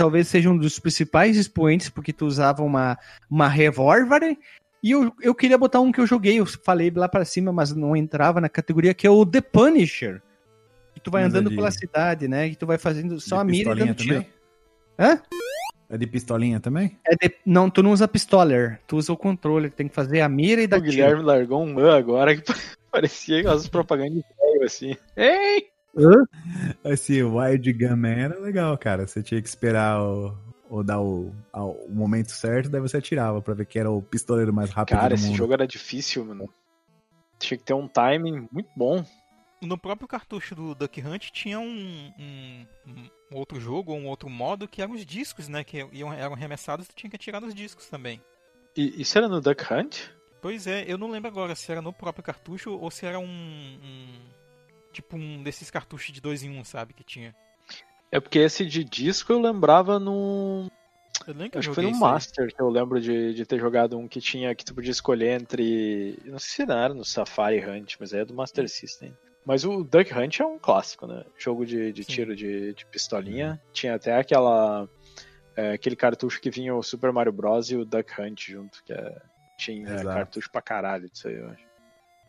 talvez 0.00 0.28
seja 0.28 0.48
um 0.48 0.56
dos 0.56 0.78
principais 0.78 1.36
expoentes, 1.36 1.90
porque 1.90 2.10
tu 2.10 2.24
usava 2.24 2.62
uma, 2.62 2.98
uma 3.30 3.46
revólver. 3.48 4.34
E 4.82 4.92
eu, 4.92 5.12
eu 5.20 5.34
queria 5.34 5.58
botar 5.58 5.78
um 5.80 5.92
que 5.92 6.00
eu 6.00 6.06
joguei, 6.06 6.40
eu 6.40 6.46
falei 6.46 6.90
lá 6.90 7.06
para 7.06 7.22
cima, 7.22 7.52
mas 7.52 7.74
não 7.76 7.94
entrava 7.94 8.40
na 8.40 8.48
categoria, 8.48 8.94
que 8.94 9.06
é 9.06 9.10
o 9.10 9.26
The 9.26 9.42
Punisher. 9.42 10.22
Que 10.94 11.00
tu 11.02 11.10
vai 11.10 11.22
Mas 11.24 11.34
é 11.34 11.36
andando 11.36 11.50
de- 11.50 11.56
pela 11.56 11.70
cidade, 11.70 12.26
né? 12.28 12.48
E 12.48 12.56
tu 12.56 12.66
vai 12.66 12.78
fazendo 12.78 13.20
só 13.20 13.36
De 13.36 13.40
a 13.42 13.44
mira 13.44 13.72
e 13.72 13.74
dando 13.74 13.94
tiro. 13.94 14.14
também? 14.14 14.28
Hã? 14.98 15.20
É 15.90 15.98
de 15.98 16.06
pistolinha 16.06 16.60
também? 16.60 16.98
É 17.06 17.14
de- 17.14 17.34
Não, 17.44 17.68
tu 17.68 17.82
não 17.82 17.92
usa 17.92 18.08
pistoler, 18.08 18.80
tu 18.86 18.96
usa 18.96 19.12
o 19.12 19.16
controle, 19.18 19.68
tem 19.68 19.86
que 19.86 19.94
fazer 19.94 20.22
a 20.22 20.28
mira 20.30 20.62
e 20.62 20.66
dar 20.66 20.78
O 20.78 20.80
tiro. 20.80 20.92
Guilherme 20.92 21.22
largou 21.22 21.62
um 21.62 21.74
man 21.74 21.94
agora 21.94 22.34
que 22.34 22.42
parecia 22.90 23.40
aquelas 23.40 23.68
propagandas 23.68 24.14
de 24.14 24.64
assim. 24.64 24.96
Ei! 25.14 25.69
Esse 26.84 27.22
Wild 27.22 27.72
Gunman 27.72 28.20
era 28.20 28.38
legal, 28.38 28.76
cara. 28.78 29.06
Você 29.06 29.22
tinha 29.22 29.40
que 29.42 29.48
esperar 29.48 30.02
o, 30.02 30.36
o 30.68 30.82
dar 30.82 31.00
o, 31.00 31.34
a- 31.52 31.64
o 31.64 31.88
momento 31.90 32.30
certo, 32.32 32.68
daí 32.70 32.80
você 32.80 32.96
atirava 32.98 33.40
pra 33.42 33.54
ver 33.54 33.66
que 33.66 33.78
era 33.78 33.90
o 33.90 34.00
pistoleiro 34.02 34.52
mais 34.52 34.70
rápido 34.70 34.96
Cara, 34.96 35.08
do 35.10 35.14
esse 35.14 35.26
mundo. 35.26 35.36
jogo 35.36 35.52
era 35.52 35.66
difícil, 35.66 36.24
mano. 36.24 36.48
Tinha 37.38 37.58
que 37.58 37.64
ter 37.64 37.74
um 37.74 37.88
timing 37.88 38.46
muito 38.52 38.70
bom. 38.76 39.04
No 39.62 39.76
próprio 39.76 40.08
cartucho 40.08 40.54
do 40.54 40.74
Duck 40.74 41.00
Hunt 41.02 41.30
tinha 41.32 41.58
um, 41.60 42.12
um- 42.18 42.66
um 43.32 43.36
outro 43.36 43.60
jogo, 43.60 43.92
um 43.92 44.06
outro 44.06 44.28
modo, 44.30 44.66
que 44.68 44.80
eram 44.80 44.94
os 44.94 45.04
discos, 45.04 45.48
né? 45.48 45.62
Que 45.64 45.86
iam, 45.92 46.12
eram 46.12 46.32
arremessados 46.34 46.86
e 46.86 46.94
tinha 46.94 47.10
que 47.10 47.16
atirar 47.16 47.40
nos 47.40 47.54
discos 47.54 47.86
também. 47.86 48.20
E 48.76 49.02
isso 49.02 49.18
era 49.18 49.28
no 49.28 49.40
Duck 49.40 49.64
Hunt? 49.72 49.98
Pois 50.40 50.66
é, 50.66 50.84
eu 50.90 50.96
não 50.96 51.10
lembro 51.10 51.28
agora 51.28 51.54
se 51.54 51.70
era 51.70 51.82
no 51.82 51.92
próprio 51.92 52.24
cartucho 52.24 52.72
ou 52.72 52.90
se 52.90 53.04
era 53.04 53.18
um. 53.18 53.24
um- 53.24 54.39
tipo 54.92 55.16
um 55.16 55.42
desses 55.42 55.70
cartuchos 55.70 56.12
de 56.12 56.20
2 56.20 56.42
em 56.44 56.50
1, 56.50 56.58
um, 56.58 56.64
sabe? 56.64 56.94
Que 56.94 57.04
tinha. 57.04 57.34
É 58.12 58.18
porque 58.18 58.38
esse 58.38 58.64
de 58.66 58.82
disco 58.82 59.32
eu 59.32 59.40
lembrava 59.40 59.98
no. 59.98 60.70
Eu 61.26 61.34
lembro 61.34 61.50
que 61.50 61.56
eu 61.56 61.60
Acho 61.60 61.68
que 61.68 61.74
foi 61.74 61.84
no 61.84 61.90
isso 61.90 62.04
aí. 62.04 62.12
Master 62.12 62.54
que 62.54 62.60
eu 62.60 62.68
lembro 62.68 63.00
de, 63.00 63.34
de 63.34 63.44
ter 63.44 63.58
jogado 63.58 63.98
um 63.98 64.08
que 64.08 64.20
tinha 64.20 64.54
que 64.54 64.64
tu 64.64 64.74
podia 64.74 64.90
escolher 64.90 65.40
entre. 65.40 66.18
Não 66.24 66.38
sei 66.38 66.66
se 66.66 66.72
era 66.72 66.94
no 66.94 67.04
Safari 67.04 67.64
Hunt, 67.64 67.96
mas 68.00 68.12
aí 68.12 68.20
é 68.20 68.24
do 68.24 68.34
Master 68.34 68.68
System. 68.68 69.16
Mas 69.44 69.64
o 69.64 69.82
Duck 69.82 70.12
Hunt 70.12 70.40
é 70.40 70.44
um 70.44 70.58
clássico, 70.58 71.06
né? 71.06 71.24
Jogo 71.38 71.64
de, 71.64 71.92
de 71.92 72.04
Sim. 72.04 72.12
tiro 72.12 72.36
de, 72.36 72.74
de 72.74 72.86
pistolinha. 72.86 73.60
Tinha 73.72 73.94
até 73.94 74.16
aquela. 74.16 74.88
é, 75.56 75.72
aquele 75.72 75.96
cartucho 75.96 76.40
que 76.40 76.50
vinha 76.50 76.74
o 76.74 76.82
Super 76.82 77.12
Mario 77.12 77.32
Bros. 77.32 77.70
e 77.70 77.76
o 77.76 77.84
Duck 77.84 78.20
Hunt 78.20 78.50
junto, 78.50 78.82
que 78.84 78.92
é, 78.92 79.22
tinha 79.56 79.82
Exato. 79.88 80.06
cartucho 80.06 80.50
pra 80.50 80.62
caralho 80.62 81.08
disso 81.08 81.28
aí, 81.28 81.36
eu 81.36 81.48
acho. 81.50 81.69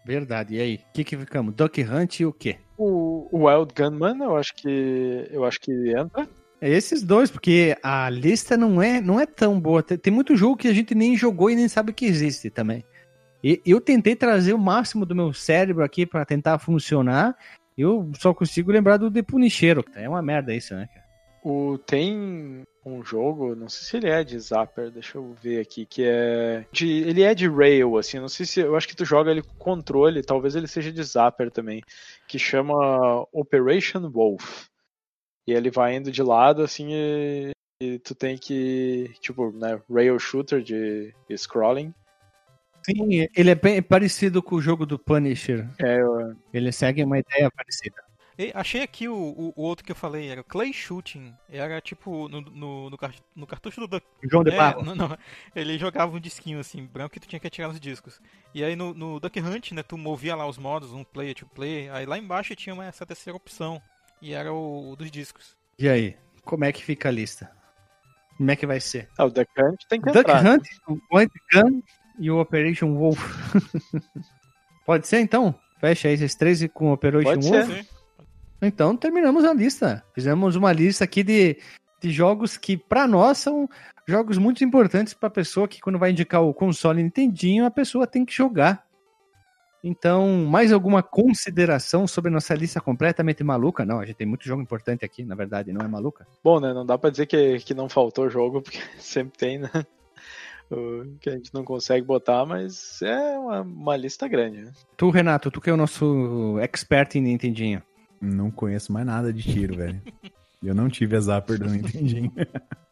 Verdade, 0.05 0.55
e 0.55 0.61
aí? 0.61 0.75
O 0.75 0.93
que 0.93 1.03
que 1.03 1.17
ficamos? 1.17 1.53
Duck 1.53 1.81
Hunt 1.83 2.19
e 2.19 2.25
o 2.25 2.33
quê? 2.33 2.57
O, 2.77 3.27
Wild 3.31 3.73
Gunman, 3.75 4.23
eu 4.23 4.35
acho 4.35 4.55
que. 4.55 5.27
Eu 5.31 5.45
acho 5.45 5.59
que 5.59 5.71
entra. 5.95 6.27
É 6.59 6.69
esses 6.69 7.03
dois, 7.03 7.31
porque 7.31 7.75
a 7.81 8.09
lista 8.09 8.55
não 8.55 8.81
é, 8.81 9.01
não 9.01 9.19
é 9.19 9.25
tão 9.25 9.59
boa. 9.59 9.81
Tem, 9.81 9.97
tem 9.97 10.13
muito 10.13 10.35
jogo 10.35 10.57
que 10.57 10.67
a 10.67 10.73
gente 10.73 10.93
nem 10.93 11.15
jogou 11.15 11.49
e 11.49 11.55
nem 11.55 11.67
sabe 11.67 11.93
que 11.93 12.05
existe 12.05 12.49
também. 12.49 12.83
E 13.43 13.59
eu 13.65 13.81
tentei 13.81 14.15
trazer 14.15 14.53
o 14.53 14.59
máximo 14.59 15.05
do 15.05 15.15
meu 15.15 15.33
cérebro 15.33 15.83
aqui 15.83 16.05
pra 16.05 16.25
tentar 16.25 16.59
funcionar. 16.59 17.35
Eu 17.77 18.11
só 18.19 18.33
consigo 18.33 18.71
lembrar 18.71 18.97
do 18.97 19.09
The 19.09 19.23
Punisher. 19.23 19.83
É 19.95 20.07
uma 20.07 20.21
merda 20.21 20.53
isso, 20.53 20.75
né, 20.75 20.87
cara? 20.93 21.00
O, 21.43 21.77
tem 21.77 22.63
um 22.85 23.03
jogo, 23.03 23.55
não 23.55 23.67
sei 23.67 23.83
se 23.83 23.97
ele 23.97 24.09
é 24.13 24.23
de 24.23 24.39
Zapper, 24.39 24.91
deixa 24.91 25.17
eu 25.17 25.33
ver 25.41 25.59
aqui, 25.59 25.85
que 25.85 26.03
é. 26.05 26.65
De, 26.71 26.87
ele 26.87 27.23
é 27.23 27.33
de 27.33 27.47
Rail, 27.47 27.97
assim, 27.97 28.19
não 28.19 28.27
sei 28.27 28.45
se. 28.45 28.59
Eu 28.59 28.75
acho 28.75 28.87
que 28.87 28.95
tu 28.95 29.03
joga 29.05 29.31
ele 29.31 29.41
com 29.41 29.55
controle, 29.55 30.21
talvez 30.21 30.55
ele 30.55 30.67
seja 30.67 30.91
de 30.91 31.03
Zapper 31.03 31.49
também, 31.49 31.81
que 32.27 32.37
chama 32.37 33.25
Operation 33.31 34.09
Wolf. 34.09 34.65
E 35.47 35.53
ele 35.53 35.71
vai 35.71 35.95
indo 35.95 36.11
de 36.11 36.21
lado, 36.21 36.61
assim, 36.61 36.89
e, 36.91 37.51
e 37.81 37.99
tu 37.99 38.13
tem 38.13 38.37
que. 38.37 39.11
Tipo, 39.19 39.51
né, 39.51 39.81
Rail 39.89 40.19
Shooter 40.19 40.61
de, 40.61 41.13
de 41.27 41.37
scrolling. 41.37 41.93
Sim, 42.83 43.27
ele 43.35 43.49
é 43.51 43.55
bem 43.55 43.81
parecido 43.81 44.41
com 44.41 44.55
o 44.55 44.61
jogo 44.61 44.85
do 44.87 44.97
Punisher. 44.97 45.67
É, 45.79 46.01
eu- 46.01 46.35
Ele 46.51 46.71
segue 46.71 47.03
uma 47.03 47.19
ideia 47.19 47.49
parecida. 47.51 48.03
E 48.37 48.51
achei 48.55 48.81
aqui 48.81 49.07
o, 49.07 49.13
o, 49.15 49.53
o 49.55 49.61
outro 49.63 49.85
que 49.85 49.91
eu 49.91 49.95
falei, 49.95 50.29
era 50.29 50.43
Clay 50.43 50.71
Shooting. 50.73 51.33
Era 51.49 51.79
tipo 51.81 52.27
no, 52.29 52.41
no, 52.41 52.89
no, 52.89 52.97
no 53.35 53.47
cartucho 53.47 53.81
do 53.81 53.87
Duck. 53.87 54.05
João 54.23 54.43
de 54.43 54.51
É, 54.51 54.57
Barro. 54.57 54.83
não, 54.83 54.95
não. 54.95 55.17
Ele 55.55 55.77
jogava 55.77 56.15
um 56.15 56.19
disquinho 56.19 56.59
assim, 56.59 56.85
branco, 56.85 57.17
e 57.17 57.19
tu 57.19 57.27
tinha 57.27 57.39
que 57.39 57.47
atirar 57.47 57.69
os 57.69 57.79
discos. 57.79 58.19
E 58.53 58.63
aí 58.63 58.75
no, 58.75 58.93
no 58.93 59.19
Duck 59.19 59.39
Hunt, 59.39 59.71
né, 59.73 59.83
tu 59.83 59.97
movia 59.97 60.35
lá 60.35 60.47
os 60.47 60.57
modos, 60.57 60.91
um 60.93 61.03
player, 61.03 61.35
two 61.35 61.47
player. 61.53 61.93
Aí 61.93 62.05
lá 62.05 62.17
embaixo 62.17 62.55
tinha 62.55 62.73
uma, 62.73 62.85
essa 62.85 63.05
terceira 63.05 63.35
opção. 63.37 63.81
E 64.21 64.33
era 64.33 64.51
o, 64.53 64.91
o 64.91 64.95
dos 64.95 65.09
discos. 65.11 65.55
E 65.77 65.89
aí, 65.89 66.15
como 66.43 66.63
é 66.63 66.71
que 66.71 66.83
fica 66.83 67.09
a 67.09 67.11
lista? 67.11 67.51
Como 68.37 68.49
é 68.49 68.55
que 68.55 68.65
vai 68.65 68.79
ser? 68.79 69.09
Ah, 69.17 69.25
o 69.25 69.29
Duck 69.29 69.49
Hunt 69.59 69.81
tem 69.89 69.99
que 70.01 70.07
Duck 70.11 70.19
entrar. 70.19 70.45
Hunt, 70.45 70.63
o 70.87 70.97
Point 71.09 71.31
Gun 71.53 71.81
e 72.19 72.31
o 72.31 72.39
Operation 72.39 72.95
Wolf. 72.95 73.19
Pode 74.85 75.07
ser 75.07 75.19
então? 75.19 75.53
Fecha 75.79 76.07
aí 76.07 76.13
esses 76.13 76.35
três 76.35 76.65
com 76.73 76.89
o 76.89 76.93
Operation 76.93 77.23
Pode 77.29 77.45
ser. 77.45 77.65
Wolf. 77.65 78.00
Então 78.61 78.95
terminamos 78.95 79.43
a 79.43 79.53
lista. 79.53 80.03
Fizemos 80.13 80.55
uma 80.55 80.71
lista 80.71 81.03
aqui 81.03 81.23
de, 81.23 81.57
de 82.01 82.11
jogos 82.11 82.57
que, 82.57 82.77
pra 82.77 83.07
nós, 83.07 83.39
são 83.39 83.67
jogos 84.07 84.37
muito 84.37 84.63
importantes 84.63 85.13
pra 85.13 85.29
pessoa 85.29 85.67
que, 85.67 85.81
quando 85.81 85.99
vai 85.99 86.11
indicar 86.11 86.43
o 86.43 86.53
console 86.53 87.01
Nintendinho, 87.01 87.65
a 87.65 87.71
pessoa 87.71 88.05
tem 88.05 88.25
que 88.25 88.33
jogar. 88.33 88.85
Então, 89.83 90.45
mais 90.45 90.71
alguma 90.71 91.01
consideração 91.01 92.05
sobre 92.05 92.29
nossa 92.29 92.53
lista 92.53 92.79
completamente 92.79 93.43
maluca? 93.43 93.83
Não, 93.83 93.99
a 93.99 94.05
gente 94.05 94.17
tem 94.17 94.27
muito 94.27 94.45
jogo 94.45 94.61
importante 94.61 95.03
aqui, 95.03 95.25
na 95.25 95.33
verdade, 95.33 95.73
não 95.73 95.83
é 95.83 95.87
maluca. 95.87 96.27
Bom, 96.43 96.59
né? 96.59 96.71
Não 96.71 96.85
dá 96.85 96.97
pra 96.99 97.09
dizer 97.09 97.25
que, 97.25 97.57
que 97.59 97.73
não 97.73 97.89
faltou 97.89 98.29
jogo, 98.29 98.61
porque 98.61 98.77
sempre 98.99 99.37
tem, 99.37 99.57
né? 99.57 99.69
Que 101.19 101.29
a 101.29 101.33
gente 101.33 101.53
não 101.53 101.65
consegue 101.65 102.05
botar, 102.05 102.45
mas 102.45 103.01
é 103.01 103.37
uma, 103.37 103.61
uma 103.61 103.97
lista 103.97 104.27
grande. 104.27 104.61
né? 104.61 104.71
Tu, 104.95 105.09
Renato, 105.09 105.51
tu 105.51 105.59
que 105.59 105.69
é 105.69 105.73
o 105.73 105.77
nosso 105.77 106.57
expert 106.59 107.15
em 107.15 107.21
Nintendinho. 107.21 107.81
Não 108.21 108.51
conheço 108.51 108.93
mais 108.93 109.05
nada 109.05 109.33
de 109.33 109.41
tiro, 109.41 109.75
velho. 109.75 110.01
Eu 110.63 110.75
não 110.75 110.89
tive 110.89 111.15
a 111.15 111.19
Zapper 111.19 111.57
do 111.57 111.65
Nintendinho. 111.71 112.31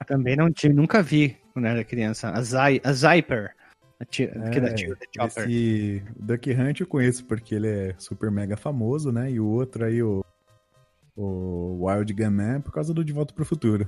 Também 0.07 0.35
não 0.35 0.51
tive, 0.51 0.73
nunca 0.73 1.03
vi 1.03 1.37
quando 1.53 1.65
era 1.65 1.83
criança. 1.83 2.31
A, 2.31 2.41
Zy, 2.41 2.81
a 2.83 2.91
Zyper. 2.91 3.53
A 3.99 4.05
tira, 4.05 4.49
que 4.49 4.59
dá 4.59 4.73
tiro 4.73 4.95
de 4.95 5.07
chopper. 5.15 5.43
É, 5.43 5.51
esse 5.51 6.03
Duck 6.17 6.51
Hunt 6.51 6.79
eu 6.79 6.87
conheço 6.87 7.25
porque 7.25 7.53
ele 7.53 7.67
é 7.67 7.95
super 7.97 8.31
mega 8.31 8.57
famoso, 8.57 9.11
né? 9.11 9.29
E 9.29 9.39
o 9.39 9.45
outro 9.45 9.85
aí, 9.85 10.01
o, 10.01 10.25
o 11.15 11.85
Wild 11.85 12.11
Gunman, 12.13 12.55
é 12.55 12.59
por 12.59 12.71
causa 12.71 12.91
do 12.91 13.05
De 13.05 13.13
Volta 13.13 13.33
pro 13.33 13.45
Futuro. 13.45 13.87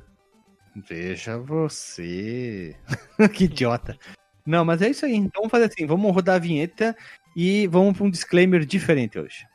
Veja 0.87 1.37
você. 1.39 2.75
que 3.33 3.45
idiota. 3.45 3.97
Não, 4.45 4.63
mas 4.63 4.81
é 4.81 4.89
isso 4.89 5.05
aí. 5.05 5.15
Então 5.15 5.41
vamos 5.41 5.51
fazer 5.51 5.65
assim: 5.65 5.85
vamos 5.85 6.13
rodar 6.13 6.35
a 6.35 6.39
vinheta 6.39 6.95
e 7.35 7.65
vamos 7.67 7.97
para 7.97 8.05
um 8.05 8.11
disclaimer 8.11 8.65
diferente 8.65 9.17
hoje. 9.17 9.47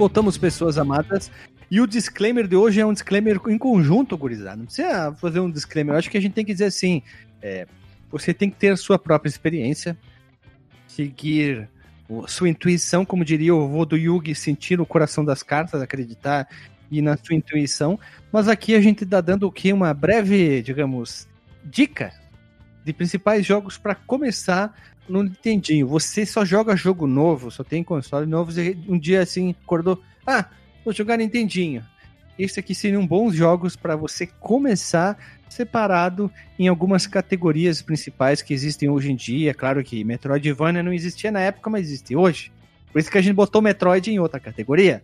Voltamos, 0.00 0.38
pessoas 0.38 0.78
amadas. 0.78 1.30
E 1.70 1.78
o 1.78 1.86
disclaimer 1.86 2.48
de 2.48 2.56
hoje 2.56 2.80
é 2.80 2.86
um 2.86 2.92
disclaimer 2.94 3.38
em 3.48 3.58
conjunto, 3.58 4.16
gurizada. 4.16 4.56
Não 4.56 4.64
precisa 4.64 5.12
fazer 5.12 5.40
um 5.40 5.50
disclaimer. 5.50 5.92
Eu 5.92 5.98
acho 5.98 6.08
que 6.08 6.16
a 6.16 6.20
gente 6.22 6.32
tem 6.32 6.42
que 6.42 6.54
dizer 6.54 6.64
assim: 6.64 7.02
é, 7.42 7.66
você 8.10 8.32
tem 8.32 8.48
que 8.48 8.56
ter 8.56 8.70
a 8.72 8.78
sua 8.78 8.98
própria 8.98 9.28
experiência, 9.28 9.98
seguir 10.86 11.68
sua 12.26 12.48
intuição, 12.48 13.04
como 13.04 13.26
diria 13.26 13.54
o 13.54 13.68
vô 13.68 13.84
do 13.84 13.94
Yugi, 13.94 14.34
sentir 14.34 14.80
o 14.80 14.86
coração 14.86 15.22
das 15.22 15.42
cartas, 15.42 15.82
acreditar 15.82 16.48
e 16.90 17.02
na 17.02 17.18
sua 17.18 17.36
intuição. 17.36 18.00
Mas 18.32 18.48
aqui 18.48 18.74
a 18.74 18.80
gente 18.80 19.04
tá 19.04 19.20
dando 19.20 19.46
o 19.46 19.52
quê? 19.52 19.70
Uma 19.70 19.92
breve, 19.92 20.62
digamos, 20.62 21.28
dica 21.62 22.10
de 22.86 22.94
principais 22.94 23.44
jogos 23.44 23.76
para 23.76 23.94
começar 23.94 24.74
no 25.10 25.22
Nintendinho. 25.22 25.86
Você 25.88 26.24
só 26.24 26.44
joga 26.44 26.76
jogo 26.76 27.06
novo, 27.06 27.50
só 27.50 27.64
tem 27.64 27.82
console 27.82 28.26
novo. 28.26 28.58
e 28.58 28.78
um 28.88 28.98
dia 28.98 29.22
assim 29.22 29.54
acordou, 29.62 30.02
ah, 30.26 30.46
vou 30.84 30.94
jogar 30.94 31.18
Nintendinho. 31.18 31.84
Esse 32.38 32.60
aqui 32.60 32.74
seriam 32.74 33.06
bons 33.06 33.34
jogos 33.34 33.76
para 33.76 33.96
você 33.96 34.26
começar 34.26 35.18
separado 35.48 36.30
em 36.58 36.68
algumas 36.68 37.06
categorias 37.06 37.82
principais 37.82 38.40
que 38.40 38.54
existem 38.54 38.88
hoje 38.88 39.12
em 39.12 39.16
dia. 39.16 39.52
Claro 39.52 39.82
que 39.84 40.02
Metroidvania 40.04 40.82
não 40.82 40.92
existia 40.92 41.30
na 41.30 41.40
época, 41.40 41.68
mas 41.68 41.86
existe 41.86 42.16
hoje. 42.16 42.50
Por 42.90 42.98
isso 42.98 43.10
que 43.10 43.18
a 43.18 43.20
gente 43.20 43.34
botou 43.34 43.60
Metroid 43.60 44.10
em 44.10 44.18
outra 44.18 44.40
categoria. 44.40 45.02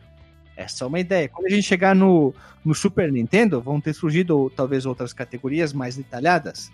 É 0.57 0.67
só 0.67 0.87
uma 0.87 0.99
ideia. 0.99 1.29
Quando 1.29 1.47
a 1.47 1.51
gente 1.51 1.65
chegar 1.65 1.95
no, 1.95 2.33
no 2.65 2.75
Super 2.75 3.13
Nintendo, 3.13 3.61
vão 3.61 3.81
ter 3.81 3.93
surgido 3.93 4.51
talvez 4.57 4.87
outras 4.87 5.13
categorias 5.13 5.75
mais 5.75 5.97
detalhadas. 5.97 6.73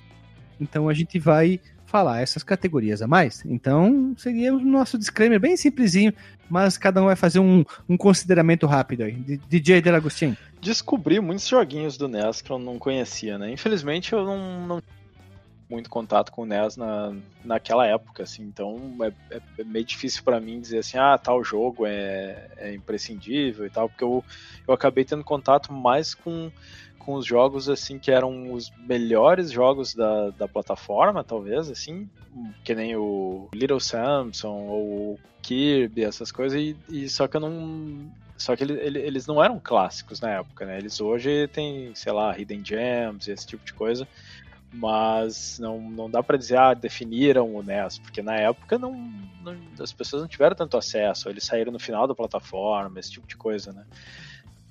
Então 0.61 0.89
a 0.89 0.95
gente 0.95 1.19
vai 1.19 1.59
falar 1.93 2.23
essas 2.23 2.43
categorias 2.43 3.03
a 3.03 3.07
mais. 3.07 3.45
Então 3.45 4.15
seria 4.17 4.55
o 4.55 4.59
nosso 4.59 4.97
disclaimer 4.97 5.39
bem 5.39 5.59
simplesinho, 5.59 6.13
mas 6.49 6.79
cada 6.79 7.03
um 7.03 7.05
vai 7.05 7.17
fazer 7.17 7.39
um, 7.39 7.63
um 7.87 7.99
consideramento 7.99 8.67
rápido 8.67 9.03
aí. 9.03 9.13
DJ 9.49 9.83
Delagostin. 9.83 10.35
Descobri 10.61 11.21
muitos 11.21 11.47
joguinhos 11.47 11.99
do 11.99 12.09
NES 12.09 12.41
que 12.41 12.51
eu 12.51 12.59
não 12.59 12.79
conhecia, 12.79 13.37
né? 13.37 13.53
Infelizmente 13.53 14.15
eu 14.15 14.25
não, 14.25 14.67
não 14.67 14.83
muito 15.69 15.91
contato 15.91 16.31
com 16.33 16.43
o 16.43 16.47
NES 16.47 16.77
na, 16.77 17.15
naquela 17.45 17.87
época, 17.87 18.23
assim, 18.23 18.43
então 18.43 18.79
é, 19.03 19.37
é- 19.37 19.41
é 19.59 19.65
meio 19.65 19.85
difícil 19.85 20.23
pra 20.23 20.41
mim 20.41 20.61
dizer 20.61 20.79
assim, 20.79 20.99
ah, 20.99 21.17
tal 21.19 21.43
jogo 21.43 21.87
é, 21.87 22.49
é 22.57 22.75
imprescindível 22.75 23.67
e 23.67 23.71
tal, 23.71 23.89
porque 23.89 24.05
eu, 24.05 24.23
eu 24.69 24.75
acabei 24.75 25.05
tendo 25.05 25.25
contato 25.25 25.73
mais 25.73 26.15
com, 26.15 26.51
com 27.05 27.15
os 27.15 27.27
jogos, 27.27 27.69
assim, 27.69 27.99
que 27.99 28.11
eram 28.11 28.53
os 28.53 28.71
melhores 28.87 29.51
jogos 29.51 29.95
da, 29.95 30.31
da 30.31 30.49
plataforma, 30.49 31.25
talvez, 31.25 31.69
assim, 31.71 32.09
que 32.65 32.75
nem 32.75 32.97
o 32.97 33.49
Little 33.55 33.81
Samson 33.81 34.53
ou 34.69 35.15
o 35.15 35.19
Kirby, 35.43 36.05
essas 36.05 36.31
coisas, 36.31 36.59
e, 36.61 36.77
e 36.89 37.09
só 37.09 37.27
que 37.27 37.37
eu 37.37 37.41
não 37.41 38.11
só 38.39 38.57
que 38.57 38.65
ele- 38.65 38.81
ele- 38.81 38.99
eles 39.01 39.25
não 39.27 39.43
eram 39.43 39.61
clássicos 39.61 40.21
na 40.21 40.31
época, 40.31 40.67
né? 40.67 40.77
Eles 40.77 41.01
hoje 41.01 41.47
têm, 41.49 41.95
sei 41.95 42.13
lá, 42.13 42.37
Hidden 42.37 42.65
Gems 42.65 43.29
e 43.29 43.33
esse 43.33 43.47
tipo 43.47 43.65
de 43.65 43.73
coisa. 43.73 44.09
Mas 44.73 45.59
não, 45.61 45.79
não 45.91 46.11
dá 46.11 46.23
pra 46.23 46.39
dizer, 46.39 46.57
ah, 46.57 46.73
definiram 46.75 47.55
o 47.55 47.63
NES, 47.63 47.99
porque 47.99 48.23
na 48.23 48.37
época 48.37 48.79
não, 48.79 48.91
não- 49.41 49.57
as 49.81 49.93
pessoas 49.93 50.23
não 50.23 50.29
tiveram 50.29 50.57
tanto 50.57 50.77
acesso, 50.79 51.29
eles 51.29 51.45
saíram 51.45 51.71
no 51.71 51.79
final 51.79 52.07
da 52.09 52.15
plataforma, 52.15 52.99
esse 52.99 53.11
tipo 53.13 53.29
de 53.29 53.37
coisa, 53.37 53.73
né? 53.73 53.85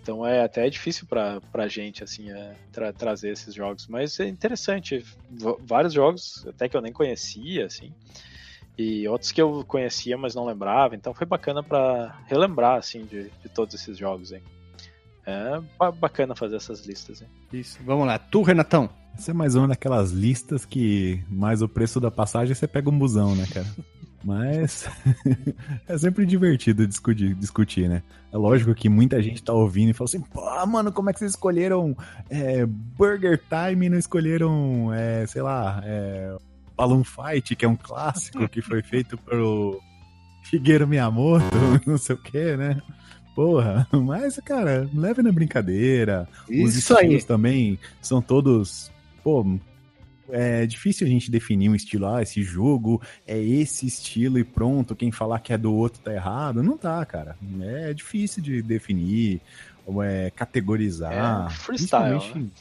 Então 0.02 0.26
é 0.26 0.44
até 0.44 0.68
difícil 0.70 1.06
pra, 1.08 1.40
pra 1.52 1.68
gente, 1.68 2.04
assim, 2.04 2.32
é, 2.32 2.56
tra- 2.72 2.92
trazer 2.92 3.30
esses 3.32 3.54
jogos. 3.54 3.88
Mas 3.88 4.20
é 4.20 4.28
interessante, 4.28 4.98
v- 5.30 5.56
vários 5.62 5.94
jogos 5.94 6.44
até 6.48 6.68
que 6.68 6.76
eu 6.76 6.82
nem 6.82 6.92
conhecia, 6.92 7.66
assim, 7.68 7.94
e 8.78 9.08
outros 9.08 9.32
que 9.32 9.40
eu 9.42 9.64
conhecia, 9.66 10.18
mas 10.18 10.34
não 10.34 10.46
lembrava, 10.46 10.96
então 10.96 11.14
foi 11.14 11.28
bacana 11.28 11.62
pra 11.62 12.18
relembrar, 12.28 12.78
assim, 12.80 13.06
de, 13.06 13.30
de 13.44 13.50
todos 13.54 13.76
esses 13.76 13.96
jogos 13.98 14.34
aí. 14.34 14.42
É 15.24 15.62
ba- 15.78 15.92
bacana 15.92 16.36
fazer 16.36 16.56
essas 16.56 16.84
listas, 16.86 17.22
hein? 17.22 17.28
Isso. 17.54 17.78
Vamos 17.86 18.08
lá. 18.08 18.18
Tu, 18.18 18.42
Renatão. 18.42 18.90
Essa 19.14 19.30
é 19.32 19.34
mais 19.36 19.56
uma 19.56 19.68
daquelas 19.68 20.12
listas 20.12 20.66
que 20.66 21.22
mais 21.30 21.62
o 21.62 21.68
preço 21.70 22.00
da 22.00 22.10
passagem 22.10 22.56
você 22.56 22.66
pega 22.68 22.90
um 22.90 22.98
busão, 22.98 23.36
né, 23.36 23.46
cara? 23.54 23.68
Mas 24.24 24.88
é 25.88 25.98
sempre 25.98 26.26
divertido 26.26 26.86
discutir, 26.88 27.34
discutir, 27.34 27.90
né? 27.90 28.04
É 28.32 28.38
lógico 28.38 28.74
que 28.76 28.88
muita 28.88 29.22
gente 29.22 29.44
tá 29.44 29.52
ouvindo 29.52 29.90
e 29.90 29.94
fala 29.94 30.06
assim, 30.06 30.22
pô, 30.22 30.66
mano, 30.68 30.92
como 30.92 31.10
é 31.10 31.14
que 31.14 31.20
vocês 31.20 31.32
escolheram 31.32 31.96
é, 32.30 32.66
Burger 32.66 33.42
Time 33.50 33.88
e 33.88 33.90
não 33.90 33.98
escolheram, 33.98 34.94
é, 34.94 35.26
sei 35.26 35.42
lá, 35.42 35.82
é, 35.84 36.36
Balloon 36.78 37.04
Fight, 37.04 37.56
que 37.56 37.66
é 37.66 37.68
um 37.68 37.76
clássico 37.76 38.48
que 38.48 38.62
foi 38.62 38.82
feito 38.82 39.18
pelo 39.18 39.82
Shigeru 40.44 40.88
Miyamoto, 40.88 41.46
não 41.86 41.98
sei 41.98 42.16
o 42.16 42.20
que, 42.22 42.56
né? 42.58 42.82
Porra, 43.36 43.88
mas, 43.94 44.40
cara, 44.44 44.90
leve 44.94 45.22
na 45.22 45.32
brincadeira. 45.32 46.28
Os 46.48 46.76
Isso 46.76 46.96
aí. 46.96 47.06
estilos 47.06 47.24
também 47.24 47.80
são 48.02 48.22
todos. 48.22 48.92
Pô, 49.24 49.46
é 50.32 50.66
difícil 50.66 51.06
a 51.06 51.10
gente 51.10 51.30
definir 51.30 51.70
um 51.70 51.76
estilo. 51.76 52.08
Ah, 52.08 52.22
esse 52.22 52.42
jogo 52.42 53.02
é 53.28 53.38
esse 53.40 53.86
estilo 53.86 54.40
e 54.40 54.44
pronto. 54.44 54.96
Quem 54.96 55.12
falar 55.12 55.40
que 55.40 55.54
é 55.54 55.58
do 55.58 55.74
outro 55.74 56.02
tá 56.02 56.14
errado. 56.14 56.64
Não 56.64 56.78
tá, 56.78 57.06
cara. 57.06 57.38
É 57.62 57.94
difícil 57.94 58.42
de 58.42 58.62
definir, 58.62 59.42
ou 59.86 60.02
é 60.02 60.30
categorizar. 60.32 61.12
É, 61.14 61.50
freestyle, 61.50 62.20
Principalmente 62.20 62.52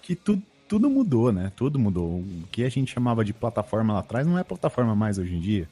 Que 0.00 0.14
tudo, 0.14 0.42
tudo 0.68 0.90
mudou, 0.90 1.32
né? 1.32 1.52
Tudo 1.54 1.78
mudou. 1.78 2.20
O 2.20 2.44
que 2.50 2.64
a 2.64 2.68
gente 2.68 2.92
chamava 2.92 3.24
de 3.24 3.32
plataforma 3.32 3.94
lá 3.94 4.00
atrás 4.00 4.26
não 4.26 4.38
é 4.38 4.44
plataforma 4.44 4.94
mais 4.94 5.18
hoje 5.18 5.34
em 5.34 5.40
dia. 5.40 5.68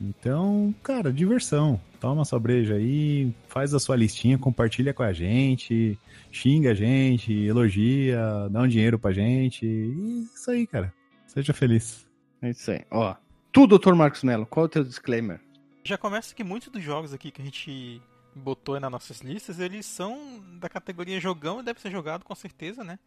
Então, 0.00 0.74
cara, 0.82 1.12
diversão. 1.12 1.80
Toma 2.00 2.24
sua 2.24 2.38
breja 2.38 2.74
aí, 2.74 3.32
faz 3.48 3.72
a 3.74 3.78
sua 3.78 3.96
listinha, 3.96 4.38
compartilha 4.38 4.92
com 4.92 5.02
a 5.02 5.12
gente, 5.12 5.98
xinga 6.30 6.72
a 6.72 6.74
gente, 6.74 7.32
elogia, 7.32 8.48
dá 8.50 8.60
um 8.62 8.68
dinheiro 8.68 8.98
pra 8.98 9.12
gente. 9.12 9.64
E 9.66 10.24
isso 10.34 10.50
aí, 10.50 10.66
cara. 10.66 10.92
Seja 11.26 11.52
feliz. 11.52 12.06
É 12.42 12.50
isso 12.50 12.70
aí. 12.70 12.84
Ó, 12.90 13.14
tu, 13.52 13.66
Dr. 13.66 13.94
Marcos 13.94 14.22
Mello, 14.22 14.46
qual 14.46 14.64
é 14.64 14.66
o 14.66 14.70
teu 14.70 14.84
disclaimer? 14.84 15.40
Já 15.82 15.96
começa 15.96 16.34
que 16.34 16.44
muitos 16.44 16.68
dos 16.68 16.82
jogos 16.82 17.12
aqui 17.12 17.30
que 17.30 17.40
a 17.40 17.44
gente 17.44 18.02
botou 18.34 18.74
aí 18.74 18.80
nas 18.80 18.90
nossas 18.90 19.20
listas, 19.20 19.58
eles 19.58 19.86
são 19.86 20.42
da 20.60 20.68
categoria 20.68 21.18
jogão 21.18 21.60
e 21.60 21.62
deve 21.62 21.80
ser 21.80 21.90
jogado 21.90 22.24
com 22.24 22.34
certeza, 22.34 22.84
né? 22.84 22.98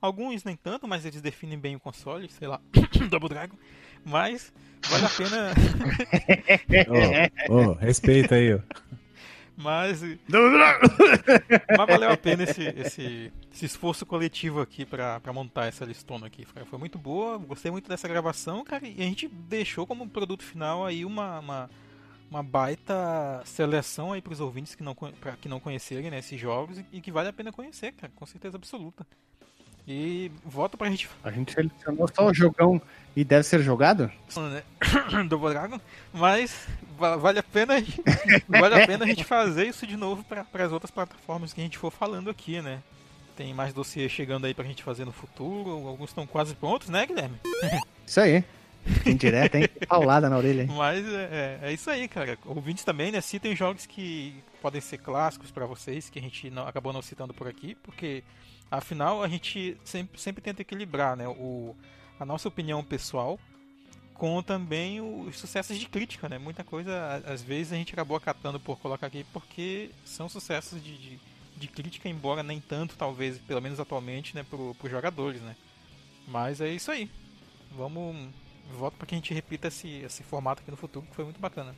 Alguns 0.00 0.44
nem 0.44 0.56
tanto, 0.56 0.86
mas 0.86 1.04
eles 1.04 1.20
definem 1.20 1.58
bem 1.58 1.76
o 1.76 1.80
console, 1.80 2.28
sei 2.28 2.46
lá, 2.46 2.60
Double 3.10 3.28
Dragon. 3.28 3.56
Mas 4.04 4.52
vale 4.88 5.04
a 5.04 5.10
pena. 5.10 5.52
Ô, 7.48 7.54
ô, 7.54 7.72
respeita 7.72 8.36
aí, 8.36 8.54
ó. 8.54 8.60
Mas. 9.56 10.02
Mas 11.76 11.86
valeu 11.88 12.12
a 12.12 12.16
pena 12.16 12.44
esse, 12.44 12.62
esse, 12.62 13.32
esse 13.52 13.66
esforço 13.66 14.06
coletivo 14.06 14.60
aqui 14.60 14.86
pra, 14.86 15.18
pra 15.18 15.32
montar 15.32 15.66
essa 15.66 15.84
listona 15.84 16.28
aqui. 16.28 16.44
Foi, 16.44 16.64
foi 16.64 16.78
muito 16.78 16.96
boa, 16.96 17.36
gostei 17.38 17.68
muito 17.68 17.88
dessa 17.88 18.06
gravação, 18.06 18.62
cara. 18.62 18.86
E 18.86 19.02
a 19.02 19.04
gente 19.04 19.26
deixou 19.26 19.84
como 19.84 20.08
produto 20.08 20.44
final 20.44 20.86
aí 20.86 21.04
uma, 21.04 21.40
uma, 21.40 21.70
uma 22.30 22.42
baita 22.42 23.42
seleção 23.44 24.12
aí 24.12 24.22
pros 24.22 24.38
ouvintes 24.38 24.76
que 24.76 24.82
não, 24.84 24.94
pra, 24.94 25.32
que 25.32 25.48
não 25.48 25.58
conhecerem 25.58 26.08
né, 26.08 26.20
esses 26.20 26.40
jogos 26.40 26.78
e, 26.78 26.86
e 26.92 27.00
que 27.00 27.10
vale 27.10 27.28
a 27.28 27.32
pena 27.32 27.50
conhecer, 27.50 27.90
cara, 27.92 28.12
com 28.14 28.26
certeza 28.26 28.56
absoluta. 28.56 29.04
E 29.90 30.30
volta 30.44 30.76
pra 30.76 30.90
gente 30.90 31.08
A 31.24 31.30
gente 31.30 31.52
selecionou 31.54 32.06
só 32.14 32.26
o 32.26 32.34
jogão 32.34 32.80
e 33.16 33.24
deve 33.24 33.42
ser 33.44 33.60
jogado? 33.62 34.12
né? 34.36 34.62
Double 35.28 35.48
Dragon, 35.48 35.80
mas 36.12 36.68
va- 36.98 37.16
vale 37.16 37.38
a 37.38 37.42
pena 37.42 37.74
vale 38.46 38.82
a 38.82 38.86
pena 38.86 39.04
a 39.04 39.08
gente 39.08 39.24
fazer 39.24 39.66
isso 39.66 39.86
de 39.86 39.96
novo 39.96 40.22
para 40.24 40.44
as 40.64 40.72
outras 40.72 40.90
plataformas 40.90 41.54
que 41.54 41.60
a 41.62 41.64
gente 41.64 41.78
for 41.78 41.90
falando 41.90 42.28
aqui, 42.28 42.60
né? 42.60 42.80
Tem 43.34 43.54
mais 43.54 43.72
dossiê 43.72 44.08
chegando 44.08 44.44
aí 44.46 44.52
pra 44.52 44.64
gente 44.64 44.82
fazer 44.82 45.04
no 45.06 45.12
futuro, 45.12 45.70
alguns 45.88 46.10
estão 46.10 46.26
quase 46.26 46.54
prontos, 46.54 46.88
né, 46.90 47.06
Guilherme? 47.06 47.36
Isso 48.06 48.20
aí. 48.20 48.44
Tem 49.04 49.16
direto, 49.16 49.54
hein? 49.56 49.68
Paulada 49.88 50.28
na 50.28 50.36
orelha, 50.36 50.62
hein? 50.62 50.68
Mas 50.76 51.06
é, 51.06 51.58
é- 51.62 51.68
é 51.68 51.72
isso 51.72 51.90
aí, 51.90 52.08
cara. 52.08 52.38
Ouvintes 52.44 52.84
também, 52.84 53.10
né? 53.12 53.20
Citem 53.20 53.54
jogos 53.56 53.86
que 53.86 54.34
podem 54.60 54.80
ser 54.80 54.98
clássicos 54.98 55.50
pra 55.50 55.66
vocês, 55.66 56.10
que 56.10 56.18
a 56.18 56.22
gente 56.22 56.50
não- 56.50 56.66
acabou 56.66 56.92
não 56.92 57.02
citando 57.02 57.32
por 57.34 57.46
aqui, 57.48 57.74
porque 57.82 58.22
afinal 58.70 59.22
a 59.22 59.28
gente 59.28 59.76
sempre, 59.84 60.20
sempre 60.20 60.42
tenta 60.42 60.62
equilibrar, 60.62 61.16
né? 61.16 61.26
O, 61.28 61.74
a 62.18 62.24
nossa 62.24 62.48
opinião 62.48 62.82
pessoal 62.82 63.38
com 64.14 64.42
também 64.42 65.00
os 65.00 65.38
sucessos 65.38 65.78
de 65.78 65.86
crítica, 65.88 66.28
né? 66.28 66.38
Muita 66.38 66.64
coisa, 66.64 67.22
às 67.24 67.40
vezes, 67.40 67.72
a 67.72 67.76
gente 67.76 67.92
acabou 67.92 68.16
acatando 68.16 68.58
por 68.58 68.76
colocar 68.80 69.06
aqui 69.06 69.24
porque 69.32 69.90
são 70.04 70.28
sucessos 70.28 70.82
de, 70.82 70.98
de, 70.98 71.20
de 71.56 71.68
crítica, 71.68 72.08
embora 72.08 72.42
nem 72.42 72.60
tanto, 72.60 72.96
talvez, 72.96 73.38
pelo 73.38 73.62
menos 73.62 73.78
atualmente, 73.78 74.34
né? 74.34 74.44
Pro, 74.50 74.74
pros 74.74 74.90
jogadores, 74.90 75.40
né? 75.40 75.54
Mas 76.26 76.60
é 76.60 76.68
isso 76.68 76.90
aí. 76.90 77.08
Vamos. 77.76 78.16
Volto 78.76 78.96
para 78.96 79.06
que 79.06 79.14
a 79.14 79.18
gente 79.18 79.32
repita 79.32 79.68
esse, 79.68 80.02
esse 80.04 80.22
formato 80.22 80.62
aqui 80.62 80.70
no 80.70 80.76
futuro, 80.76 81.06
que 81.06 81.14
foi 81.14 81.24
muito 81.24 81.40
bacana. 81.40 81.74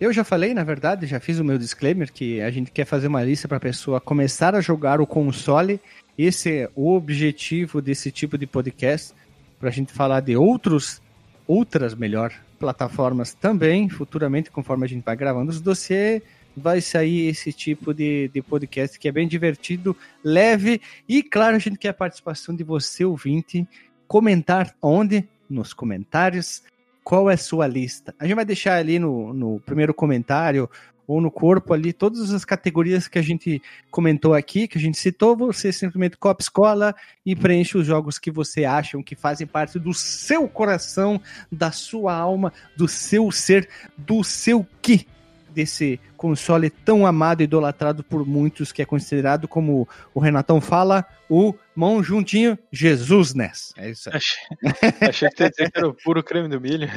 Eu 0.00 0.12
já 0.12 0.24
falei, 0.24 0.52
na 0.52 0.64
verdade, 0.64 1.06
já 1.06 1.20
fiz 1.20 1.38
o 1.38 1.44
meu 1.44 1.56
disclaimer 1.56 2.12
que 2.12 2.40
a 2.40 2.50
gente 2.50 2.70
quer 2.70 2.84
fazer 2.84 3.06
uma 3.06 3.22
lista 3.22 3.46
para 3.46 3.58
a 3.58 3.60
pessoa 3.60 4.00
começar 4.00 4.54
a 4.54 4.60
jogar 4.60 5.00
o 5.00 5.06
console. 5.06 5.80
Esse 6.18 6.52
é 6.52 6.70
o 6.74 6.92
objetivo 6.94 7.80
desse 7.80 8.10
tipo 8.10 8.36
de 8.36 8.46
podcast, 8.46 9.14
para 9.58 9.68
a 9.68 9.72
gente 9.72 9.92
falar 9.92 10.20
de 10.20 10.36
outros, 10.36 11.00
outras 11.46 11.94
melhor 11.94 12.32
plataformas 12.58 13.34
também. 13.34 13.88
Futuramente, 13.88 14.50
conforme 14.50 14.84
a 14.84 14.88
gente 14.88 15.04
vai 15.04 15.16
gravando 15.16 15.50
os 15.50 15.60
dossiês, 15.60 16.22
vai 16.56 16.80
sair 16.80 17.28
esse 17.28 17.52
tipo 17.52 17.94
de, 17.94 18.28
de 18.28 18.42
podcast 18.42 18.98
que 18.98 19.08
é 19.08 19.12
bem 19.12 19.28
divertido, 19.28 19.96
leve 20.22 20.80
e, 21.08 21.22
claro, 21.22 21.56
a 21.56 21.58
gente 21.58 21.78
quer 21.78 21.90
a 21.90 21.94
participação 21.94 22.54
de 22.54 22.64
você, 22.64 23.04
ouvinte, 23.04 23.66
comentar 24.06 24.74
onde? 24.82 25.28
Nos 25.48 25.72
comentários 25.72 26.62
qual 27.02 27.30
é 27.30 27.34
a 27.34 27.38
sua 27.38 27.66
lista. 27.66 28.14
A 28.18 28.24
gente 28.24 28.34
vai 28.34 28.44
deixar 28.44 28.76
ali 28.76 28.98
no, 28.98 29.34
no 29.34 29.60
primeiro 29.60 29.92
comentário 29.92 30.68
ou 31.06 31.20
no 31.20 31.30
corpo 31.30 31.74
ali 31.74 31.92
todas 31.92 32.32
as 32.32 32.44
categorias 32.44 33.08
que 33.08 33.18
a 33.18 33.22
gente 33.22 33.60
comentou 33.90 34.32
aqui, 34.32 34.66
que 34.66 34.78
a 34.78 34.80
gente 34.80 34.98
citou. 34.98 35.36
Você 35.36 35.70
simplesmente 35.72 36.16
copa 36.16 36.42
escola 36.42 36.94
e 37.24 37.36
preenche 37.36 37.76
os 37.76 37.86
jogos 37.86 38.18
que 38.18 38.30
você 38.30 38.64
acham 38.64 39.02
que 39.02 39.14
fazem 39.14 39.46
parte 39.46 39.78
do 39.78 39.92
seu 39.92 40.48
coração, 40.48 41.20
da 41.52 41.70
sua 41.70 42.14
alma, 42.14 42.52
do 42.74 42.88
seu 42.88 43.30
ser, 43.30 43.68
do 43.96 44.24
seu 44.24 44.66
que 44.80 45.06
desse 45.54 46.00
console 46.16 46.68
tão 46.68 47.06
amado 47.06 47.40
e 47.40 47.44
idolatrado 47.44 48.02
por 48.02 48.26
muitos, 48.26 48.72
que 48.72 48.82
é 48.82 48.84
considerado, 48.84 49.46
como 49.46 49.88
o 50.12 50.20
Renatão 50.20 50.60
fala, 50.60 51.04
o 51.28 51.54
mão 51.74 52.02
juntinho 52.02 52.58
Jesus 52.72 53.34
NES. 53.34 53.72
É 53.76 53.90
isso 53.90 54.10
aí. 54.10 54.16
Achei, 54.16 54.38
achei 55.08 55.30
que 55.30 55.50
que 55.50 55.70
era 55.74 55.88
o 55.88 55.94
puro 55.94 56.22
creme 56.22 56.48
do 56.48 56.60
milho. 56.60 56.90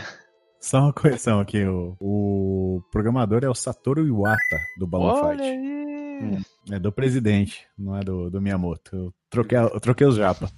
Só 0.59 0.79
uma 0.79 0.93
correção 0.93 1.39
aqui, 1.39 1.63
o, 1.63 1.95
o 1.99 2.81
programador 2.91 3.43
é 3.43 3.49
o 3.49 3.55
Satoru 3.55 4.05
Iwata, 4.05 4.57
do 4.77 4.87
Balloon 4.87 5.13
Olha 5.13 5.37
Fight. 5.37 5.43
aí. 5.43 6.41
É 6.71 6.79
do 6.79 6.91
presidente, 6.91 7.65
não 7.77 7.95
é 7.95 8.01
do, 8.01 8.29
do 8.29 8.41
Miyamoto. 8.41 8.95
Eu 8.95 9.13
troquei, 9.29 9.57
eu 9.57 9.79
troquei 9.79 10.07
os 10.07 10.15
japa. 10.15 10.49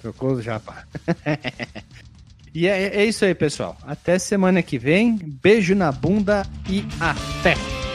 Trocou 0.00 0.32
os 0.32 0.44
japa. 0.44 0.86
e 2.54 2.66
é, 2.66 2.96
é 2.96 3.04
isso 3.04 3.24
aí, 3.24 3.34
pessoal. 3.34 3.76
Até 3.86 4.18
semana 4.18 4.62
que 4.62 4.78
vem. 4.78 5.18
Beijo 5.42 5.74
na 5.74 5.90
bunda 5.92 6.46
e 6.68 6.84
até! 7.00 7.87